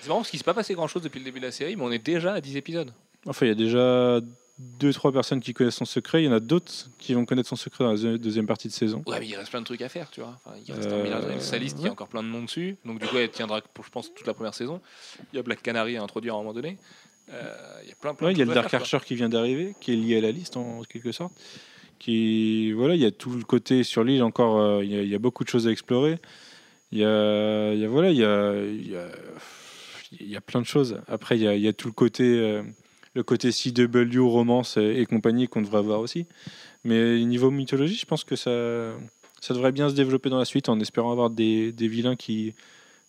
C'est 0.00 0.08
marrant 0.08 0.20
parce 0.20 0.30
qu'il 0.30 0.38
s'est 0.38 0.44
pas 0.44 0.54
passé 0.54 0.74
grand 0.74 0.88
chose 0.88 1.02
depuis 1.02 1.18
le 1.18 1.24
début 1.24 1.40
de 1.40 1.46
la 1.46 1.52
série, 1.52 1.76
mais 1.76 1.82
on 1.82 1.90
est 1.92 2.04
déjà 2.04 2.34
à 2.34 2.40
10 2.40 2.56
épisodes. 2.56 2.92
enfin 3.26 3.46
il 3.46 3.48
y 3.50 3.52
a 3.52 3.54
déjà 3.54 4.20
deux 4.58 4.92
trois 4.92 5.12
personnes 5.12 5.40
qui 5.40 5.54
connaissent 5.54 5.76
son 5.76 5.84
secret, 5.84 6.22
il 6.22 6.26
y 6.26 6.28
en 6.28 6.32
a 6.32 6.40
d'autres 6.40 6.72
qui 6.98 7.14
vont 7.14 7.24
connaître 7.24 7.48
son 7.48 7.54
secret 7.56 7.84
dans 7.84 7.92
la 7.92 7.96
deuxi- 7.96 8.18
deuxième 8.18 8.46
partie 8.48 8.66
de 8.66 8.72
saison. 8.72 9.04
Ouais, 9.06 9.20
mais 9.20 9.26
il 9.28 9.36
reste 9.36 9.50
plein 9.50 9.60
de 9.60 9.64
trucs 9.66 9.82
à 9.82 9.88
faire, 9.88 10.10
tu 10.10 10.20
vois. 10.20 10.36
Enfin, 10.44 10.56
il 10.66 10.72
reste 10.72 10.88
Euh, 10.90 11.36
un 11.36 11.40
sa 11.40 11.58
liste, 11.58 11.76
il 11.78 11.84
y 11.84 11.88
a 11.88 11.92
encore 11.92 12.08
plein 12.08 12.24
de 12.24 12.28
noms 12.28 12.42
dessus. 12.42 12.76
Donc, 12.84 12.98
du 13.00 13.06
coup, 13.06 13.16
elle 13.18 13.30
tiendra 13.30 13.60
pour, 13.72 13.84
je 13.84 13.90
pense, 13.90 14.12
toute 14.12 14.26
la 14.26 14.34
première 14.34 14.54
saison. 14.54 14.80
Il 15.32 15.36
y 15.36 15.38
a 15.38 15.42
Black 15.44 15.62
Canary 15.62 15.96
à 15.96 16.02
introduire 16.02 16.34
à 16.34 16.38
un 16.38 16.40
moment 16.40 16.54
donné. 16.54 16.76
Euh, 17.32 17.54
il 17.84 17.88
y 17.88 17.92
a 17.92 17.94
plein, 17.94 18.14
plein 18.14 18.26
Ouais, 18.28 18.32
de 18.32 18.38
il 18.38 18.40
y 18.40 18.42
a 18.42 18.46
le 18.46 18.54
Dark 18.54 18.68
faire, 18.68 18.80
quoi. 18.80 18.84
Archer 18.96 19.06
qui 19.06 19.14
vient 19.14 19.28
d'arriver, 19.28 19.76
qui 19.80 19.92
est 19.92 19.96
lié 19.96 20.18
à 20.18 20.22
la 20.22 20.32
liste 20.32 20.56
en 20.56 20.82
quelque 20.82 21.12
sorte. 21.12 21.32
Qui, 22.00 22.72
voilà, 22.72 22.94
il 22.96 23.00
y 23.00 23.06
a 23.06 23.10
tout 23.12 23.30
le 23.30 23.44
côté 23.44 23.84
sur 23.84 24.02
l'île 24.02 24.24
encore. 24.24 24.58
euh, 24.58 24.84
il, 24.84 24.90
y 24.92 24.96
a, 24.98 25.02
il 25.02 25.08
y 25.08 25.14
a 25.14 25.18
beaucoup 25.20 25.44
de 25.44 25.48
choses 25.48 25.68
à 25.68 25.70
explorer. 25.70 26.18
Il 26.90 26.98
y 26.98 27.04
a, 27.04 27.72
il 27.74 27.78
y 27.80 27.84
a 27.84 27.88
voilà, 27.88 28.10
il 28.10 28.16
y 28.16 28.24
a, 28.24 28.54
il 28.64 28.90
y 28.90 28.96
a, 28.96 29.06
il 30.12 30.28
y 30.28 30.36
a 30.36 30.40
plein 30.40 30.60
de 30.60 30.66
choses. 30.66 31.00
Après, 31.08 31.38
il 31.38 31.42
y 31.42 31.68
a, 31.68 31.72
tout 31.72 31.88
le 31.88 31.92
côté, 31.92 32.24
euh, 32.24 32.62
le 33.14 33.22
côté 33.22 33.50
CW, 33.50 34.18
romance 34.20 34.76
et, 34.76 35.06
compagnie 35.06 35.48
qu'on 35.48 35.62
devrait 35.62 35.78
avoir 35.78 36.00
aussi. 36.00 36.26
Mais 36.84 37.24
niveau 37.24 37.50
mythologie, 37.50 37.96
je 37.96 38.06
pense 38.06 38.24
que 38.24 38.36
ça, 38.36 38.92
ça 39.40 39.54
devrait 39.54 39.72
bien 39.72 39.88
se 39.88 39.94
développer 39.94 40.30
dans 40.30 40.38
la 40.38 40.44
suite, 40.44 40.68
en 40.68 40.78
espérant 40.80 41.12
avoir 41.12 41.30
des, 41.30 41.72
des 41.72 41.88
vilains 41.88 42.16
qui, 42.16 42.54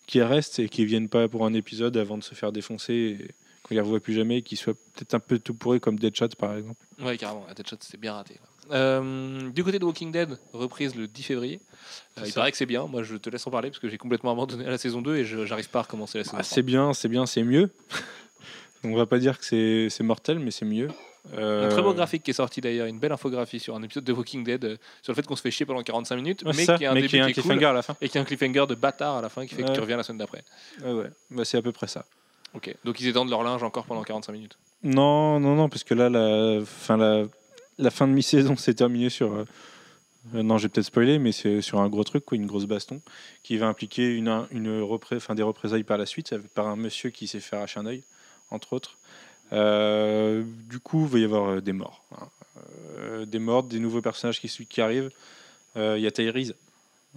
qui 0.06 0.20
restent 0.22 0.58
et 0.58 0.68
qui 0.68 0.84
viennent 0.84 1.08
pas 1.08 1.28
pour 1.28 1.46
un 1.46 1.54
épisode 1.54 1.96
avant 1.96 2.18
de 2.18 2.24
se 2.24 2.34
faire 2.34 2.52
défoncer. 2.52 3.18
Et, 3.20 3.28
qu'on 3.62 3.74
les 3.74 3.80
revoit 3.80 4.00
plus 4.00 4.14
jamais, 4.14 4.38
et 4.38 4.42
qui 4.42 4.56
soient 4.56 4.74
peut-être 4.74 5.14
un 5.14 5.20
peu 5.20 5.38
tout 5.38 5.54
pourris 5.54 5.80
comme 5.80 5.98
Deadshot 5.98 6.28
par 6.38 6.56
exemple. 6.56 6.84
Ouais, 6.98 7.16
carrément. 7.16 7.44
La 7.46 7.54
Deadshot, 7.54 7.76
c'était 7.80 7.98
bien 7.98 8.14
raté. 8.14 8.36
Euh, 8.72 9.50
du 9.50 9.64
côté 9.64 9.78
de 9.78 9.84
Walking 9.84 10.12
Dead, 10.12 10.38
reprise 10.52 10.94
le 10.94 11.06
10 11.06 11.22
février. 11.22 11.60
Euh, 12.18 12.22
il 12.24 12.28
ça. 12.32 12.40
paraît 12.40 12.50
que 12.52 12.56
c'est 12.56 12.66
bien. 12.66 12.86
Moi, 12.86 13.02
je 13.02 13.16
te 13.16 13.28
laisse 13.30 13.46
en 13.46 13.50
parler 13.50 13.70
parce 13.70 13.78
que 13.80 13.88
j'ai 13.88 13.98
complètement 13.98 14.32
abandonné 14.32 14.64
la 14.64 14.78
saison 14.78 15.02
2 15.02 15.16
et 15.16 15.24
je 15.24 15.44
j'arrive 15.46 15.68
pas 15.70 15.80
à 15.80 15.82
recommencer 15.82 16.18
la 16.18 16.24
saison 16.24 16.36
Ah, 16.38 16.42
3. 16.42 16.54
c'est 16.54 16.62
bien, 16.62 16.92
c'est 16.92 17.08
bien, 17.08 17.26
c'est 17.26 17.42
mieux. 17.42 17.70
On 18.84 18.94
va 18.94 19.06
pas 19.06 19.18
dire 19.18 19.38
que 19.38 19.44
c'est 19.90 20.02
mortel, 20.02 20.38
mais 20.38 20.50
c'est 20.50 20.64
mieux. 20.64 20.88
Euh, 21.36 21.66
Un 21.66 21.68
très 21.68 21.82
beau 21.82 21.92
graphique 21.92 22.22
qui 22.22 22.30
est 22.30 22.34
sorti 22.34 22.62
d'ailleurs, 22.62 22.86
une 22.86 22.98
belle 22.98 23.12
infographie 23.12 23.60
sur 23.60 23.76
un 23.76 23.82
épisode 23.82 24.04
de 24.04 24.12
Walking 24.12 24.42
Dead 24.42 24.64
euh, 24.64 24.76
sur 25.02 25.12
le 25.12 25.16
fait 25.16 25.26
qu'on 25.26 25.36
se 25.36 25.42
fait 25.42 25.50
chier 25.50 25.66
pendant 25.66 25.82
45 25.82 26.16
minutes, 26.16 26.42
ouais, 26.44 26.52
mais 26.56 26.64
qui 26.64 26.86
a 26.86 26.90
un 26.90 26.94
mais 26.94 27.02
début 27.02 27.08
qui 27.10 27.18
a 27.20 27.24
un 27.24 27.26
qui 27.26 27.32
est 27.40 27.42
cool, 27.42 27.50
cliffhanger 27.52 27.66
à 27.66 27.72
la 27.74 27.82
fin. 27.82 27.94
et 28.00 28.08
qui 28.08 28.16
a 28.16 28.22
un 28.22 28.24
cliffhanger 28.24 28.64
de 28.66 28.74
bâtard 28.74 29.16
à 29.18 29.20
la 29.20 29.28
fin 29.28 29.46
qui 29.46 29.54
fait 29.54 29.62
que 29.62 29.70
tu 29.72 29.80
reviens 29.80 29.98
la 29.98 30.02
semaine 30.02 30.16
d'après. 30.18 30.42
Ouais, 30.82 30.92
ouais. 30.92 31.10
Bah, 31.30 31.44
c'est 31.44 31.58
à 31.58 31.62
peu 31.62 31.72
près 31.72 31.88
ça. 31.88 32.06
Ok, 32.54 32.74
donc 32.84 32.98
ils 33.00 33.08
étendent 33.08 33.28
leur 33.28 33.42
linge 33.42 33.62
encore 33.62 33.84
pendant 33.84 34.02
45 34.02 34.32
minutes. 34.32 34.58
Non, 34.82 35.38
non, 35.40 35.54
non, 35.56 35.68
parce 35.68 35.84
que 35.84 35.92
là, 35.92 36.08
la 36.08 36.64
fin, 36.64 36.96
la, 36.96 37.24
la 37.80 37.90
fin 37.90 38.06
de 38.06 38.12
mi-saison 38.12 38.56
s'est 38.56 38.74
terminée 38.74 39.10
sur. 39.10 39.32
euh, 39.32 39.44
euh, 40.34 40.42
non, 40.42 40.58
j'ai 40.58 40.68
peut-être 40.68 40.86
spoilé, 40.86 41.18
mais 41.18 41.32
c'est 41.32 41.62
sur 41.62 41.80
un 41.80 41.88
gros 41.88 42.04
truc, 42.04 42.24
quoi, 42.24 42.36
une 42.36 42.46
grosse 42.46 42.66
baston, 42.66 43.00
qui 43.42 43.56
va 43.56 43.66
impliquer 43.66 44.14
une, 44.14 44.46
une 44.50 44.82
enfin, 44.82 45.34
des 45.34 45.42
représailles 45.42 45.82
par 45.84 45.98
la 45.98 46.06
suite, 46.06 46.36
par 46.54 46.68
un 46.68 46.76
monsieur 46.76 47.10
qui 47.10 47.26
s'est 47.26 47.40
fait 47.40 47.56
arracher 47.56 47.80
un 47.80 47.86
œil, 47.86 48.04
entre 48.50 48.74
autres. 48.74 48.98
Euh, 49.52 50.44
du 50.68 50.78
coup, 50.78 51.04
il 51.06 51.08
va 51.08 51.18
y 51.18 51.24
avoir 51.24 51.48
euh, 51.48 51.60
des 51.60 51.72
morts. 51.72 52.04
hein. 52.12 52.28
Des 53.26 53.38
morts, 53.38 53.62
des 53.62 53.78
nouveaux 53.78 54.02
personnages 54.02 54.40
qui, 54.40 54.80
arrivent. 54.80 55.10
Il 55.76 55.98
y 55.98 56.06
a 56.06 56.10
Tyrese. 56.10 56.54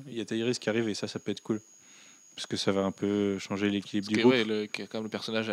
Il 0.07 0.13
y 0.13 0.21
a 0.21 0.25
Tyrese 0.25 0.57
qui 0.59 0.69
arrive 0.69 0.87
et 0.87 0.93
ça, 0.93 1.07
ça 1.07 1.19
peut 1.19 1.31
être 1.31 1.41
cool. 1.41 1.59
Parce 2.35 2.47
que 2.47 2.57
ça 2.57 2.71
va 2.71 2.81
un 2.81 2.91
peu 2.91 3.37
changer 3.39 3.69
l'équilibre 3.69 4.07
du 4.07 4.15
qui 4.15 4.21
groupe. 4.21 4.33
ouais, 4.33 4.43
le, 4.43 4.65
qui 4.65 4.81
est 4.81 4.87
quand 4.87 4.97
même 4.99 5.03
le 5.03 5.09
personnage 5.09 5.51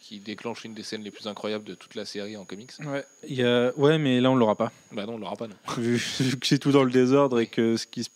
qui 0.00 0.20
déclenche 0.20 0.64
une 0.64 0.74
des 0.74 0.84
scènes 0.84 1.02
les 1.02 1.10
plus 1.10 1.26
incroyables 1.26 1.64
de 1.64 1.74
toute 1.74 1.94
la 1.96 2.04
série 2.04 2.36
en 2.36 2.44
comics. 2.44 2.70
Ouais, 2.84 3.04
il 3.28 3.34
y 3.36 3.42
a... 3.42 3.72
ouais, 3.76 3.98
mais 3.98 4.20
là, 4.20 4.30
on 4.30 4.36
l'aura 4.36 4.54
pas. 4.54 4.70
Bah 4.92 5.04
non, 5.04 5.14
on 5.14 5.18
l'aura 5.18 5.34
pas 5.34 5.48
non. 5.48 5.56
vu, 5.78 5.96
vu 6.20 6.38
que 6.38 6.46
c'est 6.46 6.58
tout 6.60 6.70
dans 6.70 6.84
le 6.84 6.92
désordre 6.92 7.40
et 7.40 7.46
que 7.46 7.76
ce 7.76 7.86
qui, 7.88 8.06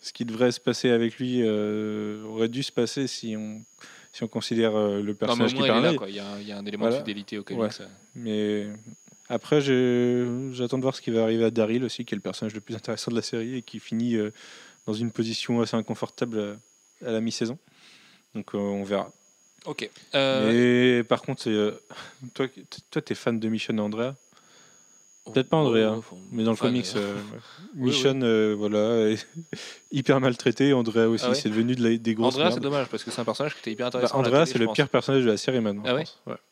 ce 0.00 0.12
qui 0.12 0.24
devrait 0.24 0.50
se 0.50 0.58
passer 0.60 0.90
avec 0.90 1.16
lui 1.18 1.42
euh, 1.42 2.24
aurait 2.24 2.48
dû 2.48 2.62
se 2.64 2.72
passer 2.72 3.06
si 3.06 3.36
on, 3.36 3.62
si 4.12 4.24
on 4.24 4.28
considère 4.28 4.74
euh, 4.74 4.96
le 5.00 5.02
Non, 5.02 5.04
mais 5.04 5.10
au 5.12 5.14
personnage 5.14 5.52
qui 5.54 5.58
moins, 5.60 5.66
il 5.66 5.70
est 5.70 5.96
parlait. 5.96 6.10
Il 6.10 6.16
y, 6.16 6.18
a 6.18 6.26
un- 6.28 6.40
il 6.40 6.48
y 6.48 6.52
a 6.52 6.58
un 6.58 6.66
élément 6.66 6.86
Voilà. 6.86 6.96
de 6.96 7.00
fidélité 7.02 7.38
au 7.38 7.44
comics. 7.44 7.60
Ouais. 7.62 7.86
Mais 8.16 8.66
après, 9.28 9.60
j'attends 9.60 10.78
de 10.78 10.82
voir 10.82 10.96
ce 10.96 11.00
qui 11.02 11.10
va 11.12 11.22
arriver 11.22 11.44
à 11.44 11.50
Daryl 11.52 11.84
aussi, 11.84 12.04
qui 12.04 12.14
est 12.14 12.16
le 12.16 12.22
personnage 12.22 12.54
le 12.54 12.60
plus 12.60 12.74
intéressant 12.74 13.12
de 13.12 13.16
la 13.16 13.22
série 13.22 13.56
et 13.58 13.62
qui 13.62 13.78
finit 13.78 14.16
euh, 14.16 14.30
dans 14.86 14.92
une 14.94 15.12
position 15.12 15.60
assez 15.60 15.76
inconfortable 15.76 16.58
à 17.04 17.10
la 17.10 17.20
mi-saison. 17.20 17.58
Donc 18.34 18.54
euh, 18.54 18.58
on 18.58 18.84
verra. 18.84 19.10
Ok. 19.64 19.88
Euh, 20.14 20.98
Mais 20.98 21.04
par 21.04 21.22
contre, 21.22 21.48
euh, 21.48 21.72
toi, 22.34 22.46
toi, 22.90 23.02
t'es 23.02 23.14
fan 23.14 23.40
de 23.40 23.48
Michonne 23.48 23.78
et 23.78 23.82
Andrea, 23.82 24.14
peut-être 25.32 25.48
pas 25.48 25.56
Andrea, 25.56 25.94
oh, 25.98 26.04
oh, 26.12 26.18
mais 26.32 26.44
dans 26.44 26.50
le 26.50 26.56
comics, 26.56 26.86
euh, 26.96 27.14
Oui, 27.76 27.90
Michonne, 27.90 28.22
euh, 28.22 28.54
voilà, 28.56 29.08
est 29.10 29.26
hyper 29.92 30.20
maltraité. 30.20 30.72
Andrea 30.72 31.08
aussi, 31.08 31.24
Ah 31.26 31.30
ouais 31.30 31.34
c'est 31.34 31.48
devenu 31.48 31.74
de 31.74 31.82
la- 31.82 31.96
des 31.96 32.14
grosses 32.14 32.34
Andrea, 32.36 32.50
c'est 32.52 32.60
dommage 32.60 32.88
parce 32.88 33.02
que 33.04 33.10
c'est 33.10 33.20
un 33.20 33.24
personnage 33.24 33.54
qui 33.54 33.60
était 33.60 33.72
hyper 33.72 33.86
Bah, 33.90 33.98
intéressant. 33.98 34.18
Andrea, 34.18 34.44
c'est 34.46 34.58
le 34.58 34.66
pense. 34.66 34.76
pire 34.76 34.88
personnage 34.88 35.24
de 35.24 35.30
la 35.30 35.36
série 35.36 35.60
maintenant. 35.60 35.82
Ah 35.86 35.94
ouais. 35.94 36.04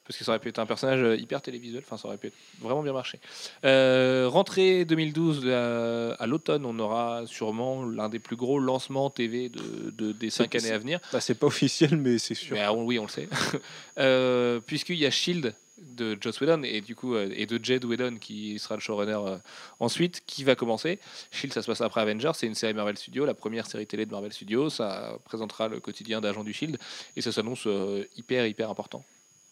Parce 0.05 0.19
que 0.19 0.25
ça 0.25 0.33
aurait 0.33 0.41
pu 0.41 0.49
être 0.49 0.59
un 0.59 0.67
personnage 0.67 1.21
hyper 1.21 1.41
télévisuel, 1.43 1.83
enfin 1.87 1.97
ça 1.97 2.09
aurait 2.09 2.17
pu 2.19 2.27
être 2.29 2.35
vraiment 2.61 2.83
bien 2.83 2.93
marché. 2.93 3.21
Euh, 3.65 4.27
rentrée 4.29 4.85
2012, 4.85 5.43
euh, 5.45 6.15
à 6.19 6.27
l'automne, 6.27 6.67
on 6.67 6.77
aura 6.81 7.23
sûrement 7.27 7.85
l'un 7.85 8.09
des 8.09 8.19
plus 8.19 8.37
gros 8.37 8.59
lancements 8.59 9.11
TV 9.11 9.49
de, 9.49 9.91
de- 9.97 10.13
des 10.13 10.31
cinq 10.31 10.55
années 10.57 10.73
à 10.73 10.79
venir. 10.79 10.99
Bah, 11.13 11.21
c'est 11.21 11.35
pas 11.37 11.47
officiel, 11.47 11.97
mais 11.97 12.19
c'est 12.19 12.35
sûr. 12.35 12.57
Mais, 12.57 12.63
ah, 12.63 12.73
oui, 12.75 12.99
on 12.99 13.03
le 13.05 13.09
sait. 13.09 13.29
Euh, 13.99 14.61
Puisqu'il 14.67 14.97
y 14.97 15.05
a 15.07 15.11
Shield 15.11 15.55
de 15.79 16.17
Joss 16.21 16.41
Whedon 16.41 16.63
et 16.65 16.81
du 16.81 16.95
coup 16.95 17.15
euh, 17.15 17.33
et 17.35 17.47
de 17.47 17.63
Jed 17.63 17.85
Whedon 17.85 18.17
qui 18.17 18.59
sera 18.59 18.75
le 18.75 18.81
showrunner 18.81 19.19
euh, 19.27 19.39
ensuite 19.81 20.23
qui 20.27 20.45
va 20.45 20.55
commencer. 20.55 20.99
Shield 21.31 21.53
ça 21.53 21.63
se 21.63 21.67
passe 21.67 21.81
après 21.81 22.01
Avengers, 22.03 22.33
c'est 22.35 22.47
une 22.47 22.55
série 22.55 22.75
Marvel 22.75 22.97
Studios, 22.99 23.25
la 23.25 23.35
première 23.35 23.67
série 23.67 23.87
télé 23.87 24.07
de 24.07 24.11
Marvel 24.11 24.33
Studios, 24.33 24.71
ça 24.71 25.19
présentera 25.25 25.69
le 25.69 25.81
quotidien 25.81 26.21
d'agents 26.21 26.45
du 26.45 26.53
Shield 26.53 26.79
et 27.17 27.23
ça 27.23 27.33
s'annonce 27.33 27.67
euh, 27.67 28.05
hyper 28.17 28.47
hyper 28.47 28.71
important. 28.71 29.05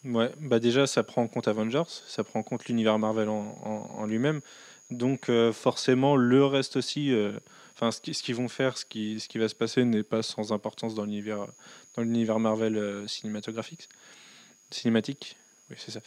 Ouais, 0.03 0.31
bah 0.39 0.59
déjà, 0.59 0.87
ça 0.87 1.03
prend 1.03 1.21
en 1.23 1.27
compte 1.27 1.47
Avengers, 1.47 1.83
ça 2.07 2.23
prend 2.23 2.39
en 2.39 2.43
compte 2.43 2.65
l'univers 2.65 2.97
Marvel 2.97 3.29
en, 3.29 4.05
lui-même. 4.07 4.41
Donc, 4.89 5.29
forcément, 5.53 6.15
le 6.15 6.43
reste 6.43 6.75
aussi, 6.75 7.13
enfin, 7.75 7.91
ce 7.91 8.01
qui- 8.01 8.15
ce 8.15 8.23
qu'ils 8.23 8.33
vont 8.33 8.47
faire, 8.47 8.79
ce 8.79 8.85
qui, 8.85 9.19
ce 9.19 9.29
qui 9.29 9.37
va 9.37 9.47
se 9.47 9.53
passer 9.53 9.85
n'est 9.85 10.01
pas 10.01 10.23
sans 10.23 10.53
importance 10.53 10.95
dans 10.95 11.03
l'univers, 11.03 11.45
dans 11.95 12.01
l'univers 12.01 12.39
Marvel 12.39 13.07
cinématographique. 13.07 13.89
Cinématique, 14.71 15.37
oui, 15.71 15.75
c'est 15.79 15.91
ça. 15.91 16.01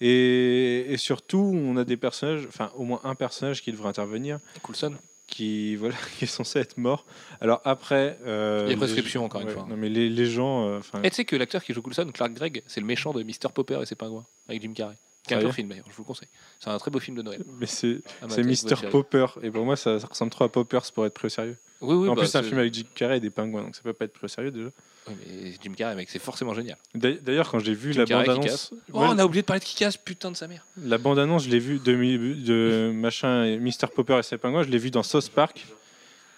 Et, 0.00 0.86
et 0.92 0.96
surtout, 0.96 1.52
on 1.54 1.76
a 1.76 1.84
des 1.84 1.96
personnages, 1.96 2.44
enfin, 2.48 2.70
au 2.76 2.84
moins 2.84 3.00
un 3.04 3.14
personnage 3.14 3.62
qui 3.62 3.70
devrait 3.72 3.88
intervenir, 3.88 4.40
Coulson. 4.62 4.94
qui, 5.28 5.76
voilà, 5.76 5.94
qui 6.18 6.24
est 6.24 6.28
censé 6.28 6.58
être 6.58 6.76
mort. 6.76 7.06
Alors, 7.40 7.60
après. 7.64 8.18
euh, 8.26 8.60
Il 8.62 8.64
y 8.64 8.66
a 8.66 8.68
les- 8.70 8.76
prescription, 8.76 9.24
encore 9.24 9.42
une 9.42 9.48
ouais, 9.48 9.54
fois. 9.54 9.66
Non, 9.68 9.76
mais 9.76 9.88
les, 9.88 10.08
les 10.08 10.26
gens. 10.26 10.66
euh, 10.68 10.80
Et 11.04 11.10
tu 11.10 11.16
sais 11.16 11.24
que 11.24 11.36
l'acteur 11.36 11.62
qui 11.62 11.72
joue 11.72 11.82
Coulson, 11.82 12.10
Clark 12.12 12.32
Gregg, 12.32 12.62
c'est 12.66 12.80
le 12.80 12.86
méchant 12.86 13.12
de 13.12 13.22
Mr. 13.22 13.50
Popper 13.54 13.78
et 13.82 13.86
ses 13.86 13.94
pingouins 13.94 14.26
avec 14.48 14.60
Jim 14.62 14.72
Carrey. 14.74 14.96
C'est 15.26 15.34
un 15.34 15.36
Sérieux 15.36 15.48
beau 15.48 15.52
film 15.54 15.68
d'ailleurs, 15.68 15.84
je 15.88 15.94
vous 15.94 16.02
le 16.02 16.06
conseille. 16.06 16.28
C'est 16.58 16.70
un 16.70 16.78
très 16.78 16.90
beau 16.90 16.98
film 16.98 17.16
de 17.16 17.22
Noël. 17.22 17.42
mais 17.60 17.66
c'est 17.66 18.00
Cherry. 18.28 18.90
Popper. 18.90 19.26
Et 19.42 19.50
pour 19.50 19.64
moi, 19.64 19.76
ça, 19.76 20.00
ça 20.00 20.06
ressemble 20.08 20.32
trop 20.32 20.44
à 20.44 20.48
Poppers 20.50 20.90
pour 20.92 21.06
être 21.06 21.14
pris 21.14 21.26
au 21.26 21.28
sérieux. 21.28 21.56
Oui, 21.80 21.94
oui, 21.94 22.08
en 22.08 22.14
bah, 22.14 22.22
plus, 22.22 22.28
c'est 22.30 22.38
un 22.38 22.42
film 22.42 22.58
avec 22.58 22.74
Jim 22.74 22.84
Carrey 22.94 23.18
et 23.18 23.20
des 23.20 23.30
pingouins, 23.30 23.62
donc 23.62 23.76
ça 23.76 23.82
peut 23.82 23.92
pas 23.92 24.04
être 24.04 24.12
pris 24.12 24.24
au 24.24 24.28
sérieux 24.28 24.50
déjà. 24.50 24.68
Oui, 25.08 25.14
mais 25.26 25.52
Jim 25.62 25.72
Carrey, 25.76 25.94
mec, 25.94 26.10
c'est 26.10 26.18
forcément 26.18 26.54
génial. 26.54 26.76
D'a- 26.94 27.12
D'ailleurs, 27.12 27.50
quand 27.50 27.60
j'ai 27.60 27.74
vu 27.74 27.92
Jim 27.92 28.00
la 28.00 28.04
qui 28.06 28.12
bande-annonce, 28.12 28.72
Oh, 28.92 29.00
ouais, 29.00 29.06
on 29.10 29.18
a 29.18 29.24
oublié 29.24 29.42
de 29.42 29.46
parler 29.46 29.60
de 29.60 29.64
Kikas, 29.64 29.96
putain 30.04 30.30
de 30.32 30.36
sa 30.36 30.48
mère. 30.48 30.64
la 30.76 30.98
bande-annonce, 30.98 31.44
je 31.44 31.50
l'ai 31.50 31.58
vue 31.60 31.78
de, 31.78 32.90
machin 32.92 33.44
et 33.44 33.58
Mr. 33.58 33.88
Popper 33.94 34.18
et 34.18 34.22
ses 34.24 34.38
pingouins, 34.38 34.64
je 34.64 34.68
l'ai 34.70 34.78
vue 34.78 34.90
dans 34.90 35.02
South 35.04 35.28
Park. 35.30 35.66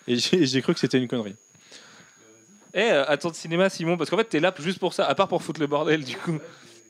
Et 0.07 0.17
j'ai 0.17 0.45
j'ai 0.45 0.61
cru 0.61 0.75
que 0.75 0.81
c'était 0.81 0.99
une 0.99 1.09
connerie. 1.09 1.35
Eh, 2.75 2.81
euh, 2.81 3.05
attends 3.07 3.31
de 3.31 3.35
cinéma, 3.37 3.71
Simon, 3.71 3.97
parce 3.97 4.11
qu'en 4.11 4.17
fait, 4.17 4.25
t'es 4.25 4.41
là 4.41 4.53
juste 4.59 4.79
pour 4.79 4.93
ça, 4.93 5.07
à 5.07 5.15
part 5.15 5.29
pour 5.29 5.43
foutre 5.43 5.61
le 5.61 5.67
bordel, 5.67 6.05
du 6.05 6.17
coup, 6.17 6.39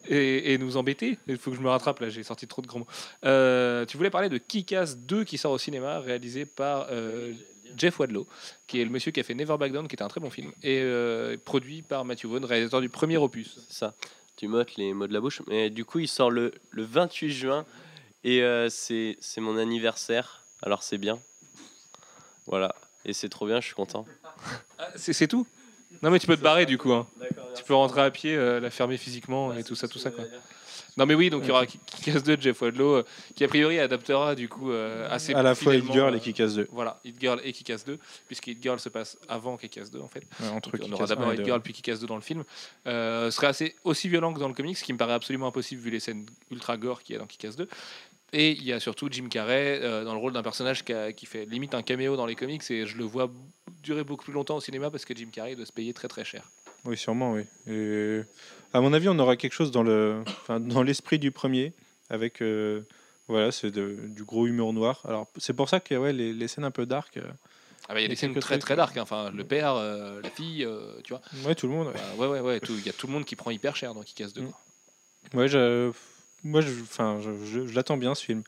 et, 0.09 0.52
et 0.52 0.59
nous 0.59 0.76
embêter. 0.76 1.18
Il 1.26 1.38
faut 1.38 1.50
que 1.50 1.57
je 1.57 1.62
me 1.62 1.68
rattrape, 1.68 2.00
là, 2.00 2.09
j'ai 2.09 2.22
sorti 2.22 2.46
trop 2.46 2.62
de 2.62 2.66
grands 2.66 2.80
mots. 2.80 2.86
Euh, 3.24 3.84
tu 3.86 3.96
voulais 3.96 4.11
parler 4.11 4.28
de 4.28 4.38
Kikas 4.38 4.94
2 4.96 5.24
qui 5.24 5.38
sort 5.38 5.52
au 5.52 5.59
cinéma, 5.59 6.00
réalisé 6.00 6.46
par 6.46 6.86
euh, 6.90 7.32
Jeff 7.76 7.98
Wadlow, 7.98 8.26
qui 8.66 8.80
est 8.80 8.84
le 8.84 8.90
monsieur 8.90 9.11
qui 9.12 9.20
a 9.20 9.22
fait 9.22 9.34
Never 9.34 9.57
Back 9.57 9.72
Down, 9.72 9.88
qui 9.88 9.94
était 9.94 10.05
un 10.05 10.09
très 10.09 10.20
bon 10.20 10.30
film, 10.30 10.52
et 10.62 10.80
euh, 10.82 11.36
produit 11.44 11.82
par 11.82 12.05
Matthew 12.05 12.26
Vaughn, 12.26 12.44
réalisateur 12.44 12.80
du 12.80 12.88
premier 12.88 13.16
opus. 13.16 13.57
C'est 13.68 13.78
ça. 13.78 13.94
Tu 14.36 14.48
mottes 14.48 14.76
les 14.76 14.92
mots 14.94 15.07
de 15.07 15.12
la 15.12 15.20
bouche. 15.20 15.42
Mais 15.46 15.70
du 15.70 15.84
coup, 15.84 16.00
il 16.00 16.09
sort 16.09 16.30
le, 16.30 16.52
le 16.70 16.82
28 16.82 17.30
juin. 17.30 17.66
Et 18.24 18.42
c'est 18.70 19.16
mon 19.38 19.59
anniversaire. 19.59 20.44
Alors 20.62 20.82
c'est 20.82 20.96
bien. 20.96 21.20
Voilà. 22.46 22.74
Et 23.05 23.12
c'est 23.12 23.28
trop 23.28 23.46
bien, 23.46 23.61
je 23.61 23.66
suis 23.66 23.74
content. 23.74 24.07
Ah, 24.78 24.88
c'est 24.96 25.28
tout? 25.28 25.46
Non, 26.05 26.11
mais 26.11 26.18
tu 26.18 26.26
peux 26.26 26.36
te 26.36 26.42
barrer, 26.42 26.66
du 26.66 26.78
coup. 26.78 26.92
Hein. 26.92 27.07
Tu 27.57 27.64
peux 27.64 27.74
rentrer 27.74 28.02
à 28.02 28.11
pied, 28.11 28.36
euh, 28.36 28.61
la 28.61 28.70
fermer 28.70 28.96
physiquement, 28.96 29.52
et 29.55 29.64
tout 29.64 29.74
ça, 29.74 29.88
tout 29.88 29.98
ça, 29.98 30.11
quoi. 30.11 30.24
Non 30.96 31.07
mais 31.07 31.14
oui, 31.14 31.28
donc 31.28 31.42
il 31.44 31.48
y 31.48 31.50
aura 31.50 31.66
Kick-Ass 31.66 32.22
2 32.22 32.36
de 32.36 32.42
Jeff 32.42 32.61
Wadlow, 32.61 32.96
euh, 32.96 33.05
qui 33.34 33.42
a 33.42 33.48
priori 33.48 33.80
adaptera 33.80 34.34
du 34.34 34.48
coup 34.48 34.70
euh, 34.70 35.09
assez 35.11 35.34
À 35.34 35.42
la 35.42 35.55
fois 35.55 35.74
Hit 35.74 35.90
Girl 35.92 36.14
euh, 36.14 36.16
et 36.16 36.20
Kick-Ass 36.20 36.55
2. 36.55 36.68
Voilà, 36.70 37.00
Hit 37.05 37.16
Girl 37.20 37.40
et 37.42 37.52
Kick-Ass 37.52 37.84
2, 37.84 37.98
puisque 38.26 38.46
Hit 38.46 38.62
Girl 38.62 38.78
se 38.78 38.88
passe 38.88 39.18
avant 39.28 39.57
Kick-Ass 39.57 39.90
2 39.90 40.00
en 40.00 40.09
fait. 40.09 40.22
Ouais, 40.40 40.48
entre 40.50 40.76
Donc, 40.76 40.88
on 40.88 40.92
aura 40.92 41.07
d'abord 41.07 41.28
1 41.28 41.32
et 41.32 41.34
Hit 41.34 41.40
2. 41.40 41.44
Girl 41.46 41.61
puis 41.61 41.72
Kick-Ass 41.72 42.00
2 42.00 42.07
dans 42.07 42.14
le 42.14 42.20
film. 42.20 42.44
Euh, 42.86 43.30
ce 43.30 43.36
serait 43.36 43.48
assez 43.48 43.74
aussi 43.82 44.09
violent 44.09 44.32
que 44.32 44.38
dans 44.38 44.48
le 44.48 44.55
comics, 44.55 44.78
ce 44.78 44.84
qui 44.84 44.92
me 44.92 44.98
paraît 44.98 45.14
absolument 45.14 45.48
impossible 45.48 45.82
vu 45.82 45.90
les 45.90 46.00
scènes 46.00 46.26
ultra 46.52 46.76
gore 46.76 47.02
qu'il 47.02 47.14
y 47.14 47.16
a 47.16 47.18
dans 47.18 47.26
Kick-Ass 47.26 47.57
2. 47.57 47.68
Et 48.37 48.51
il 48.51 48.64
y 48.64 48.72
a 48.72 48.80
surtout 48.80 49.09
Jim 49.11 49.28
Carrey 49.30 49.78
euh, 49.82 50.05
dans 50.05 50.12
le 50.12 50.18
rôle 50.18 50.32
d'un 50.32 50.43
personnage 50.43 50.85
qui, 50.85 50.93
a- 50.93 51.12
qui 51.12 51.24
fait 51.24 51.47
limite 51.47 51.72
un 51.74 51.82
caméo 51.82 52.16
dans 52.16 52.26
les 52.26 52.35
comics 52.35 52.68
et 52.70 52.85
je 52.85 52.97
le 52.99 53.05
vois 53.05 53.30
durer 53.82 54.03
beaucoup 54.03 54.24
plus 54.24 54.32
longtemps 54.32 54.57
au 54.57 54.61
cinéma 54.61 54.91
parce 54.91 55.05
que 55.05 55.14
Jim 55.14 55.28
Carrey 55.32 55.55
doit 55.55 55.66
se 55.66 55.72
payer 55.72 55.93
très 55.95 56.09
très 56.09 56.24
cher. 56.24 56.51
Oui, 56.85 56.97
sûrement, 56.99 57.32
oui. 57.32 57.43
Et 57.66 58.22
à 58.72 58.80
mon 58.80 58.93
avis, 58.93 59.09
on 59.09 59.18
aura 59.20 59.37
quelque 59.37 59.53
chose 59.53 59.70
dans 59.70 59.82
le, 59.85 60.20
enfin, 60.26 60.59
dans 60.61 60.82
l'esprit 60.82 61.18
du 61.20 61.30
premier, 61.30 61.72
avec, 62.11 62.43
euh, 62.43 62.82
voilà, 63.28 63.53
c'est 63.53 63.70
de- 63.70 63.97
du 64.09 64.24
gros 64.24 64.47
humour 64.49 64.72
noir. 64.72 65.01
Alors, 65.09 65.28
c'est 65.39 65.55
pour 65.55 65.68
ça 65.68 65.78
que 65.80 65.95
ouais, 65.95 66.12
les, 66.12 66.32
les 66.32 66.49
scènes 66.49 66.64
un 66.64 66.70
peu 66.72 66.85
dark, 66.87 67.16
euh, 67.16 67.22
Ah 67.89 67.95
bah, 67.95 68.01
il 68.01 68.03
y 68.03 68.07
a 68.07 68.09
des 68.09 68.16
scènes 68.16 68.32
très 68.32 68.41
trucs, 68.41 68.61
très 68.61 68.76
dark, 68.76 68.97
hein. 68.97 69.03
enfin 69.03 69.30
le 69.30 69.45
père, 69.45 69.76
la 69.76 70.28
fille, 70.30 70.66
tu 71.05 71.12
vois. 71.12 71.22
ouais, 71.47 71.55
tout 71.55 71.68
le 71.68 71.72
monde. 71.72 71.87
ouais. 71.87 71.93
Bah, 71.95 72.14
ouais 72.18 72.26
ouais 72.26 72.41
ouais, 72.41 72.61
tout- 72.61 72.74
il 72.76 72.85
y 72.85 72.89
a 72.91 72.93
tout 72.93 73.07
le 73.07 73.12
monde 73.12 73.24
qui 73.24 73.37
prend 73.37 73.51
hyper 73.53 73.76
cher 73.76 73.95
dans 73.95 74.03
Kick-Ass 74.03 74.32
2. 74.35 74.43
Mm. 74.43 74.47
quoi. 74.51 75.41
Ouais, 75.41 75.49
je, 75.49 75.91
moi, 76.45 76.61
je, 76.61 76.70
enfin, 76.82 77.18
je, 77.22 77.30
je- 77.45 77.66
je 77.66 77.74
l'attends 77.74 77.97
bien 77.97 78.14
ce 78.14 78.24
film. 78.24 78.42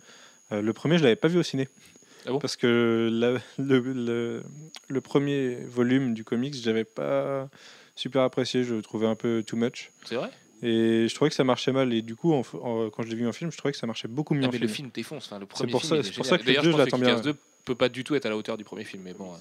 Euh, 0.53 0.63
le 0.63 0.73
premier, 0.73 0.99
je 0.99 1.03
l'avais 1.03 1.17
pas 1.17 1.29
vu 1.29 1.39
au 1.39 1.43
ciné. 1.43 1.69
Ah 2.27 2.31
bon? 2.33 2.39
Parce 2.39 2.57
que 2.57 3.09
la- 3.13 3.39
le, 3.63 3.79
le, 3.81 4.43
le 4.89 5.01
premier 5.01 5.57
volume 5.67 6.15
du 6.15 6.25
comics, 6.25 6.55
j'avais 6.55 6.85
pas 6.85 7.49
super 7.95 8.23
apprécié. 8.23 8.63
Je 8.65 8.75
le 8.75 8.83
trouvais 8.83 9.07
un 9.07 9.15
peu 9.17 9.43
too 9.47 9.57
much. 9.57 9.91
C'est 10.05 10.17
vrai? 10.17 10.31
Et 10.63 11.07
je 11.09 11.15
trouvais 11.15 11.29
que 11.29 11.37
ça 11.37 11.45
marchait 11.45 11.73
mal. 11.73 11.93
Et 11.93 12.03
du 12.03 12.17
coup, 12.17 12.33
en- 12.33 12.43
en- 12.63 12.91
quand 12.91 13.03
je 13.03 13.09
l'ai 13.09 13.17
vu 13.17 13.27
en 13.27 13.33
film, 13.33 13.51
je 13.53 13.57
trouvais 13.59 13.73
que 13.73 13.79
ça 13.79 13.87
marchait 13.87 14.09
beaucoup 14.09 14.35
mieux 14.35 14.43
Ah, 14.45 14.49
en 14.49 14.51
mais 14.53 14.59
film. 14.59 14.69
le 14.69 14.75
film 14.75 14.91
défonce. 14.93 15.27
Enfin, 15.27 15.39
le 15.39 15.47
premier 15.47 15.71
pour 15.71 15.81
film, 15.83 15.97
ça- 15.97 16.03
c'est 16.03 16.15
pour 16.15 16.25
ça 16.27 16.39
que 16.39 16.45
le 16.47 16.55
deux, 16.55 16.63
je 16.63 16.71
je 16.73 16.77
l'attends 16.77 16.99
bien, 16.99 17.09
Kick-Ass 17.17 17.23
2 17.23 17.35
peut 17.65 17.75
pas 17.75 17.89
du 17.89 18.05
tout 18.05 18.15
être 18.15 18.27
à 18.27 18.31
la 18.31 18.37
hauteur 18.37 18.57
du 18.57 18.65
premier 18.65 18.85
film, 18.85 19.03
mais 19.05 19.13
bon. 19.15 19.33
euh. 19.35 19.37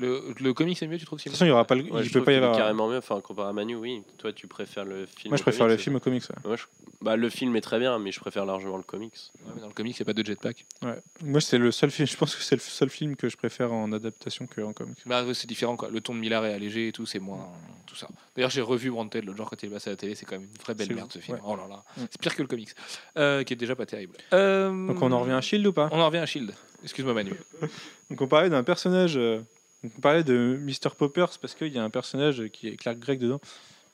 Le, 0.00 0.32
le 0.40 0.54
comic 0.54 0.78
c'est 0.78 0.86
mieux, 0.86 0.96
tu 0.96 1.04
trouves 1.04 1.18
De 1.18 1.22
toute 1.24 1.32
façon, 1.32 1.44
il 1.44 1.48
y 1.48 1.50
aura 1.50 1.66
pas 1.66 1.74
le- 1.74 1.82
Ouais, 1.82 2.02
je 2.02 2.08
il 2.08 2.12
peut 2.12 2.20
trouve 2.20 2.24
pas 2.24 2.32
y 2.32 2.36
avoir. 2.36 2.56
carrément 2.56 2.88
mieux. 2.88 2.96
Enfin, 2.96 3.20
comparé 3.20 3.50
à 3.50 3.52
Manu, 3.52 3.76
oui. 3.76 4.02
Toi, 4.16 4.32
tu 4.32 4.46
préfères 4.46 4.84
le 4.86 5.04
film. 5.04 5.30
Moi, 5.30 5.36
je 5.36 5.42
préfère 5.42 5.66
le 5.66 5.72
comics, 5.74 5.84
film 5.84 5.96
au 5.96 6.00
comics. 6.00 6.22
ouais. 6.30 6.36
Moi, 6.44 6.56
je- 6.56 6.64
bah, 7.02 7.16
le 7.16 7.28
film 7.28 7.54
est 7.56 7.60
très 7.60 7.78
bien, 7.78 7.98
mais 7.98 8.10
je 8.10 8.18
préfère 8.20 8.46
largement 8.46 8.78
le 8.78 8.82
comics. 8.82 9.12
Ouais, 9.44 9.52
mais 9.54 9.60
Dans 9.60 9.66
le 9.68 9.74
comic, 9.74 9.94
il 9.98 10.02
n'y 10.02 10.04
a 10.04 10.06
pas 10.06 10.12
de 10.20 10.24
jetpack. 10.26 10.64
Ouais. 10.82 10.98
Moi, 11.22 11.40
c'est 11.42 11.58
le 11.58 11.70
seul 11.70 11.90
film. 11.90 12.06
Je 12.10 12.16
pense 12.16 12.34
que 12.34 12.42
c'est 12.42 12.56
le 12.56 12.60
seul 12.60 12.88
film 12.88 13.14
que 13.16 13.28
je 13.28 13.36
préfère 13.36 13.72
en 13.72 13.92
adaptation 13.92 14.46
qu'en 14.46 14.72
comics. 14.72 14.98
Bah, 15.06 15.22
ouais, 15.24 15.34
c'est 15.34 15.46
différent, 15.46 15.76
quoi. 15.76 15.90
Le 15.90 16.00
ton 16.00 16.14
de 16.14 16.18
Millard 16.20 16.46
est 16.46 16.54
allégé 16.54 16.88
et 16.88 16.92
tout, 16.92 17.04
c'est 17.06 17.18
moins. 17.20 17.46
Tout 17.86 17.96
ça. 17.96 18.08
D'ailleurs, 18.36 18.50
j'ai 18.50 18.60
revu 18.62 18.88
Wanted 18.88 19.24
l'autre 19.24 19.36
jour 19.36 19.50
quand 19.50 19.62
il 19.62 19.66
est 19.66 19.72
passé 19.72 19.90
à 19.90 19.92
la 19.92 19.96
télé, 19.96 20.14
c'est 20.14 20.24
quand 20.24 20.36
même 20.38 20.48
une 20.50 20.62
vraie 20.62 20.74
belle 20.74 20.94
merde 20.94 21.12
ce 21.12 21.18
film. 21.18 21.36
ouais. 21.36 21.42
Oh 21.46 21.56
là 21.56 21.66
là. 21.68 21.82
Mm. 21.96 22.00
C'est 22.10 22.20
pire 22.20 22.34
que 22.36 22.42
le 22.42 22.48
comics, 22.48 22.70
euh, 23.18 23.42
qui 23.44 23.52
est 23.52 23.56
déjà 23.56 23.74
pas 23.76 23.84
terrible. 23.86 24.16
Euh, 24.32 24.70
Donc, 24.86 25.02
on 25.02 25.10
en 25.12 25.18
revient 25.20 25.32
à 25.34 25.40
Shield 25.40 25.66
ou 25.66 25.72
pas? 25.72 25.88
On 25.92 26.00
en 26.00 26.06
revient 26.06 26.18
à 26.18 26.26
Shield. 26.26 26.54
Excuse-moi, 26.84 27.12
Manu. 27.14 27.32
Donc 28.10 28.20
on 28.22 28.26
parlait 28.28 28.48
d'un 28.50 28.62
personnage, 28.62 29.16
euh, 29.16 29.40
donc 29.82 29.92
on 29.96 30.00
parlait 30.00 30.24
de 30.24 30.58
Mr. 30.60 30.90
Poppers 30.96 31.38
parce 31.40 31.54
qu'il 31.54 31.72
y 31.72 31.78
a 31.78 31.82
un 31.84 31.90
personnage 31.90 32.48
qui 32.52 32.68
est 32.68 32.76
Clark 32.76 32.98
Gregg 32.98 33.18
dedans, 33.18 33.40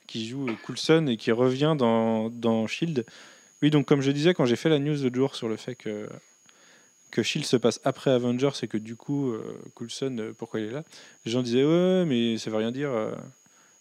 qui 0.06 0.26
joue 0.28 0.48
Coulson 0.64 1.06
et 1.08 1.16
qui 1.16 1.32
revient 1.32 1.74
dans, 1.78 2.28
dans 2.30 2.66
Shield. 2.66 3.04
Oui, 3.62 3.70
donc 3.70 3.86
comme 3.86 4.00
je 4.02 4.10
disais 4.10 4.34
quand 4.34 4.44
j'ai 4.44 4.56
fait 4.56 4.68
la 4.68 4.78
news 4.78 4.96
l'autre 5.02 5.14
jour 5.16 5.34
sur 5.34 5.48
le 5.48 5.56
fait 5.56 5.74
que, 5.74 6.08
que 7.10 7.22
Shield 7.22 7.46
se 7.46 7.56
passe 7.56 7.80
après 7.84 8.10
Avengers 8.10 8.50
et 8.62 8.68
que 8.68 8.76
du 8.78 8.96
coup 8.96 9.32
euh, 9.32 9.42
Coulson, 9.74 10.16
euh, 10.18 10.32
pourquoi 10.36 10.60
il 10.60 10.66
est 10.66 10.72
là 10.72 10.84
Les 11.24 11.32
gens 11.32 11.42
disaient 11.42 11.64
ouais 11.64 12.04
mais 12.04 12.36
ça 12.38 12.50
veut 12.50 12.56
rien 12.58 12.72
dire. 12.72 12.90
euh, 12.90 13.12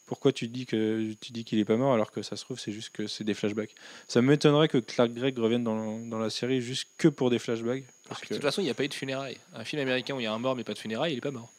pourquoi 0.07 0.31
tu 0.31 0.47
dis 0.47 0.67
que 0.67 1.13
tu 1.19 1.31
dis 1.31 1.43
qu'il 1.43 1.57
est 1.57 1.65
pas 1.65 1.77
mort 1.77 1.91
alors 1.93 2.11
que 2.11 2.21
ça 2.21 2.35
se 2.35 2.43
trouve 2.45 2.59
c'est 2.59 2.71
juste 2.71 2.91
que 2.91 3.07
c'est 3.07 3.23
des 3.23 3.33
flashbacks. 3.33 3.73
Ça 4.07 4.21
m'étonnerait 4.21 4.67
que 4.67 4.77
Clark 4.77 5.11
Gregg 5.11 5.35
revienne 5.39 5.63
dans, 5.63 5.97
dans 5.99 6.19
la 6.19 6.29
série 6.29 6.61
juste 6.61 6.89
que 6.99 7.07
pour 7.07 7.31
des 7.31 7.39
flashbacks. 7.39 7.83
Parce 8.07 8.21
De 8.21 8.27
que... 8.27 8.33
toute 8.35 8.43
façon, 8.43 8.61
il 8.61 8.65
n'y 8.65 8.69
a 8.69 8.75
pas 8.75 8.83
eu 8.83 8.87
de 8.87 8.93
funérailles. 8.93 9.39
Un 9.55 9.63
film 9.63 9.81
américain 9.81 10.13
où 10.15 10.19
il 10.19 10.23
y 10.23 10.27
a 10.27 10.33
un 10.33 10.37
mort 10.37 10.55
mais 10.55 10.63
pas 10.63 10.75
de 10.75 10.77
funérailles, 10.79 11.13
il 11.13 11.17
est 11.17 11.21
pas 11.21 11.31
mort. 11.31 11.51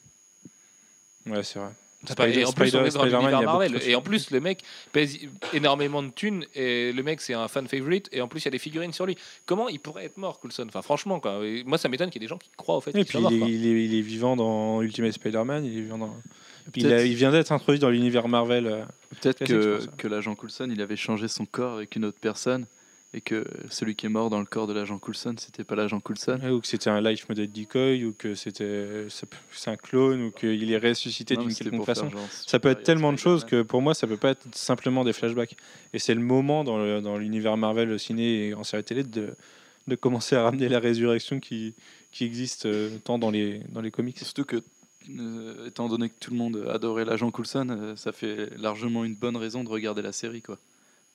Ouais 1.26 1.42
c'est 1.42 1.58
vrai. 1.58 1.68
C'est 2.06 2.16
pas- 2.16 2.28
et 2.28 2.44
en 2.44 2.52
plus, 2.52 2.68
Spider- 2.68 2.82
on 2.82 2.86
est 2.86 2.90
dans 3.10 3.18
l'univers 3.20 3.40
il 3.40 3.44
Marvel. 3.46 3.80
Et 3.84 3.94
en 3.96 4.02
plus, 4.02 4.30
le 4.30 4.38
mec 4.40 4.62
pèse 4.92 5.18
énormément 5.52 6.02
de 6.04 6.10
thunes. 6.10 6.44
Et 6.54 6.92
le 6.92 7.02
mec, 7.02 7.20
c'est 7.20 7.34
un 7.34 7.48
fan 7.48 7.66
favorite. 7.66 8.08
Et 8.12 8.20
en 8.20 8.28
plus, 8.28 8.40
il 8.40 8.44
y 8.44 8.48
a 8.48 8.50
des 8.52 8.58
figurines 8.60 8.92
sur 8.92 9.06
lui. 9.06 9.16
Comment 9.44 9.68
il 9.68 9.80
pourrait 9.80 10.04
être 10.04 10.16
mort, 10.16 10.38
Coulson? 10.38 10.66
Enfin, 10.68 10.82
franchement, 10.82 11.18
quoi. 11.18 11.40
Moi, 11.64 11.78
ça 11.78 11.88
m'étonne 11.88 12.10
qu'il 12.10 12.22
y 12.22 12.24
ait 12.24 12.28
des 12.28 12.30
gens 12.30 12.38
qui 12.38 12.50
croient 12.56 12.76
au 12.76 12.80
fait 12.80 12.90
Et 12.90 12.92
qu'il 12.92 13.04
puis 13.06 13.12
soit 13.12 13.22
mort. 13.22 13.32
il 13.32 13.42
est, 13.42 13.48
il 13.50 13.66
est- 13.66 13.84
il 13.86 13.94
est 13.98 14.02
vivant 14.02 14.36
dans 14.36 14.82
Ultimate 14.82 15.12
Spider-Man, 15.12 15.64
il 15.64 15.78
est 15.78 15.80
vivant 15.80 15.98
dans, 15.98 16.14
Il, 16.76 16.92
a- 16.92 17.02
il 17.04 17.14
vient 17.14 17.32
d'être 17.32 17.50
introduit 17.50 17.80
dans 17.80 17.90
l'univers 17.90 18.28
Marvel. 18.28 18.66
euh, 18.66 18.84
Peut-être 19.20 19.44
que, 19.44 19.76
pense. 19.78 19.88
que 19.96 20.06
l'agent 20.06 20.34
Coulson, 20.36 20.68
il 20.70 20.80
avait 20.82 20.96
changé 20.96 21.26
son 21.26 21.44
corps 21.46 21.74
avec 21.78 21.96
une 21.96 22.04
autre 22.04 22.18
personne 22.20 22.66
et 23.14 23.20
que 23.20 23.44
celui 23.70 23.94
qui 23.94 24.06
est 24.06 24.10
mort 24.10 24.28
dans 24.30 24.40
le 24.40 24.46
corps 24.46 24.66
de 24.66 24.72
l'agent 24.72 24.98
Coulson, 24.98 25.34
c'était 25.38 25.64
pas 25.64 25.74
l'agent 25.74 26.00
Coulson. 26.00 26.38
ou 26.50 26.60
que 26.60 26.66
c'était 26.66 26.90
un 26.90 27.00
life 27.00 27.28
model 27.28 27.50
decoy, 27.50 28.04
ou 28.04 28.12
que 28.12 28.34
c'était 28.34 29.06
c'est 29.08 29.70
un 29.70 29.76
clone, 29.76 30.22
ou 30.22 30.30
qu'il 30.30 30.70
est 30.70 30.78
ressuscité 30.78 31.36
d'une 31.36 31.54
quelconque 31.54 31.86
façon. 31.86 32.10
genre 32.10 32.26
Ça 32.30 32.58
peut 32.58 32.68
être 32.68 32.82
tellement 32.82 33.12
de 33.12 33.18
choses 33.18 33.44
que 33.44 33.62
pour 33.62 33.80
moi, 33.80 33.94
ça 33.94 34.06
peut 34.06 34.16
pas 34.16 34.30
être 34.30 34.46
simplement 34.54 35.04
des 35.04 35.12
flashbacks. 35.12 35.56
Et 35.94 35.98
c'est 35.98 36.14
le 36.14 36.20
moment 36.20 36.64
dans 36.64 37.16
l'univers 37.16 37.56
Marvel 37.56 37.90
au 37.90 37.98
ciné 37.98 38.48
et 38.48 38.54
en 38.54 38.64
série 38.64 38.84
télé 38.84 39.02
de, 39.02 39.34
de 39.86 39.94
commencer 39.94 40.36
à 40.36 40.42
ramener 40.42 40.68
la 40.68 40.80
résurrection 40.80 41.40
qui, 41.40 41.74
qui 42.10 42.24
existe 42.24 42.66
euh, 42.66 42.98
tant 43.04 43.18
dans 43.18 43.30
les, 43.30 43.60
dans 43.70 43.80
les 43.80 43.90
comics. 43.90 44.18
Surtout 44.18 44.44
que, 44.44 44.62
euh, 45.18 45.68
étant 45.68 45.88
donné 45.88 46.08
que 46.08 46.18
tout 46.18 46.30
le 46.30 46.36
monde 46.36 46.66
adorait 46.68 47.04
l'agent 47.04 47.30
Coulson, 47.30 47.68
euh, 47.70 47.96
ça 47.96 48.12
fait 48.12 48.50
largement 48.58 49.04
une 49.04 49.14
bonne 49.14 49.36
raison 49.36 49.64
de 49.64 49.68
regarder 49.68 50.02
la 50.02 50.12
série. 50.12 50.42
quoi. 50.42 50.58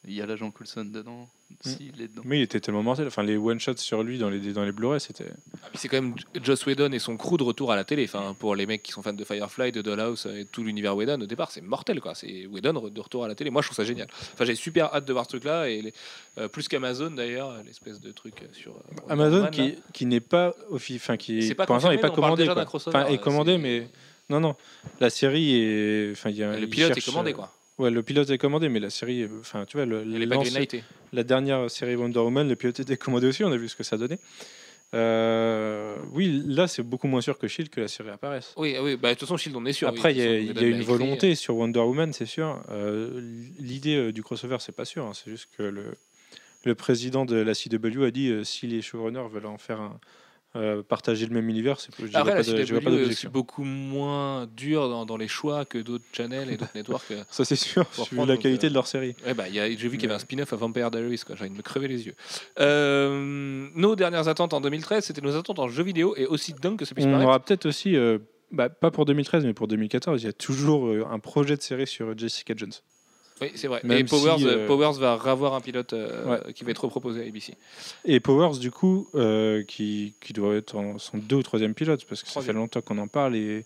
Il 0.08 0.16
y 0.16 0.22
a 0.22 0.26
l'agent 0.26 0.50
Coulson 0.50 0.84
dedans, 0.86 1.30
s'il 1.64 1.90
est 2.02 2.08
dedans. 2.08 2.24
Mais 2.26 2.40
il 2.40 2.42
était 2.42 2.60
tellement 2.60 2.82
mortel. 2.82 3.06
Enfin, 3.06 3.22
les 3.22 3.38
one-shots 3.38 3.78
sur 3.78 4.02
lui 4.02 4.18
dans 4.18 4.32
les, 4.32 4.40
dans 4.52 4.64
les 4.64 4.72
Blu-ray, 4.72 5.00
c'était. 5.00 5.28
Ah, 5.64 5.68
c'est 5.76 5.88
quand 5.90 6.02
même 6.02 6.16
Joss 6.42 6.66
Whedon 6.66 6.92
et 6.92 6.98
son 6.98 7.18
crew 7.18 7.38
de 7.38 7.44
retour 7.44 7.72
à 7.72 7.76
la 7.76 7.84
télé. 7.84 8.06
Enfin, 8.06 8.36
pour 8.40 8.56
les 8.56 8.66
mecs 8.66 8.82
qui 8.82 8.92
sont 8.94 9.04
fans 9.04 9.14
de 9.14 9.24
Firefly, 9.24 9.72
de 9.72 9.84
Dollhouse 9.84 10.26
et 10.36 10.46
tout 10.46 10.64
l'univers 10.64 10.96
Whedon, 10.96 11.22
au 11.22 11.28
départ, 11.28 11.52
c'est 11.52 11.62
mortel. 11.62 12.02
quoi. 12.02 12.16
C'est 12.16 12.48
Whedon 12.48 12.74
de 12.90 13.00
retour 13.00 13.26
à 13.26 13.28
la 13.28 13.36
télé. 13.36 13.52
Moi, 13.52 13.62
je 13.62 13.68
trouve 13.68 13.76
ça 13.78 13.84
génial. 13.84 14.08
Enfin, 14.34 14.44
j'ai 14.46 14.56
super 14.56 14.92
hâte 14.92 15.06
de 15.06 15.14
voir 15.14 15.26
ce 15.26 15.30
truc-là. 15.30 15.70
Et 15.70 15.84
les- 15.84 15.94
euh, 16.40 16.48
plus 16.48 16.68
qu'Amazon, 16.68 17.12
d'ailleurs, 17.12 17.54
l'espèce 17.64 18.00
de 18.02 18.12
truc 18.12 18.42
euh, 18.42 18.46
sur. 18.54 18.72
euh, 18.72 18.76
Wonder 19.08 19.14
Amazon 19.14 19.48
qui, 19.52 19.76
qui 19.94 20.08
n'est 20.08 20.20
pas 20.20 20.56
offi- 20.72 20.96
enfin 20.96 21.16
qui 21.16 21.44
C'est 21.44 21.54
pas 21.54 21.68
pour 21.68 21.76
l'instant 21.76 21.92
n'est 21.92 22.00
pas 22.00 22.10
commandé 22.10 22.50
Enfin, 22.50 23.06
est 23.06 23.14
euh, 23.14 23.18
commandé 23.18 23.58
mais 23.60 23.88
non 24.32 24.40
non 24.40 24.56
la 25.00 25.10
série 25.10 25.56
est 25.56 26.12
enfin 26.14 26.30
il 26.32 26.38
y 26.38 26.44
a 26.44 26.58
Le 26.58 26.66
pilote 26.68 26.92
est 26.92 26.94
cherchent, 26.96 27.06
commandé, 27.06 27.34
quoi. 27.34 27.54
Ouais, 27.82 27.90
le 27.92 28.04
pilote 28.04 28.30
est 28.30 28.38
commandé 28.38 28.70
mais 28.70 28.80
la 28.80 28.90
série 28.90 29.24
euh, 29.24 29.28
enfin 29.42 29.66
tu 29.68 29.76
vois 29.78 29.86
le, 29.86 30.02
Elle 30.04 30.22
est 30.24 30.28
pas 30.28 30.36
l'ancien- 30.36 30.52
greenlightée. 30.52 30.84
la 31.14 31.24
dernière 31.24 31.70
série 31.70 31.96
Wonder 31.96 32.20
Woman 32.20 32.48
le 32.48 32.56
pilote 32.56 32.80
était 32.80 32.96
commandé 32.98 33.28
aussi 33.28 33.44
on 33.44 33.52
a 33.52 33.58
vu 33.58 33.68
ce 33.68 33.76
que 33.76 33.84
ça 33.84 33.98
donnait. 33.98 34.20
Euh, 34.94 35.96
oui 36.12 36.44
là 36.48 36.68
c'est 36.68 36.84
beaucoup 36.84 37.08
moins 37.08 37.22
sûr 37.22 37.38
que 37.40 37.48
Shield 37.48 37.70
que 37.70 37.80
la 37.82 37.88
série 37.88 38.10
apparaisse. 38.10 38.54
Oui, 38.58 38.76
oui, 38.82 38.98
bah, 38.98 39.10
de 39.10 39.14
toute 39.14 39.22
façon, 39.28 39.38
Shield, 39.38 39.56
on 39.56 39.66
est 39.66 39.72
sûr. 39.74 39.88
Après, 39.88 40.10
oui, 40.10 40.16
il 40.16 40.44
y 40.44 40.48
façon, 40.48 40.62
y 40.62 40.64
a 40.66 40.68
une 40.68 40.76
écrit. 40.76 40.86
volonté 40.86 41.36
sur 41.36 41.56
Wonder 41.56 41.80
Woman, 41.80 42.12
c'est 42.14 42.26
sûr. 42.26 42.62
Euh, 42.70 43.22
L'idée 43.60 43.96
euh, 43.96 44.12
du 44.12 44.22
crossover, 44.22 44.58
c'est 44.60 44.76
pas 44.76 44.84
sûr. 44.86 45.06
hein. 45.06 45.14
C'est 45.14 45.32
juste 45.32 45.48
que 45.58 45.64
le, 45.64 45.96
le 46.66 46.76
président 46.76 47.24
de 47.26 47.36
la 47.38 47.54
CW 47.56 48.04
a 48.04 48.12
dit 48.12 48.30
euh, 48.30 48.44
si 48.44 48.68
les 48.68 48.82
showrunners 48.82 49.30
veulent 49.32 49.46
en 49.46 49.58
faire 49.58 49.80
un. 49.80 50.00
Euh, 50.56 50.84
partager 50.84 51.26
le 51.26 51.34
même 51.34 51.48
univers, 51.48 51.80
c'est 51.80 51.92
je 51.98 52.06
Après, 52.18 52.34
pas 52.36 52.44
de- 52.44 52.44
je 52.44 52.52
dirais 52.64 52.66
CW 52.66 52.84
pas 52.84 52.90
est 52.90 52.94
aussi 52.94 53.00
d'objection. 53.04 53.30
beaucoup 53.32 53.64
moins 53.64 54.48
dur 54.48 54.90
dans, 54.90 55.06
dans 55.06 55.16
les 55.16 55.30
choix 55.30 55.64
que 55.64 55.78
d'autres 55.78 56.04
channels 56.12 56.50
et 56.52 56.58
d'autres 56.58 56.72
networks. 56.76 57.12
euh. 57.12 57.24
Ça, 57.30 57.46
c'est 57.46 57.56
sûr, 57.56 57.86
vu 58.12 58.26
la 58.26 58.36
qualité 58.38 58.68
euh, 58.68 58.70
de 58.70 58.74
leur 58.76 58.88
série. 58.88 59.16
Ouais, 59.26 59.34
bah, 59.34 59.46
j'ai 59.50 59.76
vu 59.76 59.92
qu'il 59.92 60.02
y 60.04 60.06
avait 60.06 60.16
un 60.16 60.20
spin-off 60.20 60.52
à 60.52 60.58
Vampire 60.58 60.92
Diaries, 60.92 61.22
quoi. 61.26 61.36
J'ai 61.36 61.44
envie 61.44 61.52
de 61.52 61.58
me 61.58 61.62
crever 61.62 61.88
les 61.88 62.06
yeux. 62.06 62.16
Euh, 62.60 63.70
nos 63.76 63.96
dernières 63.96 64.28
attentes 64.28 64.54
en 64.54 64.62
2013, 64.62 65.06
c'était 65.06 65.22
nos 65.22 65.36
attentes 65.36 65.60
en 65.60 65.68
jeux 65.68 65.84
vidéo 65.84 66.16
et 66.18 66.26
aussi 66.26 66.54
dingue 66.54 66.78
que 66.78 66.86
ça 66.86 66.94
puisse 66.96 67.06
On 67.08 67.12
paraître. 67.12 67.28
aura 67.30 67.40
peut-être 67.40 67.66
aussi, 67.66 67.96
bah, 68.52 68.70
pas 68.70 68.92
pour 68.92 69.06
2013, 69.06 69.46
mais 69.46 69.54
pour 69.54 69.68
2014, 69.68 70.22
il 70.22 70.26
y 70.26 70.30
a 70.30 70.34
toujours 70.34 70.90
un 71.10 71.20
projet 71.20 71.56
de 71.56 71.62
série 71.62 71.88
sur 71.88 72.18
Jessica 72.18 72.54
Jones. 72.58 72.72
Oui, 73.42 73.52
c'est 73.56 73.68
vrai. 73.68 73.82
Même 73.84 73.98
et 73.98 74.04
Powers, 74.04 74.38
si, 74.38 74.48
euh, 74.48 74.68
Powers 74.68 74.94
va 75.00 75.16
revoir 75.16 75.56
un 75.56 75.62
pilote 75.62 75.94
euh, 75.94 76.40
qui 76.54 76.64
va 76.64 76.72
être 76.72 76.84
reproposé 76.84 77.24
à 77.24 77.28
ABC. 77.28 77.56
Et 78.06 78.20
Powers, 78.20 78.60
du 78.60 78.70
coup, 78.70 79.08
euh, 79.16 79.64
qui, 79.64 80.14
qui 80.22 80.34
doit 80.34 80.56
être 80.56 80.76
en 80.76 81.00
son 81.00 81.18
deux 81.18 81.38
ou 81.38 81.44
troisième 81.44 81.74
pilote, 81.74 82.06
parce 82.06 82.22
que 82.22 82.30
ça 82.30 82.42
fait 82.42 82.54
longtemps 82.54 82.82
qu'on 82.82 83.00
en 83.00 83.08
parle. 83.08 83.36
Et 83.36 83.64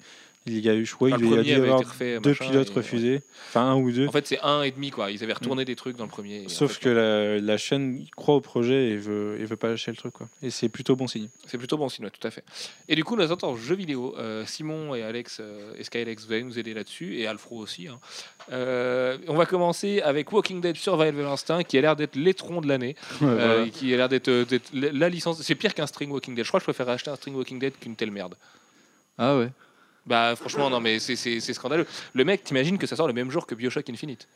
il 0.47 0.59
y 0.59 0.69
a 0.69 0.75
eu, 0.75 0.85
je 0.85 0.93
crois, 0.93 1.09
Enfin, 1.09 1.17
il 1.23 1.31
y 1.31 1.39
a 1.39 1.43
dû 1.43 1.53
avoir 1.53 1.79
refait, 1.79 2.19
deux 2.19 2.29
machin, 2.29 2.45
pilotes 2.45 2.69
et- 2.69 2.73
refusés, 2.73 3.21
enfin 3.49 3.61
un 3.71 3.75
ou 3.77 3.91
deux. 3.91 4.07
En 4.07 4.11
fait, 4.11 4.27
c'est 4.27 4.39
un 4.41 4.61
et 4.61 4.69
demi, 4.71 4.91
quoi. 4.91 5.09
Ils 5.09 5.23
avaient 5.23 5.33
retourné 5.33 5.65
des 5.65 5.75
trucs 5.75 5.97
dans 5.97 6.03
le 6.03 6.09
premier. 6.09 6.45
en 6.45 6.49
Sauf 6.49 6.73
fait, 6.73 6.83
que 6.83 6.89
la, 6.89 7.39
la 7.39 7.57
chaîne 7.57 8.05
croit 8.15 8.35
au 8.35 8.41
projet 8.41 8.89
et 8.89 8.95
veut, 8.97 9.37
et 9.39 9.45
veut 9.45 9.55
pas 9.55 9.69
lâcher 9.69 9.89
le 9.91 9.97
truc. 9.97 10.13
Quoi. 10.13 10.29
Et 10.43 10.51
c'est 10.51 10.69
plutôt 10.69 10.95
bon 10.95 11.07
signe. 11.07 11.29
C'est 11.47 11.57
plutôt 11.57 11.77
bon 11.77 11.89
signe, 11.89 12.05
ouais, 12.05 12.11
tout 12.11 12.27
à 12.27 12.29
fait. 12.31 12.43
Et 12.87 12.95
du 12.95 13.03
coup, 13.03 13.15
nous 13.15 13.23
attendons 13.23 13.53
en 13.53 13.57
jeux 13.57 13.75
vidéo. 13.75 14.15
Euh, 14.19 14.45
Simon 14.45 14.93
et 14.93 15.01
Alex 15.01 15.39
euh, 15.41 15.73
et 15.79 15.83
Skylex, 15.83 16.25
vous 16.25 16.33
allez 16.33 16.43
nous 16.43 16.59
aider 16.59 16.73
là-dessus, 16.75 17.17
et 17.17 17.25
Alfro 17.27 17.57
aussi. 17.57 17.87
hein. 17.87 17.99
Euh, 18.51 19.17
on 19.27 19.35
va 19.35 19.45
commencer 19.47 20.01
avec 20.01 20.31
Walking 20.31 20.61
Dead 20.61 20.75
Survival 20.75 21.25
Instinct, 21.25 21.63
qui 21.63 21.77
a 21.77 21.81
l'air 21.81 21.95
d'être 21.95 22.15
l'étron 22.15 22.61
de 22.61 22.67
l'année, 22.67 22.95
euh, 23.23 23.67
qui 23.69 23.91
a 23.93 23.97
l'air 23.97 24.09
d'être 24.09 24.29
la 24.73 25.09
licence. 25.09 25.41
C'est 25.41 25.55
pire 25.55 25.73
qu'un 25.73 25.87
String 25.87 26.11
Walking 26.11 26.35
Dead. 26.35 26.43
Je 26.45 26.49
crois 26.49 26.59
que 26.59 26.65
je 26.65 26.71
préfère 26.71 26.87
acheter 26.89 27.09
un 27.09 27.15
String 27.15 27.35
Walking 27.35 27.57
Dead 27.57 27.73
qu'une 27.79 27.95
telle 27.95 28.11
merde. 28.11 28.35
Ah 29.17 29.37
ouais. 29.37 29.49
Bah, 30.05 30.35
franchement, 30.35 30.69
non, 30.69 30.79
mais 30.79 30.99
c'est- 30.99 31.15
c'est 31.15 31.39
c'est 31.39 31.53
scandaleux. 31.53 31.87
Le 32.13 32.23
mec, 32.23 32.43
t'imagines 32.43 32.77
que 32.77 32.87
ça 32.87 32.95
sort 32.95 33.07
le 33.07 33.13
même 33.13 33.31
jour 33.31 33.47
que 33.47 33.55
Bioshock 33.55 33.89
Infinite? 33.89 34.27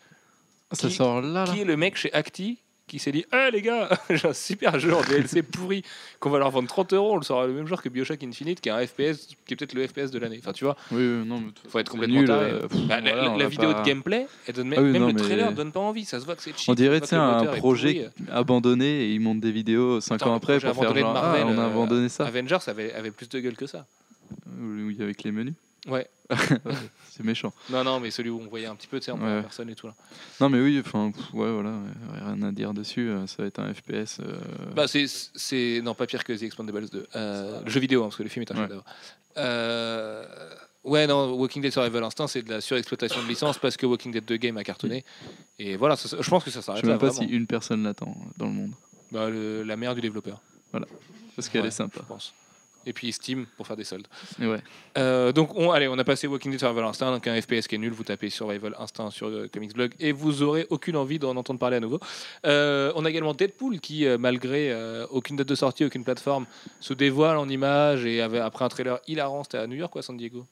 Ça 0.72 0.88
Qui- 0.88 0.94
sort 0.96 1.22
là, 1.22 1.46
là. 1.46 1.52
Qui 1.52 1.62
est 1.62 1.66
le 1.66 1.78
mec 1.78 1.96
chez 1.96 2.12
Acti 2.14 2.58
qui 2.88 2.98
s'est 2.98 3.12
dit 3.12 3.24
Eh 3.32 3.52
les 3.52 3.62
gars, 3.62 3.88
j'ai 4.10 4.28
un 4.28 4.34
super 4.34 4.80
jeu 4.80 4.96
en 4.96 5.02
DLC 5.02 5.44
pourri 5.44 5.84
qu'on 6.20 6.32
va 6.32 6.40
leur 6.40 6.50
vendre 6.50 6.68
30 6.68 6.94
euros, 6.94 7.14
on 7.14 7.18
le 7.18 7.24
sort 7.24 7.46
le 7.46 7.54
même 7.54 7.68
jour 7.68 7.80
que 7.84 7.90
Bioshock 7.90 8.24
Infinite, 8.24 8.62
qui 8.62 8.70
est 8.70 8.72
un 8.72 8.86
FPS, 8.86 9.28
qui 9.46 9.54
est 9.54 9.56
peut-être 9.56 9.74
le 9.74 9.88
FPS 9.88 10.10
de 10.10 10.18
l'année. 10.18 10.40
Enfin, 10.42 10.54
tu 10.54 10.64
vois, 10.66 10.76
Oui, 10.92 11.02
non, 11.04 11.40
mais 11.40 11.52
faut 11.70 11.78
être 11.78 11.86
c'est 11.88 11.92
complètement 11.92 12.20
nul, 12.20 12.28
taré. 12.28 12.50
euh, 12.52 12.68
pff, 12.68 12.82
Bah, 12.88 13.00
la- 13.00 13.12
voilà, 13.12 13.24
la 13.26 13.32
on 13.32 13.38
la 13.38 13.44
va 13.44 13.50
vidéo 13.50 13.74
pas- 13.74 13.82
de 13.82 13.86
gameplay, 13.86 14.28
elle 14.48 14.56
donne 14.56 14.68
même, 14.70 14.80
Ah 14.80 14.82
oui, 14.82 14.92
même 14.92 15.02
non, 15.04 15.08
le 15.10 15.14
trailer 15.16 15.50
mais- 15.50 15.56
donne 15.56 15.72
pas 15.72 15.80
envie. 15.82 16.06
Ça 16.06 16.20
se 16.20 16.26
voit 16.26 16.36
que 16.36 16.42
c'est 16.42 16.58
cheap. 16.58 16.68
On 16.70 16.74
dirait, 16.74 17.00
ça 17.06 17.16
le 17.44 17.48
un 17.50 17.54
projet 17.58 18.10
abandonné 18.32 19.04
et 19.06 19.14
ils 19.14 19.20
montent 19.20 19.40
des 19.42 19.52
vidéos 19.52 20.02
5 20.02 20.16
Attends, 20.16 20.32
ans 20.32 20.36
après 20.36 20.54
pour 20.60 20.62
faire 20.76 20.96
genre, 20.98 21.14
ah, 21.16 21.36
on 21.46 21.58
a 21.58 21.62
euh, 21.62 21.66
abandonné 21.68 22.10
ça. 22.10 22.26
Avengers 22.26 22.58
avait, 22.68 22.92
avait 22.94 23.12
plus 23.12 23.30
de 23.30 23.40
gueule 23.40 23.56
que 23.56 23.68
ça. 23.68 23.86
Oui, 24.58 24.98
avec 25.02 25.24
les 25.24 25.32
menus. 25.32 25.54
Ouais. 25.88 26.08
C'est 27.12 27.24
méchant. 27.24 27.54
Non, 27.70 27.84
non, 27.84 28.00
mais 28.00 28.12
celui 28.12 28.30
où 28.30 28.40
on 28.40 28.48
voyait 28.48 28.66
un 28.68 28.76
petit 28.76 28.88
peu, 28.88 29.00
tu 29.00 29.06
sais, 29.06 29.12
en 29.12 29.20
Ouais. 29.20 29.42
personne 29.42 29.70
et 29.70 29.76
tout. 29.76 29.88
Là. 29.88 29.96
Non, 30.42 30.50
mais 30.50 30.60
oui, 30.62 30.80
enfin, 30.86 31.12
ouais, 31.34 31.52
voilà, 31.52 31.74
rien 32.14 32.42
à 32.44 32.52
dire 32.52 32.74
dessus. 32.74 33.10
euh, 33.10 33.26
Ça 33.28 33.44
va 33.44 33.48
être 33.48 33.60
un 33.60 33.74
FPS. 33.74 34.20
euh, 34.20 34.38
Bah, 34.76 34.86
c'est, 34.88 35.82
non 35.84 35.94
pas 35.96 36.06
pire 36.06 36.24
que 36.24 36.34
The 36.34 36.44
Expandables 36.44 36.90
2. 36.90 37.08
Euh, 37.16 37.62
le 37.64 37.70
jeu 37.70 37.80
vidéo, 37.80 38.02
hein, 38.02 38.06
parce 38.08 38.18
que 38.18 38.24
le 38.24 38.30
film 38.30 38.44
est 38.44 38.52
un 38.52 38.56
Ouais. 38.56 38.62
chef-d'œuvre. 38.62 38.84
Euh, 39.38 40.26
ouais, 40.84 41.08
non, 41.08 41.32
Walking 41.34 41.62
Dead 41.62 41.72
Survival 41.72 42.04
Instinct, 42.04 42.28
c'est 42.28 42.42
de 42.44 42.50
la 42.50 42.62
surexploitation 42.62 43.22
de 43.24 43.28
licence 43.28 43.58
parce 43.58 43.78
que 43.78 43.86
Walking 43.86 44.12
Dead 44.12 44.26
2 44.26 44.38
Game 44.38 44.58
a 44.58 44.64
cartonné. 44.64 45.04
Et 45.58 45.76
voilà, 45.78 45.96
ça- 45.96 46.18
je 46.20 46.30
pense 46.30 46.44
que 46.44 46.52
ça 46.52 46.60
je 46.60 46.66
s'arrête 46.66 46.82
sais 46.82 46.88
même 46.88 47.00
pas 47.00 47.08
vraiment. 47.10 47.28
si 47.28 47.34
une 47.34 47.48
personne 47.48 47.84
l'attend 47.84 48.16
dans 48.38 48.48
le 48.48 48.54
monde. 48.54 48.72
Bah, 49.12 49.30
le- 49.30 49.64
la 49.64 49.78
mère 49.78 49.96
du 49.96 50.02
développeur, 50.02 50.42
Parce 51.36 51.48
qu'elle 51.50 51.62
Ouais. 51.62 51.68
est 51.70 51.72
sympa. 51.72 52.02
je 52.04 52.06
pense. 52.08 52.34
Et 52.86 52.94
puis 52.94 53.12
Steam 53.12 53.46
pour 53.58 53.68
faire 53.68 53.76
des 53.76 53.84
soldes. 53.84 54.08
Ouais. 54.40 54.62
Euh, 54.98 55.32
donc, 55.32 55.56
on, 55.56 55.72
allez, 55.72 55.88
on 55.88 55.98
a 55.98 56.04
passé 56.04 56.28
Walking 56.28 56.52
Dead 56.52 56.60
Survival 56.60 56.86
Instinct, 56.86 57.12
donc 57.12 57.28
un 57.28 57.40
FPS 57.40 57.68
qui 57.68 57.76
est 57.76 57.78
nul. 57.78 57.92
Vous 57.92 58.04
tapez 58.04 58.30
Survival 58.30 58.76
Instinct 58.80 59.12
sur 59.12 59.28
euh, 59.28 59.50
Comics 59.52 59.74
Blog 59.74 59.94
et 60.00 60.12
vous 60.12 60.42
aurez 60.42 60.66
aucune 60.70 60.96
envie 60.96 61.20
d'en 61.20 61.36
entendre 61.36 61.60
parler 61.60 61.78
à 61.78 61.80
nouveau. 61.80 62.00
Euh, 62.46 62.92
on 62.96 63.06
a 63.06 63.10
également 63.10 63.34
Deadpool 63.34 63.80
qui, 63.80 64.06
euh, 64.06 64.18
malgré 64.18 64.72
euh, 64.72 65.06
aucune 65.12 65.36
date 65.36 65.48
de 65.48 65.56
sortie, 65.56 65.86
aucune 65.86 66.04
plateforme, 66.04 66.46
se 66.80 66.94
dévoile 66.94 67.38
en 67.38 67.50
images 67.50 68.06
et 68.06 68.22
avait, 68.22 68.40
après 68.40 68.66
un 68.66 68.70
trailer 68.70 69.00
hilarant, 69.08 69.44
c'était 69.44 69.58
à 69.58 69.68
New 69.68 69.76
York 69.76 69.94
ou 69.96 70.00
à 70.00 70.02
San 70.02 70.18
Diego? 70.18 70.46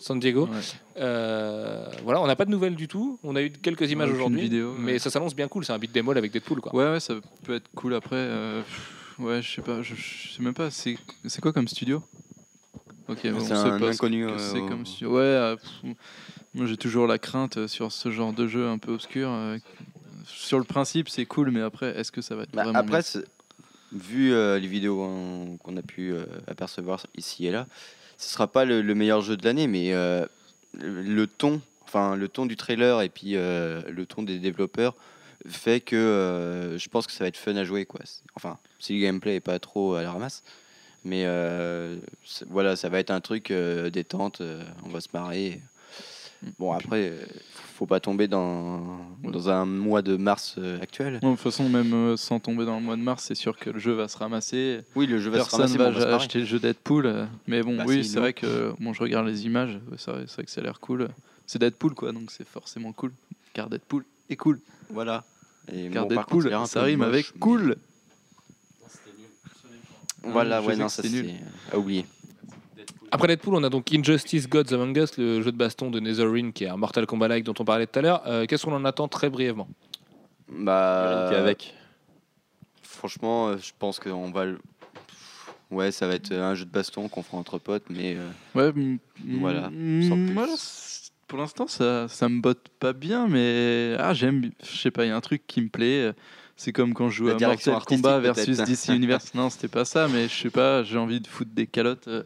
San 0.00 0.18
Diego. 0.18 0.46
Ouais. 0.46 0.58
Euh, 0.98 1.86
voilà, 2.02 2.20
on 2.20 2.26
n'a 2.26 2.36
pas 2.36 2.44
de 2.44 2.50
nouvelles 2.50 2.74
du 2.74 2.88
tout. 2.88 3.18
On 3.22 3.36
a 3.36 3.42
eu 3.42 3.50
quelques 3.50 3.90
images 3.90 4.10
aujourd'hui, 4.10 4.50
mais 4.78 4.92
ouais. 4.92 4.98
ça 4.98 5.10
s'annonce 5.10 5.34
bien 5.34 5.48
cool. 5.48 5.64
C'est 5.64 5.72
un 5.72 5.78
beat 5.78 5.92
démol 5.92 6.18
avec 6.18 6.32
Deadpool, 6.32 6.60
quoi. 6.60 6.74
Ouais, 6.74 6.90
ouais, 6.90 7.00
ça 7.00 7.14
peut 7.44 7.54
être 7.54 7.70
cool 7.74 7.94
après. 7.94 8.16
Ouais, 9.18 9.42
je 9.42 9.54
sais 9.54 9.62
pas, 9.62 9.82
je, 9.82 9.94
je 9.94 10.34
sais 10.34 10.42
même 10.42 10.54
pas. 10.54 10.70
C'est 10.70 10.96
quoi 11.40 11.52
comme 11.52 11.68
studio? 11.68 12.02
Ok, 13.08 13.18
on 13.24 13.40
C'est 13.40 13.52
un 13.52 13.78
pas 13.78 13.90
inconnu, 13.90 14.26
euh, 14.26 14.38
c'est 14.38 14.66
comme 14.68 14.86
studio. 14.86 15.14
Ouais, 15.14 15.20
euh, 15.22 15.56
pff, 15.56 15.94
moi 16.54 16.66
j'ai 16.66 16.76
toujours 16.76 17.06
la 17.06 17.18
crainte 17.18 17.58
euh, 17.58 17.68
sur 17.68 17.92
ce 17.92 18.10
genre 18.10 18.32
de 18.32 18.46
jeu 18.46 18.66
un 18.66 18.78
peu 18.78 18.92
obscur. 18.92 19.28
euh, 19.30 19.58
sur 20.26 20.58
le 20.58 20.64
principe, 20.64 21.08
c'est 21.10 21.26
cool, 21.26 21.50
mais 21.50 21.60
après, 21.60 21.98
est-ce 21.98 22.10
que 22.10 22.22
ça 22.22 22.34
va 22.34 22.44
être 22.44 22.52
Bah, 22.52 22.64
vraiment 22.64 22.78
après, 22.78 23.02
vu 23.92 24.30
les 24.30 24.66
vidéos 24.66 25.02
hein, 25.02 25.56
qu'on 25.62 25.76
a 25.76 25.82
pu 25.82 26.14
apercevoir 26.46 27.06
ici 27.16 27.46
et 27.46 27.50
là, 27.50 27.66
ce 28.16 28.32
sera 28.32 28.46
pas 28.46 28.64
le, 28.64 28.80
le 28.80 28.94
meilleur 28.94 29.20
jeu 29.20 29.36
de 29.36 29.44
l'année, 29.44 29.66
mais 29.66 29.92
le, 30.72 31.26
ton, 31.26 31.60
enfin 31.84 32.16
le 32.16 32.26
ton 32.28 32.46
du 32.46 32.56
trailer 32.56 33.02
et 33.02 33.10
puis 33.10 33.32
le 33.34 34.04
ton 34.08 34.22
des 34.22 34.38
développeurs 34.38 34.94
fait 35.46 35.80
que 35.80 35.96
euh, 35.96 36.78
je 36.78 36.88
pense 36.88 37.06
que 37.06 37.12
ça 37.12 37.24
va 37.24 37.28
être 37.28 37.36
fun 37.36 37.56
à 37.56 37.64
jouer 37.64 37.84
quoi. 37.86 38.00
Enfin, 38.34 38.58
si 38.78 38.94
le 38.98 39.04
gameplay 39.04 39.36
est 39.36 39.40
pas 39.40 39.58
trop 39.58 39.94
à 39.94 40.02
la 40.02 40.12
ramasse, 40.12 40.42
mais 41.04 41.24
euh, 41.26 41.96
voilà, 42.48 42.76
ça 42.76 42.88
va 42.88 42.98
être 42.98 43.10
un 43.10 43.20
truc 43.20 43.50
euh, 43.50 43.90
détente, 43.90 44.40
euh, 44.40 44.62
on 44.84 44.88
va 44.88 45.00
se 45.00 45.08
marrer. 45.12 45.60
Bon 46.58 46.72
après, 46.72 47.12
faut 47.74 47.86
pas 47.86 48.00
tomber 48.00 48.28
dans, 48.28 48.98
dans 49.22 49.48
un 49.48 49.64
mois 49.64 50.02
de 50.02 50.16
mars 50.16 50.58
actuel. 50.82 51.14
De 51.14 51.20
toute 51.20 51.38
façon, 51.38 51.70
même 51.70 52.18
sans 52.18 52.38
tomber 52.38 52.66
dans 52.66 52.76
le 52.76 52.82
mois 52.82 52.96
de 52.96 53.00
mars, 53.02 53.24
c'est 53.26 53.34
sûr 53.34 53.56
que 53.56 53.70
le 53.70 53.78
jeu 53.78 53.92
va 53.92 54.08
se 54.08 54.18
ramasser. 54.18 54.80
Oui, 54.94 55.06
le 55.06 55.18
jeu 55.20 55.30
va 55.30 55.38
se 55.38 55.44
Personne 55.44 55.60
ramasser, 55.60 55.78
va 55.78 55.90
mais 55.90 55.96
on 55.96 56.00
va 56.00 56.06
se 56.06 56.14
acheter 56.14 56.40
le 56.40 56.44
jeu 56.44 56.58
Deadpool. 56.58 57.28
Mais 57.46 57.62
bon, 57.62 57.76
Bah, 57.78 57.84
oui, 57.86 58.04
c'est 58.04 58.18
vrai 58.18 58.34
que 58.34 58.74
bon, 58.78 58.92
je 58.92 59.00
regarde 59.00 59.26
les 59.26 59.46
images. 59.46 59.78
C'est 59.96 60.10
vrai, 60.10 60.24
c'est 60.26 60.34
vrai 60.34 60.44
que 60.44 60.50
ça 60.50 60.60
a 60.60 60.64
l'air 60.64 60.80
cool. 60.80 61.08
C'est 61.46 61.58
Deadpool, 61.58 61.94
quoi, 61.94 62.12
donc 62.12 62.30
c'est 62.30 62.46
forcément 62.46 62.92
cool. 62.92 63.12
Car 63.54 63.70
Deadpool 63.70 64.04
est 64.28 64.36
cool. 64.36 64.60
Voilà. 64.90 65.24
Et 65.72 65.88
Car 65.90 66.06
bon, 66.06 66.14
contre, 66.22 66.52
un 66.52 66.66
ça 66.66 66.82
rime 66.82 66.98
moche, 67.00 67.08
avec 67.08 67.32
mais- 67.34 67.40
cool. 67.40 67.76
Voilà, 70.22 70.62
Je 70.62 70.66
ouais, 70.68 70.76
non, 70.76 70.88
ça 70.88 71.02
c'est 71.02 71.34
à 71.72 71.78
oublier. 71.78 72.06
Après 73.10 73.28
Deadpool, 73.28 73.54
on 73.54 73.62
a 73.62 73.68
donc 73.68 73.92
Injustice 73.92 74.48
Gods 74.48 74.72
Among 74.72 74.96
Us, 74.96 75.16
le 75.18 75.42
jeu 75.42 75.52
de 75.52 75.56
baston 75.56 75.90
de 75.90 76.00
Netherrealm 76.00 76.52
qui 76.52 76.64
est 76.64 76.68
un 76.68 76.76
Mortal 76.76 77.06
Kombat-like 77.06 77.44
dont 77.44 77.54
on 77.58 77.64
parlait 77.64 77.86
tout 77.86 77.98
à 77.98 78.02
l'heure. 78.02 78.22
Euh, 78.26 78.46
Qu'est-ce 78.46 78.64
qu'on 78.64 78.74
en 78.74 78.84
attend 78.84 79.06
très 79.06 79.28
brièvement? 79.30 79.68
Bah, 80.48 81.28
avec. 81.28 81.74
franchement, 82.82 83.48
euh, 83.48 83.56
je 83.58 83.72
pense 83.78 83.98
qu'on 84.00 84.30
va. 84.30 84.46
le- 84.46 84.58
Ouais, 85.70 85.90
ça 85.92 86.06
va 86.06 86.14
être 86.14 86.32
un 86.32 86.54
jeu 86.54 86.64
de 86.64 86.70
baston 86.70 87.08
qu'on 87.08 87.22
fera 87.22 87.38
entre 87.38 87.58
potes, 87.58 87.84
mais 87.90 88.16
euh, 88.16 88.28
Ouais, 88.54 88.72
mm, 88.72 88.98
Voilà, 89.40 89.70
mm, 89.70 90.02
sans 90.08 90.14
plus. 90.16 90.32
voilà, 90.34 90.54
pour 91.26 91.38
l'instant, 91.38 91.66
ça, 91.66 92.08
ça 92.08 92.28
me 92.28 92.40
botte 92.40 92.68
pas 92.80 92.92
bien, 92.92 93.26
mais 93.28 93.96
ah, 93.98 94.14
j'aime, 94.14 94.50
je 94.62 94.76
sais 94.78 94.90
pas, 94.90 95.04
il 95.04 95.08
y 95.08 95.10
a 95.10 95.16
un 95.16 95.20
truc 95.20 95.42
qui 95.46 95.60
me 95.60 95.68
plaît. 95.68 96.12
C'est 96.56 96.72
comme 96.72 96.94
quand 96.94 97.10
je 97.10 97.16
joue 97.16 97.28
à 97.30 97.38
Mortal 97.38 97.82
Kombat 97.84 98.20
versus. 98.20 98.58
DC 98.58 98.88
Universe. 98.94 99.34
Non, 99.34 99.50
c'était 99.50 99.68
pas 99.68 99.84
ça, 99.84 100.08
mais 100.08 100.28
je 100.28 100.34
sais 100.34 100.50
pas, 100.50 100.82
j'ai 100.84 100.98
envie 100.98 101.20
de 101.20 101.26
foutre 101.26 101.50
des 101.52 101.66
calottes 101.66 102.06
euh, 102.06 102.22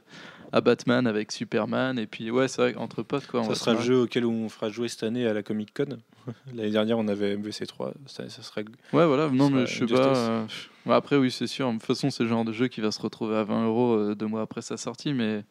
à 0.52 0.60
Batman 0.60 1.06
avec 1.06 1.32
Superman, 1.32 1.98
et 1.98 2.06
puis 2.06 2.30
ouais, 2.30 2.48
c'est 2.48 2.60
vrai 2.60 2.72
qu'entre 2.74 3.02
potes, 3.02 3.26
quoi. 3.26 3.40
on 3.40 3.48
Ça 3.48 3.54
sera 3.54 3.72
se 3.72 3.76
le 3.78 3.82
jeu 3.82 4.00
auquel 4.02 4.26
on 4.26 4.48
fera 4.48 4.68
jouer 4.68 4.88
cette 4.88 5.02
année 5.02 5.26
à 5.26 5.32
la 5.32 5.42
Comic 5.42 5.72
Con. 5.74 5.98
L'année 6.54 6.70
dernière, 6.70 6.98
on 6.98 7.08
avait 7.08 7.36
MVC3. 7.36 7.92
Ça, 8.06 8.28
ça 8.28 8.42
serait... 8.42 8.64
Ouais, 8.92 9.06
voilà, 9.06 9.28
non, 9.30 9.48
mais 9.48 9.66
sera 9.66 9.86
je 9.86 9.86
sais 9.86 9.94
pas. 9.94 10.16
euh, 10.16 10.46
après, 10.90 11.16
oui, 11.16 11.30
c'est 11.30 11.46
sûr. 11.46 11.68
De 11.68 11.78
toute 11.78 11.86
façon, 11.86 12.10
c'est 12.10 12.22
le 12.22 12.28
genre 12.28 12.44
de 12.44 12.52
jeu 12.52 12.68
qui 12.68 12.82
va 12.82 12.90
se 12.90 13.00
retrouver 13.00 13.36
à 13.36 13.44
20 13.44 13.66
euros 13.66 13.94
euh, 13.94 14.14
deux 14.14 14.26
mois 14.26 14.42
après 14.42 14.60
sa 14.60 14.76
sortie, 14.76 15.14
mais 15.14 15.42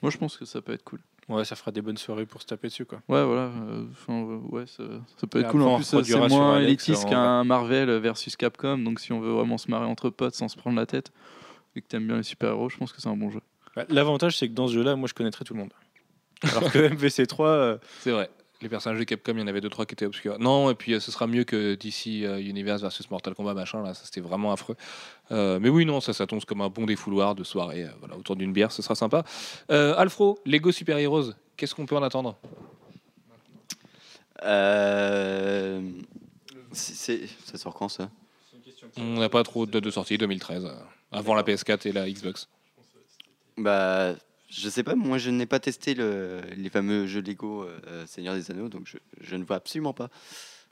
moi, 0.00 0.10
je 0.10 0.18
pense 0.18 0.36
que 0.36 0.44
ça 0.44 0.60
peut 0.60 0.72
être 0.72 0.84
cool. 0.84 1.00
Ouais, 1.28 1.44
ça 1.44 1.54
fera 1.56 1.70
des 1.70 1.80
bonnes 1.82 1.96
soirées 1.96 2.26
pour 2.26 2.42
se 2.42 2.46
taper 2.46 2.68
dessus. 2.68 2.84
Quoi. 2.84 2.98
Ouais, 3.08 3.24
voilà. 3.24 3.42
euh, 3.42 3.84
enfin, 3.92 4.12
euh, 4.22 4.38
ouais, 4.50 4.66
ça, 4.66 4.82
ça 5.16 5.26
peut 5.26 5.38
Et 5.38 5.42
être 5.42 5.50
cool. 5.50 5.62
après, 5.62 5.72
En 5.72 5.76
plus, 5.76 5.84
ça, 5.84 6.02
c'est 6.04 6.28
moins 6.28 6.58
élitiste 6.60 7.04
en 7.04 7.08
qu'un 7.10 7.44
Marvel 7.44 7.90
versus 7.98 8.36
Capcom. 8.36 8.78
Donc, 8.78 8.98
si 9.00 9.12
on 9.12 9.20
veut 9.20 9.30
vraiment 9.32 9.56
se 9.56 9.70
marrer 9.70 9.86
entre 9.86 10.10
potes 10.10 10.34
sans 10.34 10.48
se 10.48 10.56
prendre 10.56 10.76
la 10.76 10.84
tête 10.86 11.12
et 11.76 11.80
que 11.80 11.86
t'aimes 11.86 12.06
bien 12.06 12.16
les 12.16 12.22
super-héros, 12.24 12.68
je 12.68 12.76
pense 12.76 12.92
que 12.92 13.00
c'est 13.00 13.08
un 13.08 13.16
bon 13.16 13.30
jeu. 13.30 13.40
Bah, 13.76 13.84
L'avantage, 13.88 14.36
c'est 14.36 14.48
que 14.48 14.52
dans 14.54 14.66
ce 14.66 14.72
jeu-là, 14.74 14.96
moi, 14.96 15.08
je 15.08 15.14
connaîtrais 15.14 15.44
tout 15.44 15.54
le 15.54 15.60
monde. 15.60 15.72
Alors 16.42 16.70
que 16.72 16.78
MVC3, 16.94 17.46
euh, 17.46 17.78
C'est 18.00 18.10
vrai. 18.10 18.28
Les 18.62 18.68
personnages 18.68 18.98
de 19.00 19.04
Capcom, 19.04 19.32
il 19.34 19.40
y 19.40 19.42
en 19.42 19.48
avait 19.48 19.60
deux 19.60 19.68
trois 19.68 19.84
qui 19.86 19.94
étaient 19.94 20.06
obscurs. 20.06 20.38
Non, 20.38 20.70
et 20.70 20.74
puis 20.74 20.94
euh, 20.94 21.00
ce 21.00 21.10
sera 21.10 21.26
mieux 21.26 21.42
que 21.44 21.74
DC 21.74 22.24
euh, 22.24 22.38
Universe 22.40 22.80
versus 22.80 23.10
Mortal 23.10 23.34
Kombat 23.34 23.54
machin 23.54 23.82
là, 23.82 23.92
ça 23.92 24.04
c'était 24.04 24.20
vraiment 24.20 24.52
affreux. 24.52 24.76
Euh, 25.32 25.58
mais 25.60 25.68
oui 25.68 25.84
non, 25.84 26.00
ça 26.00 26.12
ça 26.12 26.26
tombe 26.28 26.44
comme 26.44 26.60
un 26.60 26.68
bon 26.68 26.86
défouloir 26.86 27.34
de 27.34 27.42
soirée 27.42 27.84
euh, 27.84 27.90
voilà, 27.98 28.16
autour 28.16 28.36
d'une 28.36 28.52
bière, 28.52 28.70
ce 28.70 28.80
sera 28.80 28.94
sympa. 28.94 29.24
Alfro, 29.68 30.38
Lego 30.46 30.70
Super 30.70 30.96
Heroes, 30.98 31.32
qu'est-ce 31.56 31.74
qu'on 31.74 31.86
peut 31.86 31.96
en 31.96 32.02
attendre? 32.04 32.38
C'est- 36.72 37.26
ça 37.44 37.58
sort 37.58 37.74
quand 37.74 37.88
ça? 37.88 38.10
On 38.96 39.14
n'a 39.18 39.28
pas 39.28 39.42
trop 39.42 39.66
de 39.66 39.80
de 39.80 39.90
sortie 39.90 40.18
2013 40.18 40.64
euh, 40.66 40.74
avant 41.10 41.34
la 41.34 41.42
PS4 41.42 41.88
et 41.88 41.92
la 41.92 42.08
Xbox. 42.10 42.48
Bah, 43.56 44.14
je 44.54 44.68
sais 44.68 44.82
pas. 44.82 44.94
Moi, 44.94 45.18
je 45.18 45.30
n'ai 45.30 45.46
pas 45.46 45.58
testé 45.60 45.94
le- 45.94 46.40
les 46.56 46.68
fameux 46.70 47.06
jeux 47.06 47.22
Lego 47.22 47.64
euh, 47.64 48.04
Seigneur 48.06 48.34
des 48.34 48.50
Anneaux, 48.50 48.68
donc 48.68 48.82
je, 48.86 48.98
je 49.20 49.36
ne 49.36 49.44
vois 49.44 49.56
absolument 49.56 49.92
pas. 49.94 50.08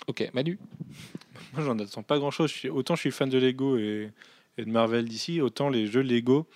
OK, 0.07 0.29
Manu? 0.35 0.59
moi, 1.53 1.63
j'en 1.65 1.79
attends 1.79 2.03
pas 2.03 2.19
grand-chose. 2.19 2.51
Je 2.51 2.57
suis- 2.57 2.69
Autant 2.71 2.95
je 2.95 3.01
suis 3.01 3.11
fan 3.11 3.29
de 3.29 3.39
Lego 3.39 3.77
et, 3.77 4.11
et 4.59 4.65
de 4.65 4.71
Marvel 4.71 5.05
d'ici, 5.07 5.41
autant 5.41 5.69
les 5.69 5.87
jeux 5.87 6.03
Lego, 6.03 6.47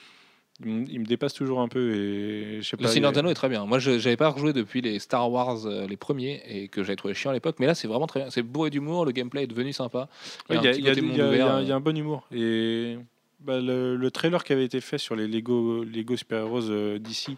ils 0.64 1.00
me, 1.00 1.04
dépassent 1.04 1.34
toujours 1.34 1.60
un 1.60 1.68
peu. 1.68 1.94
Et, 1.94 2.62
je 2.62 2.68
sais 2.68 2.76
Le 2.78 2.84
pas, 2.84 2.88
Seigneur 2.88 3.12
a- 3.14 3.18
Anneaux 3.18 3.30
est 3.30 3.34
très 3.34 3.48
bien. 3.48 3.66
Moi, 3.66 3.78
je 3.80 3.98
j'avais 3.98 4.16
pas 4.16 4.28
rejoué 4.28 4.52
depuis 4.52 4.80
les 4.82 4.98
Star 5.00 5.30
Wars, 5.30 5.66
euh, 5.66 5.86
les 5.88 5.96
premiers, 5.96 6.42
et 6.48 6.68
que 6.68 6.82
j'avais 6.84 6.96
trouvé 6.96 7.12
chiant 7.12 7.30
à 7.30 7.34
l'époque. 7.34 7.56
Mais 7.58 7.66
là, 7.66 7.74
c'est 7.74 7.88
vraiment 7.88 8.06
très 8.06 8.20
bien. 8.20 8.30
C'est 8.30 8.42
bourré 8.42 8.70
d'humour, 8.70 9.04
le 9.04 9.10
gameplay 9.12 9.42
est 9.42 9.46
devenu 9.48 9.72
sympa. 9.72 10.08
Il 10.50 10.54
y 10.56 10.58
a- 10.58 10.72
y 10.72 10.76
y 10.76 10.80
y 10.80 11.66
y 11.68 11.72
un 11.72 11.80
bon 11.80 11.96
humour. 11.96 12.26
Et 12.32 12.96
bah, 13.44 13.60
le, 13.60 13.96
le 13.96 14.10
trailer 14.10 14.42
qui 14.44 14.52
avait 14.52 14.64
été 14.64 14.80
fait 14.80 14.98
sur 14.98 15.16
les 15.16 15.28
Lego, 15.28 15.84
Lego 15.84 16.16
Super 16.16 16.40
Heroes 16.46 16.70
euh, 16.70 16.98
d'ici, 16.98 17.36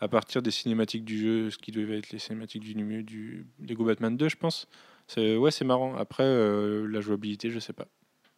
à 0.00 0.08
partir 0.08 0.42
des 0.42 0.50
cinématiques 0.50 1.04
du 1.04 1.18
jeu, 1.18 1.50
ce 1.50 1.58
qui 1.58 1.72
devait 1.72 1.98
être 1.98 2.10
les 2.10 2.18
cinématiques 2.18 2.62
du, 2.62 2.74
numéro- 2.76 3.02
du 3.02 3.46
Lego 3.60 3.84
Batman 3.84 4.16
2, 4.16 4.28
je 4.28 4.36
pense. 4.36 4.68
C'est, 5.08 5.36
ouais, 5.36 5.50
c'est 5.50 5.64
marrant. 5.64 5.96
Après, 5.96 6.24
euh, 6.24 6.86
la 6.88 7.00
jouabilité, 7.00 7.50
je 7.50 7.58
sais 7.60 7.72
pas. 7.72 7.86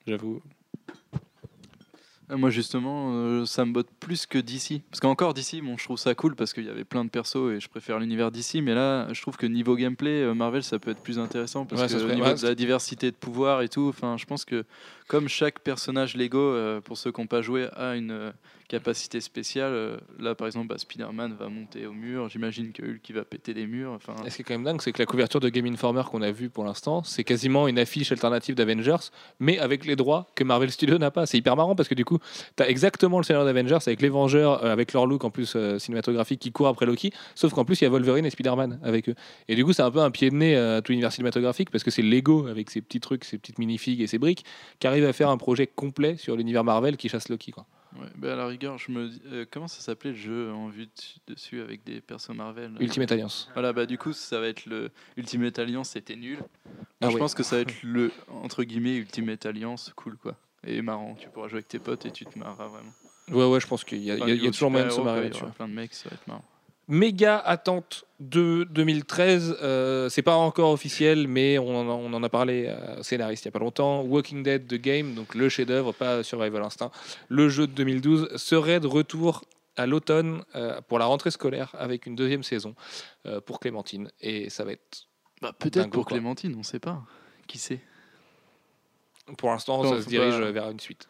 J'avoue. 0.07 0.43
Euh, 2.31 2.37
Moi, 2.37 2.51
justement, 2.51 3.13
euh, 3.15 3.47
ça 3.47 3.65
me 3.65 3.73
botte 3.73 3.89
plus 4.01 4.27
que 4.27 4.39
DC. 4.39 4.83
Parce 4.91 5.01
qu'encore 5.01 5.35
DC, 5.35 5.61
bon, 5.63 5.77
je 5.79 5.85
trouve 5.85 5.99
ça 5.99 6.15
cool 6.15 6.35
parce 6.37 6.53
qu'il 6.53 6.65
y 6.65 6.69
avait 6.69 6.85
plein 6.85 7.05
de 7.05 7.11
persos 7.11 7.53
et 7.53 7.61
je 7.61 7.69
préfère 7.69 7.99
l'univers 7.99 8.31
DC. 8.31 8.57
Mais 8.63 8.75
là, 8.75 9.09
je 9.13 9.21
trouve 9.23 9.37
que 9.37 9.47
niveau 9.47 9.77
gameplay, 9.77 10.23
euh, 10.23 10.35
Marvel, 10.35 10.63
ça 10.63 10.79
peut 10.79 10.91
être 10.91 11.01
plus 11.03 11.19
intéressant 11.19 11.65
parce 11.65 11.81
Ouais, 11.81 11.89
que 11.89 12.05
au 12.05 12.15
niveau 12.15 12.33
de 12.35 12.47
la 12.47 12.55
diversité 12.55 13.11
de 13.11 13.17
pouvoirs 13.17 13.63
et 13.63 13.69
tout, 13.69 13.89
enfin, 13.89 14.17
je 14.17 14.27
pense 14.27 14.45
que 14.45 14.65
comme 15.07 15.29
chaque 15.29 15.61
personnage 15.61 16.17
Lego, 16.17 16.39
euh, 16.39 16.81
pour 16.81 16.99
ceux 16.99 17.13
qui 17.13 17.21
n'ont 17.21 17.27
pas 17.27 17.41
joué, 17.43 17.69
a 17.75 17.97
une 17.97 18.33
capacité 18.69 19.21
spéciale. 19.21 19.73
euh, 19.73 19.97
là, 20.19 20.35
par 20.35 20.47
exemple, 20.47 20.69
bah, 20.69 20.77
Spider-Man 20.79 21.35
va 21.39 21.49
monter 21.49 21.87
au 21.87 21.93
mur. 21.93 22.29
J'imagine 22.29 22.73
que 22.73 22.83
Hulk 22.83 23.11
va 23.13 23.25
péter 23.25 23.55
les 23.55 23.67
murs. 23.67 23.93
Enfin, 23.93 24.15
Et 24.25 24.31
ce 24.31 24.37
qui 24.37 24.43
est 24.43 24.45
quand 24.45 24.55
même 24.55 24.65
dingue, 24.65 24.81
c'est 24.83 24.93
que 24.93 24.99
la 24.99 25.07
couverture 25.07 25.41
de 25.41 25.49
Game 25.49 25.67
Informer 25.67 26.03
qu'on 26.11 26.23
a 26.23 26.31
vue 26.31 26.51
pour 26.51 26.65
l'instant, 26.65 27.03
c'est 27.03 27.25
quasiment 27.25 27.67
une 27.67 27.79
affiche 27.79 28.13
alternative 28.13 28.55
d'Avengers, 28.55 29.11
mais 29.41 29.59
avec 29.59 29.87
les 29.87 29.97
droits 29.97 30.27
que 30.35 30.45
Marvel 30.45 30.71
Studios 30.71 30.99
n'a 30.99 31.11
pas. 31.11 31.27
C'est 31.27 31.39
hyper 31.39 31.57
marrant 31.57 31.75
parce 31.75 31.89
que 31.89 31.95
du 31.95 32.05
coup, 32.05 32.19
tu 32.57 32.63
as 32.63 32.69
exactement 32.69 33.19
le 33.19 33.25
scénario 33.25 33.47
d'Avengers 33.47 33.79
avec 33.87 34.03
les 34.03 34.11
Vengeurs, 34.11 34.63
euh, 34.63 34.73
avec 34.73 34.93
leur 34.93 35.07
look 35.07 35.25
en 35.25 35.31
plus 35.31 35.55
euh, 35.57 35.79
cinématographique 35.79 36.41
qui 36.41 36.53
court 36.53 36.69
après 36.69 36.85
Loki, 36.87 37.13
sauf 37.35 37.55
qu'en 37.55 37.65
plus, 37.65 37.81
il 37.81 37.85
y 37.85 37.87
a 37.87 37.91
Wolverine 37.91 38.27
et 38.27 38.31
Spider-Man 38.31 38.79
avec 38.83 39.09
eux. 39.09 39.15
Et 39.49 39.57
du 39.57 39.65
coup, 39.65 39.73
c'est 39.73 39.83
un 39.83 39.91
peu 39.91 40.01
un 40.01 40.11
pied 40.11 40.31
de 40.31 40.37
nez 40.37 40.57
à 40.57 40.83
tout 40.83 40.93
l'univers 40.93 41.13
cinématographique 41.13 41.71
parce 41.71 41.85
que 41.85 41.91
c'est 41.91 42.03
Lego 42.03 42.47
avec 42.47 42.71
ses 42.71 42.83
petits 42.83 43.01
trucs, 43.01 43.25
ses 43.25 43.39
petites 43.39 43.59
minifigs 43.59 44.01
et 44.03 44.07
ses 44.07 44.19
briques 44.19 44.45
qui 44.79 44.87
arrive 44.87 45.07
à 45.07 45.13
faire 45.13 45.31
un 45.31 45.39
projet 45.39 45.67
complet 45.67 46.17
sur 46.17 46.37
l'univers 46.37 46.65
Marvel 46.65 46.97
qui 46.97 47.09
chasse 47.09 47.29
Loki. 47.29 47.53
Quoi. 47.53 47.67
Ouais, 48.01 48.09
bah, 48.17 48.33
à 48.33 48.37
la 48.37 48.47
rigueur, 48.47 48.79
je 48.79 48.91
me 48.93 49.09
dis- 49.09 49.23
euh, 49.27 49.45
comment 49.51 49.69
ça 49.69 49.81
s'appelait 49.81 50.11
le 50.11 50.17
jeu 50.17 50.53
en 50.53 50.69
vue 50.69 50.87
dessus- 50.87 51.19
dessus 51.27 51.61
avec 51.61 51.85
des 51.85 52.01
persos 52.01 52.31
Marvel? 52.35 52.73
Ultimate 52.81 53.13
Alliance. 53.13 53.49
Voilà, 53.55 53.73
bah 53.73 53.87
du 53.87 53.99
coup, 53.99 54.13
ça 54.13 54.41
va 54.41 54.49
être 54.49 54.67
le 54.67 54.91
Ultimate 55.17 55.59
Alliance, 55.59 55.91
c'était 55.91 56.17
nul. 56.17 56.39
Ah 57.01 57.09
je 57.09 57.15
oui. 57.15 57.19
pense 57.19 57.35
que 57.35 57.43
ça 57.43 57.57
va 57.57 57.63
être 57.63 57.75
le 57.83 58.11
entre 58.29 58.65
guillemets 58.65 58.97
Ultimate 58.97 59.45
Alliance, 59.47 59.93
cool 59.97 60.17
quoi. 60.17 60.37
Et 60.67 60.83
marrant, 60.83 61.15
tu 61.15 61.29
pourras 61.29 61.49
jouer 61.49 61.59
avec 61.59 61.69
tes 61.69 61.79
potes 61.79 62.05
et 62.07 62.11
tu 62.11 62.27
te 62.27 62.39
marreras 62.39 62.67
vraiment. 62.67 62.93
Ouais, 63.31 63.45
ouais, 63.45 63.61
je 63.61 63.67
pense 63.67 63.85
qu'il 63.85 63.99
y 64.03 64.11
a, 64.11 64.17
y 64.17 64.23
a- 64.23 64.29
il 64.29 64.43
y 64.43 64.49
a 64.49 64.51
toujours 64.51 64.71
moyen 64.71 64.87
de 64.87 64.93
se 64.93 65.01
marrer 65.01 65.21
Il 65.21 65.27
y 65.27 65.29
là-dessus. 65.31 65.45
plein 65.55 65.69
de 65.69 65.75
mecs, 65.75 65.95
ça 65.95 66.09
va 66.09 66.15
être 66.15 66.27
marrant. 66.27 66.45
Méga 66.89 67.39
attente 67.39 68.05
de 68.19 68.67
2013. 68.71 69.59
euh, 69.63 70.09
c'est 70.09 70.23
pas 70.23 70.35
encore 70.37 70.71
officiel, 70.71 71.29
mais 71.29 71.59
on 71.59 71.77
en 71.77 71.89
a, 71.89 71.93
on 71.93 72.13
en 72.15 72.23
a 72.23 72.29
parlé 72.31 72.69
à 72.69 73.03
scénariste 73.03 73.45
il 73.45 73.49
y 73.49 73.51
a 73.51 73.53
pas 73.53 73.59
longtemps. 73.59 74.01
Walking 74.03 74.43
Dead 74.43 74.67
The 74.67 74.75
Game, 74.81 75.15
donc 75.15 75.35
le 75.35 75.49
chef-d'œuvre, 75.51 75.93
pas 75.93 76.23
Survival 76.23 76.63
Instinct, 76.63 76.91
le 77.29 77.49
jeu 77.51 77.67
de 77.67 77.73
2012 77.73 78.37
serait 78.37 78.81
de 78.81 78.87
retour 78.87 79.45
à 79.77 79.87
l'automne 79.87 80.43
euh, 80.57 80.81
pour 80.89 80.99
la 80.99 81.05
rentrée 81.05 81.31
scolaire 81.31 81.75
avec 81.79 82.07
une 82.07 82.17
deuxième 82.17 82.43
saison 82.43 82.75
euh, 83.27 83.41
pour 83.41 83.61
Clémentine. 83.61 84.11
Et 84.21 84.49
ça 84.51 84.65
va 84.65 84.73
être, 84.73 85.07
Bah, 85.43 85.53
peut-être 85.57 85.91
pour 85.91 86.05
quoi. 86.07 86.17
Clémentine, 86.17 86.57
on 86.59 86.63
sait 86.63 86.81
pas. 86.81 87.03
Qui 87.47 87.59
sait? 87.59 87.81
Pour 89.37 89.51
l'instant, 89.51 89.85
ça 89.85 90.01
se 90.03 90.09
dirige 90.09 90.39
pas- 90.41 90.51
vers 90.51 90.71
une 90.71 90.81
suite. 90.81 91.07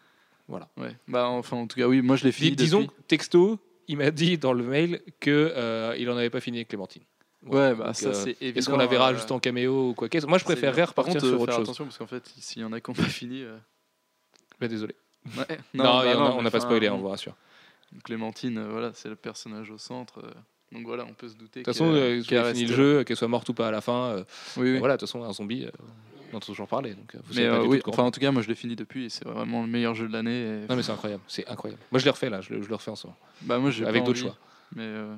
Ouais. 0.48 0.96
Bah 1.06 1.28
enfin, 1.28 1.59
en 1.59 1.66
tout 1.66 1.78
cas, 1.78 1.86
oui, 1.86 2.00
moi 2.02 2.16
je 2.16 2.24
l'ai 2.24 2.32
fini. 2.32 2.50
Dis- 2.50 2.56
disons, 2.56 2.80
depuis. 2.82 3.02
texto, 3.06 3.59
il 3.89 3.97
m'a 3.97 4.10
dit 4.10 4.39
dans 4.39 4.52
le 4.52 4.65
mail 4.65 5.02
que 5.20 5.52
euh, 5.56 5.94
il 5.98 6.09
en 6.10 6.16
avait 6.16 6.31
pas 6.31 6.40
fini 6.40 6.59
avec 6.59 6.69
Clémentine. 6.69 7.02
Ouais, 7.47 7.74
bah 7.74 7.94
ça 7.94 8.09
euh, 8.09 8.12
c'est 8.15 8.36
évident. 8.40 8.59
Est-ce 8.59 8.69
qu'on 8.70 8.77
la 8.77 8.86
verra 8.86 9.10
euh, 9.10 9.15
juste 9.15 9.31
en 9.31 9.39
caméo 9.39 9.90
ou 9.90 9.94
quoi 9.94 10.09
qu'est-ce? 10.09 10.27
Moi, 10.27 10.39
je 10.39 10.44
préférerais 10.44 10.85
repartir 10.85 11.15
contre, 11.15 11.27
sur 11.27 11.40
autre 11.40 11.47
faire 11.47 11.55
chose. 11.56 11.69
attention 11.69 11.85
parce 11.85 11.98
qu'en 11.98 12.06
fait, 12.06 12.27
s'il 12.39 12.62
y 12.62 12.65
en 12.65 12.73
a 12.73 12.81
qui 12.81 12.90
n'ont 12.90 12.97
pas 12.97 13.02
fini. 13.05 13.44
Bah, 14.60 14.69
désolé. 14.69 14.94
Ouais. 15.36 15.59
Non, 15.74 15.85
bah 15.98 16.06
et 16.06 16.15
on 16.16 16.43
n'a 16.43 16.51
pas 16.51 16.60
spoilé, 16.60 16.89
bon, 16.89 16.97
on 16.97 16.98
vous 16.98 17.09
rassure. 17.09 17.35
Clémentine, 18.05 18.62
voilà, 18.69 18.93
c'est 18.94 19.09
le 19.09 19.16
personnage 19.16 19.70
au 19.70 19.78
centre. 19.78 20.23
Donc 20.73 20.85
voilà, 20.85 21.05
on 21.06 21.15
peut 21.15 21.28
se 21.28 21.35
douter. 21.35 21.60
De 21.60 21.65
toute 21.65 21.73
façon, 21.74 21.90
vous 21.90 21.97
avez 21.97 22.23
fini 22.23 22.66
le 22.66 22.74
jeu, 22.74 23.05
qu'elle 23.05 23.16
soit 23.16 23.28
morte 23.28 23.48
ou 23.48 23.55
pas 23.55 23.69
à 23.69 23.70
la 23.70 23.81
fin, 23.81 24.10
euh, 24.10 24.24
Oui, 24.56 24.73
oui. 24.73 24.78
voilà, 24.78 24.97
de 24.97 25.01
toute 25.01 25.09
façon, 25.09 25.24
un 25.24 25.32
zombie, 25.32 25.65
euh, 25.65 25.70
on 26.32 26.36
en 26.36 26.38
a 26.38 26.40
toujours 26.40 26.68
parlé. 26.68 26.94
Donc, 26.94 27.14
euh, 27.14 27.18
vous 27.24 27.34
Mais 27.34 27.46
euh, 27.46 27.64
oui, 27.64 27.80
enfin 27.86 28.02
en 28.05 28.10
tout 28.10 28.20
cas, 28.20 28.30
moi 28.30 28.42
je 28.42 28.48
l'ai 28.48 28.55
fini 28.55 28.76
depuis 28.76 29.06
et 29.06 29.09
c'est 29.09 29.24
vraiment 29.26 29.62
le 29.62 29.68
meilleur 29.68 29.94
jeu 29.94 30.06
de 30.09 30.12
l'année. 30.12 30.40
et- 30.64 30.66
Non, 30.68 30.76
mais 30.76 30.82
c'est 30.82 30.92
incroyable, 30.92 31.22
c'est 31.28 31.46
incroyable. 31.48 31.82
Moi, 31.90 31.98
je 31.98 32.05
l'ai 32.05 32.10
refait 32.10 32.30
là, 32.30 32.40
je 32.40 32.55
le, 32.55 32.62
je 32.62 32.68
le 32.68 32.74
refais 32.74 32.90
en 32.90 32.96
ce 32.96 33.06
moment. 33.06 33.18
Bah 33.42 33.59
moi 33.59 33.70
Avec 33.86 34.05
d'autres 34.05 34.18
choix. 34.18 34.36
Mais 34.74 34.82
euh, 34.82 35.14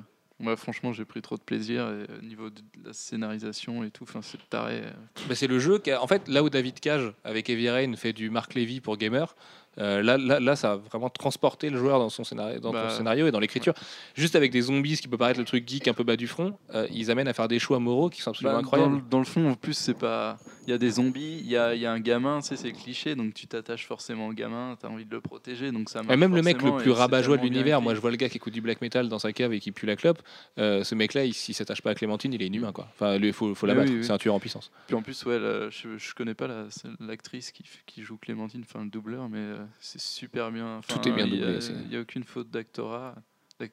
franchement, 0.55 0.91
j'ai 0.93 1.05
pris 1.05 1.21
trop 1.21 1.35
de 1.35 1.41
plaisir 1.41 1.87
et 1.89 2.05
au 2.19 2.21
niveau 2.25 2.49
de 2.49 2.61
la 2.85 2.93
scénarisation 2.93 3.83
et 3.83 3.91
tout, 3.91 4.05
c'est 4.21 4.49
taré. 4.49 4.81
euh. 4.85 4.91
Bah, 5.27 5.35
c'est 5.35 5.47
le 5.47 5.59
jeu 5.59 5.77
qui, 5.79 5.91
a- 5.91 6.01
en 6.01 6.07
fait, 6.07 6.27
là 6.27 6.41
où 6.43 6.49
David 6.49 6.79
Cage 6.79 7.13
avec 7.23 7.49
Heavy 7.49 7.69
Rain 7.69 7.93
fait 7.95 8.13
du 8.13 8.29
Marc 8.29 8.55
Levy 8.55 8.79
pour 8.81 8.97
gamer, 8.97 9.35
euh, 9.77 10.01
là, 10.03 10.17
là, 10.17 10.39
là, 10.39 10.55
ça 10.55 10.73
a 10.73 10.75
vraiment 10.75 11.09
transporté 11.09 11.69
le 11.69 11.77
joueur 11.77 11.99
dans 11.99 12.09
son 12.09 12.23
scénario, 12.23 12.59
dans 12.59 12.71
Bah, 12.71 12.89
scénario 12.89 13.27
et 13.27 13.31
dans 13.31 13.39
l'écriture. 13.39 13.73
Juste 14.15 14.35
avec 14.35 14.51
des 14.51 14.61
zombies, 14.61 14.97
ce 14.97 15.01
qui 15.01 15.07
peut 15.07 15.17
paraître 15.17 15.39
le 15.39 15.45
truc 15.45 15.67
geek 15.67 15.87
un 15.87 15.93
peu 15.93 16.03
bas 16.03 16.17
du 16.17 16.27
front, 16.27 16.57
euh, 16.75 16.87
ils 16.91 17.09
amènent 17.11 17.27
à 17.29 17.33
faire 17.33 17.47
des 17.47 17.59
choix 17.59 17.79
moraux 17.79 18.09
qui 18.09 18.21
sont 18.21 18.31
absolument 18.31 18.55
Bah, 18.55 18.59
incroyables. 18.59 18.95
le, 18.95 19.01
dans 19.09 19.19
le 19.19 19.25
fond, 19.25 19.49
en 19.49 19.55
plus, 19.55 19.73
c'est 19.73 19.93
pas. 19.97 20.37
Il 20.67 20.69
y 20.69 20.73
a 20.73 20.77
des 20.77 20.91
zombies, 20.91 21.39
il 21.39 21.47
y 21.49 21.57
a, 21.57 21.73
y 21.73 21.87
a 21.87 21.91
un 21.91 21.99
gamin, 21.99 22.39
c'est 22.41 22.71
cliché, 22.71 23.15
donc 23.15 23.33
tu 23.33 23.47
t'attaches 23.47 23.87
forcément 23.87 24.27
au 24.27 24.33
gamin, 24.33 24.77
tu 24.79 24.85
as 24.85 24.89
envie 24.89 25.05
de 25.05 25.11
le 25.11 25.19
protéger, 25.19 25.71
donc 25.71 25.89
ça 25.89 26.01
Et 26.07 26.15
même 26.15 26.35
le 26.35 26.43
mec 26.43 26.61
le 26.61 26.77
plus 26.77 26.91
rabat-joie 26.91 27.37
de 27.37 27.41
l'univers, 27.41 27.81
moi 27.81 27.95
je 27.95 27.99
vois 27.99 28.11
le 28.11 28.15
gars 28.15 28.29
qui 28.29 28.37
écoute 28.37 28.53
du 28.53 28.61
black 28.61 28.79
metal 28.79 29.09
dans 29.09 29.17
sa 29.17 29.33
cave 29.33 29.53
et 29.53 29.59
qui 29.59 29.71
pue 29.71 29.87
la 29.87 29.95
clope, 29.95 30.21
euh, 30.59 30.83
ce 30.83 30.93
mec-là, 30.93 31.25
il, 31.25 31.33
s'il 31.33 31.55
s'attache 31.55 31.81
pas 31.81 31.89
à 31.89 31.95
Clémentine, 31.95 32.31
il 32.33 32.41
est 32.43 32.45
inhumain 32.45 32.71
quoi. 32.73 32.87
Enfin, 32.93 33.15
il 33.15 33.33
faut, 33.33 33.55
faut 33.55 33.65
l'abattre, 33.65 33.89
oui, 33.91 33.97
oui. 33.97 34.03
c'est 34.05 34.11
un 34.11 34.19
tueur 34.19 34.35
en 34.35 34.39
puissance. 34.39 34.71
Puis 34.85 34.95
en 34.95 35.01
plus, 35.01 35.25
ouais, 35.25 35.39
là, 35.39 35.69
je, 35.71 35.97
je 35.97 36.13
connais 36.13 36.35
pas 36.35 36.47
la- 36.47 36.67
l'actrice 36.99 37.51
qui, 37.51 37.63
qui 37.87 38.03
joue 38.03 38.17
Clémentine, 38.17 38.61
enfin 38.63 38.83
le 38.83 38.91
doubleur, 38.91 39.29
mais 39.29 39.39
euh, 39.39 39.65
c'est 39.79 40.01
super 40.01 40.51
bien. 40.51 40.77
Enfin, 40.77 40.93
Tout 40.99 41.07
est 41.07 41.11
bien 41.11 41.25
doublé, 41.27 41.59
Il 41.83 41.89
n'y 41.89 41.95
a 41.95 42.01
aucune 42.01 42.23
faute 42.23 42.49
d'actorat. 42.49 43.15
d'ac- 43.59 43.71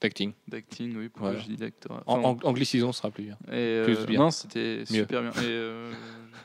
D'acting. 0.00 0.32
d'acting, 0.48 0.96
oui, 0.96 1.08
pourquoi 1.08 1.30
Voilà. 1.32 1.44
je 1.44 1.48
dis 1.50 1.56
d'acteur 1.56 2.02
En, 2.06 2.18
Enfin, 2.18 2.28
en- 2.44 2.48
anglicisation 2.50 2.92
sera 2.92 3.10
plus 3.10 3.24
bien. 3.24 3.38
Et 3.48 3.52
euh, 3.54 3.84
Plus 3.84 4.06
bien. 4.06 4.18
Non, 4.20 4.30
c'était 4.30 4.84
super 4.86 5.22
bien. 5.22 5.30
Et 5.32 5.46
euh, 5.46 5.92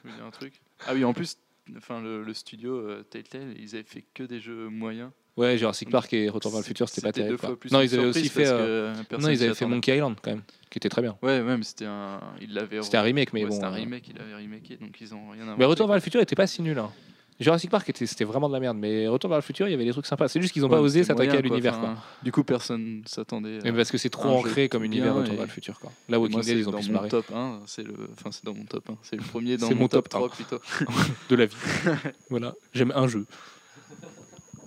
je 0.06 0.12
dire 0.16 0.26
un 0.26 0.32
truc. 0.32 0.62
Ah 0.88 0.94
oui, 0.94 1.04
en 1.04 1.14
plus, 1.14 1.38
enfin 1.78 2.02
le, 2.02 2.24
le 2.24 2.34
studio 2.34 2.76
euh, 2.78 3.04
Telltale, 3.04 3.54
ils 3.60 3.76
avaient 3.76 3.84
fait 3.84 4.04
que 4.14 4.24
des 4.24 4.40
jeux 4.40 4.70
moyens. 4.70 5.12
Ouais, 5.38 5.58
Jurassic 5.58 5.90
Park 5.90 6.12
et 6.14 6.28
Retour 6.28 6.52
vers 6.52 6.60
le 6.60 6.66
futur, 6.66 6.90
c'était 6.90 7.00
pas 7.02 7.14
deux 7.14 7.22
terrible. 7.22 7.38
fois 7.38 7.50
quoi. 7.50 7.60
plus 7.60 7.72
Non, 7.72 7.80
ils 7.80 7.94
avaient 7.96 8.08
aussi 8.08 8.28
fait. 8.28 8.46
euh, 8.48 8.94
Non, 9.18 9.30
ils 9.30 9.42
avaient 9.42 9.54
fait. 9.54 9.66
Monkey 9.66 9.96
Island 9.96 10.16
quand 10.22 10.32
même, 10.32 10.42
qui 10.70 10.80
était 10.80 10.90
très 10.90 11.02
bien. 11.02 11.18
Ouais, 11.22 11.42
même 11.42 11.64
c'était 11.64 11.86
un, 11.86 12.20
ils 12.42 12.54
l'avaient. 12.54 12.82
C'était 12.82 12.98
un 12.98 13.04
remake, 13.04 13.32
mais 13.32 13.44
ouais, 13.44 13.50
bon. 13.50 13.56
C'était 13.56 13.66
un 13.68 13.70
remake, 13.72 14.10
ils 14.10 14.18
l'avaient 14.18 14.36
remaké, 14.36 14.76
donc 14.76 15.00
ils 15.00 15.14
ont 15.16 15.30
rien. 15.30 15.56
Mais 15.58 15.64
Retour 15.64 15.88
vers 15.88 15.96
le 15.96 16.02
futur 16.02 16.20
était 16.20 16.36
pas 16.36 16.46
si 16.48 16.62
nul. 16.62 16.78
Hein. 16.78 16.92
Jurassic 17.40 17.70
Park 17.70 17.88
était- 17.90 18.06
c'était 18.06 18.26
vraiment 18.26 18.50
de 18.50 18.54
la 18.54 18.60
merde, 18.60 18.78
mais 18.78 19.08
Retour 19.08 19.30
vers 19.30 19.38
le 19.38 19.42
futur, 19.44 19.68
il 19.68 19.72
y 19.72 19.74
avait 19.74 19.86
des 19.86 19.92
trucs 19.92 20.06
sympas. 20.06 20.28
C'est 20.28 20.42
juste 20.42 20.54
qu'ils 20.54 20.66
ont 20.66 20.68
Ouais, 20.70 20.76
pas 20.76 20.82
osé 20.82 21.04
s'attaquer 21.06 21.38
à 21.38 21.42
l'univers. 21.42 21.80
Du 22.22 22.32
coup, 22.34 22.44
personne 22.44 23.02
s'attendait. 23.06 23.60
Mais 23.64 23.70
à- 23.70 23.74
parce 23.74 23.92
que 23.92 23.98
c'est 23.98 24.10
trop 24.10 24.30
ancré 24.30 24.68
comme 24.68 24.84
univers 24.84 25.16
Retour 25.16 25.34
et- 25.34 25.38
vers 25.38 25.46
le 25.46 25.52
futur. 25.52 25.80
Quoi. 25.80 25.92
Là, 26.10 26.20
Walking 26.20 26.42
Dead, 26.42 26.58
ils 26.58 26.68
ont 26.68 26.74
pu 26.74 26.84
se 26.84 26.92
marrer. 26.92 27.08
top 27.10 27.26
1, 27.34 27.62
c'est 27.66 27.84
le, 27.84 27.94
enfin 28.14 28.32
c'est 28.32 28.44
dans 28.44 28.54
mon 28.54 28.66
top 28.66 28.90
1, 28.90 28.98
c'est 29.04 29.16
le 29.16 29.24
premier 29.24 29.56
dans 29.58 29.74
mon, 29.74 29.88
top 29.88 30.10
3 30.10 30.30
plutôt. 30.30 30.60
de 31.30 31.36
la 31.36 31.46
vie. 31.46 31.56
voilà, 32.30 32.54
j'aime 32.74 32.92
un 32.96 33.08
jeu. 33.08 33.26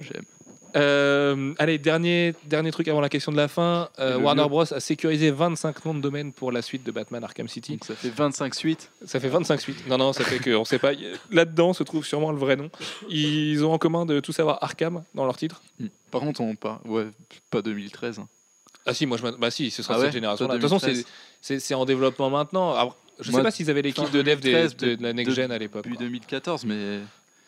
J'aime. 0.00 0.24
Euh, 0.76 1.54
allez, 1.58 1.78
dernier, 1.78 2.34
dernier 2.44 2.70
truc 2.70 2.88
avant 2.88 3.00
la 3.00 3.08
question 3.08 3.30
de 3.32 3.36
la 3.36 3.48
fin. 3.48 3.88
Euh, 3.98 4.18
Warner. 4.18 4.48
Bros 4.48 4.72
a 4.72 4.80
sécurisé 4.80 5.30
25 5.30 5.84
noms 5.84 5.94
de 5.94 6.00
domaine 6.00 6.32
pour 6.32 6.50
la 6.52 6.62
suite 6.62 6.84
de 6.84 6.90
Batman 6.90 7.22
Arkham 7.24 7.48
City. 7.48 7.72
Donc 7.72 7.84
ça 7.84 7.94
fait 7.94 8.08
25 8.10 8.54
suites. 8.54 8.90
Ça 9.04 9.20
fait 9.20 9.28
25 9.28 9.60
suites. 9.60 9.86
Non, 9.88 9.98
non, 9.98 10.12
ça 10.12 10.24
fait 10.24 10.38
que 10.38 10.50
on 10.54 10.64
sait 10.64 10.78
pas. 10.78 10.92
Là-dedans 11.30 11.72
se 11.72 11.82
trouve 11.82 12.04
sûrement 12.06 12.32
le 12.32 12.38
vrai 12.38 12.56
nom. 12.56 12.70
Ils 13.08 13.64
ont 13.64 13.72
en 13.72 13.78
commun 13.78 14.06
de 14.06 14.20
tous 14.20 14.38
avoir 14.40 14.62
Arkham 14.64 15.02
dans 15.14 15.24
leur 15.26 15.36
titre. 15.36 15.62
Par 16.10 16.20
contre, 16.20 16.40
on 16.40 16.54
pas, 16.54 16.80
ouais, 16.84 17.06
pas 17.50 17.62
2013. 17.62 18.18
hein. 18.18 18.28
Ah 18.84 18.94
si, 18.94 19.06
moi 19.06 19.16
je 19.16 19.22
m'att- 19.22 19.38
bah 19.38 19.50
si, 19.50 19.70
ce 19.70 19.82
sera 19.82 19.94
Ah 19.94 19.98
cette 19.98 20.06
ouais 20.06 20.12
génération-là. 20.12 20.54
De 20.54 20.60
toute 20.60 20.68
façon, 20.68 20.84
2013. 20.84 21.06
c'est- 21.62 21.74
en 21.74 21.84
développement 21.84 22.30
maintenant. 22.30 22.72
Alors, 22.74 22.96
je 23.20 23.26
sais 23.26 23.30
Moi, 23.32 23.42
pas 23.42 23.50
s'ils 23.52 23.70
avaient 23.70 23.82
l'équipe 23.82 24.04
fin 24.04 24.10
de 24.10 24.22
dev 24.22 24.40
des- 24.40 24.50
2013, 24.50 24.76
de, 24.76 24.94
de 24.96 25.02
la 25.02 25.12
next 25.12 25.34
gen 25.34 25.52
à 25.52 25.58
l'époque. 25.58 25.84
Depuis 25.84 25.96
quoi. 25.96 26.04
2014, 26.06 26.64
mais. 26.64 26.98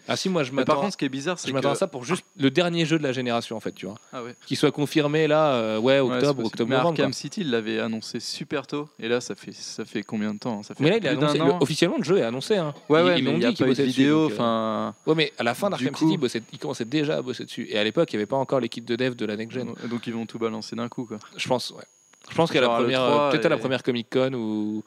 Ah 0.08 0.16
si, 0.16 0.28
moi 0.28 0.42
je 0.44 0.50
mais 0.52 0.64
par 0.64 0.74
m'attends. 0.76 0.80
contre, 0.82 0.92
ce 0.92 0.96
qui 0.98 1.04
est 1.04 1.08
bizarre, 1.08 1.38
c'est 1.38 1.46
Je 1.48 1.52
que. 1.52 1.56
m'attends 1.56 1.70
à 1.70 1.74
ça 1.74 1.86
pour 1.86 2.04
juste 2.04 2.24
le 2.38 2.50
dernier 2.50 2.84
jeu 2.84 2.98
de 2.98 3.02
la 3.02 3.12
génération 3.12 3.56
en 3.56 3.60
fait, 3.60 3.72
tu 3.72 3.86
vois. 3.86 3.94
Ah 4.12 4.22
ouais. 4.22 4.34
Qui 4.46 4.54
soit 4.56 4.70
confirmé 4.70 5.26
là, 5.26 5.52
euh, 5.54 5.78
ouais, 5.78 6.00
Ouais, 6.00 6.14
octobre, 6.14 6.34
possible. 6.42 6.46
octobre, 6.46 6.70
Mais 6.70 6.76
novembre. 6.76 6.90
Arkham 7.00 7.10
quoi. 7.10 7.12
City, 7.18 7.40
il 7.40 7.50
l'avait 7.50 7.78
annoncé 7.80 8.20
super 8.20 8.66
tôt. 8.66 8.88
Et 8.98 9.08
là, 9.08 9.20
ça 9.20 9.34
fait, 9.34 9.52
ça 9.52 9.84
fait 9.84 10.02
combien 10.02 10.34
de 10.34 10.38
temps 10.38 10.58
hein? 10.58 10.62
Ça 10.62 10.74
fait 10.74 10.82
Mais 10.84 10.90
là, 10.90 10.96
il 10.98 11.06
est 11.06 11.08
annoncé. 11.08 11.38
le- 11.38 11.44
officiellement, 11.60 11.96
le 11.98 12.04
jeu 12.04 12.18
est 12.18 12.22
annoncé. 12.22 12.56
Hein. 12.56 12.74
Ouais, 12.88 13.00
Ils- 13.00 13.04
ouais, 13.04 13.18
ils 13.20 13.24
mais 13.24 13.32
dit 13.48 13.54
qu'ils 13.54 13.66
bossaient 13.66 13.86
dessus, 13.86 13.96
vidéo. 14.00 14.24
euh, 14.24 14.32
Enfin, 14.32 14.94
Ouais, 15.06 15.14
mais 15.14 15.32
à 15.38 15.42
la 15.42 15.54
fin 15.54 15.70
d'Arkham 15.70 15.90
coup- 15.92 15.98
City, 16.04 16.14
ils, 16.14 16.18
bossaient- 16.18 16.42
ils 16.52 16.58
commençaient 16.58 16.84
déjà 16.84 17.16
à 17.16 17.22
bosser 17.22 17.44
dessus. 17.44 17.66
Et 17.70 17.78
à 17.78 17.84
l'époque, 17.84 18.12
il 18.12 18.16
n'y 18.16 18.20
avait 18.20 18.26
pas 18.26 18.36
encore 18.36 18.60
l'équipe 18.60 18.84
de 18.84 18.96
dev 18.96 19.14
de 19.14 19.24
la 19.26 19.36
next 19.36 19.54
gen. 19.56 19.72
donc 19.88 20.06
ils 20.06 20.12
vont 20.12 20.26
tout 20.26 20.38
balancer 20.38 20.76
d'un 20.76 20.88
coup, 20.88 21.06
quoi. 21.06 21.18
Je 21.36 21.48
pense, 21.48 21.70
ouais. 21.70 21.84
Je 22.30 22.34
pense 22.34 22.50
qu'à 22.50 22.60
la 22.60 22.68
première, 22.68 23.00
l'E3 23.02 23.20
euh, 23.20 23.30
peut-être 23.32 23.46
à 23.46 23.48
la 23.50 23.58
première 23.58 23.82
Comic 23.82 24.08
Con 24.10 24.32
ou 24.34 24.82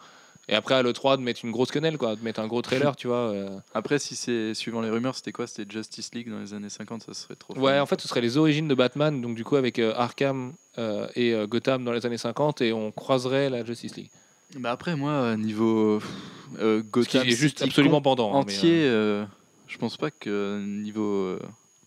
et 0.50 0.56
après 0.56 0.76
à 0.76 0.84
l'E3 0.84 1.18
de 1.18 1.22
mettre 1.24 1.44
une 1.44 1.52
grosse 1.52 1.72
quenelle, 1.72 1.98
quoi, 1.98 2.16
de 2.16 2.24
mettre 2.24 2.40
un 2.40 2.48
gros 2.48 2.62
trailer, 2.62 2.96
tu 2.96 3.08
vois. 3.08 3.32
euh. 3.32 3.58
Après, 3.74 4.00
si 4.00 4.16
c'est 4.16 4.54
suivant 4.54 4.82
les 4.82 4.90
rumeurs, 4.90 5.16
c'était 5.16 5.32
quoi? 5.32 5.48
C'était 5.48 5.70
Justice 5.72 6.12
League 6.14 6.30
dans 6.30 6.40
les 6.40 6.54
années 6.54 6.70
50, 6.70 7.04
ça 7.04 7.14
serait 7.14 7.36
trop. 7.36 7.54
Ouais, 7.58 7.74
fun. 7.74 7.82
en 7.82 7.86
fait, 7.86 8.02
ce 8.02 8.08
serait 8.08 8.22
les 8.22 8.38
origines 8.38 8.68
de 8.68 8.76
Batman, 8.76 9.22
donc 9.22 9.36
du 9.36 9.44
coup 9.44 9.56
avec 9.56 9.80
euh, 9.80 9.94
Arkham 9.96 10.54
euh, 10.78 11.08
et 11.16 11.34
Gotham 11.48 11.84
dans 11.84 11.92
les 11.92 12.06
années 12.06 12.18
50, 12.18 12.62
et 12.62 12.74
on 12.74 12.92
croiserait 12.92 13.50
la 13.50 13.66
Justice 13.66 13.96
League. 13.96 14.10
Bah 14.58 14.72
après, 14.72 14.96
moi, 14.96 15.36
niveau 15.36 16.02
euh, 16.60 16.80
Ce 16.80 16.82
qui 16.82 16.90
Gotham 16.92 17.28
est 17.28 17.32
juste 17.32 17.62
absolument 17.62 18.02
pendant. 18.02 18.30
hein, 18.36 18.44
mais, 18.48 18.54
entier, 18.54 18.86
euh, 18.86 19.26
je 19.68 19.78
pense 19.78 19.98
pas 19.98 20.12
que 20.12 20.64
niveau 20.66 21.38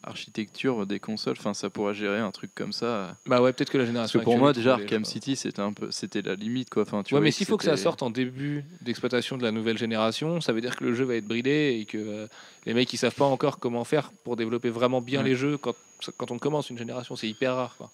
architecture 0.02 0.86
des 0.86 0.98
consoles, 1.00 1.36
enfin, 1.38 1.54
ça 1.54 1.70
pourra 1.70 1.92
gérer 1.92 2.18
un 2.18 2.30
truc 2.30 2.50
comme 2.54 2.72
ça. 2.72 2.86
euh, 2.86 3.12
Bah 3.26 3.40
ouais, 3.42 3.52
peut-être 3.52 3.70
que 3.70 3.78
la 3.78 3.82
Parce 3.84 3.88
génération. 3.92 4.18
que 4.20 4.24
pour 4.24 4.38
moi, 4.38 4.52
déjà, 4.52 4.74
Arkham 4.74 5.04
City, 5.04 5.36
c'était 5.36 5.60
un 5.60 5.72
peu, 5.72 5.90
c'était 5.90 6.22
la 6.22 6.34
limite, 6.34 6.70
quoi. 6.70 6.82
Enfin, 6.82 7.02
tu 7.02 7.14
Ouais, 7.14 7.20
vois, 7.20 7.24
mais 7.24 7.30
s'il 7.30 7.46
faut 7.46 7.56
que 7.56 7.64
ça 7.64 7.76
sorte 7.76 8.02
en 8.02 8.10
début 8.10 8.64
d'exploitation 8.80 9.36
de 9.38 9.42
la 9.42 9.52
nouvelle 9.52 9.78
génération, 9.78 10.40
ça 10.40 10.52
veut 10.52 10.60
dire 10.60 10.76
que 10.76 10.84
le 10.84 10.94
jeu 10.94 11.04
va 11.04 11.14
être 11.16 11.26
bridé 11.26 11.78
et 11.80 11.84
que 11.84 11.98
euh, 11.98 12.26
les 12.66 12.74
mecs 12.74 12.92
ils 12.92 12.96
savent 12.98 13.14
pas 13.14 13.24
encore 13.24 13.58
comment 13.58 13.84
faire 13.84 14.10
pour 14.24 14.36
développer 14.36 14.70
vraiment 14.70 15.00
bien 15.00 15.22
Ouais. 15.22 15.28
les 15.30 15.36
jeux 15.36 15.56
quand, 15.58 15.74
quand 16.16 16.30
on 16.30 16.38
commence 16.38 16.70
une 16.70 16.78
génération. 16.78 17.14
C'est 17.16 17.28
hyper 17.28 17.54
rare. 17.56 17.74
Quoi. 17.76 17.90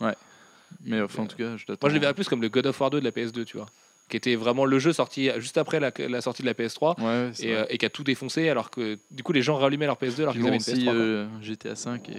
Mais 0.85 1.01
enfin, 1.01 1.23
en 1.23 1.27
tout 1.27 1.37
cas, 1.37 1.57
je. 1.57 1.65
Moi 1.69 1.77
je 1.89 1.95
les 1.95 2.01
verrais 2.01 2.15
plus 2.15 2.29
comme 2.29 2.43
le 2.43 2.49
God 2.49 2.67
of 2.67 2.81
War 2.81 2.91
2 2.91 3.01
de 3.01 3.05
la 3.05 3.11
PS2, 3.11 3.45
tu 3.45 3.57
vois. 3.57 3.67
Qui 4.09 4.17
était 4.17 4.37
vraiment 4.37 4.65
le 4.67 4.79
jeu 4.79 4.93
sorti 4.93 5.31
juste 5.39 5.59
après 5.59 5.81
la, 5.81 5.91
la 6.09 6.21
sortie 6.21 6.43
de 6.43 6.47
la 6.47 6.55
PS3 6.55 6.97
Ouais, 7.01 7.05
ouais, 7.05 7.31
c'est 7.33 7.47
et, 7.47 7.53
vrai. 7.55 7.63
euh, 7.63 7.67
et 7.71 7.79
qui 7.79 7.87
a 7.87 7.91
tout 7.91 8.05
défoncé 8.05 8.49
alors 8.49 8.71
que 8.71 8.99
du 9.11 9.25
coup 9.25 9.33
les 9.33 9.43
gens 9.43 9.57
rallumaient 9.57 9.87
leur 9.87 9.97
PS2 9.99 10.21
alors 10.23 10.33
qu'ils 10.35 10.43
avaient 10.47 10.51
une 10.51 10.57
aussi 10.57 10.71
PS3. 10.75 10.85
quoi. 10.85 10.93
euh, 10.95 11.27
GTA 11.43 11.75
5 11.75 12.09
et 12.11 12.13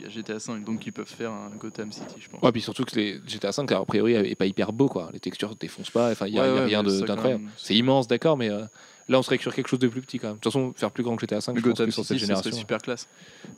il 0.00 0.04
y 0.04 0.06
a 0.06 0.10
GTA 0.10 0.38
5, 0.38 0.62
donc 0.62 0.86
ils 0.86 0.92
peuvent 0.92 1.08
faire 1.08 1.32
un 1.32 1.50
Gotham 1.58 1.90
City, 1.90 2.14
je 2.20 2.28
pense. 2.28 2.40
Ouais, 2.40 2.52
puis 2.52 2.60
surtout 2.60 2.84
que 2.84 2.94
les 2.94 3.20
GTA 3.26 3.50
5 3.50 3.72
a 3.72 3.84
priori 3.84 4.14
est 4.14 4.36
pas 4.36 4.46
hyper 4.46 4.72
beau 4.72 4.86
quoi. 4.88 5.10
Les 5.12 5.18
textures 5.18 5.50
ne 5.50 5.54
défoncent 5.56 5.90
pas, 5.90 6.12
enfin 6.12 6.28
il 6.28 6.34
y 6.34 6.38
a, 6.38 6.42
Ouais, 6.42 6.70
y 6.70 6.74
a 6.76 6.82
rien 6.82 6.82
d'incroyable. 6.84 7.44
C'est 7.56 7.74
immense 7.74 8.06
d'accord 8.06 8.36
mais 8.36 8.48
euh, 8.48 8.60
là 9.08 9.18
on 9.18 9.22
serait 9.22 9.38
sur 9.38 9.52
quelque 9.52 9.66
chose 9.68 9.80
de 9.80 9.88
plus 9.88 10.02
petit 10.02 10.20
quand 10.20 10.28
même. 10.28 10.36
De 10.36 10.40
toute 10.40 10.52
façon 10.52 10.72
faire 10.76 10.92
plus 10.92 11.02
grand 11.02 11.16
que 11.16 11.22
GTA 11.22 11.40
5 11.40 11.54
Mais 11.54 11.58
je 11.60 11.64
pense 11.64 11.70
Gotham 11.72 11.86
que 11.86 11.92
sur 11.94 12.04
cette 12.04 12.16
City, 12.18 12.28
ça 12.28 12.34
serait 12.36 12.42
génération. 12.44 12.60
super 12.60 12.78
classe. 12.78 13.08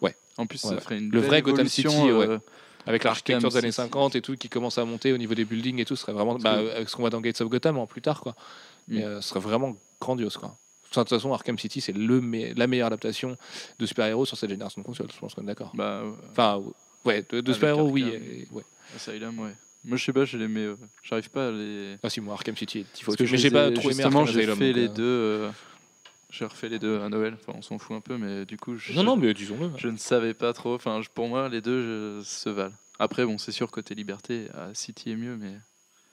Ouais. 0.00 0.16
En 0.38 0.46
plus, 0.46 0.56
ça 0.56 0.80
ferait 0.80 0.96
une 0.96 1.10
Le 1.10 1.20
vrai 1.20 1.42
Gotham 1.42 1.68
City, 1.68 1.88
ouais. 2.10 2.38
Avec 2.86 3.04
l'architecture 3.04 3.50
des 3.50 3.56
années 3.56 3.72
City. 3.72 3.82
50 3.82 4.16
et 4.16 4.22
tout 4.22 4.34
qui 4.36 4.48
commence 4.48 4.78
à 4.78 4.84
monter 4.84 5.12
au 5.12 5.18
niveau 5.18 5.34
des 5.34 5.44
buildings 5.44 5.78
et 5.80 5.84
tout, 5.84 5.96
ce 5.96 6.02
serait 6.02 6.12
vraiment 6.12 6.36
bah, 6.36 6.58
avec 6.76 6.88
ce 6.88 6.96
qu'on 6.96 7.02
voit 7.02 7.10
dans 7.10 7.20
Gates 7.20 7.40
of 7.40 7.48
Gotham 7.48 7.78
en 7.78 7.86
plus 7.86 8.00
tard 8.02 8.20
quoi. 8.20 8.34
Mais 8.88 9.00
Mm. 9.00 9.04
euh, 9.04 9.20
ce 9.20 9.28
serait 9.28 9.40
vraiment 9.40 9.76
grandiose 10.00 10.36
quoi. 10.36 10.56
De 10.90 10.94
toute 10.94 11.08
façon, 11.08 11.32
Arkham 11.32 11.56
City 11.58 11.80
c'est 11.80 11.92
le 11.92 12.20
me- 12.20 12.52
la 12.54 12.66
meilleure 12.66 12.88
adaptation 12.88 13.36
de 13.78 13.86
super-héros 13.86 14.24
sur 14.26 14.36
cette 14.36 14.50
génération 14.50 14.80
de 14.80 14.86
consoles, 14.86 15.06
je 15.14 15.18
pense 15.20 15.34
qu'on 15.34 15.42
est 15.42 15.46
d'accord. 15.46 15.70
Bah, 15.74 16.02
euh, 16.04 16.10
Enfin 16.32 16.60
ouais, 17.04 17.24
de, 17.30 17.52
super-héros 17.52 17.88
oui. 17.90 18.02
Et- 18.08 18.48
ouais. 18.50 18.64
Asylum, 18.96 19.38
ouais. 19.38 19.52
Moi, 19.84 19.96
je 19.96 20.04
sais 20.04 20.12
pas, 20.12 20.24
je 20.26 20.36
les 20.36 20.48
mets. 20.48 20.60
euh, 20.60 20.76
J'arrive 21.02 21.30
pas 21.30 21.48
à 21.48 21.50
les. 21.52 21.96
Ah 22.02 22.10
si 22.10 22.20
moi 22.20 22.34
Arkham 22.34 22.54
City 22.56 22.84
que 23.02 23.10
au-dessus. 23.10 23.28
mais 23.32 23.38
j'ai 23.38 23.50
pas 23.50 23.70
trop 23.70 23.90
aimé 23.90 24.02
Arkham 24.04 24.26
j'ai 24.26 24.42
fait 24.42 24.46
donc, 24.46 24.58
les 24.76 24.88
euh, 24.88 24.88
deux. 24.88 25.50
Euh, 26.30 26.36
J'ai 26.36 26.44
refait 26.44 26.68
les 26.68 26.78
deux 26.78 27.00
à 27.00 27.08
Noël. 27.08 27.34
Enfin, 27.34 27.52
on 27.56 27.62
s'en 27.62 27.78
fout 27.78 27.96
un 27.96 28.00
peu, 28.00 28.16
mais 28.18 28.44
du 28.46 28.56
coup, 28.56 28.76
je, 28.76 28.92
Non 28.92 29.02
non 29.02 29.16
mais 29.16 29.32
disons-le. 29.34 29.70
je 29.76 29.88
ne 29.88 29.96
savais 29.96 30.34
pas 30.34 30.52
trop. 30.52 30.74
Enfin, 30.74 31.00
je- 31.02 31.08
pour 31.08 31.28
moi, 31.28 31.48
les 31.48 31.60
deux 31.60 32.20
je, 32.20 32.24
se 32.24 32.48
valent. 32.48 32.74
Après, 32.98 33.24
bon, 33.24 33.38
c'est 33.38 33.52
sûr, 33.52 33.70
côté 33.70 33.94
liberté, 33.94 34.48
à 34.54 34.74
City 34.74 35.10
est 35.12 35.16
mieux, 35.16 35.36
mais. 35.36 35.54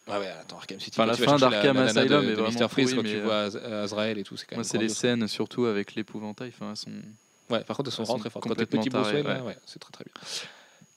Ah 0.09 0.19
ouais, 0.21 0.27
attends 0.27 0.55
Arkham 0.57 0.79
City. 0.79 0.99
Enfin, 0.99 1.05
la 1.05 1.17
fin 1.17 1.35
d'Arkham 1.37 1.75
Asylum 1.77 2.25
de, 2.25 2.31
est 2.31 2.35
de 2.35 2.41
vraiment. 2.41 2.67
Freeze 2.69 2.93
quand 2.93 3.03
tu 3.03 3.19
vois 3.19 3.39
Az- 3.41 3.57
Azrael 3.57 4.17
et 4.17 4.23
tout, 4.23 4.37
c'est 4.37 4.45
quand 4.45 4.55
même 4.55 4.59
Moi, 4.59 4.63
c'est 4.63 4.77
les 4.77 4.87
scènes, 4.89 5.27
surtout 5.27 5.65
avec 5.65 5.95
l'épouvantail. 5.95 6.49
Enfin, 6.55 6.69
elles 6.71 6.77
sont. 6.77 6.91
Ouais, 7.49 7.63
par 7.65 7.75
contre, 7.77 7.89
elles 7.89 7.93
sont 7.93 8.03
Elles 8.03 8.07
vraiment 8.07 8.17
sont 8.17 8.19
très 8.19 8.29
fortes. 8.29 8.43
Quand 8.47 8.55
t'es 8.55 8.65
petit 8.65 8.89
là, 8.89 9.01
ouais. 9.01 9.41
ouais, 9.41 9.57
c'est 9.65 9.79
très 9.79 9.91
très 9.91 10.05
bien. 10.05 10.13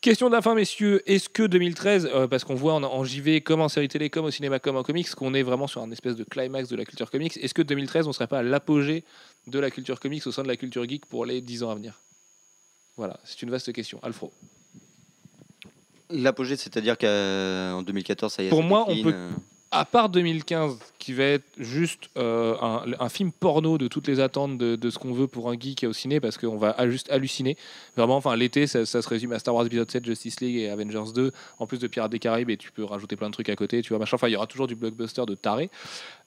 Question 0.01 0.29
de 0.31 0.35
la 0.35 0.41
fin, 0.41 0.55
messieurs. 0.55 1.03
Est-ce 1.11 1.29
que 1.29 1.43
2013, 1.43 2.07
euh, 2.15 2.27
parce 2.27 2.45
qu'on 2.45 2.55
voit 2.55 2.73
en, 2.73 2.83
en 2.83 3.05
JV, 3.05 3.43
comme 3.43 3.61
en 3.61 3.69
série 3.69 3.89
télé, 3.89 4.09
comme 4.09 4.25
au 4.25 4.31
cinéma, 4.31 4.59
comme 4.59 4.77
en 4.77 4.83
comics, 4.83 5.11
qu'on 5.15 5.35
est 5.35 5.43
vraiment 5.43 5.67
sur 5.67 5.83
un 5.83 5.91
espèce 5.91 6.17
de 6.17 6.25
climax 6.25 6.71
de 6.71 6.77
la 6.77 6.87
culture 6.87 7.11
comics, 7.11 7.37
est-ce 7.37 7.53
que 7.53 7.61
2013, 7.61 8.07
on 8.09 8.13
serait 8.13 8.27
pas 8.27 8.39
à 8.39 8.43
l'apogée 8.43 9.05
de 9.47 9.59
la 9.59 9.71
culture 9.71 10.01
comics 10.01 10.27
au 10.27 10.33
sein 10.33 10.43
de 10.43 10.49
la 10.49 10.57
culture 10.57 10.89
geek 10.89 11.05
pour 11.05 11.27
les 11.27 11.43
10 11.43 11.65
ans 11.65 11.71
à 11.71 11.75
venir? 11.75 12.01
Voilà, 12.97 13.21
c'est 13.25 13.43
une 13.43 13.51
vaste 13.51 13.73
question. 13.75 13.99
Alfro. 14.03 14.33
L'apogée, 16.09 16.57
c'est-à-dire 16.57 16.97
qu'en 16.97 17.83
2014, 17.83 18.33
ça 18.33 18.43
y 18.43 18.47
est. 18.47 18.49
Pour 18.51 18.63
moi, 18.63 18.87
on 18.89 19.03
peut- 19.03 19.13
euh, 19.15 19.31
À 19.73 19.85
part 19.85 20.09
2015, 20.09 20.79
qui 20.99 21.13
va 21.13 21.23
être 21.23 21.47
juste 21.57 22.11
euh, 22.17 22.57
un, 22.61 23.09
film 23.09 23.31
porno 23.31 23.79
de 23.79 23.87
toutes 23.87 24.09
les 24.09 24.19
attentes 24.19 24.59
de, 24.59 24.91
ce 24.91 24.99
qu'on 24.99 25.13
veut 25.13 25.29
pour 25.29 25.49
un 25.49 25.57
geek 25.57 25.85
au 25.85 25.93
ciné, 25.93 26.19
parce 26.19 26.39
qu'on 26.39 26.57
va 26.57 26.75
juste 26.91 27.09
halluciner. 27.09 27.57
Vraiment, 27.97 28.17
enfin, 28.17 28.35
l'été, 28.35 28.67
ça, 28.67 28.85
se 28.85 29.09
résume 29.09 29.31
à 29.31 29.39
Star 29.39 29.55
Wars 29.55 29.65
Episode 29.65 29.89
7, 29.89 30.05
Justice 30.05 30.41
League 30.41 30.57
et 30.57 30.71
Avengers 30.71 31.13
2, 31.15 31.31
en 31.61 31.67
plus 31.69 31.79
de 31.79 31.87
Pirates 31.87 32.11
des 32.11 32.19
Caraïbes, 32.19 32.51
et 32.51 32.57
tu 32.57 32.73
peux 32.73 32.83
rajouter 32.83 33.15
plein 33.15 33.29
de 33.29 33.33
trucs 33.33 33.49
à 33.49 33.55
côté, 33.55 33.81
tu 33.81 33.91
vois, 33.91 34.01
machin. 34.01 34.17
Enfin, 34.17 34.27
il 34.27 34.33
y 34.33 34.37
aura 34.37 34.49
toujours 34.49 34.67
du 34.67 34.75
blockbuster 34.75 35.25
de 35.25 35.37
taré. 35.37 35.71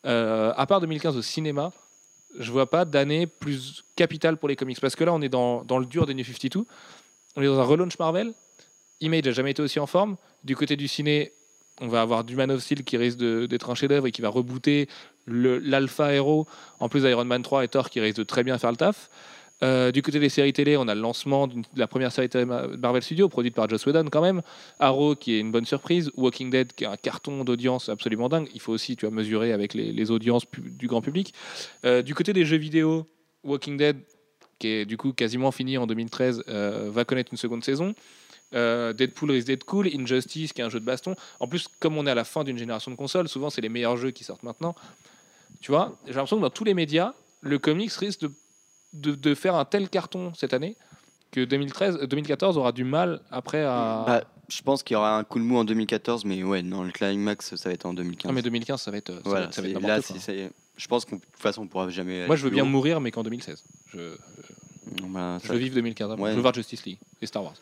Euh, 0.06 0.53
à 0.56 0.65
part 0.65 0.80
2015 0.80 1.18
au 1.18 1.22
cinéma, 1.22 1.74
je 2.40 2.49
vois 2.49 2.70
pas 2.70 2.86
d'année 2.86 3.28
plus 3.28 3.84
capitale 3.98 4.38
pour 4.38 4.48
les 4.48 4.56
comics, 4.56 4.80
parce 4.80 4.95
que 4.95 5.03
là, 5.03 5.14
on 5.14 5.22
est 5.22 5.28
dans, 5.28 5.65
dans 5.65 5.80
le 5.80 5.86
dur 5.86 6.06
des 6.06 6.14
New 6.14 6.24
52, 6.24 6.65
on 7.36 7.41
est 7.41 7.45
dans 7.45 7.60
un 7.60 7.64
relaunch 7.64 7.99
Marvel. 7.99 8.34
Image 9.02 9.26
n'a 9.26 9.32
jamais 9.32 9.52
été 9.52 9.61
aussi 9.61 9.82
en 9.82 9.88
forme. 9.88 10.15
Du 10.45 10.56
côté 10.56 10.78
du 10.78 10.88
ciné, 10.88 11.34
on 11.82 11.88
va 11.88 12.02
avoir 12.02 12.24
du 12.24 12.40
of 12.40 12.60
Steel 12.60 12.84
qui 12.84 12.98
risque 12.98 13.20
d'être 13.20 13.70
un 13.70 13.76
chef-d'œuvre 13.76 14.08
et 14.08 14.12
qui 14.12 14.22
va 14.22 14.30
rebooter 14.30 14.88
l'alpha 15.28 16.14
héros, 16.14 16.48
en 16.80 16.90
plus 16.90 17.02
d'Iron 17.02 17.26
Man 17.26 17.41
3 17.41 17.64
et 17.64 17.68
Thor 17.68 17.90
qui 17.90 18.00
risque 18.00 18.18
de 18.18 18.24
très 18.24 18.44
bien 18.44 18.58
faire 18.58 18.72
le 18.72 18.78
taf. 18.78 19.10
Euh, 19.64 19.91
du 19.91 20.02
côté 20.02 20.20
des 20.20 20.30
séries 20.30 20.52
télé, 20.52 20.76
on 20.76 20.88
a 20.90 20.95
le 20.95 21.00
lancement 21.00 21.48
de 21.48 21.64
la 21.76 21.88
première 21.88 22.12
série 22.12 22.28
télé 22.28 22.44
Ma- 22.44 22.68
Marvel 22.68 23.02
Studios, 23.02 23.30
produite 23.30 23.56
par 23.56 23.70
Joss 23.70 23.86
Whedon 23.86 24.06
quand 24.12 24.22
même. 24.22 24.41
Arrow 24.80 25.16
qui 25.16 25.36
est 25.36 25.40
une 25.40 25.52
bonne 25.52 25.66
surprise. 25.66 26.12
Walking 26.18 26.50
Dead 26.50 26.74
qui 26.74 26.84
est 26.84 26.88
un 26.88 26.98
carton 26.98 27.45
d'audience 27.45 27.88
absolument 27.88 28.28
dingue. 28.28 28.50
Il 28.54 28.60
faut 28.60 28.74
aussi 28.74 28.98
tu 28.98 29.06
vois, 29.06 29.16
mesurer 29.16 29.54
avec 29.54 29.74
les, 29.74 30.12
audiences 30.12 30.44
du 30.58 30.88
grand 30.88 31.02
public. 31.02 31.34
Euh, 31.86 32.02
du 32.02 32.14
côté 32.14 32.34
des 32.34 32.44
jeux 32.44 32.58
vidéo, 32.58 33.08
Walking 33.45 33.78
Dead, 33.78 33.98
qui 34.60 34.68
est 34.68 34.86
du 34.86 34.98
coup 34.98 35.14
quasiment 35.14 35.52
fini 35.52 35.78
en 35.78 35.88
2013, 35.88 36.44
euh, 36.50 36.90
va 36.91 37.06
connaître 37.06 37.32
une 37.32 37.38
seconde 37.38 37.64
saison. 37.64 37.95
Euh, 38.54 38.94
Deadpool 38.94 39.32
risque 39.32 39.48
d'être 39.48 39.64
cool. 39.66 39.88
Injustice, 39.88 40.54
qui 40.54 40.62
est 40.62 40.64
un 40.64 40.70
jeu 40.70 40.80
de 40.80 40.86
baston. 40.86 41.16
En 41.40 41.48
plus, 41.48 41.68
comme 41.80 41.98
on 41.98 42.06
est 42.06 42.12
à 42.12 42.16
la 42.16 42.24
fin 42.24 42.44
d'une 42.44 42.58
génération 42.58 42.92
de 42.92 42.96
consoles, 42.96 43.28
souvent 43.28 43.50
c'est 43.50 43.62
les 43.62 43.70
meilleurs 43.70 43.98
jeux 43.98 44.12
qui 44.12 44.24
sortent 44.24 44.44
maintenant. 44.44 44.76
Tu 45.62 45.72
vois, 45.72 45.98
j'ai 46.06 46.14
l'impression 46.14 46.38
que 46.38 46.42
dans 46.42 46.50
tous 46.50 46.64
les 46.64 46.74
médias, 46.74 47.14
le 47.42 47.58
comics 47.60 47.92
risque 47.94 48.22
de, 48.22 48.32
de, 48.94 49.16
de 49.16 49.36
faire 49.36 49.56
un 49.56 49.66
tel 49.66 49.90
carton 49.90 50.34
cette 50.36 50.54
année 50.54 50.76
que 51.32 51.44
2013, 51.44 52.00
euh, 52.02 52.06
2014 52.08 52.58
aura 52.58 52.72
du 52.72 52.84
mal 52.84 53.22
après 53.32 53.64
à. 53.64 54.04
bah, 54.06 54.24
je 54.50 54.62
pense 54.62 54.84
qu'il 54.84 54.94
y 54.94 54.98
aura 54.98 55.18
un 55.18 55.24
coup 55.24 55.40
de 55.40 55.44
mou 55.44 55.58
en 55.58 55.64
2014, 55.64 56.26
mais 56.26 56.44
ouais, 56.44 56.62
non, 56.62 56.84
le 56.84 56.92
climax, 56.92 57.56
ça 57.56 57.70
va 57.70 57.74
être 57.74 57.86
en 57.86 57.94
2015. 57.94 58.30
Non, 58.30 58.36
mais 58.36 58.42
2015, 58.44 58.82
ça 58.82 58.92
va 58.92 58.98
être, 58.98 59.14
voilà, 59.26 59.52
ça 59.52 59.62
va 59.62 59.70
être 59.70 59.80
là, 59.82 60.00
quoi. 60.02 60.16
je 60.78 60.88
pense 60.88 61.06
qu'en 61.06 61.16
de 61.16 61.22
toute 61.22 61.42
façon, 61.42 61.64
on 61.64 61.68
pourra 61.68 61.90
jamais. 61.90 62.28
Moi, 62.28 62.36
je 62.36 62.44
veux 62.44 62.50
bien 62.52 62.64
haut. 62.64 62.68
mourir, 62.68 63.00
mais 63.02 63.10
qu'en 63.10 63.24
2016. 63.24 63.64
Je, 63.88 64.16
Non, 65.02 65.10
bah, 65.10 65.38
je 65.44 65.52
veux 65.52 65.58
vivre 65.58 65.74
2015. 65.76 66.12
hein. 66.12 66.16
Ouais. 66.20 66.32
Je 66.32 66.36
veux 66.36 66.42
voir 66.42 66.54
Justice 66.54 66.86
League 66.86 67.00
et 67.22 67.26
Star 67.26 67.44
Wars. 67.44 67.56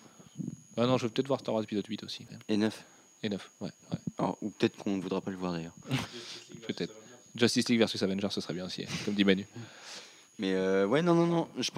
Ah 0.77 0.85
non, 0.85 0.97
je 0.97 1.03
veux 1.05 1.09
peut-être 1.11 1.27
voir 1.27 1.39
Star 1.39 1.53
Wars 1.53 1.63
épisode 1.63 1.85
8 1.87 2.03
aussi. 2.03 2.25
même. 2.29 2.39
Et 2.47 2.57
9. 2.57 2.85
Et 3.23 3.29
9, 3.29 3.51
ouais, 3.61 3.69
ouais, 3.91 3.97
Alors, 4.17 4.37
ou 4.41 4.49
peut-être 4.49 4.77
qu'on 4.77 4.97
ne 4.97 5.01
voudra 5.01 5.21
pas 5.21 5.31
le 5.31 5.37
voir 5.37 5.53
d'ailleurs. 5.53 5.75
peut-être. 6.67 6.93
Justice 7.35 7.69
League 7.69 7.79
versus 7.79 8.01
Avengers, 8.03 8.27
ce 8.31 8.41
serait 8.41 8.53
bien 8.53 8.65
aussi, 8.65 8.83
hein, 8.83 8.93
comme 9.05 9.13
dit 9.13 9.23
Manu. 9.23 9.45
Mais 10.39 10.53
euh, 10.53 10.85
ouais, 10.87 11.01
non, 11.01 11.13
non, 11.13 11.27
non. 11.27 11.47
Je, 11.57 11.69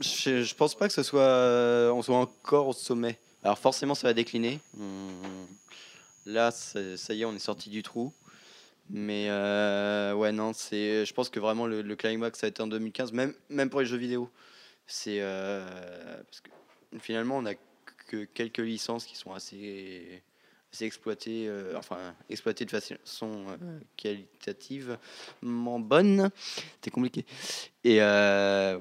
je, 0.00 0.42
je 0.42 0.54
pense 0.54 0.74
pas 0.74 0.86
que 0.88 0.94
ce 0.94 1.02
soit, 1.02 1.20
euh, 1.22 1.90
on 1.90 2.02
soit 2.02 2.16
encore 2.18 2.68
au 2.68 2.72
sommet. 2.72 3.18
Alors 3.42 3.58
forcément, 3.58 3.94
ça 3.94 4.08
va 4.08 4.12
décliner. 4.14 4.60
Hum, 4.78 5.46
Là, 6.26 6.50
ça 6.50 6.80
y 7.14 7.22
est, 7.22 7.24
on 7.24 7.34
est 7.34 7.38
sorti 7.38 7.70
du 7.70 7.82
trou. 7.82 8.12
Mais 8.90 9.26
euh, 9.30 10.12
ouais, 10.14 10.32
non, 10.32 10.52
c'est. 10.52 11.06
Je 11.06 11.14
pense 11.14 11.30
que 11.30 11.40
vraiment 11.40 11.66
le, 11.66 11.80
le 11.80 11.96
climax 11.96 12.38
ça 12.40 12.46
a 12.46 12.50
été 12.50 12.62
en 12.62 12.66
2015, 12.66 13.12
même, 13.12 13.32
même 13.48 13.70
pour 13.70 13.80
les 13.80 13.86
jeux 13.86 13.96
vidéo. 13.96 14.28
C'est 14.86 15.18
euh, 15.20 15.64
parce 16.24 16.40
que 16.40 16.50
finalement, 17.00 17.38
on 17.38 17.46
a 17.46 17.54
que 18.10 18.24
quelques 18.24 18.58
licences 18.58 19.04
qui 19.06 19.16
sont 19.16 19.32
assez, 19.32 20.22
assez 20.72 20.84
exploitées, 20.84 21.46
euh, 21.48 21.78
enfin 21.78 22.14
exploitées 22.28 22.64
de 22.64 22.70
façon 22.70 23.46
euh, 23.62 23.78
qualitativement 23.96 25.78
bonne. 25.78 26.30
C'est 26.82 26.90
compliqué. 26.90 27.24
Et 27.84 28.02
euh, 28.02 28.78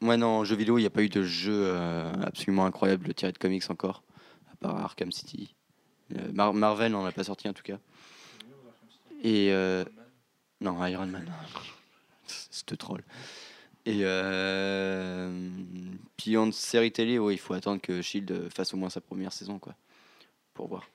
moi, 0.00 0.16
non, 0.16 0.28
en 0.28 0.44
jeu 0.44 0.54
vidéo, 0.54 0.78
il 0.78 0.82
n'y 0.82 0.86
a 0.86 0.90
pas 0.90 1.02
eu 1.02 1.08
de 1.08 1.22
jeu 1.22 1.52
euh, 1.66 2.12
absolument 2.22 2.64
incroyable 2.66 3.12
tiré 3.14 3.32
de 3.32 3.38
comics 3.38 3.68
encore, 3.68 4.02
à 4.52 4.56
part 4.56 4.76
Arkham 4.76 5.10
City. 5.10 5.54
Euh, 6.16 6.30
Mar- 6.32 6.54
Marvel 6.54 6.92
n'en 6.92 7.04
a 7.04 7.12
pas 7.12 7.24
sorti 7.24 7.48
en 7.48 7.52
tout 7.52 7.64
cas. 7.64 7.78
Et 9.24 9.52
non, 10.60 10.86
Iron 10.86 11.06
Man. 11.06 11.26
C'était 12.26 12.76
troll. 12.76 13.02
Et 13.84 14.00
euh, 14.02 15.48
puis 16.16 16.36
en 16.36 16.52
série 16.52 16.92
télé, 16.92 17.14
il 17.14 17.38
faut 17.38 17.54
attendre 17.54 17.80
que 17.80 18.00
Shield 18.00 18.48
fasse 18.54 18.74
au 18.74 18.76
moins 18.76 18.90
sa 18.90 19.00
première 19.00 19.32
saison, 19.32 19.58
quoi, 19.58 19.74
pour 20.54 20.68
voir. 20.68 20.86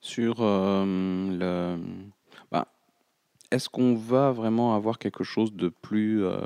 Sur 0.00 0.36
euh, 0.40 0.84
le. 1.38 1.78
bah, 2.52 2.68
Est-ce 3.50 3.70
qu'on 3.70 3.94
va 3.94 4.32
vraiment 4.32 4.74
avoir 4.74 4.98
quelque 4.98 5.24
chose 5.24 5.54
de 5.54 5.68
plus, 5.68 6.24
euh, 6.24 6.38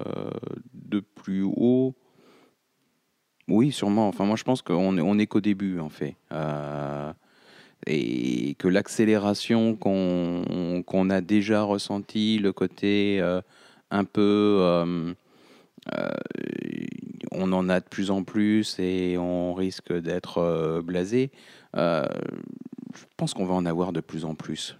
de 0.74 1.00
plus 1.00 1.42
haut? 1.42 1.94
Oui, 3.48 3.72
sûrement. 3.72 4.06
Enfin, 4.06 4.24
moi, 4.24 4.36
je 4.36 4.44
pense 4.44 4.62
qu'on 4.62 5.18
est, 5.18 5.26
qu'au 5.26 5.40
début, 5.40 5.80
en 5.80 5.90
fait. 5.90 6.16
Et 7.88 8.54
que 8.60 8.68
l'accélération 8.68 9.74
qu'on 9.74 10.84
qu'on 10.86 11.10
a 11.10 11.20
déjà 11.20 11.64
ressentie, 11.64 12.38
le 12.38 12.52
côté 12.52 13.20
un 13.92 14.04
peu. 14.04 14.58
euh, 14.60 15.14
euh, 15.96 16.10
on 17.30 17.52
en 17.52 17.68
a 17.68 17.80
de 17.80 17.84
plus 17.88 18.10
en 18.10 18.24
plus 18.24 18.78
et 18.78 19.16
on 19.18 19.54
risque 19.54 19.92
d'être 19.92 20.38
euh, 20.38 20.82
blasé. 20.82 21.30
Je 21.74 23.04
pense 23.16 23.34
qu'on 23.34 23.46
va 23.46 23.54
en 23.54 23.66
avoir 23.66 23.92
de 23.92 24.00
plus 24.00 24.24
en 24.24 24.34
plus. 24.34 24.76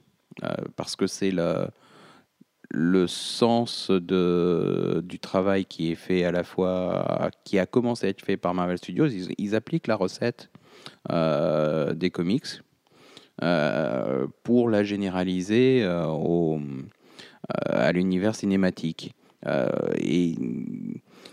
Parce 0.76 0.97
que 0.97 1.06
c'est 1.06 1.30
le, 1.30 3.06
sens 3.06 3.90
de, 3.90 5.02
du 5.05 5.18
travail 5.18 5.64
qui 5.64 5.93
est 5.93 5.97
fait 5.97 6.24
à 6.24 6.32
la 6.32 6.43
fois, 6.43 7.30
qui 7.44 7.59
a 7.59 7.66
commencé 7.66 8.06
à 8.06 8.10
être 8.10 8.22
fait 8.22 8.36
par 8.36 8.55
Marvel 8.55 8.78
Studios. 8.78 9.06
Ils, 9.06 9.55
appliquent 9.55 9.86
la 9.86 9.97
recette 9.97 10.51
des 11.09 12.10
comics 12.10 12.62
pour 14.43 14.68
la 14.68 14.84
généraliser 14.84 15.82
euh, 15.82 16.06
au, 16.06 16.59
euh, 16.59 16.82
à 17.48 17.93
l'univers 17.93 18.35
cinématique. 18.35 19.14
Euh, 19.47 19.69
et 19.98 20.36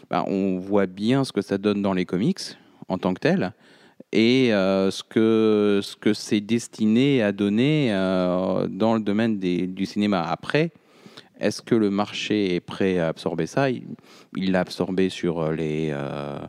ben, 0.10 0.24
on 0.28 0.58
voit 0.58 0.88
bien 0.88 1.24
ce 1.24 1.32
que 1.32 1.42
ça 1.42 1.58
donne 1.58 1.82
dans 1.82 1.94
les 1.94 2.06
comics 2.06 2.40
en 2.88 2.98
tant 2.98 3.14
que 3.14 3.20
tel 3.20 3.54
et 4.12 4.54
euh, 4.54 4.90
ce 4.90 5.04
que 5.04 5.82
ce 5.84 5.96
que 5.96 6.14
c'est 6.14 6.42
destiné 6.42 7.22
à 7.22 7.32
donner 7.32 7.90
euh, 7.92 8.68
dans 8.68 8.96
le 8.96 9.02
domaine 9.02 9.38
des, 9.38 9.68
du 9.68 9.86
cinéma. 9.86 10.24
Après, 10.24 10.72
est-ce 11.40 11.62
que 11.62 11.76
le 11.76 11.90
marché 11.90 12.56
est 12.56 12.60
prêt 12.60 12.98
à 12.98 13.10
absorber 13.10 13.46
ça? 13.46 13.70
Il 13.70 14.52
l'a 14.52 14.62
absorbé 14.62 15.10
sur 15.10 15.52
les 15.52 15.90
euh, 15.92 16.40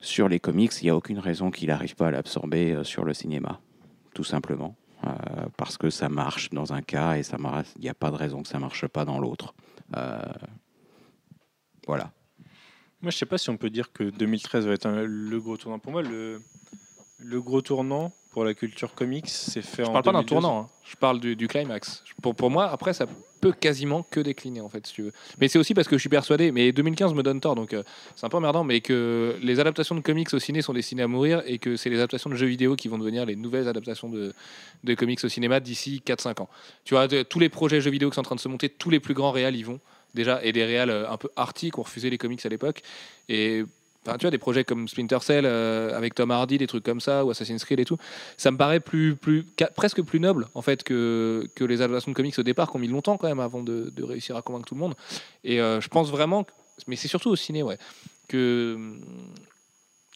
sur 0.00 0.28
les 0.28 0.40
comics. 0.40 0.72
Il 0.80 0.84
n'y 0.84 0.90
a 0.90 0.96
aucune 0.96 1.18
raison 1.18 1.50
qu'il 1.50 1.68
n'arrive 1.68 1.94
pas 1.94 2.08
à 2.08 2.10
l'absorber 2.10 2.72
euh, 2.72 2.84
sur 2.84 3.04
le 3.04 3.14
cinéma, 3.14 3.60
tout 4.14 4.24
simplement. 4.24 4.74
Euh, 5.04 5.10
parce 5.56 5.76
que 5.78 5.90
ça 5.90 6.08
marche 6.08 6.50
dans 6.50 6.72
un 6.72 6.80
cas 6.82 7.16
et. 7.16 7.22
Il 7.76 7.82
n'y 7.82 7.88
a 7.88 7.94
pas 7.94 8.10
de 8.10 8.16
raison 8.16 8.42
que 8.42 8.48
ça 8.48 8.58
marche 8.58 8.86
pas 8.86 9.04
dans 9.04 9.18
l'autre. 9.18 9.54
Euh, 9.96 10.22
voilà. 11.86 12.12
Moi, 13.00 13.10
je 13.10 13.16
sais 13.18 13.26
pas 13.26 13.38
si 13.38 13.50
on 13.50 13.56
peut 13.56 13.70
dire 13.70 13.92
que 13.92 14.04
2013 14.04 14.66
va 14.66 14.74
être 14.74 14.86
un- 14.86 15.02
le 15.02 15.40
gros 15.40 15.56
tournant. 15.56 15.78
Pour 15.80 15.90
moi, 15.92 16.02
le, 16.02 16.40
le 17.18 17.40
gros 17.42 17.60
tournant 17.62 18.12
pour 18.30 18.44
la 18.44 18.54
culture 18.54 18.94
comics, 18.94 19.28
c'est 19.28 19.60
fait 19.62 19.84
Je 19.84 19.88
en 19.88 19.92
parle 19.92 20.04
pas 20.04 20.12
d'un 20.12 20.18
2012. 20.20 20.40
tournant, 20.42 20.60
hein. 20.62 20.68
je 20.84 20.94
parle 20.96 21.18
du, 21.20 21.34
du 21.34 21.48
climax. 21.48 22.04
Pour, 22.22 22.34
pour 22.36 22.50
moi, 22.50 22.70
après, 22.70 22.92
ça 22.92 23.06
quasiment 23.50 24.04
que 24.08 24.20
décliner, 24.20 24.60
en 24.60 24.68
fait, 24.68 24.86
si 24.86 24.94
tu 24.94 25.02
veux. 25.02 25.12
Mais 25.40 25.48
c'est 25.48 25.58
aussi 25.58 25.74
parce 25.74 25.88
que 25.88 25.96
je 25.96 26.00
suis 26.00 26.08
persuadé, 26.08 26.52
mais 26.52 26.70
2015 26.70 27.14
me 27.14 27.22
donne 27.22 27.40
tort, 27.40 27.56
donc 27.56 27.74
euh, 27.74 27.82
c'est 28.14 28.24
un 28.24 28.28
peu 28.28 28.36
emmerdant, 28.36 28.62
mais 28.62 28.80
que 28.80 29.36
les 29.42 29.58
adaptations 29.58 29.96
de 29.96 30.00
comics 30.00 30.32
au 30.32 30.38
ciné 30.38 30.62
sont 30.62 30.72
destinées 30.72 31.02
à 31.02 31.08
mourir 31.08 31.42
et 31.46 31.58
que 31.58 31.76
c'est 31.76 31.90
les 31.90 31.96
adaptations 31.96 32.30
de 32.30 32.36
jeux 32.36 32.46
vidéo 32.46 32.76
qui 32.76 32.88
vont 32.88 32.98
devenir 32.98 33.26
les 33.26 33.34
nouvelles 33.34 33.66
adaptations 33.66 34.08
de, 34.08 34.32
comics 34.94 35.24
au 35.24 35.28
cinéma 35.28 35.58
d'ici 35.58 36.02
4-5 36.06 36.42
ans. 36.42 36.48
Tu 36.84 36.94
vois, 36.94 37.08
tous 37.08 37.40
les 37.40 37.48
projets 37.48 37.80
jeux 37.80 37.90
vidéo 37.90 38.10
qui 38.10 38.14
sont 38.14 38.20
en 38.20 38.24
train 38.24 38.36
de 38.36 38.40
se 38.40 38.48
monter, 38.48 38.68
tous 38.68 38.90
les 38.90 39.00
plus 39.00 39.14
grands 39.14 39.32
réals 39.32 39.56
y 39.56 39.62
vont 39.62 39.80
déjà, 40.14 40.42
et 40.44 40.52
des 40.52 40.64
réals 40.64 40.90
euh, 40.90 41.10
un 41.10 41.16
peu 41.16 41.28
arty 41.36 41.70
qui 41.70 41.78
ont 41.78 41.82
refusé 41.82 42.10
les 42.10 42.18
comics 42.18 42.44
à 42.44 42.48
l'époque. 42.48 42.82
Et 43.28 43.64
tu 44.04 44.10
vois, 44.22 44.30
des 44.30 44.38
projets 44.38 44.64
comme 44.64 44.88
Splinter 44.88 45.18
Cell 45.20 45.44
euh, 45.46 45.96
avec 45.96 46.14
Tom 46.14 46.30
Hardy, 46.30 46.58
des 46.58 46.66
trucs 46.66 46.84
comme 46.84 47.00
ça, 47.00 47.24
ou 47.24 47.30
Assassin's 47.30 47.64
Creed 47.64 47.80
et 47.80 47.84
tout, 47.84 47.96
ça 48.36 48.50
me 48.50 48.56
paraît 48.56 48.80
plus, 48.80 49.16
presque 49.74 50.02
plus 50.02 50.20
noble 50.20 50.48
en 50.54 50.62
fait 50.62 50.82
que, 50.82 51.48
les 51.60 51.80
adaptations 51.80 52.10
de 52.10 52.16
comics 52.16 52.38
au 52.38 52.42
départ, 52.42 52.70
qui 52.70 52.76
ont 52.76 52.80
mis 52.80 52.88
longtemps 52.88 53.16
quand 53.16 53.28
même 53.28 53.40
avant 53.40 53.62
de, 53.62 53.92
réussir 54.02 54.36
à 54.36 54.42
convaincre 54.42 54.66
tout 54.66 54.74
le 54.74 54.80
monde. 54.80 54.94
Et 55.44 55.60
euh, 55.60 55.80
je 55.80 55.88
pense 55.88 56.10
vraiment, 56.10 56.44
mais 56.86 56.96
c'est 56.96 57.08
surtout 57.08 57.30
au 57.30 57.36
ciné, 57.36 57.62
ouais, 57.62 57.78
que, 58.28 58.76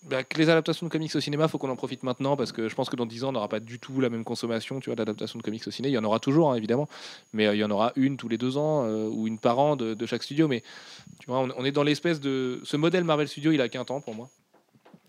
bah, 0.07 0.23
les 0.37 0.49
adaptations 0.49 0.87
de 0.87 0.91
comics 0.91 1.15
au 1.15 1.21
cinéma, 1.21 1.49
faut 1.49 1.59
qu'on 1.59 1.69
en 1.69 1.77
profite 1.77 2.03
maintenant 2.03 2.37
parce 2.37 2.53
que 2.53 2.69
je 2.69 2.75
pense 2.75 2.89
que 2.89 2.97
dans 2.97 3.07
10 3.07 3.25
ans, 3.25 3.29
on 3.31 3.33
n'aura 3.33 3.49
pas 3.49 3.61
du 3.61 3.79
tout 3.79 4.01
la 4.01 4.09
même 4.09 4.25
consommation, 4.25 4.79
tu 4.81 4.89
vois, 4.91 4.97
d'adaptation 4.97 5.39
de 5.39 5.43
comics 5.43 5.67
au 5.67 5.71
ciné. 5.71 5.89
Il 5.89 5.93
y 5.93 5.99
en 5.99 6.05
aura 6.05 6.21
toujours, 6.21 6.53
hein, 6.53 6.55
évidemment, 6.55 6.89
mais 7.33 7.47
euh, 7.47 7.55
il 7.55 7.59
y 7.59 7.65
en 7.65 7.71
aura 7.71 7.93
une 7.97 8.17
tous 8.17 8.29
les 8.29 8.39
deux 8.39 8.57
ans 8.57 8.85
euh, 8.85 9.09
ou 9.09 9.27
une 9.27 9.39
par 9.39 9.59
an 9.59 9.75
de, 9.77 9.95
de 9.95 10.07
chaque 10.07 10.23
studio. 10.23 10.47
Mais 10.49 10.63
tu 11.19 11.27
vois, 11.27 11.41
on, 11.41 11.51
on 11.57 11.65
est 11.65 11.73
dans 11.73 11.83
l'espèce 11.83 12.21
de 12.21 12.61
ce 12.65 12.77
modèle 12.77 13.05
Marvel 13.05 13.29
Studio, 13.29 13.53
il 13.53 13.61
a 13.61 13.69
qu'un 13.69 13.85
temps 13.85 14.01
pour 14.01 14.15
moi. 14.15 14.31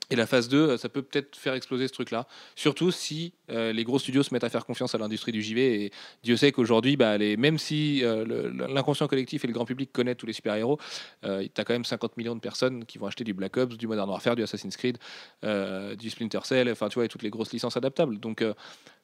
Et 0.10 0.16
la 0.16 0.26
phase 0.26 0.48
2, 0.48 0.58
euh, 0.58 0.78
ça 0.78 0.90
peut 0.90 1.02
peut-être 1.02 1.36
faire 1.36 1.54
exploser 1.54 1.88
ce 1.88 1.94
truc-là. 1.94 2.28
Surtout 2.56 2.92
si 2.92 3.34
euh, 3.50 3.74
les 3.74 3.84
gros 3.84 4.00
studios 4.00 4.24
se 4.24 4.34
mettent 4.34 4.44
à 4.44 4.50
faire 4.50 4.66
confiance 4.66 4.96
à 4.96 4.98
l'industrie 4.98 5.32
du 5.32 5.42
JV. 5.42 5.84
Et 5.84 5.92
Dieu 6.24 6.38
sait 6.38 6.52
qu'aujourd'hui, 6.52 6.96
bah, 6.96 7.18
même 7.18 7.58
si 7.58 8.04
euh, 8.04 8.52
l'inconscient 8.70 9.08
collectif 9.08 9.44
et 9.44 9.48
le 9.48 9.54
grand 9.54 9.66
public 9.66 9.92
connaissent 9.92 10.18
tous 10.18 10.26
les 10.26 10.34
super-héros, 10.34 10.80
euh, 11.26 11.46
tu 11.54 11.62
as 11.62 11.64
quand 11.66 11.74
même 11.74 11.86
50 11.86 12.18
millions 12.18 12.36
de 12.36 12.40
personnes 12.40 12.86
qui 12.86 12.98
vont 12.98 13.08
acheter 13.08 13.24
du 13.24 13.34
Black 13.34 13.58
Ops, 13.58 13.78
du 13.78 13.88
Modern 13.88 14.10
Warfare, 14.10 14.36
du 14.36 14.44
Assassin's 14.44 14.78
Creed, 14.78 14.98
euh, 15.44 15.96
du 15.96 16.10
Splinter 16.10 16.40
Cell, 16.44 16.70
enfin 16.72 16.88
tu 16.88 16.96
vois, 16.96 17.06
et 17.06 17.10
toutes 17.10 17.24
les 17.24 17.30
grosses 17.30 17.52
licences 17.52 17.78
adaptables. 17.78 18.20
Donc 18.20 18.44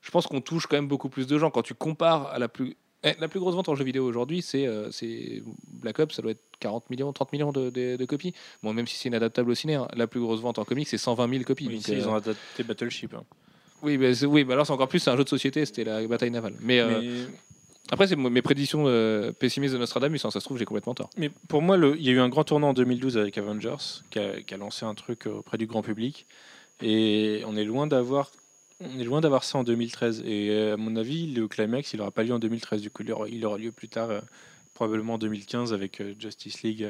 je 0.02 0.12
pense 0.12 0.28
qu'on 0.28 0.42
touche 0.42 0.68
quand 0.68 0.78
même 0.78 0.88
beaucoup 0.88 1.10
plus 1.10 1.28
de 1.28 1.38
gens. 1.38 1.50
Quand 1.50 1.62
tu 1.62 1.74
compares 1.74 2.28
à 2.28 2.40
la 2.40 2.48
plus... 2.48 2.76
eh, 3.04 3.14
la 3.20 3.28
plus 3.28 3.40
grosse 3.40 3.56
vente 3.56 3.70
en 3.70 3.76
jeu 3.76 3.84
vidéo 3.84 4.06
aujourd'hui, 4.06 4.42
c'est 4.42 4.66
euh, 4.68 4.90
c'est 4.92 5.44
Black 5.82 6.00
Ops, 6.00 6.16
ça 6.16 6.22
doit 6.22 6.32
être 6.32 6.44
40 6.60 6.90
millions, 6.90 7.12
30 7.14 7.32
millions 7.34 7.52
de, 7.52 7.70
de- 7.70 7.96
de 7.98 8.06
copies. 8.06 8.34
Bon, 8.62 8.74
même 8.74 8.88
si 8.88 8.96
c'est 8.98 9.10
inadaptable 9.10 9.52
au 9.52 9.56
ciné, 9.56 9.76
hein, 9.76 9.88
la 9.96 10.08
plus 10.08 10.20
grosse 10.22 10.42
vente 10.42 10.60
en 10.60 10.66
comics, 10.66 10.88
c'est 10.88 10.98
120 10.98 11.30
000 11.30 11.44
copies. 11.44 11.68
Oui, 11.68 11.74
Donc, 11.76 11.82
ici, 11.82 11.92
euh, 11.94 11.98
ils 11.98 12.08
ont 12.10 12.16
adapté 12.16 12.64
Battleship. 12.64 13.14
hein. 13.14 13.24
oui, 13.82 13.98
mais 13.98 14.24
oui, 14.26 14.46
mais 14.46 14.54
alors 14.54 14.66
c'est 14.66 14.74
encore 14.74 14.88
plus, 14.88 15.00
c'est 15.00 15.10
un 15.12 15.18
jeu 15.18 15.24
de 15.24 15.30
société, 15.30 15.66
c'était 15.66 15.84
la 15.84 16.06
bataille 16.08 16.32
navale. 16.32 16.56
Mais, 16.62 16.80
euh, 16.80 17.02
Mais, 17.02 17.26
après, 17.92 18.08
c'est 18.08 18.16
mes 18.16 18.42
prédictions 18.42 18.86
euh, 18.88 19.34
pessimistes 19.34 19.74
de 19.74 19.80
Nostradamus, 19.80 20.24
hein, 20.24 20.32
ça 20.32 20.40
se 20.40 20.46
trouve, 20.46 20.58
j'ai 20.58 20.64
complètement 20.66 20.94
tort. 20.96 21.10
mais 21.18 21.30
pour 21.50 21.62
moi, 21.62 21.76
le- 21.76 21.98
il 21.98 22.04
y 22.04 22.10
a 22.10 22.14
eu 22.14 22.20
un 22.20 22.30
grand 22.30 22.46
tournant 22.46 22.70
en 22.70 22.74
2012 22.74 23.18
avec 23.18 23.38
Avengers, 23.38 23.76
qui 24.10 24.20
a, 24.20 24.42
qui 24.42 24.54
a 24.54 24.58
lancé 24.58 24.86
un 24.86 24.94
truc 24.96 25.26
auprès 25.26 25.58
du 25.58 25.66
grand 25.68 25.82
public. 25.82 26.26
Et 26.82 27.44
on 27.46 27.56
est 27.58 27.64
loin 27.66 27.86
d'avoir. 27.88 28.32
On 28.86 29.00
est 29.00 29.04
loin 29.04 29.22
d'avoir 29.22 29.44
ça 29.44 29.58
en 29.58 29.64
2013. 29.64 30.24
Et 30.26 30.50
euh, 30.50 30.74
à 30.74 30.78
mon 30.78 30.96
avis, 30.96 31.28
le 31.28 31.48
climax, 31.48 31.94
il 31.94 31.98
n'aura 31.98 32.12
pas 32.12 32.24
lieu 32.24 32.34
en 32.34 32.40
2013. 32.40 32.82
Du 32.82 32.90
coup, 32.90 33.04
il 33.04 33.46
aura, 33.46 33.58
lieu 33.58 33.72
plus 33.72 33.88
tard, 33.88 34.10
euh, 34.10 34.22
probablement 34.74 35.16
en 35.16 35.18
2015, 35.18 35.74
avec 35.74 36.02
euh, 36.02 36.14
Justice 36.20 36.64
League 36.64 36.88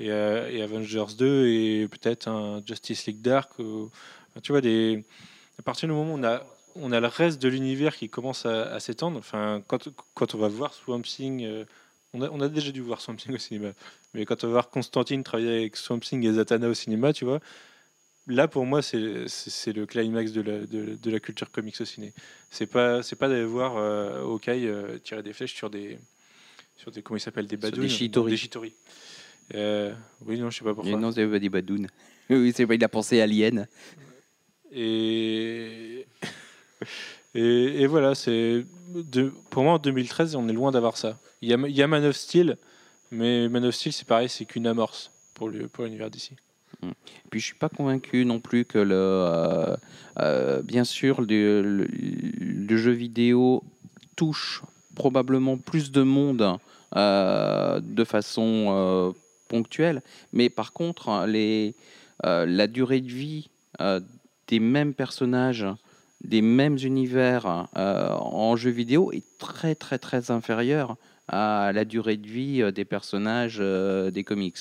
et, 0.00 0.10
Avengers 0.10 1.14
2, 1.16 1.46
et 1.46 1.88
peut-être 1.88 2.28
un 2.28 2.62
Justice 2.66 3.06
League 3.06 3.20
Dark. 3.20 3.50
tu 4.42 4.52
vois, 4.52 4.60
à 4.60 5.62
partir 5.62 5.88
du 5.88 5.94
moment 5.94 6.14
où 6.14 6.18
on 6.18 6.24
a, 6.24 6.42
on 6.74 6.90
a 6.90 7.00
le 7.00 7.06
reste 7.06 7.40
de 7.40 7.48
l'univers 7.48 7.96
qui 7.96 8.08
commence 8.08 8.44
à, 8.44 8.80
s'étendre, 8.80 9.18
enfin, 9.18 9.62
quand, 9.68 9.88
quand 10.14 10.34
on 10.34 10.38
va 10.38 10.48
voir 10.48 10.74
Swamp 10.74 11.02
Thing, 11.02 11.46
on, 12.12 12.22
a, 12.22 12.28
on 12.30 12.40
a 12.40 12.48
déjà 12.48 12.72
dû 12.72 12.80
voir 12.80 13.00
Swamp 13.00 13.14
Thing 13.14 13.34
au 13.34 13.38
cinéma, 13.38 13.70
mais 14.14 14.24
quand 14.24 14.42
on 14.42 14.48
va 14.48 14.54
voir 14.54 14.70
Constantine 14.70 15.22
travailler 15.22 15.58
avec 15.58 15.76
Swamp 15.76 16.00
Thing 16.00 16.26
et 16.26 16.32
Zatanna 16.32 16.68
au 16.68 16.74
cinéma, 16.74 17.12
tu 17.12 17.24
vois, 17.24 17.38
là 18.26 18.48
pour 18.48 18.64
moi 18.66 18.80
c'est 18.82 19.28
c'est 19.28 19.50
c'est 19.50 19.72
le 19.72 19.86
climax 19.86 20.32
de 20.32 20.40
la, 20.42 20.58
de, 20.60 20.96
de 21.00 21.10
la 21.10 21.20
culture 21.20 21.50
comics 21.50 21.80
au 21.80 21.84
ciné. 21.84 22.12
C'est 22.50 22.66
pas 22.66 23.02
c'est 23.02 23.16
pas 23.16 23.28
d'aller 23.28 23.44
voir 23.44 23.76
euh, 23.76 24.22
Hawkeye 24.22 24.66
euh, 24.66 24.98
tirer 24.98 25.22
des 25.22 25.32
flèches 25.32 25.54
sur 25.54 25.70
des 25.70 25.98
sur 26.76 26.90
des 26.90 27.02
comment 27.02 27.16
il 27.16 27.20
s'appelle 27.20 27.46
des 27.46 27.56
badounes 27.56 27.84
des. 28.24 28.30
Euh, 29.54 29.92
oui 30.24 30.38
non 30.38 30.48
je 30.50 30.58
sais 30.58 30.64
pas 30.64 30.74
pourquoi. 30.74 30.92
Non, 30.98 31.12
c'est 31.12 31.26
pas 31.26 31.38
des 31.38 31.48
badounes. 31.50 31.88
Oui, 32.30 32.52
c'est 32.56 32.66
pas, 32.66 32.74
il 32.74 32.82
a 32.82 32.88
pensé 32.88 33.20
Alien. 33.20 33.68
Et, 34.72 36.06
et, 37.34 37.82
et 37.82 37.86
voilà, 37.86 38.14
c'est 38.14 38.64
de- 38.94 39.32
pour 39.50 39.62
moi 39.62 39.74
en 39.74 39.78
2013, 39.78 40.34
on 40.34 40.48
est 40.48 40.52
loin 40.52 40.70
d'avoir 40.70 40.96
ça. 40.96 41.18
Il 41.42 41.48
y 41.50 41.52
a, 41.54 41.56
il 41.68 41.76
y 41.76 41.82
a 41.82 41.86
Man 41.86 42.04
of 42.04 42.16
Steel, 42.16 42.56
mais 43.10 43.48
Man 43.48 43.64
of 43.66 43.74
Steel, 43.74 43.92
c'est 43.92 44.06
pareil, 44.06 44.28
c'est 44.30 44.46
qu'une 44.46 44.66
amorce 44.66 45.12
pour 45.34 45.48
le- 45.48 45.68
pour 45.68 45.84
l'univers 45.84 46.10
d'ici. 46.10 46.34
Puis 47.30 47.40
je 47.40 47.46
suis 47.46 47.54
pas 47.54 47.68
convaincu 47.68 48.24
non 48.24 48.40
plus 48.40 48.64
que 48.64 48.78
le, 48.78 48.94
euh, 48.94 49.76
euh, 50.20 50.62
bien 50.62 50.84
sûr, 50.84 51.20
le, 51.20 51.86
jeu 52.76 52.92
vidéo 52.92 53.62
touche 54.16 54.62
probablement 54.94 55.56
plus 55.56 55.90
de 55.90 56.02
monde 56.02 56.58
euh, 56.96 57.80
de 57.80 58.04
façon 58.04 59.14
ponctuelle, 59.48 60.02
mais 60.32 60.48
par 60.48 60.72
contre, 60.72 61.26
la 62.22 62.66
durée 62.66 63.00
de 63.00 63.10
vie 63.10 63.50
des 64.48 64.60
mêmes 64.60 64.94
personnages, 64.94 65.66
des 66.22 66.42
mêmes 66.42 66.78
univers 66.82 67.66
en 67.74 68.56
jeu 68.56 68.70
vidéo 68.70 69.12
est 69.12 69.24
très 69.38 69.74
très 69.74 69.98
très 69.98 70.30
inférieure 70.30 70.96
à 71.26 71.72
la 71.72 71.84
durée 71.84 72.16
de 72.16 72.26
vie 72.26 72.72
des 72.72 72.84
personnages 72.84 73.58
des 73.58 74.24
comics. 74.24 74.58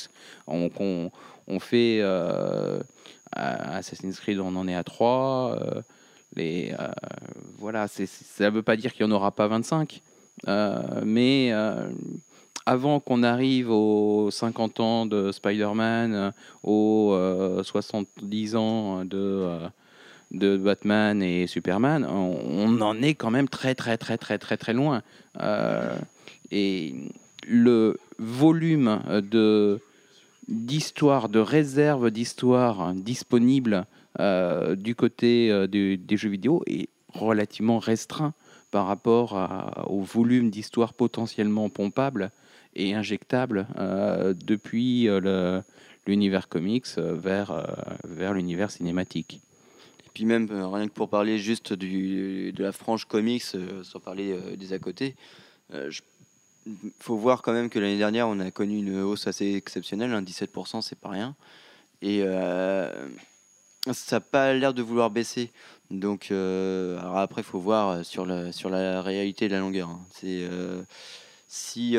On 1.47 1.59
fait 1.59 1.99
euh, 2.01 2.79
Assassin's 3.31 4.19
Creed, 4.19 4.39
on 4.39 4.55
en 4.55 4.67
est 4.67 4.75
à 4.75 4.83
3. 4.83 5.57
les, 6.35 6.73
euh, 6.79 6.87
voilà, 7.59 7.87
ça 7.87 8.03
ne 8.39 8.49
veut 8.49 8.63
pas 8.63 8.75
dire 8.75 8.93
qu'il 8.93 9.05
n'y 9.05 9.11
en 9.11 9.15
aura 9.15 9.31
pas 9.31 9.47
25. 9.47 10.01
euh, 10.47 11.01
mais 11.05 11.49
euh, 11.51 11.89
avant 12.65 12.99
qu'on 12.99 13.23
arrive 13.23 13.69
aux 13.69 14.29
50 14.31 14.79
ans 14.79 15.05
de 15.05 15.31
Spider-Man, 15.31 16.13
euh, 16.13 16.31
aux 16.63 17.11
euh, 17.13 17.63
70 17.63 18.55
ans 18.55 19.05
de, 19.05 19.17
euh, 19.17 19.67
de 20.31 20.57
Batman 20.57 21.21
et 21.21 21.47
Superman, 21.47 22.05
on, 22.05 22.81
en 22.81 23.01
est 23.01 23.15
quand 23.15 23.31
même 23.31 23.49
très 23.49 23.75
très 23.75 23.97
très 23.97 24.17
très 24.17 24.37
très 24.37 24.57
très 24.57 24.73
loin. 24.73 25.01
Euh, 25.41 25.97
et 26.51 26.95
le 27.47 27.99
volume 28.17 29.01
de 29.09 29.79
d'histoire, 30.47 31.29
de 31.29 31.39
réserve 31.39 32.11
d'histoire 32.11 32.93
disponible 32.93 33.85
euh, 34.19 34.75
du 34.75 34.95
côté 34.95 35.49
euh, 35.51 35.67
des, 35.67 36.17
jeux 36.17 36.29
vidéo 36.29 36.61
est 36.67 36.89
relativement 37.09 37.79
restreint 37.79 38.33
par 38.71 38.87
rapport 38.87 39.37
au 39.87 40.01
volume 40.01 40.49
d'histoire 40.49 40.93
potentiellement 40.93 41.69
pompable 41.69 42.31
et 42.75 42.95
injectable 42.95 43.67
euh, 43.77 44.33
depuis 44.33 45.07
l'univers 46.07 46.49
comics 46.49 46.87
vers, 46.97 47.67
vers 48.03 48.33
l'univers 48.33 48.71
cinématique. 48.71 49.41
Et 50.07 50.09
puis 50.11 50.25
même, 50.25 50.49
rien 50.49 50.87
que 50.87 50.93
pour 50.93 51.07
parler 51.07 51.37
juste 51.37 51.73
de 51.73 52.63
la 52.63 52.71
frange 52.71 53.05
comics, 53.05 53.43
sans 53.43 53.99
parler 53.99 54.35
des 54.57 54.73
à 54.73 54.79
côté, 54.79 55.15
il 55.71 55.91
faut 56.99 57.17
voir 57.17 57.41
quand 57.41 57.53
même 57.53 57.69
que 57.69 57.79
l'année 57.79 57.97
dernière, 57.97 58.27
on 58.27 58.39
a 58.39 58.51
connu 58.51 58.77
une 58.77 59.01
hausse 59.01 59.27
assez 59.27 59.53
exceptionnelle, 59.55 60.13
hein, 60.13 60.21
17%, 60.21 60.81
c'est 60.81 60.99
pas 60.99 61.09
rien. 61.09 61.35
Et 62.01 62.21
euh, 62.23 62.91
ça 63.91 64.17
n'a 64.17 64.19
pas 64.21 64.53
l'air 64.53 64.73
de 64.73 64.81
vouloir 64.81 65.09
baisser. 65.09 65.51
Donc 65.91 66.29
euh, 66.31 66.99
après, 67.15 67.41
il 67.41 67.45
faut 67.45 67.59
voir 67.59 68.03
sur 68.05 68.25
la, 68.25 68.51
sur 68.51 68.69
la 68.69 69.01
réalité 69.01 69.47
de 69.47 69.53
la 69.53 69.59
longueur. 69.59 69.89
hein. 69.89 70.01
C'est 70.11 70.47
euh, 70.49 70.83
si... 71.47 71.97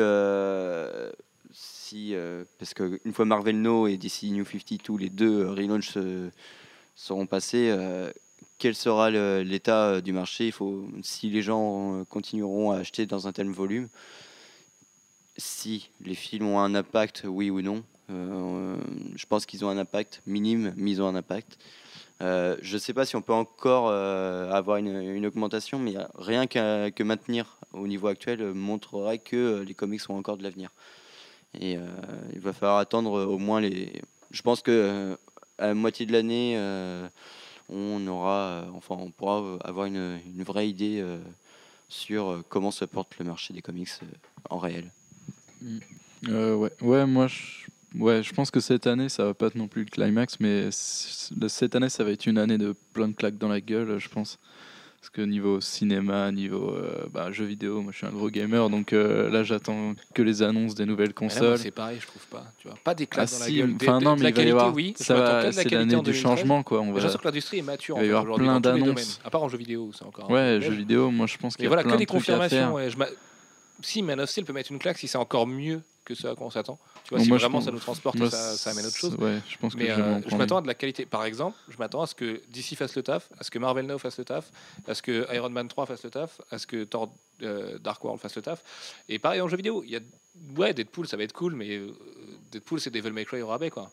si, 1.51 2.15
parce 2.59 2.73
qu'une 2.73 3.13
fois 3.13 3.25
Marvel 3.25 3.61
No 3.61 3.87
et 3.87 3.97
DC 3.97 4.23
New 4.31 4.45
52, 4.45 4.97
les 4.97 5.09
deux 5.09 5.49
relaunch 5.49 5.93
euh, 5.97 6.29
seront 6.95 7.25
passés, 7.25 7.73
quel 8.57 8.75
sera 8.75 9.09
l'état 9.43 10.01
du 10.01 10.11
marché? 10.13 10.47
Il 10.47 10.51
faut, 10.51 10.87
si 11.03 11.29
les 11.29 11.41
gens 11.41 12.03
continueront 12.09 12.71
à 12.71 12.77
acheter 12.77 13.05
dans 13.05 13.27
un 13.27 13.31
tel 13.31 13.49
volume, 13.49 13.89
si 15.37 15.89
les 16.01 16.15
films 16.15 16.47
ont 16.47 16.59
un 16.59 16.75
impact, 16.75 17.23
oui 17.27 17.49
ou 17.49 17.61
non. 17.61 17.83
Euh, 18.09 18.77
je 19.15 19.25
pense 19.25 19.45
qu'ils 19.45 19.65
ont 19.65 19.69
un 19.69 19.77
impact 19.77 20.21
minime, 20.25 20.73
mais 20.77 20.91
ils 20.91 21.01
ont 21.01 21.07
un 21.07 21.15
impact. 21.15 21.57
Euh, 22.21 22.55
je 22.61 22.75
ne 22.75 22.79
sais 22.79 22.93
pas 22.93 23.05
si 23.05 23.15
on 23.15 23.21
peut 23.21 23.33
encore 23.33 23.87
euh, 23.89 24.49
avoir 24.51 24.77
une, 24.77 25.25
augmentation, 25.25 25.79
mais 25.79 25.95
rien 26.17 26.47
que 26.47 27.03
maintenir 27.03 27.57
au 27.73 27.87
niveau 27.87 28.07
actuel 28.07 28.41
euh, 28.41 28.53
montrerait 28.53 29.17
que 29.17 29.35
euh, 29.35 29.63
les 29.65 29.73
comics 29.73 30.01
ont 30.09 30.17
encore 30.17 30.37
de 30.37 30.43
l'avenir. 30.43 30.69
Et 31.59 31.77
euh, 31.77 31.81
il 32.33 32.39
va 32.39 32.53
falloir 32.53 32.77
attendre 32.77 33.25
au 33.25 33.37
moins 33.37 33.59
les. 33.61 34.01
Je 34.31 34.41
pense 34.41 34.61
que 34.61 34.71
euh, 34.71 35.15
à 35.57 35.67
la 35.67 35.73
moitié 35.73 36.05
de 36.05 36.11
l'année, 36.11 36.55
euh, 36.57 37.07
on 37.69 38.05
aura, 38.07 38.39
euh, 38.39 38.65
enfin, 38.75 38.95
on 38.99 39.11
pourra 39.11 39.41
euh, 39.41 39.57
avoir 39.63 39.85
une, 39.85 40.19
vraie 40.43 40.69
idée 40.69 40.99
euh, 41.01 41.17
sur 41.89 42.31
euh, 42.31 42.45
comment 42.47 42.71
se 42.71 42.85
porte 42.85 43.17
le 43.19 43.25
marché 43.25 43.53
des 43.53 43.61
comics 43.61 43.89
euh, 44.03 44.05
en 44.49 44.57
réel. 44.57 44.91
Euh, 46.29 46.55
ouais, 46.55 46.71
ouais, 46.81 47.05
moi, 47.05 47.27
je, 47.27 47.99
ouais, 47.99 48.23
je 48.23 48.33
pense 48.33 48.51
que 48.51 48.59
cette 48.59 48.87
année, 48.87 49.09
ça 49.09 49.25
va 49.25 49.33
pas 49.33 49.47
être 49.47 49.55
non 49.55 49.67
plus 49.67 49.83
le 49.83 49.89
climax, 49.89 50.39
mais 50.39 50.69
cette 50.71 51.75
année, 51.75 51.89
ça 51.89 52.03
va 52.03 52.11
être 52.11 52.25
une 52.25 52.37
année 52.37 52.57
de 52.57 52.75
plein 52.93 53.07
de 53.07 53.13
claques 53.13 53.37
dans 53.37 53.49
la 53.49 53.61
gueule, 53.61 53.97
je 53.99 54.09
pense. 54.09 54.39
Parce 55.05 55.17
que 55.17 55.21
niveau 55.21 55.61
cinéma, 55.61 56.31
niveau 56.31 56.71
euh, 56.71 57.05
bah, 57.13 57.31
jeux 57.31 57.45
vidéo, 57.45 57.79
moi 57.83 57.91
je 57.91 57.97
suis 57.97 58.07
un 58.07 58.09
gros 58.09 58.31
gamer, 58.31 58.71
donc 58.71 58.91
euh, 58.91 59.29
là 59.29 59.43
j'attends 59.43 59.93
que 60.15 60.23
les 60.23 60.41
annonces 60.41 60.73
des 60.73 60.87
nouvelles 60.87 61.13
consoles. 61.13 61.59
c'est 61.59 61.69
pareil, 61.69 61.99
je 62.01 62.07
trouve 62.07 62.25
pas. 62.25 62.43
Tu 62.57 62.67
vois, 62.67 62.75
pas 62.83 62.95
des 62.95 63.05
claques 63.05 63.29
Ah 63.31 63.37
dans 63.37 63.45
si, 63.45 63.59
la 63.59 63.67
gueule. 63.67 63.75
Enfin 63.79 63.99
non, 63.99 64.15
mais 64.15 64.23
la 64.23 64.29
il 64.29 64.33
va 64.33 64.41
y 64.41 64.45
qualité, 64.45 64.51
avoir, 64.51 64.73
oui. 64.73 64.95
ça 64.97 65.13
va, 65.13 65.51
c'est 65.51 65.69
l'année 65.69 65.95
du 65.95 66.01
2013. 66.01 66.15
changement 66.15 66.63
quoi. 66.63 66.81
On 66.81 66.91
va, 66.91 67.07
que 67.07 67.23
l'industrie 67.23 67.59
est 67.59 67.61
mature 67.61 67.97
il 67.97 67.99
va 67.99 68.05
y 68.07 68.09
avoir 68.17 68.35
plein 68.35 68.59
d'annonces. 68.59 69.19
À 69.23 69.29
part 69.29 69.43
en 69.43 69.47
jeux 69.47 69.59
vidéo, 69.59 69.91
c'est 69.93 70.05
encore. 70.05 70.31
ouais, 70.31 70.59
jeux 70.59 70.73
vidéo, 70.73 71.11
moi 71.11 71.27
je 71.27 71.37
pense 71.37 71.55
qu'il 71.55 71.65
y 71.65 71.67
a 71.67 71.69
voilà, 71.69 71.83
plein 71.83 71.91
que 71.91 71.97
de 71.97 71.99
des 71.99 72.05
confirmations. 72.07 72.75
Si 73.81 74.01
Man 74.01 74.19
of 74.19 74.29
Steel 74.29 74.45
peut 74.45 74.53
mettre 74.53 74.71
une 74.71 74.79
claque, 74.79 74.97
si 74.97 75.07
c'est 75.07 75.17
encore 75.17 75.47
mieux 75.47 75.81
que 76.05 76.13
ce 76.13 76.27
à 76.27 76.35
quoi 76.35 76.45
on 76.47 76.51
s'attend. 76.51 76.77
Tu 77.03 77.09
vois, 77.09 77.17
Bon, 77.17 77.23
si 77.23 77.29
moi, 77.29 77.37
vraiment 77.39 77.57
pense- 77.57 77.65
ça 77.65 77.71
nous 77.71 77.79
transporte, 77.79 78.15
Moi, 78.17 78.29
ça, 78.29 78.55
ça 78.55 78.69
amène 78.69 78.85
autre 78.85 78.95
chose. 78.95 79.15
Ouais, 79.15 79.39
je 79.49 79.57
pense 79.57 79.73
que 79.73 79.79
Mais 79.79 79.87
je 79.87 79.99
euh, 79.99 80.19
je 80.27 80.35
m'attends 80.35 80.57
à 80.57 80.61
de 80.61 80.67
la 80.67 80.75
qualité. 80.75 81.05
Par 81.07 81.25
exemple, 81.25 81.57
je 81.67 81.77
m'attends 81.77 82.03
à 82.03 82.07
ce 82.07 82.13
que 82.13 82.41
DC 82.49 82.75
fasse 82.75 82.95
le 82.95 83.01
taf, 83.01 83.29
à 83.39 83.43
ce 83.43 83.49
que 83.49 83.57
Marvel 83.57 83.85
Now 83.87 83.97
fasse 83.97 84.17
le 84.19 84.25
taf, 84.25 84.51
à 84.87 84.93
ce 84.93 85.01
que 85.01 85.25
Iron 85.33 85.49
Man 85.49 85.67
3 85.67 85.87
fasse 85.87 86.03
le 86.03 86.11
taf, 86.11 86.41
à 86.51 86.59
ce 86.59 86.67
que 86.67 86.83
Thor 86.83 87.11
euh, 87.41 87.79
Dark 87.79 88.03
World 88.03 88.21
fasse 88.21 88.35
le 88.35 88.43
taf. 88.43 88.63
Et 89.09 89.17
pareil 89.19 89.41
en 89.41 89.47
jeu 89.47 89.57
vidéo, 89.57 89.83
il 89.83 89.91
y 89.91 89.95
a 89.95 89.99
ouais 90.57 90.73
Deadpool, 90.75 91.07
ça 91.07 91.17
va 91.17 91.23
être 91.23 91.33
cool, 91.33 91.55
mais 91.55 91.75
euh, 91.75 91.91
Deadpool 92.51 92.79
c'est 92.79 92.91
Devil 92.91 93.11
May 93.11 93.25
Cry 93.25 93.41
au 93.41 93.47
rabais 93.47 93.71
quoi. 93.71 93.91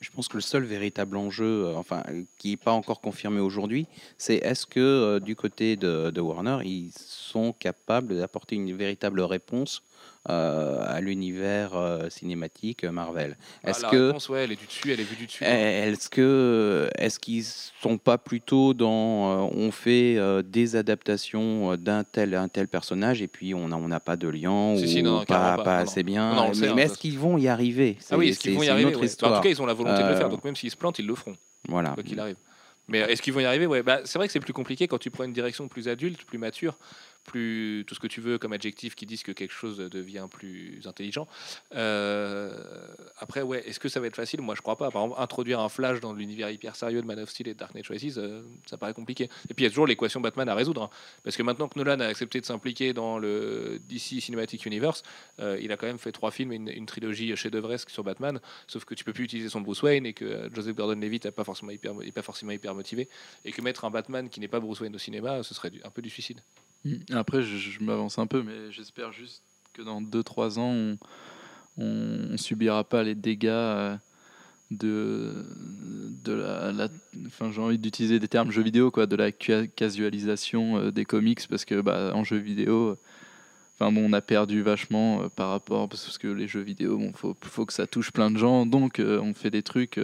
Je 0.00 0.10
pense 0.10 0.28
que 0.28 0.36
le 0.36 0.42
seul 0.42 0.64
véritable 0.64 1.16
enjeu, 1.16 1.66
euh, 1.66 1.74
enfin, 1.76 2.02
qui 2.38 2.50
n'est 2.50 2.56
pas 2.56 2.72
encore 2.72 3.00
confirmé 3.00 3.40
aujourd'hui, 3.40 3.86
c'est 4.16 4.36
est-ce 4.36 4.66
que 4.66 4.80
euh, 4.80 5.20
du 5.20 5.36
côté 5.36 5.76
de 5.76 6.20
Warner, 6.20 6.58
ils 6.64 6.92
sont 6.94 7.52
capables 7.52 8.16
d'apporter 8.16 8.56
une 8.56 8.74
véritable 8.76 9.20
réponse 9.20 9.82
euh, 10.28 10.78
à 10.86 11.00
l'univers 11.00 11.74
euh, 11.74 12.08
cinématique 12.10 12.84
Marvel. 12.84 13.36
Ah, 13.64 13.70
Est-ce 13.70 13.86
que 13.86 14.06
réponse, 14.08 14.28
ouais, 14.28 14.44
elle 14.44 14.52
est 14.52 14.56
du 14.56 14.66
dessus, 14.66 14.92
elle 14.92 15.00
est 15.00 15.04
vue 15.04 15.16
du 15.16 15.26
dessus. 15.26 15.44
est-ce 15.44 16.08
que 16.10 16.90
est-ce 16.96 17.18
qu'ils 17.18 17.44
sont 17.44 17.98
pas 17.98 18.18
plutôt 18.18 18.74
dans 18.74 19.48
euh, 19.48 19.50
on 19.54 19.70
fait 19.70 20.16
euh, 20.18 20.42
des 20.42 20.76
adaptations 20.76 21.72
euh, 21.72 21.76
d'un 21.76 22.04
tel 22.04 22.34
un 22.34 22.48
tel 22.48 22.68
personnage 22.68 23.22
et 23.22 23.28
puis 23.28 23.54
on 23.54 23.68
n'a 23.68 23.76
on 23.76 23.88
pas 24.00 24.16
de 24.16 24.28
lien 24.28 24.76
Si, 24.76 24.84
ou 24.84 24.86
si, 24.86 25.02
non, 25.02 25.24
pas, 25.24 25.56
pas. 25.56 25.78
assez 25.78 26.02
bien 26.02 26.34
Non, 26.34 26.52
mais, 26.54 26.68
hein, 26.68 26.74
mais 26.76 26.82
est-ce 26.82 26.98
qu'ils 26.98 27.18
vont 27.18 27.38
y 27.38 27.48
arriver? 27.48 27.96
Ah 28.10 28.18
oui, 28.18 28.28
est-ce 28.28 28.40
qu'ils 28.40 28.54
vont 28.54 28.62
y 28.62 28.68
arriver. 28.68 28.92
Bah, 28.92 29.30
En 29.30 29.36
tout 29.36 29.40
cas, 29.42 29.48
ils 29.48 29.62
ont 29.62 29.66
la 29.66 29.74
volonté 29.74 30.02
de 30.02 30.08
le 30.08 30.14
faire, 30.14 30.26
Euh, 30.26 30.30
donc 30.30 30.44
même 30.44 30.56
s'ils 30.56 30.70
se 30.70 30.76
plantent, 30.76 30.98
ils 30.98 31.06
le 31.06 31.14
feront, 31.14 31.36
voilà 31.68 31.90
quoi 31.90 32.02
qu'il 32.02 32.20
arrive. 32.20 32.36
Mais 32.88 33.02
euh, 33.02 33.06
est-ce 33.08 33.20
qu'ils 33.22 33.32
vont 33.32 33.40
y 33.40 33.44
arriver? 33.44 33.66
Ouais. 33.66 33.82
bah, 33.82 34.00
C'est 34.04 34.18
vrai 34.18 34.26
que 34.26 34.32
c'est 34.32 34.40
plus 34.40 34.52
compliqué 34.52 34.88
quand 34.88 34.98
tu 34.98 35.10
prends 35.10 35.24
une 35.24 35.32
direction 35.32 35.68
plus 35.68 35.88
adulte, 35.88 36.24
plus 36.24 36.38
mature, 36.38 36.78
tout 37.32 37.94
ce 37.94 38.00
que 38.00 38.06
tu 38.06 38.20
veux 38.20 38.38
comme 38.38 38.52
adjectif 38.52 38.94
qui 38.94 39.06
disent 39.06 39.22
que 39.22 39.32
quelque 39.32 39.52
chose 39.52 39.78
devient 39.78 40.26
plus 40.30 40.80
intelligent. 40.86 41.26
Euh, 41.74 42.50
après, 43.18 43.42
ouais, 43.42 43.66
est-ce 43.66 43.80
que 43.80 43.88
ça 43.88 44.00
va 44.00 44.06
être 44.06 44.16
facile? 44.16 44.40
Moi, 44.40 44.54
je 44.54 44.62
crois 44.62 44.76
pas. 44.76 44.90
Par 44.90 45.02
exemple, 45.04 45.20
introduire 45.20 45.60
un 45.60 45.68
Flash 45.68 46.00
dans 46.00 46.12
l'univers 46.12 46.50
hyper 46.50 46.76
sérieux 46.76 47.00
de 47.00 47.06
Man 47.06 47.18
of 47.18 47.30
Steel 47.30 47.48
et 47.48 47.54
de 47.54 47.58
Dark 47.58 47.74
Knight 47.74 47.86
Rises, 47.88 48.18
euh, 48.18 48.42
ça 48.66 48.76
paraît 48.76 48.94
compliqué. 48.94 49.24
Et 49.48 49.54
puis, 49.54 49.64
il 49.64 49.64
y 49.64 49.66
a 49.66 49.70
toujours 49.70 49.86
l'équation 49.86 50.20
Batman 50.20 50.48
à 50.48 50.54
résoudre. 50.54 50.82
hein. 50.82 50.90
Parce 51.24 51.36
que 51.36 51.42
maintenant 51.42 51.68
que 51.68 51.78
Nolan 51.78 52.00
a 52.00 52.06
accepté 52.06 52.40
de 52.40 52.46
s'impliquer 52.46 52.92
dans 52.92 53.18
le 53.18 53.80
DC 53.88 54.20
Cinematic 54.20 54.66
Universe, 54.66 55.02
euh, 55.40 55.58
il 55.60 55.72
a 55.72 55.76
quand 55.76 55.86
même 55.86 55.98
fait 55.98 56.12
trois 56.12 56.30
films 56.30 56.52
et 56.52 56.56
une, 56.56 56.86
trilogie 56.86 57.34
chef-d'œuvresque 57.36 57.90
sur 57.90 58.02
Batman. 58.02 58.40
Sauf 58.66 58.84
que 58.84 58.94
tu 58.94 59.04
peux 59.04 59.12
plus 59.12 59.24
utiliser 59.24 59.48
son 59.48 59.60
Bruce 59.60 59.82
Wayne 59.82 60.06
et 60.06 60.14
que 60.14 60.48
Joseph 60.54 60.74
Gordon-Levitt 60.74 61.26
n'est 61.26 61.30
pas 61.30 61.44
forcément 61.44 61.70
hyper, 61.70 61.92
pas 62.14 62.22
forcément 62.22 62.52
hyper 62.52 62.74
motivé. 62.74 63.08
Et 63.44 63.52
que 63.52 63.60
mettre 63.62 63.84
un 63.84 63.90
Batman 63.90 64.28
qui 64.28 64.40
n'est 64.40 64.48
pas 64.48 64.60
Bruce 64.60 64.80
Wayne 64.80 64.94
au 64.94 64.98
cinéma, 64.98 65.42
ce 65.42 65.54
serait 65.54 65.70
un 65.84 65.90
peu 65.90 66.02
du 66.02 66.10
suicide. 66.10 66.40
Mm. 66.84 67.17
Après, 67.18 67.42
je, 67.42 67.82
m'avance 67.82 68.18
un 68.18 68.26
peu, 68.26 68.42
mais 68.42 68.70
j'espère 68.70 69.12
juste 69.12 69.42
que 69.72 69.82
dans 69.82 70.00
2-3 70.00 70.58
ans, 70.58 70.72
on, 70.72 70.98
on 71.76 72.36
subira 72.36 72.84
pas 72.84 73.02
les 73.02 73.14
dégâts 73.14 73.48
euh, 73.48 73.96
de, 74.70 75.46
de 76.24 76.32
la, 76.32 76.88
enfin 77.26 77.50
j'ai 77.52 77.60
envie 77.60 77.78
d'utiliser 77.78 78.18
des 78.18 78.28
termes 78.28 78.50
jeux 78.50 78.62
vidéo 78.62 78.90
quoi, 78.90 79.06
de 79.06 79.16
la 79.16 79.30
ca- 79.30 79.66
casualisation 79.66 80.78
euh, 80.78 80.90
des 80.90 81.04
comics 81.04 81.46
parce 81.48 81.64
que 81.64 81.80
bah, 81.80 82.12
en 82.14 82.22
jeu 82.22 82.36
vidéo, 82.36 82.96
enfin 83.74 83.92
bon, 83.92 84.08
on 84.08 84.12
a 84.12 84.20
perdu 84.20 84.62
vachement 84.62 85.22
euh, 85.22 85.28
par 85.28 85.50
rapport 85.50 85.88
parce 85.88 86.18
que 86.18 86.28
les 86.28 86.48
jeux 86.48 86.60
vidéo, 86.60 86.98
bon, 86.98 87.12
faut, 87.14 87.66
que 87.66 87.72
ça 87.72 87.86
touche 87.86 88.12
plein 88.12 88.30
de 88.30 88.38
gens, 88.38 88.66
donc 88.66 89.00
on 89.00 89.34
fait 89.34 89.50
des 89.50 89.62
trucs 89.62 89.98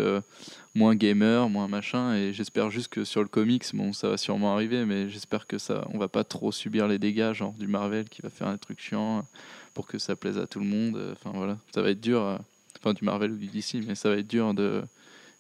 moins 0.74 0.94
gamer, 0.96 1.48
moins 1.48 1.68
machin, 1.68 2.14
et 2.16 2.32
j'espère 2.32 2.70
juste 2.70 2.88
que 2.88 3.04
sur 3.04 3.22
le 3.22 3.28
comics, 3.28 3.64
bon, 3.74 3.92
ça 3.92 4.08
va 4.08 4.16
sûrement 4.16 4.54
arriver, 4.54 4.84
mais 4.84 5.08
j'espère 5.08 5.46
que 5.46 5.58
ça, 5.58 5.86
on 5.92 5.98
va 5.98 6.08
pas 6.08 6.24
trop 6.24 6.50
subir 6.52 6.88
les 6.88 6.98
dégâts, 6.98 7.32
genre 7.32 7.52
du 7.52 7.68
Marvel 7.68 8.08
qui 8.08 8.22
va 8.22 8.30
faire 8.30 8.48
un 8.48 8.56
truc 8.58 8.80
chiant 8.80 9.24
pour 9.72 9.86
que 9.86 9.98
ça 9.98 10.16
plaise 10.16 10.38
à 10.38 10.46
tout 10.46 10.58
le 10.60 10.66
monde. 10.66 10.96
euh, 10.96 11.12
Enfin 11.12 11.30
voilà, 11.34 11.58
ça 11.74 11.80
va 11.82 11.90
être 11.90 12.00
dur. 12.00 12.20
euh, 12.22 12.36
Enfin 12.80 12.92
du 12.92 13.04
Marvel 13.04 13.30
ou 13.32 13.36
du 13.36 13.46
DC, 13.46 13.76
mais 13.86 13.94
ça 13.94 14.10
va 14.10 14.16
être 14.16 14.26
dur 14.26 14.52
de 14.52 14.82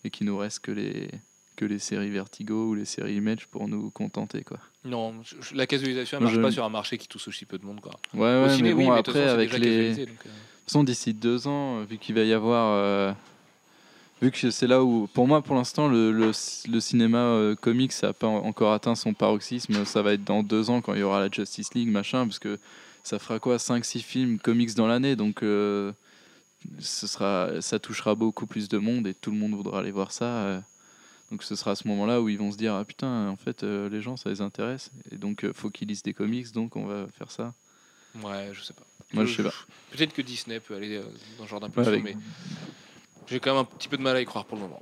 et 0.04 0.10
qu'il 0.10 0.26
nous 0.26 0.36
reste 0.38 0.60
que 0.60 0.70
les 0.70 1.08
que 1.56 1.64
les 1.64 1.78
séries 1.78 2.10
Vertigo 2.10 2.68
ou 2.70 2.74
les 2.74 2.84
séries 2.84 3.14
Image 3.16 3.46
pour 3.48 3.68
nous 3.68 3.90
contenter 3.90 4.42
quoi. 4.42 4.58
Non, 4.84 5.14
la 5.54 5.66
casualisation, 5.66 6.16
elle 6.18 6.22
Moi, 6.24 6.30
marche 6.32 6.36
je- 6.40 6.46
pas 6.48 6.50
sur 6.52 6.64
un 6.64 6.68
marché 6.68 6.96
qui 6.98 7.06
touche 7.06 7.28
aussi 7.28 7.44
peu 7.44 7.58
de 7.58 7.64
monde. 7.66 7.80
Quoi. 7.80 7.92
Ouais 8.14 8.42
ouais, 8.42 8.48
ciné, 8.56 8.70
mais 8.70 8.74
oui, 8.74 8.84
bon 8.86 8.90
mais 8.92 8.96
de 8.98 9.02
toute 9.02 9.14
après 9.14 9.24
façon, 9.26 9.34
avec 9.34 9.58
les 9.58 9.94
de 9.94 10.00
euh. 10.02 10.04
toute 10.06 10.18
façon 10.66 10.84
d'ici 10.84 11.12
deux 11.14 11.46
ans, 11.46 11.82
vu 11.84 11.98
qu'il 11.98 12.14
va 12.14 12.22
y 12.22 12.32
avoir 12.32 12.72
euh, 12.76 13.12
vu 14.22 14.30
que 14.30 14.50
c'est 14.50 14.66
là 14.66 14.82
où 14.82 15.06
pour 15.12 15.26
moi 15.26 15.42
pour 15.42 15.54
l'instant 15.56 15.88
le, 15.88 16.10
le, 16.12 16.26
le 16.68 16.80
cinéma 16.80 17.18
euh, 17.18 17.54
comics 17.54 17.92
n'a 18.02 18.12
pas 18.12 18.26
en- 18.26 18.44
encore 18.46 18.72
atteint 18.72 18.94
son 18.94 19.12
paroxysme, 19.14 19.84
ça 19.84 20.02
va 20.02 20.12
être 20.14 20.24
dans 20.24 20.42
deux 20.42 20.70
ans 20.70 20.80
quand 20.80 20.94
il 20.94 21.00
y 21.00 21.02
aura 21.02 21.20
la 21.20 21.30
Justice 21.30 21.74
League 21.74 21.88
machin 21.90 22.26
parce 22.26 22.38
que 22.38 22.58
ça 23.02 23.18
fera 23.18 23.38
quoi 23.38 23.58
5 23.58 23.84
6 23.84 24.00
films 24.02 24.38
comics 24.38 24.74
dans 24.74 24.86
l'année 24.86 25.16
donc 25.16 25.42
euh, 25.42 25.92
ce 26.80 27.06
sera 27.06 27.60
ça 27.60 27.78
touchera 27.78 28.14
beaucoup 28.14 28.46
plus 28.46 28.68
de 28.68 28.78
monde 28.78 29.06
et 29.06 29.14
tout 29.14 29.30
le 29.30 29.36
monde 29.36 29.52
voudra 29.52 29.80
aller 29.80 29.90
voir 29.90 30.10
ça 30.12 30.24
euh. 30.24 30.60
donc 31.30 31.42
ce 31.42 31.54
sera 31.56 31.72
à 31.72 31.74
ce 31.76 31.86
moment-là 31.88 32.22
où 32.22 32.28
ils 32.30 32.38
vont 32.38 32.50
se 32.52 32.56
dire 32.56 32.74
ah 32.74 32.84
putain 32.84 33.28
en 33.28 33.36
fait 33.36 33.62
euh, 33.62 33.90
les 33.90 34.00
gens 34.00 34.16
ça 34.16 34.30
les 34.30 34.40
intéresse 34.40 34.90
et 35.12 35.16
donc 35.16 35.44
faut 35.52 35.68
qu'ils 35.68 35.88
lisent 35.88 36.02
des 36.02 36.14
comics 36.14 36.50
donc 36.52 36.76
on 36.76 36.86
va 36.86 37.06
faire 37.18 37.30
ça. 37.30 37.52
Ouais, 38.22 38.50
je 38.52 38.62
sais 38.62 38.72
pas. 38.72 38.84
Moi 39.12 39.24
je 39.26 39.34
sais 39.36 39.42
pas. 39.42 39.52
Peut-être 39.90 40.14
que 40.14 40.22
Disney 40.22 40.60
peut 40.60 40.76
aller 40.76 41.02
dans 41.36 41.44
ce 41.44 41.50
genre 41.50 41.58
d'impulsion, 41.60 41.92
Ouais, 41.92 42.00
mais 42.00 42.16
j'ai 43.26 43.40
quand 43.40 43.52
même 43.52 43.62
un 43.62 43.64
petit 43.64 43.88
peu 43.88 43.96
de 43.96 44.02
mal 44.02 44.16
à 44.16 44.20
y 44.20 44.24
croire 44.24 44.44
pour 44.44 44.56
le 44.56 44.62
moment. 44.62 44.80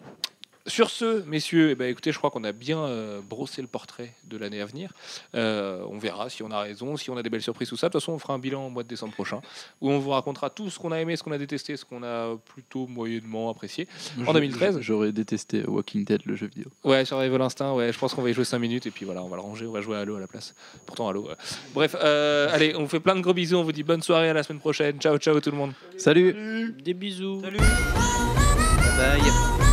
Sur 0.66 0.90
ce, 0.90 1.24
messieurs, 1.26 1.70
eh 1.70 1.74
ben, 1.74 1.90
écoutez, 1.90 2.12
je 2.12 2.18
crois 2.18 2.30
qu'on 2.30 2.44
a 2.44 2.52
bien 2.52 2.78
euh, 2.78 3.20
brossé 3.20 3.62
le 3.62 3.68
portrait 3.68 4.12
de 4.24 4.36
l'année 4.36 4.60
à 4.60 4.66
venir. 4.66 4.92
Euh, 5.34 5.84
on 5.90 5.98
verra 5.98 6.30
si 6.30 6.42
on 6.42 6.50
a 6.52 6.60
raison, 6.60 6.96
si 6.96 7.10
on 7.10 7.16
a 7.16 7.22
des 7.22 7.30
belles 7.30 7.42
surprises, 7.42 7.68
tout 7.68 7.76
ça. 7.76 7.88
De 7.88 7.92
toute 7.92 8.00
façon, 8.00 8.12
on 8.12 8.18
fera 8.18 8.34
un 8.34 8.38
bilan 8.38 8.66
au 8.66 8.70
mois 8.70 8.84
de 8.84 8.88
décembre 8.88 9.12
prochain, 9.12 9.40
où 9.80 9.90
on 9.90 9.98
vous 9.98 10.10
racontera 10.10 10.50
tout 10.50 10.70
ce 10.70 10.78
qu'on 10.78 10.92
a 10.92 11.00
aimé, 11.00 11.16
ce 11.16 11.24
qu'on 11.24 11.32
a 11.32 11.38
détesté, 11.38 11.76
ce 11.76 11.84
qu'on 11.84 12.02
a 12.04 12.36
plutôt 12.54 12.86
moyennement 12.86 13.50
apprécié. 13.50 13.88
En 14.26 14.32
2013. 14.32 14.78
J'aurais 14.80 15.10
détesté 15.10 15.64
Walking 15.66 16.04
Dead 16.04 16.22
le 16.26 16.36
jeu 16.36 16.46
vidéo. 16.46 16.70
Ouais, 16.84 17.04
sur 17.04 17.18
Rival 17.18 17.42
Instinct, 17.42 17.72
ouais, 17.74 17.92
je 17.92 17.98
pense 17.98 18.14
qu'on 18.14 18.22
va 18.22 18.30
y 18.30 18.32
jouer 18.32 18.44
5 18.44 18.58
minutes, 18.60 18.86
et 18.86 18.92
puis 18.92 19.04
voilà, 19.04 19.22
on 19.24 19.28
va 19.28 19.36
le 19.36 19.42
ranger, 19.42 19.66
on 19.66 19.72
va 19.72 19.80
jouer 19.80 19.96
à 19.96 20.00
Halo 20.00 20.16
à 20.16 20.20
la 20.20 20.28
place. 20.28 20.54
Pourtant, 20.86 21.08
Halo. 21.08 21.26
ouais. 21.26 21.34
Bref, 21.74 21.96
euh, 22.00 22.48
allez, 22.52 22.76
on 22.76 22.82
vous 22.82 22.88
fait 22.88 23.00
plein 23.00 23.16
de 23.16 23.20
gros 23.20 23.34
bisous, 23.34 23.56
on 23.56 23.64
vous 23.64 23.72
dit 23.72 23.82
bonne 23.82 24.02
soirée, 24.02 24.28
à 24.28 24.32
la 24.32 24.44
semaine 24.44 24.60
prochaine. 24.60 25.00
Ciao, 25.00 25.18
ciao 25.18 25.40
tout 25.40 25.50
le 25.50 25.56
monde. 25.56 25.72
Salut 25.96 26.72
Des 26.84 26.94
bisous. 26.94 27.42
Bye. 28.98 29.71